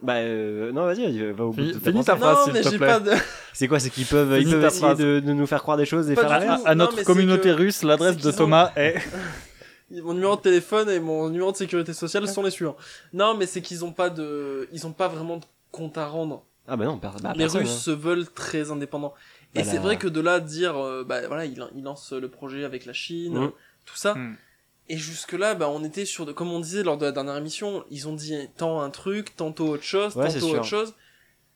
Bah, 0.00 0.14
euh, 0.16 0.70
non, 0.72 0.84
vas-y, 0.84 1.02
vas-y, 1.04 1.32
va 1.32 1.44
au 1.44 1.50
bout 1.50 1.60
Fini- 1.60 1.68
de 1.72 1.78
ta 1.78 1.80
finis 1.80 1.92
pensée. 1.94 2.06
ta 2.06 2.16
phrase, 2.16 2.44
s'il 2.44 2.62
te 2.62 2.76
plaît. 2.76 3.00
de. 3.00 3.10
C'est 3.52 3.66
quoi 3.68 3.80
C'est 3.80 3.90
qu'ils 3.90 4.06
peuvent, 4.06 4.40
ils 4.40 4.48
peuvent 4.48 4.64
essayer 4.64 4.94
de, 4.94 5.20
de 5.20 5.32
nous 5.32 5.46
faire 5.46 5.60
croire 5.62 5.76
des 5.76 5.86
choses 5.86 6.08
et 6.10 6.14
Pas 6.14 6.22
faire. 6.40 6.52
À, 6.64 6.68
à 6.68 6.74
notre 6.74 7.02
communauté 7.02 7.48
que- 7.50 7.54
russe, 7.54 7.82
l'adresse 7.82 8.16
de 8.16 8.28
ont- 8.30 8.32
Thomas 8.36 8.72
est. 8.76 8.94
Mon 9.90 10.12
numéro 10.14 10.36
de 10.36 10.40
téléphone 10.42 10.90
et 10.90 11.00
mon 11.00 11.30
numéro 11.30 11.50
de 11.50 11.56
sécurité 11.56 11.94
sociale 11.94 12.28
sont 12.28 12.42
les 12.42 12.50
suivants. 12.50 12.76
Non, 13.14 13.34
mais 13.34 13.46
c'est 13.46 13.62
qu'ils 13.62 13.86
ont 13.86 13.92
pas 13.92 14.10
de, 14.10 14.68
ils 14.70 14.86
ont 14.86 14.92
pas 14.92 15.08
vraiment 15.08 15.38
de 15.38 15.44
compte 15.72 15.96
à 15.96 16.06
rendre. 16.06 16.44
Ah 16.68 16.76
bah 16.76 16.84
non, 16.84 16.98
per- 16.98 17.08
bah, 17.22 17.32
les 17.32 17.38
personne, 17.38 17.62
Russes 17.62 17.70
hein. 17.72 17.80
se 17.80 17.90
veulent 17.92 18.26
très 18.28 18.70
indépendants. 18.70 19.14
Et 19.54 19.60
Bah, 19.60 19.64
c'est 19.64 19.78
vrai 19.78 19.96
que 19.96 20.06
de 20.06 20.20
là 20.20 20.34
à 20.34 20.40
dire, 20.40 20.76
euh, 20.76 21.04
bah 21.08 21.26
voilà, 21.26 21.46
il, 21.46 21.58
il 21.74 21.82
lance 21.82 22.12
le 22.12 22.28
projet 22.28 22.64
avec 22.64 22.84
la 22.84 22.92
Chine, 22.92 23.38
Mm. 23.46 23.50
tout 23.86 23.96
ça. 23.96 24.14
Mm. 24.14 24.36
Et 24.90 24.96
jusque 24.96 25.32
là, 25.32 25.54
bah 25.54 25.68
on 25.68 25.84
était 25.84 26.04
sur, 26.06 26.24
de, 26.24 26.32
comme 26.32 26.50
on 26.50 26.60
disait 26.60 26.82
lors 26.82 26.96
de 26.96 27.04
la 27.04 27.12
dernière 27.12 27.36
émission, 27.36 27.84
ils 27.90 28.08
ont 28.08 28.14
dit 28.14 28.34
tant 28.56 28.80
un 28.80 28.90
truc, 28.90 29.36
tantôt 29.36 29.68
autre 29.68 29.82
chose, 29.82 30.16
Ouais, 30.16 30.32
tantôt 30.32 30.48
autre 30.54 30.64
chose. 30.64 30.94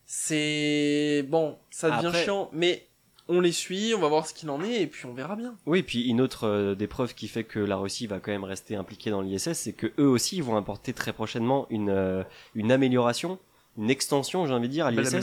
C'est 0.06 1.24
bon, 1.28 1.56
ça 1.70 1.90
devient 1.90 2.08
Après- 2.08 2.24
chiant, 2.24 2.50
mais 2.52 2.86
on 3.28 3.40
les 3.40 3.52
suit, 3.52 3.94
on 3.96 4.00
va 4.00 4.08
voir 4.08 4.26
ce 4.26 4.34
qu'il 4.34 4.50
en 4.50 4.62
est 4.62 4.82
et 4.82 4.86
puis 4.86 5.06
on 5.06 5.14
verra 5.14 5.36
bien. 5.36 5.54
Oui, 5.64 5.82
puis 5.82 6.02
une 6.08 6.20
autre 6.20 6.46
euh, 6.46 6.74
des 6.74 6.86
preuves 6.86 7.14
qui 7.14 7.28
fait 7.28 7.44
que 7.44 7.58
la 7.58 7.76
Russie 7.76 8.06
va 8.06 8.18
quand 8.20 8.30
même 8.32 8.44
rester 8.44 8.76
impliquée 8.76 9.10
dans 9.10 9.22
l'ISS, 9.22 9.52
c'est 9.54 9.72
que 9.72 9.86
eux 9.98 10.06
aussi 10.08 10.40
vont 10.42 10.56
apporter 10.56 10.92
très 10.92 11.14
prochainement 11.14 11.66
une 11.70 11.88
euh, 11.88 12.22
une 12.54 12.70
amélioration, 12.70 13.38
une 13.78 13.88
extension, 13.90 14.44
j'ai 14.46 14.52
envie 14.52 14.68
de 14.68 14.72
dire, 14.74 14.84
à 14.86 14.90
l'ISS 14.90 15.14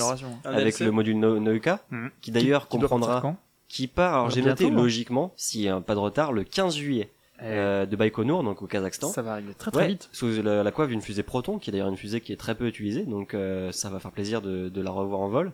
avec 0.43 0.79
le 0.79 0.91
module 0.91 1.19
No- 1.19 1.39
Neuka, 1.39 1.81
Mhm. 1.91 2.09
qui 2.21 2.31
d'ailleurs 2.31 2.67
comprendra, 2.67 3.35
qui 3.67 3.85
part. 3.85 4.15
Alors 4.15 4.29
j'ai 4.31 4.41
noté 4.41 4.63
Bientôt, 4.65 4.79
hein. 4.79 4.83
logiquement, 4.83 5.33
s'il 5.35 5.61
y 5.61 5.69
a 5.69 5.79
pas 5.79 5.93
de 5.93 5.99
retard, 5.99 6.31
le 6.33 6.43
15 6.43 6.75
juillet 6.75 7.11
euh, 7.41 7.85
de 7.85 7.95
Baïkonour, 7.95 8.43
donc 8.43 8.61
au 8.61 8.67
Kazakhstan. 8.67 9.09
Ça 9.09 9.21
va 9.21 9.33
arriver 9.33 9.53
très 9.53 9.71
très 9.71 9.81
Ouais, 9.81 9.87
vite. 9.89 10.09
sous 10.11 10.41
la, 10.41 10.63
la 10.63 10.71
coiffe 10.71 10.89
d'une 10.89 11.01
fusée 11.01 11.23
Proton, 11.23 11.59
qui 11.59 11.69
est 11.69 11.71
d'ailleurs 11.71 11.87
une 11.89 11.97
fusée 11.97 12.21
qui 12.21 12.31
est 12.33 12.37
très 12.37 12.55
peu 12.55 12.67
utilisée, 12.67 13.03
donc 13.03 13.33
euh, 13.33 13.71
ça 13.71 13.89
va 13.89 13.99
faire 13.99 14.11
plaisir 14.11 14.41
de, 14.41 14.69
de 14.69 14.81
la 14.81 14.91
revoir 14.91 15.21
en 15.21 15.29
vol. 15.29 15.51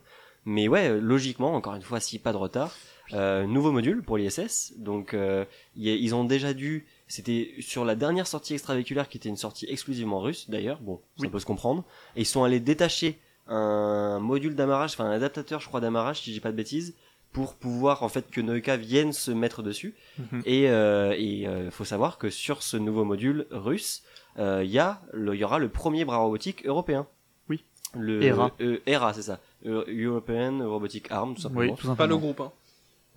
Mais 0.47 0.67
ouais, 0.67 0.99
logiquement, 0.99 1.55
encore 1.55 1.73
une 1.75 1.81
fois, 1.81 1.99
si 1.99 2.19
pas 2.19 2.31
de 2.31 2.37
retard, 2.37 2.71
euh, 3.13 3.45
nouveau 3.47 3.71
module 3.71 4.03
pour 4.03 4.17
l'ISS. 4.17 4.73
Donc 4.77 5.13
euh, 5.15 5.43
y 5.75 5.89
a- 5.89 5.95
ils 5.95 6.13
ont 6.13 6.23
déjà 6.23 6.53
dû, 6.53 6.85
c'était 7.07 7.53
sur 7.59 7.83
la 7.83 7.95
dernière 7.95 8.27
sortie 8.27 8.53
extravéhiculaire 8.53 9.09
qui 9.09 9.17
était 9.17 9.29
une 9.29 9.37
sortie 9.37 9.65
exclusivement 9.69 10.19
russe 10.19 10.49
d'ailleurs, 10.49 10.79
bon, 10.81 10.97
ça 11.17 11.23
Oui. 11.23 11.29
peut 11.29 11.39
se 11.39 11.45
comprendre. 11.47 11.83
Et 12.15 12.21
ils 12.21 12.25
sont 12.25 12.43
allés 12.43 12.59
détacher 12.59 13.19
un 13.47 14.19
module 14.19 14.55
d'amarrage, 14.55 14.93
enfin 14.93 15.05
un 15.05 15.11
adaptateur, 15.11 15.61
je 15.61 15.67
crois, 15.67 15.81
d'amarrage, 15.81 16.21
si 16.21 16.33
j'ai 16.33 16.39
pas 16.39 16.51
de 16.51 16.57
bêtises, 16.57 16.95
pour 17.35 17.55
pouvoir 17.55 18.01
en 18.01 18.07
fait 18.07 18.31
que 18.31 18.39
Neuka 18.39 18.77
vienne 18.77 19.11
se 19.11 19.29
mettre 19.29 19.61
dessus. 19.61 19.93
Mhm. 20.17 20.41
Et 20.45 20.69
euh, 20.69 21.13
et 21.17 21.45
euh, 21.47 21.69
faut 21.69 21.83
savoir 21.83 22.17
que 22.17 22.29
sur 22.29 22.63
ce 22.63 22.77
nouveau 22.77 23.03
module 23.03 23.45
russe, 23.51 24.03
euh, 24.39 24.63
il 24.63 24.71
y 24.71 24.79
a 24.79 25.01
le, 25.11 25.35
il 25.35 25.41
y 25.41 25.43
aura 25.43 25.59
le 25.59 25.67
premier 25.67 26.05
bras 26.05 26.17
robotique 26.17 26.65
européen. 26.65 27.07
Oui. 27.49 27.65
Le 27.93 28.23
ERA. 28.23 28.51
euh, 28.61 28.79
ERA, 28.87 29.13
c'est 29.13 29.21
ça. 29.23 29.39
Euh, 29.65 29.83
European 29.89 30.59
Robotic 30.69 31.11
Arm, 31.11 31.35
tout 31.35 31.41
simplement. 31.41 31.61
Oui, 31.73 31.77
tout 31.77 31.87
simplement. 31.87 31.95
Pas 31.97 32.07
le 32.07 32.17
groupe, 32.17 32.39
hein. 32.39 32.51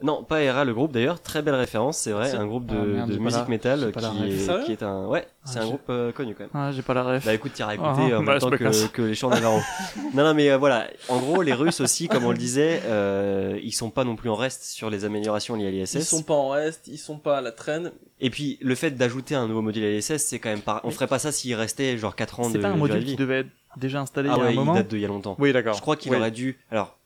Non, 0.01 0.23
pas 0.23 0.43
ERA 0.43 0.65
le 0.65 0.73
groupe 0.75 0.93
d'ailleurs, 0.93 1.21
très 1.21 1.43
belle 1.43 1.57
référence, 1.57 1.99
c'est 1.99 2.13
vrai, 2.13 2.31
C'est- 2.31 2.37
un 2.37 2.47
groupe 2.47 2.67
de, 2.67 2.77
Ah, 2.77 2.85
merde, 2.85 3.11
de 3.11 3.19
musique 3.19 3.41
la- 3.41 3.49
métal 3.49 3.93
qui 3.93 3.99
est, 3.99 4.65
qui 4.65 4.73
est 4.73 4.83
un 4.85 5.07
ouais, 5.09 5.27
c'est 5.45 5.59
Ah, 5.59 5.59
un 5.59 5.63
j'ai- 5.65 5.69
groupe 5.71 5.83
euh, 5.91 6.13
connu 6.13 6.35
quand 6.35 6.45
même. 6.45 6.51
Ah, 6.55 6.71
j'ai 6.71 6.83
pas 6.83 6.95
la 6.95 7.03
ref. 7.03 7.27
Bah 7.27 7.35
écoute, 7.35 7.51
tu 7.55 7.63
iras 7.63 7.73
Ah, 7.73 7.75
écouter 7.75 8.15
en 8.15 8.23
bah, 8.23 8.33
même 8.33 8.39
temps 8.41 8.51
que, 8.51 8.87
que 8.89 9.03
les 9.03 9.15
chants 9.17 9.31
Navarro. 9.31 9.59
non, 10.15 10.23
non, 10.23 10.35
mais 10.35 10.51
euh, 10.51 10.57
voilà. 10.57 10.87
En 11.09 11.19
gros, 11.19 11.43
les 11.43 11.53
Russes 11.53 11.81
aussi, 11.81 12.07
comme 12.07 12.25
on 12.25 12.31
le 12.31 12.39
disait, 12.39 12.81
euh, 12.87 13.59
ils 13.63 13.73
sont 13.73 13.91
pas 13.91 14.05
non 14.05 14.15
plus 14.15 14.31
en 14.31 14.37
reste 14.37 14.63
sur 14.65 14.89
les 14.89 15.05
améliorations 15.05 15.57
liées 15.57 15.67
à 15.67 15.71
l'ISS. 15.71 15.95
Ils 15.95 16.05
sont 16.05 16.23
pas 16.23 16.35
en 16.35 16.51
reste, 16.51 16.87
ils 16.87 16.99
sont 16.99 17.19
pas 17.19 17.39
à 17.39 17.41
la 17.41 17.51
traîne. 17.51 17.91
Et 18.21 18.31
puis, 18.31 18.59
le 18.61 18.75
fait 18.77 18.93
d'ajouter 18.93 19.35
un 19.35 19.49
nouveau 19.49 19.63
module 19.63 19.83
à 19.85 19.91
l'ISS, 19.91 20.19
c'est 20.19 20.39
quand 20.39 20.49
même 20.51 20.61
pas. 20.63 20.81
On 20.85 20.91
ferait 20.91 21.07
pas 21.09 21.19
ça 21.19 21.33
s'il 21.33 21.55
restait 21.57 21.99
genre 21.99 22.15
4 22.15 22.41
ans 22.41 22.49
de 22.49 22.53
C'est 22.53 22.59
pas 22.61 22.69
un 22.69 22.77
module 22.77 23.01
de 23.01 23.05
qui 23.05 23.17
devait 23.17 23.41
être 23.41 23.49
déjà 23.77 24.01
installé 24.01 24.29
Ah 24.31 24.35
il 24.35 24.39
y 24.39 24.41
a 24.41 24.43
ouais, 24.45 24.49
un 24.49 24.53
il 24.53 24.57
moment 24.57 24.75
date 24.75 24.89
d'il 24.89 25.01
y 25.01 25.05
a 25.05 25.09
longtemps. 25.09 25.37
Oui, 25.41 25.53
d'accord. 25.53 25.75
Je 25.75 25.81
crois 25.81 25.97
qu'il 25.97 26.15
aurait 26.15 26.31
dû. 26.31 26.59
Alors, 26.71 26.98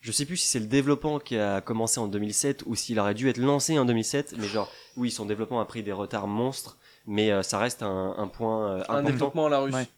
je 0.00 0.12
sais 0.12 0.24
plus 0.24 0.36
si 0.36 0.46
c'est 0.46 0.58
le 0.60 0.66
développement 0.66 1.18
qui 1.18 1.36
a 1.38 1.60
commencé 1.60 2.00
en 2.00 2.06
2007 2.08 2.62
ou 2.66 2.74
s'il 2.74 2.98
aurait 2.98 3.14
dû 3.14 3.28
être 3.28 3.38
lancé 3.38 3.78
en 3.78 3.84
2007. 3.84 4.34
Mais 4.38 4.46
genre, 4.46 4.70
oui, 4.96 5.10
son 5.10 5.26
développement 5.26 5.60
a 5.60 5.64
pris 5.64 5.82
des 5.82 5.92
retards 5.92 6.26
monstres. 6.26 6.78
Mais 7.06 7.30
euh, 7.32 7.42
ça 7.42 7.58
reste 7.58 7.82
un, 7.82 8.14
un 8.18 8.26
point 8.28 8.66
euh, 8.68 8.74
Un 8.76 8.78
important. 8.80 9.02
développement 9.02 9.46
à 9.46 9.50
la 9.50 9.58
russe. 9.60 9.74
Ouais. 9.74 9.88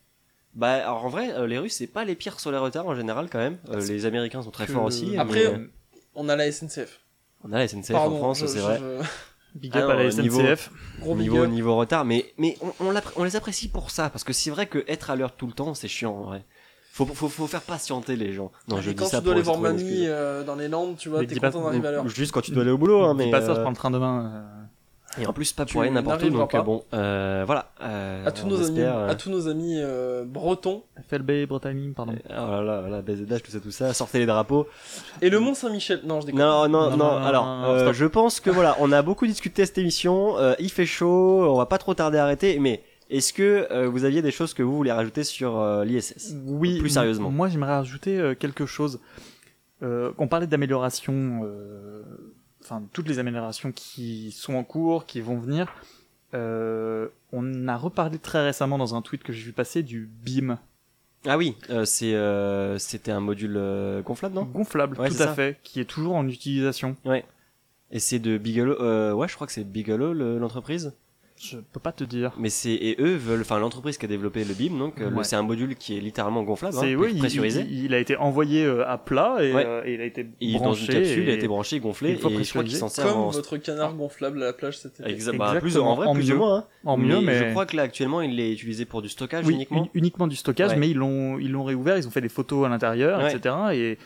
Bah, 0.55 0.73
alors 0.75 1.05
en 1.05 1.09
vrai, 1.09 1.33
euh, 1.33 1.47
les 1.47 1.59
Russes, 1.59 1.75
c'est 1.77 1.87
pas 1.87 2.05
les 2.05 2.15
pires 2.15 2.39
sur 2.39 2.53
les 2.53 2.59
retards 2.59 2.87
en 2.87 2.95
général 2.95 3.29
quand 3.31 3.39
même. 3.39 3.59
Euh, 3.71 3.81
les 3.87 4.05
Américains 4.07 4.43
sont 4.43 4.51
très 4.51 4.67
forts 4.67 4.85
aussi. 4.85 5.17
Après, 5.17 5.47
mais, 5.49 5.55
euh, 5.55 5.71
On 6.15 6.29
a 6.29 6.37
la 6.37 6.51
SNCF. 6.53 7.01
on 7.43 7.53
a 7.53 7.59
la 7.59 7.67
SNCF 7.69 7.93
Pardon, 7.93 8.17
en 8.17 8.19
France, 8.19 8.45
c'est 8.47 8.59
vrai. 8.59 8.79
je- 8.79 9.05
Big 9.55 9.71
Ah 9.75 9.79
up 9.81 9.85
non, 9.85 9.91
à 9.91 9.95
la 10.03 10.11
niveau- 10.11 10.41
SNCF. 10.41 10.71
Gros 11.01 11.15
big 11.15 11.23
niveau 11.25 11.43
up. 11.45 11.51
niveau 11.51 11.77
retard, 11.77 12.05
mais 12.07 12.33
mais 12.39 12.57
on, 12.63 12.73
on, 12.89 12.95
on 13.17 13.25
les 13.25 13.37
apprécie 13.37 13.69
pour 13.69 13.91
ça 13.91 14.09
parce 14.11 14.25
que 14.25 14.33
c'est 14.33 14.51
vrai 14.51 14.67
que 14.67 14.83
être 14.89 15.11
à 15.11 15.17
l'heure 15.17 15.37
tout 15.37 15.47
le 15.47 15.53
temps, 15.53 15.75
c'est 15.75 15.89
chiant 15.89 16.13
en 16.15 16.23
vrai. 16.23 16.45
Faut, 16.95 17.07
faut, 17.07 17.29
faut 17.29 17.47
faire 17.47 17.63
patienter 17.63 18.17
les 18.17 18.33
gens. 18.35 18.53
Non, 18.69 18.77
Et 18.79 18.83
je 18.83 18.91
dis 18.91 18.97
quand 18.97 19.07
ça 19.07 19.19
tu 19.19 19.25
dois 19.25 19.33
pour 19.33 19.37
aller 19.39 19.43
voir 19.43 19.55
trouver 19.57 19.71
une 19.71 19.77
mamie 19.77 19.91
excuse. 19.93 20.09
euh, 20.11 20.45
dans 20.45 20.57
les 20.57 20.69
Landes, 20.69 20.97
tu 20.99 21.09
vois, 21.09 21.21
Mais 21.21 21.27
t'es 21.27 21.35
dis 21.35 21.41
pas- 21.41 21.51
content 21.51 21.65
d'arriver 21.65 21.89
à 21.89 21.93
l'heure. 21.93 22.09
Juste 22.09 22.33
quand 22.33 22.43
tu 22.43 22.51
dois 22.51 22.63
aller 22.63 22.71
au 22.73 22.77
boulot, 22.79 23.05
hein, 23.05 23.15
mais 23.15 23.25
Dis 23.27 23.31
pas 23.31 23.41
ça, 23.41 23.53
euh, 23.53 23.55
je 23.55 23.61
prends 23.63 23.71
le 23.71 23.77
train 23.77 23.91
demain. 23.91 24.31
euh. 25.19 25.23
et 25.23 25.27
en 25.27 25.33
plus 25.33 25.53
pas 25.55 25.65
Tu 25.65 25.73
pour 25.73 25.83
aller 25.83 25.91
n'importe 25.91 26.17
où, 26.23 26.31
n'arriveras 26.31 26.43
donc 26.43 26.51
pas. 26.53 26.59
euh, 26.59 26.63
bon, 26.63 26.85
euh, 26.95 27.43
voilà. 27.47 27.71
euh, 27.83 28.27
À 28.27 28.31
tous 28.33 28.45
on 28.45 28.49
nos 28.49 28.57
amis, 28.57 28.65
espère, 28.65 28.97
euh, 28.99 29.09
à 29.09 29.15
tous 29.15 29.31
nos 29.31 29.49
amis 29.49 29.77
euh, 29.79 30.25
bretons 30.27 30.83
FLB, 31.09 31.47
Bretagne, 31.47 31.93
pardon. 31.97 32.15
Oh 32.29 32.33
là 32.33 32.63
là, 32.63 32.89
là, 32.89 33.01
BZH, 33.03 33.41
tout 33.43 33.51
ça, 33.53 33.61
tout 33.61 33.71
ça, 33.71 33.95
sortez 33.95 34.19
les 34.19 34.27
drapeaux. 34.27 34.67
et 35.23 35.31
le 35.31 35.41
Mont 35.41 35.55
Saint-Michel. 35.55 36.01
Non, 36.05 36.21
je 36.21 36.27
déconne. 36.27 36.41
Non, 36.43 36.69
non, 36.69 36.91
non, 36.91 36.91
Non, 36.91 36.97
non, 36.97 37.21
non, 37.21 37.25
alors, 37.27 37.45
non, 37.47 37.59
non, 37.63 37.69
euh, 37.69 37.81
stop. 37.85 37.95
je 37.95 38.05
pense 38.07 38.41
que 38.41 38.51
voilà, 38.51 38.77
on 38.81 38.93
a 38.93 39.01
beaucoup 39.03 39.27
discuté 39.27 39.65
cette 39.65 39.79
émission, 39.79 40.37
euh, 40.39 40.55
il 40.59 40.71
fait 40.71 40.85
chaud, 40.87 41.47
on 41.51 41.57
va 41.57 41.65
pas 41.67 41.79
trop 41.79 41.95
tarder 41.95 42.19
à 42.19 42.25
arrêter, 42.25 42.59
mais 42.59 42.83
est-ce 43.17 43.33
que 43.33 43.67
euh, 43.71 43.89
vous 43.89 44.05
aviez 44.05 44.23
des 44.23 44.31
choses 44.31 44.55
que 44.55 44.63
vous 44.63 44.75
voulez 44.77 44.91
rajouter 44.93 45.23
sur 45.25 45.59
euh, 45.61 45.85
l'ISS? 45.85 46.35
Oui, 46.47 46.79
Plus 46.79 46.89
sérieusement. 46.89 47.31
Moi, 47.31 47.49
j'aimerais 47.49 47.77
rajouter 47.77 48.19
euh, 48.19 48.35
quelque 48.35 48.67
chose. 48.67 49.01
On 49.83 50.29
parlait 50.29 50.47
d'amélioration, 50.47 51.43
enfin, 52.63 52.83
toutes 52.93 53.09
les 53.09 53.19
améliorations 53.19 53.73
qui 53.73 54.31
sont 54.31 54.55
en 54.55 54.63
cours, 54.65 55.07
qui 55.07 55.21
vont 55.21 55.39
venir. 55.39 55.67
On 56.35 57.69
a 57.69 57.77
reparlé 57.77 58.19
très 58.19 58.45
récemment 58.45 58.79
dans 58.79 58.95
un 58.95 59.03
tweet 59.03 59.23
que 59.23 59.33
j'ai 59.33 59.43
vu 59.43 59.53
passer 59.53 59.83
du 59.83 60.09
BIM. 60.25 60.59
Ah 61.27 61.37
oui, 61.37 61.57
c'est 61.85 62.15
c'était 62.79 63.11
un 63.13 63.21
module 63.21 63.61
gonflable, 64.05 64.35
non? 64.37 64.45
Gonflable, 64.45 64.99
Ouais, 65.01 65.09
tout 65.09 65.15
à 65.15 65.27
ça. 65.27 65.35
fait, 65.35 65.59
qui 65.63 65.81
est 65.81 65.85
toujours 65.85 66.15
en 66.15 66.27
utilisation. 66.29 66.97
Et 67.91 67.99
c'est 67.99 68.19
de 68.21 68.39
Bigelow, 68.39 69.15
ouais, 69.17 69.29
je 69.29 69.35
crois 69.35 69.47
que 69.47 69.53
c'est 69.53 69.65
Bigelow 69.65 70.13
le- 70.15 70.39
l'entreprise. 70.39 70.93
Je 71.45 71.57
peux 71.57 71.81
pas 71.81 71.91
te 71.91 72.05
dire. 72.05 72.33
Mais 72.39 72.51
c'est 72.51 72.71
et 72.73 72.97
eux 73.01 73.17
veulent, 73.17 73.41
enfin 73.41 73.59
l'entreprise 73.59 73.99
qui 73.99 74.05
a 74.05 74.09
développé 74.09 74.45
le 74.45 74.55
BIM, 74.55 74.79
donc 74.79 75.01
euh, 75.01 75.11
Ouais. 75.11 75.25
c'est 75.25 75.35
un 75.35 75.43
module 75.43 75.75
qui 75.75 75.97
est 75.97 76.01
littéralement 76.01 76.45
gonflable, 76.45 76.77
C'est 76.79 76.93
hein, 76.93 76.97
oui, 76.97 77.11
il- 77.15 77.19
pressurisé. 77.19 77.67
il, 77.69 77.87
il 77.87 77.95
a 77.95 77.99
été 77.99 78.17
envoyé 78.17 78.65
euh, 78.65 78.89
à 78.89 78.97
plat 78.97 79.39
et, 79.41 79.53
Ouais. 79.53 79.65
euh, 79.67 79.83
et 79.85 79.95
il 79.95 80.01
a 80.01 80.05
été 80.05 80.29
Et 80.41 80.53
dans 80.53 80.59
branché. 80.61 80.93
une 80.93 80.99
capsule, 81.03 81.23
il 81.25 81.31
a 81.31 81.33
été 81.33 81.49
branché, 81.49 81.81
gonflé, 81.81 82.11
une 82.13 82.19
fois 82.19 82.31
et 82.31 82.35
je 82.45 82.51
crois 82.51 82.63
pressurisé. 82.63 82.79
s'en 82.79 82.89
servent 82.89 83.11
Comme 83.13 83.21
en, 83.23 83.31
votre 83.31 83.57
canard 83.57 83.95
gonflable 83.95 84.41
à 84.41 84.47
la 84.47 84.53
plage 84.53 84.79
cet 84.79 85.01
été. 85.01 85.11
Exa- 85.13 85.37
bah, 85.37 85.49
plus, 85.59 85.67
Exactement, 85.67 85.91
en 85.93 85.97
vrai, 85.97 86.07
en 86.07 86.15
plus 86.15 86.29
mieux. 86.29 86.35
ou 86.37 86.39
moins. 86.39 86.59
hein. 86.59 86.65
en 86.85 86.97
mieux, 86.97 87.21
mais, 87.21 87.39
je 87.39 87.51
crois 87.51 87.67
que 87.67 87.77
là 87.77 87.83
actuellement 87.83 88.21
il 88.21 88.39
est 88.39 88.53
utilisé 88.53 88.85
pour 88.85 89.03
du 89.03 89.09
stockage 89.09 89.45
oui, 89.45 89.55
uniquement. 89.55 89.79
uni- 89.79 89.91
uniquement 89.95 90.27
du 90.29 90.37
stockage, 90.37 90.71
Ouais. 90.71 90.77
mais 90.77 90.91
ils 90.91 90.97
l'ont 90.97 91.39
ils 91.41 91.51
l'ont 91.51 91.65
réouvert, 91.65 91.97
ils 91.99 92.07
ont 92.07 92.13
fait 92.13 92.21
des 92.21 92.29
photos 92.29 92.67
à 92.67 92.69
l'intérieur, 92.69 93.19
Ouais. 93.19 93.35
etc. 93.35 93.55
Et 93.73 93.99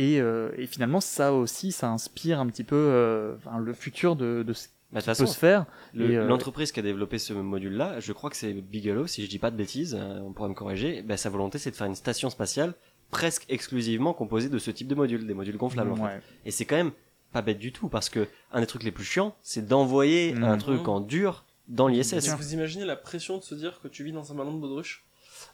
et, 0.00 0.20
euh, 0.20 0.50
et 0.56 0.66
finalement 0.68 1.00
ça 1.00 1.32
aussi, 1.32 1.72
ça 1.72 1.90
inspire 1.90 2.38
un 2.38 2.46
petit 2.46 2.62
peu 2.62 2.76
euh, 2.76 3.34
le 3.58 3.72
futur 3.72 4.14
de, 4.14 4.44
de 4.46 4.52
ce 4.52 4.68
Bah, 4.90 5.00
de 5.00 5.04
toute 5.04 5.06
peut 5.06 5.14
façon, 5.14 5.26
se 5.26 5.38
faire. 5.38 5.66
le- 5.92 6.16
euh, 6.16 6.26
l'entreprise 6.26 6.72
qui 6.72 6.80
a 6.80 6.82
développé 6.82 7.18
ce 7.18 7.32
module-là, 7.34 8.00
je 8.00 8.12
crois 8.12 8.30
que 8.30 8.36
c'est 8.36 8.52
Bigelow, 8.54 9.06
si 9.06 9.22
je 9.24 9.28
dis 9.30 9.38
pas 9.38 9.50
de 9.50 9.56
bêtises, 9.56 9.96
euh, 10.00 10.20
on 10.20 10.32
pourrait 10.32 10.48
me 10.48 10.54
corriger. 10.54 11.02
Bah, 11.02 11.16
sa 11.16 11.28
volonté, 11.30 11.58
c'est 11.58 11.70
de 11.70 11.76
faire 11.76 11.86
une 11.86 11.94
station 11.94 12.30
spatiale 12.30 12.74
presque 13.10 13.44
exclusivement 13.48 14.12
composée 14.14 14.48
de 14.48 14.58
ce 14.58 14.70
type 14.70 14.88
de 14.88 14.94
modules, 14.94 15.26
des 15.26 15.34
modules 15.34 15.56
gonflables. 15.56 15.92
en 15.92 15.96
fait. 15.96 16.02
ouais. 16.02 16.20
Et 16.44 16.50
c'est 16.50 16.64
quand 16.64 16.76
même 16.76 16.92
pas 17.32 17.42
bête 17.42 17.58
du 17.58 17.72
tout 17.72 17.88
parce 17.88 18.08
que 18.08 18.26
un 18.52 18.60
des 18.60 18.66
trucs 18.66 18.82
les 18.82 18.90
plus 18.92 19.04
chiants, 19.04 19.34
c'est 19.42 19.66
d'envoyer 19.66 20.32
Mhm. 20.34 20.44
un 20.44 20.56
truc 20.56 20.88
en 20.88 21.00
dur 21.00 21.44
dans 21.68 21.86
l'ISS. 21.88 22.28
Vous 22.36 22.54
imaginez 22.54 22.86
la 22.86 22.96
pression 22.96 23.36
de 23.36 23.42
se 23.42 23.54
dire 23.54 23.80
que 23.82 23.88
tu 23.88 24.04
vis 24.04 24.12
dans 24.12 24.32
un 24.32 24.34
ballon 24.34 24.54
de 24.54 24.58
baudruche? 24.60 25.04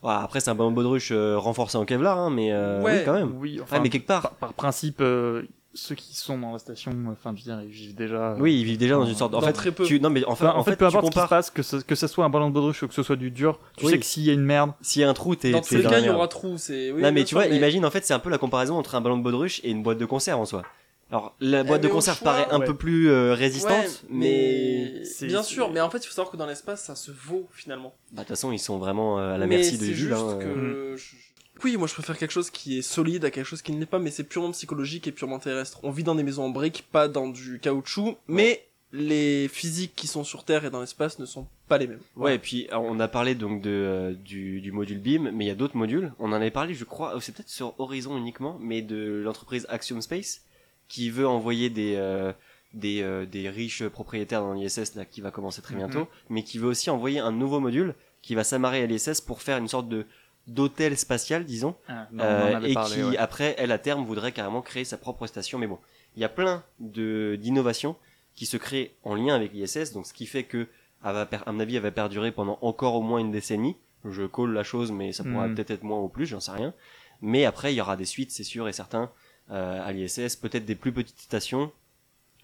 Ouais, 0.02 0.12
après, 0.12 0.38
c'est 0.40 0.50
un 0.50 0.54
ballon 0.54 0.70
de 0.70 0.76
baudruche 0.76 1.10
euh, 1.10 1.36
renforcé 1.36 1.76
en 1.76 1.84
Kevlar, 1.84 2.18
hein, 2.18 2.30
mais 2.30 2.52
euh, 2.52 2.82
Ouais. 2.82 2.98
oui, 2.98 3.04
quand 3.04 3.12
même. 3.14 3.36
Oui, 3.36 3.60
Ouais, 3.72 3.80
mais 3.80 3.90
quelque 3.90 4.06
part, 4.06 4.22
par, 4.22 4.34
par 4.34 4.52
principe, 4.54 5.00
euh, 5.00 5.42
ceux 5.74 5.94
qui 5.94 6.16
sont 6.16 6.38
dans 6.38 6.52
la 6.52 6.58
station, 6.58 6.92
enfin, 7.10 7.34
je 7.36 7.44
veux 7.44 7.52
dire, 7.56 7.62
ils 7.62 7.68
vivent 7.70 7.94
déjà. 7.94 8.36
oui, 8.38 8.58
ils 8.60 8.64
vivent 8.64 8.78
déjà 8.78 8.94
dans 8.94 9.04
une 9.06 9.14
sorte. 9.14 9.34
En 9.34 9.40
Dans 9.40 9.46
fait, 9.46 9.52
très 9.52 9.72
peu. 9.72 9.84
tu- 9.84 10.00
non, 10.00 10.08
mais 10.10 10.24
enfin, 10.24 10.46
Enfin, 10.48 10.58
en, 10.58 10.62
fait, 10.64 10.76
peu 10.76 10.86
importe 10.86 11.06
ce 11.06 11.10
qui 11.10 11.20
se 11.20 11.26
passe, 11.28 11.50
que 11.50 11.62
ce, 11.62 11.76
que 11.76 11.94
ce 11.94 12.06
soit 12.06 12.24
un 12.24 12.30
ballon 12.30 12.48
de 12.48 12.54
baudruche 12.54 12.82
ou 12.84 12.88
que 12.88 12.94
ce 12.94 13.02
soit 13.02 13.16
du 13.16 13.30
dur, 13.30 13.58
tu 13.76 13.84
Oui. 13.86 13.92
sais 13.92 13.98
que 13.98 14.04
s'il 14.04 14.22
y 14.24 14.30
a 14.30 14.32
une 14.32 14.44
merde, 14.44 14.72
S'il 14.82 15.02
y 15.02 15.04
a 15.04 15.10
un 15.10 15.14
trou, 15.14 15.34
t'es 15.36 15.50
Dans 15.50 15.60
t'es 15.60 15.68
tous 15.68 15.74
les 15.76 15.82
dans 15.82 15.90
cas, 15.90 15.98
il 16.00 16.06
y 16.06 16.10
aura 16.10 16.28
trou. 16.28 16.56
C'est. 16.58 16.92
Oui, 16.92 17.02
non, 17.02 17.12
mais 17.12 17.24
tu 17.24 17.34
vois, 17.34 17.46
imagine 17.46 17.84
en 17.84 17.90
fait, 17.90 18.04
c'est 18.04 18.14
un 18.14 18.18
peu 18.18 18.30
la 18.30 18.38
comparaison 18.38 18.76
entre 18.76 18.94
un 18.94 19.00
ballon 19.00 19.18
de 19.18 19.22
baudruche 19.22 19.60
et 19.64 19.70
une 19.70 19.82
boîte 19.82 19.98
de 19.98 20.06
conserve 20.06 20.40
en 20.40 20.44
soi. 20.46 20.62
Alors, 21.10 21.34
la 21.38 21.62
boîte 21.64 21.82
de 21.82 21.86
mais 21.86 21.92
conserve 21.92 22.18
choix, 22.18 22.24
paraît 22.32 22.46
un 22.50 22.60
ouais. 22.60 22.64
peu 22.66 22.74
plus 22.74 23.08
euh, 23.10 23.34
résistante, 23.34 23.84
Ouais, 23.84 24.08
mais. 24.10 25.04
c'est- 25.04 25.26
bien 25.26 25.42
sûr, 25.42 25.70
mais 25.70 25.80
en 25.80 25.90
fait, 25.90 25.98
il 25.98 26.06
faut 26.06 26.14
savoir 26.14 26.30
que 26.32 26.36
dans 26.36 26.46
l'espace, 26.46 26.82
ça 26.84 26.96
se 26.96 27.10
vaut 27.12 27.46
finalement. 27.52 27.94
Bah, 28.12 28.16
de 28.16 28.18
toute 28.20 28.28
façon, 28.28 28.52
ils 28.52 28.58
sont 28.58 28.78
vraiment 28.78 29.18
euh, 29.20 29.34
à 29.34 29.38
la 29.38 29.46
Mais 29.46 29.56
merci 29.56 29.76
de 29.78 29.84
c'est 29.84 29.92
Jules. 29.92 30.08
juste 30.08 30.12
hein, 30.20 30.38
que 30.40 30.46
euh. 30.46 30.96
je- 30.96 31.14
Oui, 31.62 31.76
moi 31.76 31.86
je 31.86 31.94
préfère 31.94 32.18
quelque 32.18 32.32
chose 32.32 32.50
qui 32.50 32.78
est 32.78 32.82
solide 32.82 33.24
à 33.24 33.30
quelque 33.30 33.46
chose 33.46 33.62
qui 33.62 33.72
ne 33.72 33.78
l'est 33.78 33.86
pas, 33.86 33.98
mais 34.00 34.10
c'est 34.10 34.24
purement 34.24 34.50
psychologique 34.50 35.06
et 35.06 35.12
purement 35.12 35.38
terrestre. 35.38 35.78
On 35.84 35.90
vit 35.90 36.02
dans 36.02 36.14
des 36.16 36.22
maisons 36.24 36.44
en 36.44 36.50
briques, 36.50 36.84
pas 36.90 37.06
dans 37.08 37.28
du 37.28 37.60
caoutchouc, 37.60 38.16
mais 38.26 38.66
les 38.92 39.48
physiques 39.48 39.94
qui 39.96 40.06
sont 40.06 40.22
sur 40.24 40.44
Terre 40.44 40.64
et 40.64 40.70
dans 40.70 40.80
l'espace 40.80 41.18
ne 41.18 41.26
sont 41.26 41.46
pas 41.68 41.78
les 41.78 41.86
mêmes. 41.86 42.00
Ouais, 42.16 42.36
et 42.36 42.38
puis 42.38 42.68
alors, 42.70 42.84
on 42.84 43.00
a 43.00 43.08
parlé 43.08 43.34
donc 43.34 43.60
de, 43.60 43.70
euh, 43.70 44.12
du, 44.14 44.60
du 44.60 44.70
module 44.72 44.98
BIM, 45.00 45.30
mais 45.32 45.44
il 45.44 45.48
y 45.48 45.50
a 45.50 45.54
d'autres 45.56 45.76
modules. 45.76 46.12
On 46.18 46.28
en 46.28 46.32
avait 46.32 46.50
parlé, 46.52 46.74
je 46.74 46.84
crois, 46.84 47.16
euh, 47.16 47.20
c'est 47.20 47.32
peut-être 47.34 47.48
sur 47.48 47.74
Horizon 47.80 48.16
uniquement, 48.16 48.56
mais 48.60 48.82
de 48.82 49.20
l'entreprise 49.24 49.66
Axiom 49.68 50.00
Space 50.00 50.42
qui 50.88 51.10
veut 51.10 51.26
envoyer 51.26 51.70
des 51.70 51.94
euh, 51.96 52.32
des, 52.72 53.02
euh, 53.02 53.24
des 53.24 53.48
riches 53.48 53.84
propriétaires 53.86 54.40
dans 54.42 54.52
l'ISS 54.52 54.96
là 54.96 55.04
qui 55.04 55.20
va 55.20 55.30
commencer 55.30 55.62
très 55.62 55.76
bientôt, 55.76 56.00
Mhm. 56.00 56.06
mais 56.30 56.42
qui 56.42 56.58
veut 56.58 56.66
aussi 56.68 56.90
envoyer 56.90 57.20
un 57.20 57.30
nouveau 57.32 57.60
module 57.60 57.94
qui 58.20 58.34
va 58.34 58.42
s'amarrer 58.44 58.82
à 58.82 58.86
l'ISS 58.86 59.20
pour 59.20 59.42
faire 59.42 59.58
une 59.58 59.68
sorte 59.68 59.88
de 59.88 60.06
d'hôtel 60.46 60.96
spatial, 60.98 61.44
disons, 61.44 61.74
Ah, 61.88 62.06
non, 62.12 62.24
en 62.24 62.26
euh, 62.26 62.60
et 62.62 62.74
parlé, 62.74 62.94
qui 62.96 63.02
ouais. 63.02 63.16
après 63.16 63.54
elle 63.58 63.72
à 63.72 63.78
terme 63.78 64.04
voudrait 64.04 64.32
carrément 64.32 64.62
créer 64.62 64.84
sa 64.84 64.98
propre 64.98 65.26
station. 65.26 65.58
Mais 65.58 65.66
bon, 65.66 65.78
il 66.16 66.20
y 66.22 66.24
a 66.24 66.28
plein 66.28 66.62
de 66.80 67.36
d'innovations 67.40 67.96
qui 68.34 68.46
se 68.46 68.56
créent 68.56 68.92
en 69.04 69.14
lien 69.14 69.34
avec 69.34 69.52
l'ISS, 69.52 69.92
donc 69.92 70.06
ce 70.06 70.12
qui 70.12 70.26
fait 70.26 70.44
que 70.44 70.68
à 71.02 71.12
mon 71.52 71.60
avis 71.60 71.76
elle 71.76 71.82
va 71.82 71.90
perdurer 71.90 72.32
pendant 72.32 72.58
encore 72.62 72.94
au 72.94 73.02
moins 73.02 73.18
une 73.18 73.30
décennie. 73.30 73.76
Je 74.04 74.24
colle 74.24 74.52
la 74.52 74.64
chose, 74.64 74.92
mais 74.92 75.12
ça 75.12 75.24
pourra 75.24 75.46
Mhm. 75.48 75.54
peut-être 75.54 75.70
être 75.70 75.82
moins 75.82 75.98
ou 76.00 76.08
plus, 76.08 76.26
j'en 76.26 76.40
sais 76.40 76.50
rien. 76.52 76.74
Mais 77.22 77.44
après 77.46 77.72
il 77.72 77.76
y 77.76 77.80
aura 77.80 77.96
des 77.96 78.04
suites, 78.04 78.30
c'est 78.32 78.44
sûr 78.44 78.68
et 78.68 78.72
certain, 78.72 79.10
euh, 79.50 79.80
à 79.86 79.92
l'ISS, 79.92 80.36
peut-être 80.36 80.64
des 80.66 80.74
plus 80.74 80.92
petites 80.92 81.20
stations. 81.20 81.72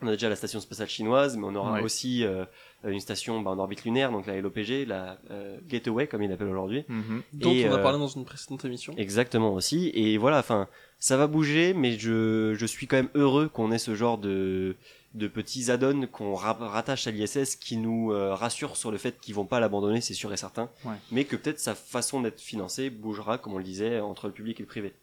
On 0.02 0.06
a 0.06 0.12
déjà 0.12 0.30
la 0.30 0.36
station 0.36 0.60
spatiale 0.60 0.88
chinoise, 0.88 1.36
mais 1.36 1.44
on 1.44 1.54
aura 1.54 1.72
Ouais. 1.74 1.82
aussi 1.82 2.24
euh, 2.24 2.46
une 2.84 3.00
station 3.00 3.40
bah, 3.42 3.50
en 3.50 3.58
orbite 3.58 3.84
lunaire, 3.84 4.10
donc 4.10 4.26
la 4.26 4.40
LOPG, 4.40 4.86
la 4.86 5.18
euh, 5.30 5.58
Gateway 5.68 6.06
comme 6.06 6.22
il 6.22 6.30
l'appelle 6.30 6.48
aujourd'hui. 6.48 6.84
Mhm. 6.88 7.22
Dont 7.34 7.52
Et, 7.52 7.68
on 7.68 7.72
a 7.72 7.78
euh, 7.78 7.82
parlé 7.82 7.98
dans 7.98 8.08
une 8.08 8.24
précédente 8.24 8.64
émission. 8.64 8.94
Exactement 8.96 9.52
aussi. 9.54 9.90
Et 9.94 10.16
voilà, 10.18 10.38
enfin, 10.38 10.68
ça 10.98 11.16
va 11.16 11.26
bouger, 11.26 11.74
mais 11.74 11.98
je, 11.98 12.54
je 12.54 12.66
suis 12.66 12.86
quand 12.86 12.96
même 12.96 13.10
heureux 13.14 13.48
qu'on 13.48 13.70
ait 13.70 13.78
ce 13.78 13.94
genre 13.94 14.16
de, 14.18 14.76
de 15.14 15.28
petits 15.28 15.70
add-ons 15.70 16.06
qu'on 16.06 16.34
ra- 16.34 16.54
rattache 16.58 17.06
à 17.06 17.10
l'ISS 17.10 17.56
qui 17.56 17.76
nous 17.76 18.12
euh, 18.12 18.34
rassurent 18.34 18.76
sur 18.76 18.90
le 18.90 18.98
fait 18.98 19.20
qu'ils 19.20 19.34
vont 19.34 19.44
pas 19.46 19.60
l'abandonner, 19.60 20.00
c'est 20.00 20.14
sûr 20.14 20.32
et 20.32 20.36
certain. 20.38 20.70
Ouais. 20.84 20.94
Mais 21.10 21.24
que 21.24 21.36
peut-être 21.36 21.58
sa 21.60 21.74
façon 21.74 22.20
d'être 22.22 22.40
financée 22.40 22.88
bougera, 22.90 23.36
comme 23.38 23.52
on 23.54 23.58
le 23.58 23.64
disait, 23.64 24.00
entre 24.00 24.26
le 24.26 24.32
public 24.32 24.58
et 24.58 24.62
le 24.62 24.68
privé. 24.68 24.94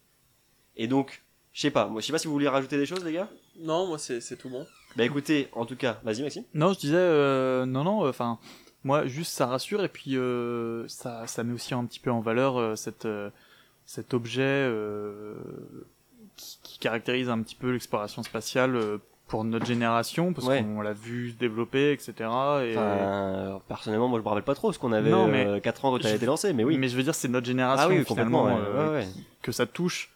Et 0.76 0.86
donc, 0.86 1.22
je 1.52 1.60
sais 1.62 1.70
pas, 1.70 1.86
moi 1.88 2.00
je 2.00 2.06
sais 2.06 2.12
pas 2.12 2.18
si 2.18 2.26
vous 2.28 2.32
vouliez 2.32 2.48
rajouter 2.48 2.76
des 2.76 2.86
choses, 2.86 3.04
les 3.04 3.12
gars? 3.12 3.28
Non, 3.58 3.86
moi 3.88 3.98
c'est 3.98 4.20
c'est 4.20 4.36
tout 4.36 4.48
bon. 4.48 4.64
Bah 4.96 5.04
écoutez, 5.04 5.48
en 5.52 5.64
tout 5.64 5.76
cas, 5.76 5.98
vas-y 6.04 6.22
Maxime. 6.22 6.44
Non, 6.54 6.72
je 6.72 6.78
disais, 6.78 6.96
euh, 6.96 7.66
non, 7.66 7.84
non, 7.84 8.08
enfin, 8.08 8.38
moi, 8.84 9.06
juste 9.06 9.32
ça 9.32 9.46
rassure 9.46 9.84
et 9.84 9.88
puis 9.88 10.16
euh, 10.16 10.86
ça, 10.88 11.26
ça 11.26 11.44
met 11.44 11.52
aussi 11.52 11.74
un 11.74 11.84
petit 11.84 12.00
peu 12.00 12.10
en 12.10 12.20
valeur 12.20 12.58
euh, 12.58 12.74
cette, 12.74 13.06
euh, 13.06 13.30
cet 13.86 14.12
objet 14.14 14.42
euh, 14.42 15.34
qui, 16.36 16.58
qui 16.62 16.78
caractérise 16.78 17.28
un 17.30 17.40
petit 17.42 17.54
peu 17.54 17.70
l'exploration 17.70 18.22
spatiale 18.22 18.76
euh, 18.76 18.98
pour 19.28 19.44
notre 19.44 19.66
génération, 19.66 20.32
parce 20.32 20.46
Ouais. 20.46 20.62
qu'on 20.62 20.80
l'a 20.80 20.94
vu 20.94 21.32
se 21.32 21.36
développer, 21.36 21.92
etc. 21.92 22.12
Et, 22.18 22.22
Enfin, 22.24 22.80
euh, 22.80 23.58
personnellement, 23.68 24.08
moi 24.08 24.18
je 24.18 24.24
me 24.24 24.28
rappelle 24.28 24.42
pas 24.44 24.54
trop 24.54 24.72
ce 24.72 24.78
qu'on 24.78 24.92
avait 24.92 25.10
Non, 25.10 25.26
mais 25.28 25.60
4 25.60 25.84
ans 25.84 25.90
quand 25.92 25.98
elle 25.98 26.06
a 26.12 26.14
été 26.14 26.24
lancée, 26.26 26.54
mais 26.54 26.64
oui. 26.64 26.78
Mais 26.78 26.88
je 26.88 26.96
veux 26.96 27.02
dire, 27.02 27.14
c'est 27.14 27.28
notre 27.28 27.46
génération 27.46 27.88
ah 27.90 27.94
oui, 27.94 28.04
finalement 28.06 28.46
ouais, 28.46 28.52
euh, 28.56 28.92
ouais. 29.00 29.06
que 29.42 29.52
ça 29.52 29.66
touche. 29.66 30.10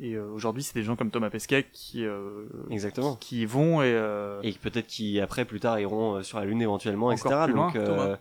Et 0.00 0.14
euh, 0.14 0.26
aujourd'hui, 0.30 0.62
c'est 0.62 0.74
des 0.74 0.82
gens 0.82 0.96
comme 0.96 1.10
Thomas 1.10 1.30
Pesquet 1.30 1.66
qui, 1.72 2.04
euh, 2.04 2.46
Exactement. 2.70 3.14
qui 3.16 3.42
y 3.42 3.46
vont 3.46 3.80
et, 3.82 3.86
euh, 3.86 4.40
Et 4.42 4.52
peut-être 4.52 4.86
qui 4.88 5.20
après 5.20 5.44
plus 5.44 5.60
tard 5.60 5.78
iront 5.78 6.16
euh, 6.16 6.22
sur 6.22 6.38
la 6.40 6.44
lune 6.44 6.60
éventuellement, 6.60 7.12
etc. 7.12 7.28
plus 7.44 7.54
Donc 7.54 7.74
loin, 7.74 7.82
euh, 7.82 7.86
Thomas. 7.86 8.18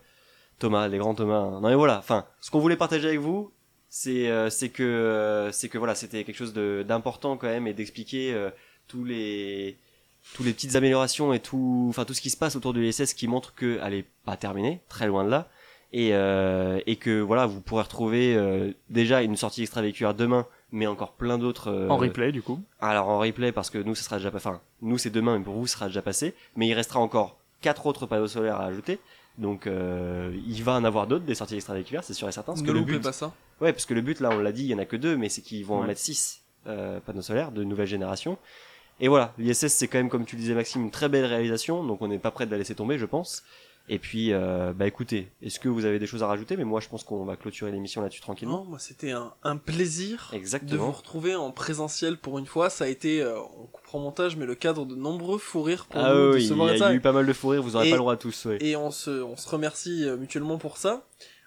Thomas, 0.59 0.87
les 0.87 0.97
grands 0.99 1.15
Thomas. 1.15 1.49
Non 1.59 1.67
mais 1.69 1.75
voilà. 1.75 1.97
Enfin, 1.97 2.25
ce 2.41 2.51
qu'on 2.51 2.59
voulait 2.59 2.77
partager 2.77 3.07
avec 3.07 3.19
vous, 3.19 3.51
c'est 3.89 4.29
euh, 4.29 4.49
c'est 4.51 4.69
que 4.69 4.83
euh, 4.83 5.51
c'est 5.51 5.67
que 5.67 5.77
voilà, 5.79 5.95
c'était 5.95 6.23
quelque 6.23 6.35
chose 6.37 6.53
de- 6.53 6.85
d'important 6.87 7.37
quand 7.37 7.47
même 7.47 7.65
et 7.67 7.73
d'expliquer 7.73 8.33
euh, 8.33 8.51
tous 8.87 9.03
les 9.03 9.77
tous 10.35 10.43
les 10.43 10.53
petites 10.53 10.75
améliorations 10.75 11.33
et 11.33 11.39
tout, 11.39 11.87
enfin 11.89 12.05
tout 12.05 12.13
ce 12.13 12.21
qui 12.21 12.29
se 12.29 12.37
passe 12.37 12.55
autour 12.55 12.73
de 12.73 12.79
l'ISS 12.79 13.13
qui 13.13 13.27
montre 13.27 13.55
que 13.55 13.79
elle 13.83 13.93
est 13.95 14.05
pas 14.25 14.37
terminée, 14.37 14.79
très 14.89 15.07
loin 15.07 15.25
de 15.25 15.29
là. 15.29 15.49
Et, 15.95 16.09
euh, 16.13 16.79
et 16.87 16.95
que 16.95 17.19
voilà, 17.19 17.45
vous 17.45 17.61
pourrez 17.61 17.83
retrouver 17.83 18.35
euh, 18.35 18.71
déjà 18.89 19.21
une 19.21 19.35
sortie 19.35 19.61
extravéhiculaire 19.61 20.15
demain, 20.15 20.47
mais 20.73 20.87
encore 20.87 21.13
plein 21.13 21.37
d'autres 21.37 21.69
euh, 21.71 21.87
en 21.87 21.95
replay 21.95 22.31
du 22.33 22.41
coup. 22.41 22.59
alors 22.81 23.07
en 23.07 23.19
replay 23.19 23.51
parce 23.53 23.69
que 23.69 23.77
nous 23.77 23.95
ça 23.95 24.03
sera 24.03 24.17
déjà 24.17 24.31
pas 24.31 24.37
enfin 24.37 24.59
nous 24.81 24.97
c'est 24.97 25.09
demain 25.11 25.37
mais 25.37 25.43
pour 25.45 25.53
vous 25.53 25.67
ça 25.67 25.75
sera 25.77 25.87
déjà 25.87 26.01
passé. 26.01 26.33
Mais 26.57 26.67
il 26.67 26.73
restera 26.73 26.99
encore 26.99 27.37
quatre 27.61 27.85
autres 27.85 28.05
panneaux 28.07 28.27
solaires 28.27 28.57
à 28.59 28.65
ajouter. 28.65 28.99
Donc 29.37 29.65
euh, 29.67 30.35
il 30.47 30.61
va 30.63 30.73
en 30.73 30.83
avoir 30.83 31.07
d'autres 31.07 31.25
des 31.25 31.35
sorties 31.35 31.55
extravéhiculaires 31.55 32.03
c'est 32.03 32.13
sûr 32.13 32.27
et 32.27 32.31
certain 32.31 32.51
parce 32.53 32.61
Ne 32.61 32.67
que 32.67 32.71
le 32.73 32.79
loupez 32.79 32.91
but 32.93 33.03
pas 33.03 33.13
ça. 33.13 33.31
ouais 33.61 33.71
parce 33.71 33.85
que 33.85 33.93
le 33.93 34.01
but 34.01 34.19
là 34.19 34.29
on 34.31 34.39
l'a 34.39 34.51
dit 34.51 34.63
il 34.63 34.67
y 34.69 34.75
en 34.75 34.79
a 34.79 34.85
que 34.85 34.95
deux 34.97 35.15
mais 35.15 35.29
c'est 35.29 35.41
qu'ils 35.41 35.65
vont 35.65 35.77
en 35.77 35.83
mettre 35.83 36.01
six 36.01 36.41
euh, 36.67 36.99
panneaux 36.99 37.21
solaires 37.21 37.51
de 37.51 37.63
nouvelle 37.63 37.87
génération. 37.87 38.37
Et 38.99 39.07
voilà 39.07 39.33
l'ISS 39.39 39.67
c'est 39.67 39.87
quand 39.87 39.97
même 39.97 40.09
comme 40.09 40.25
tu 40.25 40.35
le 40.35 40.41
disais 40.41 40.53
Maxime 40.53 40.83
une 40.83 40.91
très 40.91 41.09
belle 41.09 41.25
réalisation 41.25 41.83
donc 41.83 42.01
on 42.01 42.07
n'est 42.07 42.19
pas 42.19 42.29
prêt 42.31 42.45
de 42.45 42.51
la 42.51 42.57
laisser 42.57 42.75
tomber 42.75 42.97
je 42.99 43.05
pense 43.05 43.43
et 43.89 43.99
puis 43.99 44.31
euh, 44.31 44.71
bah 44.73 44.87
écoutez 44.87 45.29
est-ce 45.41 45.59
que 45.59 45.67
vous 45.67 45.83
avez 45.85 45.99
des 45.99 46.05
choses 46.07 46.23
à 46.23 46.27
rajouter? 46.27 46.55
Mais 46.55 46.63
moi 46.63 46.79
je 46.79 46.87
pense 46.87 47.03
qu'on 47.03 47.25
va 47.25 47.35
clôturer 47.35 47.71
l'émission 47.71 48.01
là-dessus 48.01 48.21
tranquillement 48.21 48.59
Non, 48.63 48.69
moi 48.69 48.79
c'était 48.79 49.11
un, 49.11 49.33
un 49.43 49.57
plaisir 49.57 50.29
de 50.31 50.37
exactement 50.37 50.85
vous 50.85 50.91
retrouver 50.93 51.35
en 51.35 51.51
présentiel 51.51 52.17
pour 52.17 52.39
une 52.39 52.45
fois. 52.45 52.69
Ça 52.69 52.85
a 52.85 52.87
été, 52.87 53.21
euh, 53.21 53.37
on 53.59 53.65
coupera 53.67 53.97
en 53.97 54.01
montage, 54.01 54.37
mais 54.37 54.45
le 54.45 54.55
cadre 54.55 54.85
de 54.85 54.95
nombreux 54.95 55.37
fous 55.37 55.61
rires 55.63 55.85
pour 55.87 55.99
ah 55.99 56.13
nous 56.13 56.19
de 56.31 56.35
oui 56.35 56.45
il 56.49 56.77
y 56.79 56.83
a 56.83 56.93
eu 56.93 57.01
pas 57.01 57.11
mal 57.11 57.25
de 57.25 57.33
fou 57.33 57.49
rires 57.49 57.61
vous 57.63 57.75
aurez 57.75 57.87
Et- 57.87 57.91
pas 57.91 57.95
le 57.97 58.01
droit 58.01 58.13
à 58.13 58.17
tous 58.17 58.45
ouais. 58.45 58.57
Et 58.61 58.75
on 58.77 58.89
se, 58.91 59.09
on 59.21 59.35
se 59.35 59.49
remercie 59.49 60.05
euh, 60.05 60.15
mutuellement 60.17 60.57
pour 60.57 60.77
ça. 60.77 61.05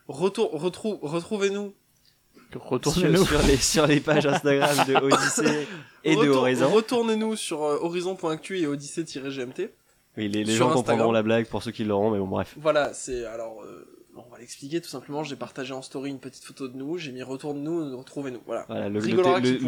Retour, 0.09 0.53
retrou- 0.63 0.99
retrouvez-nous. 1.03 1.75
Retournez-nous. 2.55 3.25
sur, 3.25 3.41
sur 3.41 3.47
les, 3.49 3.57
sur 3.57 3.87
les 3.87 4.01
pages 4.01 4.25
Instagram 4.27 4.77
de 4.87 4.95
Odyssey 5.03 5.67
et 6.05 6.15
de 6.15 6.21
Retour- 6.21 6.37
Horizon. 6.37 6.69
Retournez-nous 6.71 7.35
sur 7.37 7.65
euh, 7.65 7.79
horizon.actu 7.83 8.61
et 8.61 8.67
odyssée-gmt. 8.67 9.71
Oui, 10.17 10.29
les, 10.29 10.45
les 10.45 10.53
gens 10.55 10.67
Instagram. 10.67 10.75
comprendront 10.75 11.13
la 11.13 11.23
blague 11.23 11.47
pour 11.47 11.63
ceux 11.63 11.73
qui 11.73 11.85
l'auront, 11.85 12.11
mais 12.11 12.19
bon, 12.19 12.27
bref. 12.27 12.55
Voilà, 12.59 12.93
c'est 12.95 13.25
alors 13.27 13.63
euh, 13.63 13.87
on 14.29 14.33
va 14.33 14.39
l'expliquer 14.39 14.81
tout 14.81 14.89
simplement. 14.89 15.23
J'ai 15.25 15.37
partagé 15.37 15.73
en 15.73 15.83
story 15.83 16.11
une 16.11 16.19
petite 16.19 16.45
photo 16.45 16.69
de 16.69 16.77
nous. 16.77 16.97
J'ai 16.99 17.13
mis 17.13 17.23
retour 17.23 17.55
de 17.55 17.59
nous, 17.59 17.97
retrouvez-nous. 17.97 18.41
Voilà. 18.47 18.65
Voilà, 18.69 18.89
le, 18.89 18.99
le, 18.99 19.05
Rigolera 19.05 19.41
le- 19.41 19.59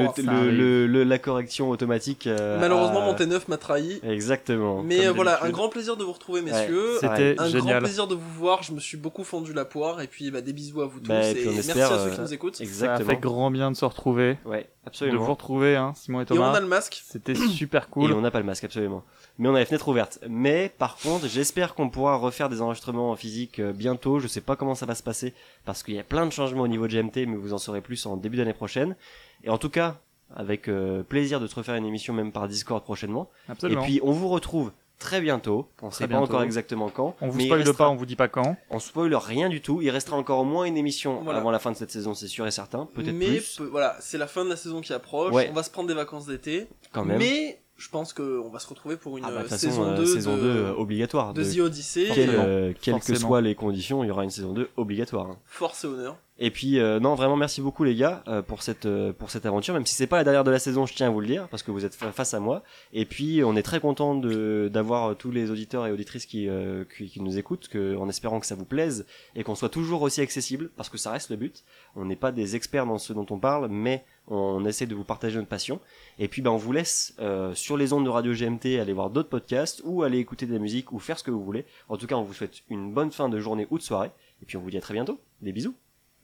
Ça 0.87 1.05
la 1.05 1.19
correction 1.19 1.71
automatique. 1.71 2.27
euh, 2.27 2.59
Malheureusement, 2.61 3.03
a- 3.03 3.07
mon 3.07 3.15
T9 3.15 3.43
m'a 3.49 3.57
trahi. 3.57 4.01
Exactement. 4.03 4.83
Mais 4.83 5.07
euh, 5.07 5.13
voilà, 5.13 5.43
un 5.45 5.51
grand 5.51 5.69
plaisir 5.69 5.97
de 5.97 6.05
vous 6.05 6.13
retrouver, 6.13 6.43
messieurs. 6.43 6.95
C'était 7.01 7.33
un 7.33 7.35
grand 7.35 7.49
génial. 7.49 7.83
plaisir 7.83 8.07
de 8.07 8.15
vous 8.15 8.31
voir. 8.39 8.63
Je 8.63 8.73
me 8.73 8.81
suis 8.81 8.97
beaucoup 8.97 9.25
fendu 9.25 9.53
la 9.53 9.65
poire. 9.65 10.01
Et 10.01 10.07
puis, 10.07 10.31
bah, 10.31 10.41
des 10.41 10.53
bisous 10.53 10.81
à 10.83 10.87
vous 10.87 11.01
tous. 11.01 11.09
Bah, 11.09 11.23
et 11.27 11.33
et 11.43 11.45
merci 11.47 11.59
espère, 11.71 11.93
à 11.93 11.99
ceux 11.99 12.11
euh, 12.11 12.15
qui 12.15 12.21
nous 12.21 12.35
écoutent. 12.35 12.57
Ça 12.57 12.65
Exactement. 12.65 13.09
fait 13.11 13.17
grand 13.17 13.51
bien 13.51 13.71
de 13.71 13.77
se 13.77 13.85
retrouver, 13.85 14.39
Ouais, 14.45 14.59
de 14.63 14.65
vous 14.65 14.87
absolument. 14.87 15.27
retrouver, 15.27 15.77
hein, 15.77 15.93
Simon 15.97 16.21
et 16.21 16.23
Et 16.23 16.33
on 16.33 16.37
Thomas. 16.37 16.53
a 16.53 16.61
le 16.61 16.67
masque. 16.67 17.03
C'était 17.07 17.35
super 17.55 17.85
Et 17.85 17.91
cool. 17.91 18.13
on 18.13 18.21
n'a 18.21 18.31
pas 18.31 18.41
le 18.41 18.47
masque, 18.47 18.65
absolument. 18.65 19.03
Mais 19.39 19.49
on 19.49 19.55
a 19.55 19.61
les 19.61 19.67
fenêtres 19.67 19.87
ouvertes. 19.89 20.19
Mais 20.29 20.73
par 20.79 20.97
contre, 20.97 21.29
j'espère 21.29 21.75
qu'on 21.77 21.91
pourra 21.91 22.17
refaire 22.17 22.49
des 22.49 22.61
enregistrements 22.61 23.15
physiques 23.15 23.61
euh, 23.61 23.73
bientôt. 23.73 24.19
Je 24.19 24.27
sais 24.27 24.38
pas 24.41 24.57
comment 24.57 24.75
ça 24.75 24.87
va 24.87 24.95
se 24.95 25.03
passer 25.03 25.35
parce 25.65 25.83
qu'il 25.83 25.95
y 25.95 25.99
a 25.99 26.05
plein 26.05 26.27
de 26.27 26.31
changements 26.33 26.63
au 26.63 26.69
niveau 26.69 26.87
de 26.89 26.93
GMT, 26.93 27.27
mais 27.27 27.37
vous 27.37 27.53
en 27.53 27.59
saurez 27.59 27.81
plus 27.81 28.05
en 28.07 28.17
début 28.17 28.37
d'année 28.37 28.55
prochaine. 28.55 28.97
Et 29.45 29.51
en 29.51 29.59
tout 29.59 29.71
cas, 29.71 30.01
avec 30.35 30.69
euh, 30.69 31.03
plaisir 31.03 31.41
de 31.41 31.47
te 31.47 31.55
refaire 31.55 31.75
une 31.75 31.87
émission 31.87 32.13
même 32.15 32.33
par 32.33 32.49
Discord 32.49 32.83
prochainement. 32.85 33.31
Absolument. 33.49 33.83
Et 33.83 33.85
puis 33.85 34.01
on 34.03 34.13
vous 34.13 34.29
retrouve 34.29 34.73
très 34.99 35.21
bientôt. 35.21 35.69
On 35.81 35.91
sait 35.93 36.09
pas 36.09 36.19
encore 36.19 36.43
exactement 36.43 36.89
quand. 36.91 37.15
on 37.21 37.29
vous 37.29 37.37
mais 37.39 37.45
il 37.45 37.47
spoil 37.47 37.61
restera- 37.61 37.77
pas, 37.87 37.89
on 37.91 37.95
vous 37.95 38.05
dit 38.05 38.17
pas 38.17 38.27
quand. 38.29 38.57
On 38.69 38.79
spoil 38.81 39.15
rien 39.15 39.49
du 39.49 39.61
tout. 39.61 39.81
Il 39.81 39.91
restera 39.91 40.17
encore 40.17 40.41
au 40.41 40.45
moins 40.45 40.65
une 40.65 40.77
émission 40.77 41.21
Voilà. 41.23 41.39
avant 41.39 41.53
la 41.53 41.61
fin 41.61 41.71
de 41.71 41.77
cette 41.77 41.93
saison, 41.93 42.15
c'est 42.15 42.27
sûr 42.27 42.47
et 42.47 42.51
certain. 42.51 42.89
Peut-être 42.95 43.15
mais 43.15 43.27
plus. 43.37 43.57
peu- 43.59 43.67
voilà, 43.67 43.97
c'est 44.01 44.19
la 44.19 44.27
fin 44.27 44.45
de 44.45 44.51
la 44.51 44.57
saison 44.57 44.81
qui 44.81 44.93
approche. 44.93 45.33
Ouais. 45.33 45.49
On 45.51 45.55
va 45.55 45.63
se 45.63 45.71
prendre 45.71 45.87
des 45.89 45.95
vacances 45.95 46.27
d'été. 46.27 46.67
Quand 46.93 47.05
même. 47.05 47.19
Mais 47.19 47.61
je 47.79 47.89
pense 47.89 48.13
qu'on 48.13 48.51
va 48.51 48.59
se 48.59 48.67
retrouver 48.69 48.97
pour 48.97 49.17
une 49.19 49.25
Ah 49.25 49.29
bah, 49.31 49.39
de 49.41 49.45
euh, 49.45 49.49
façon, 49.49 49.69
saison 49.69 49.85
euh, 49.85 49.97
2 49.97 50.05
saison 50.07 50.37
de, 50.37 50.43
2 50.43 50.49
euh, 50.49 50.73
obligatoire. 50.75 51.33
de 51.33 51.43
De- 51.43 51.51
The 51.51 51.59
Odyssey. 51.61 52.09
euh, 52.19 52.73
quelles 52.81 53.01
que 53.01 53.15
soient 53.15 53.41
les 53.41 53.55
conditions, 53.55 54.03
il 54.05 54.09
y 54.09 54.11
aura 54.11 54.25
une 54.25 54.31
saison 54.31 54.53
2 54.53 54.69
obligatoire. 54.77 55.27
hein. 55.31 55.39
Force 55.47 55.85
et 55.85 55.87
honneur. 55.87 56.17
Et 56.41 56.53
puis 56.53 56.79
euh, 56.79 57.01
non, 57.01 57.17
vraiment 57.17 57.35
merci 57.35 57.61
beaucoup 57.61 57.83
les 57.83 57.97
gars 57.97 58.23
euh, 58.29 58.43
pour 58.43 58.63
cette 58.63 58.87
euh, 58.87 59.13
pour 59.13 59.29
cette 59.31 59.45
aventure. 59.45 59.75
Même 59.75 59.87
si 59.87 59.97
c'est 59.97 60.07
pas 60.07 60.19
la 60.19 60.23
dernière 60.25 60.45
de 60.45 60.53
la 60.53 60.61
saison, 60.61 60.87
je 60.87 60.95
tiens 60.95 61.09
à 61.09 61.11
vous 61.11 61.21
le 61.21 61.27
dire 61.27 61.49
parce 61.49 61.65
que 61.65 61.73
vous 61.73 61.85
êtes 61.85 61.97
fa- 61.97 62.13
face 62.13 62.33
à 62.33 62.39
moi. 62.39 62.63
Et 62.93 63.07
puis 63.07 63.43
on 63.45 63.57
est 63.57 63.63
très 63.65 63.81
content 63.81 64.15
de 64.15 64.71
d'avoir 64.73 65.11
euh, 65.11 65.15
tous 65.15 65.33
les 65.33 65.51
auditeurs 65.51 65.85
et 65.89 65.91
auditrices 65.91 66.27
qui, 66.27 66.49
euh, 66.49 66.85
qui 66.97 67.09
qui 67.09 67.21
nous 67.21 67.39
écoutent, 67.39 67.67
que, 67.67 67.97
en 67.97 68.09
espérant 68.09 68.39
que 68.39 68.47
ça 68.47 68.55
vous 68.55 68.65
plaise 68.65 69.05
et 69.35 69.43
qu'on 69.43 69.57
soit 69.57 69.69
toujours 69.69 70.03
aussi 70.03 70.21
accessible 70.21 70.71
parce 70.77 70.89
que 70.89 70.97
ça 70.97 71.11
reste 71.11 71.31
le 71.31 71.37
but. 71.37 71.65
On 71.97 72.05
n'est 72.05 72.15
pas 72.15 72.31
des 72.31 72.55
experts 72.55 72.87
dans 72.87 72.99
ce 72.99 73.13
dont 73.13 73.27
on 73.31 73.39
parle, 73.41 73.67
mais 73.69 74.05
on 74.29 74.65
essaie 74.65 74.87
de 74.87 74.95
vous 74.95 75.03
partager 75.03 75.37
notre 75.39 75.49
passion. 75.49 75.81
Et 76.21 76.29
puis 76.29 76.41
ben 76.41 76.51
on 76.53 76.57
vous 76.57 76.71
laisse 76.71 77.15
euh, 77.19 77.53
sur 77.55 77.77
les 77.77 77.93
ondes 77.93 78.05
de 78.05 78.11
Radio 78.11 78.33
GMT 78.33 78.79
aller 78.81 78.93
voir 78.93 79.11
d'autres 79.11 79.29
podcasts 79.29 79.83
ou 79.85 80.05
aller 80.05 80.19
écouter 80.19 80.47
de 80.47 80.53
la 80.53 80.61
musique 80.61 80.93
ou 80.93 81.01
faire 81.01 81.19
ce 81.19 81.25
que 81.25 81.33
vous 81.33 81.43
voulez. 81.43 81.65
En 81.89 81.97
tout 81.97 82.07
cas, 82.07 82.15
on 82.15 82.23
vous 82.23 82.35
souhaite 82.35 82.63
une 82.71 82.93
bonne 82.95 83.11
fin 83.11 83.29
de 83.29 83.41
journée 83.41 83.67
ou 83.73 83.79
de 83.79 83.83
soirée. 83.83 84.13
Et 84.41 84.47
puis 84.47 84.57
on 84.57 84.61
vous 84.61 84.71
dit 84.71 84.79
à 84.79 84.81
très 84.81 84.95
bientôt. 84.95 85.19
Des 85.43 85.51
bisous. 85.51 85.75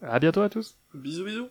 À 0.07 0.19
bientôt 0.19 0.43
à 0.43 0.51
tous. 0.51 0.77
Bisous 0.93 1.25
bisous. 1.25 1.49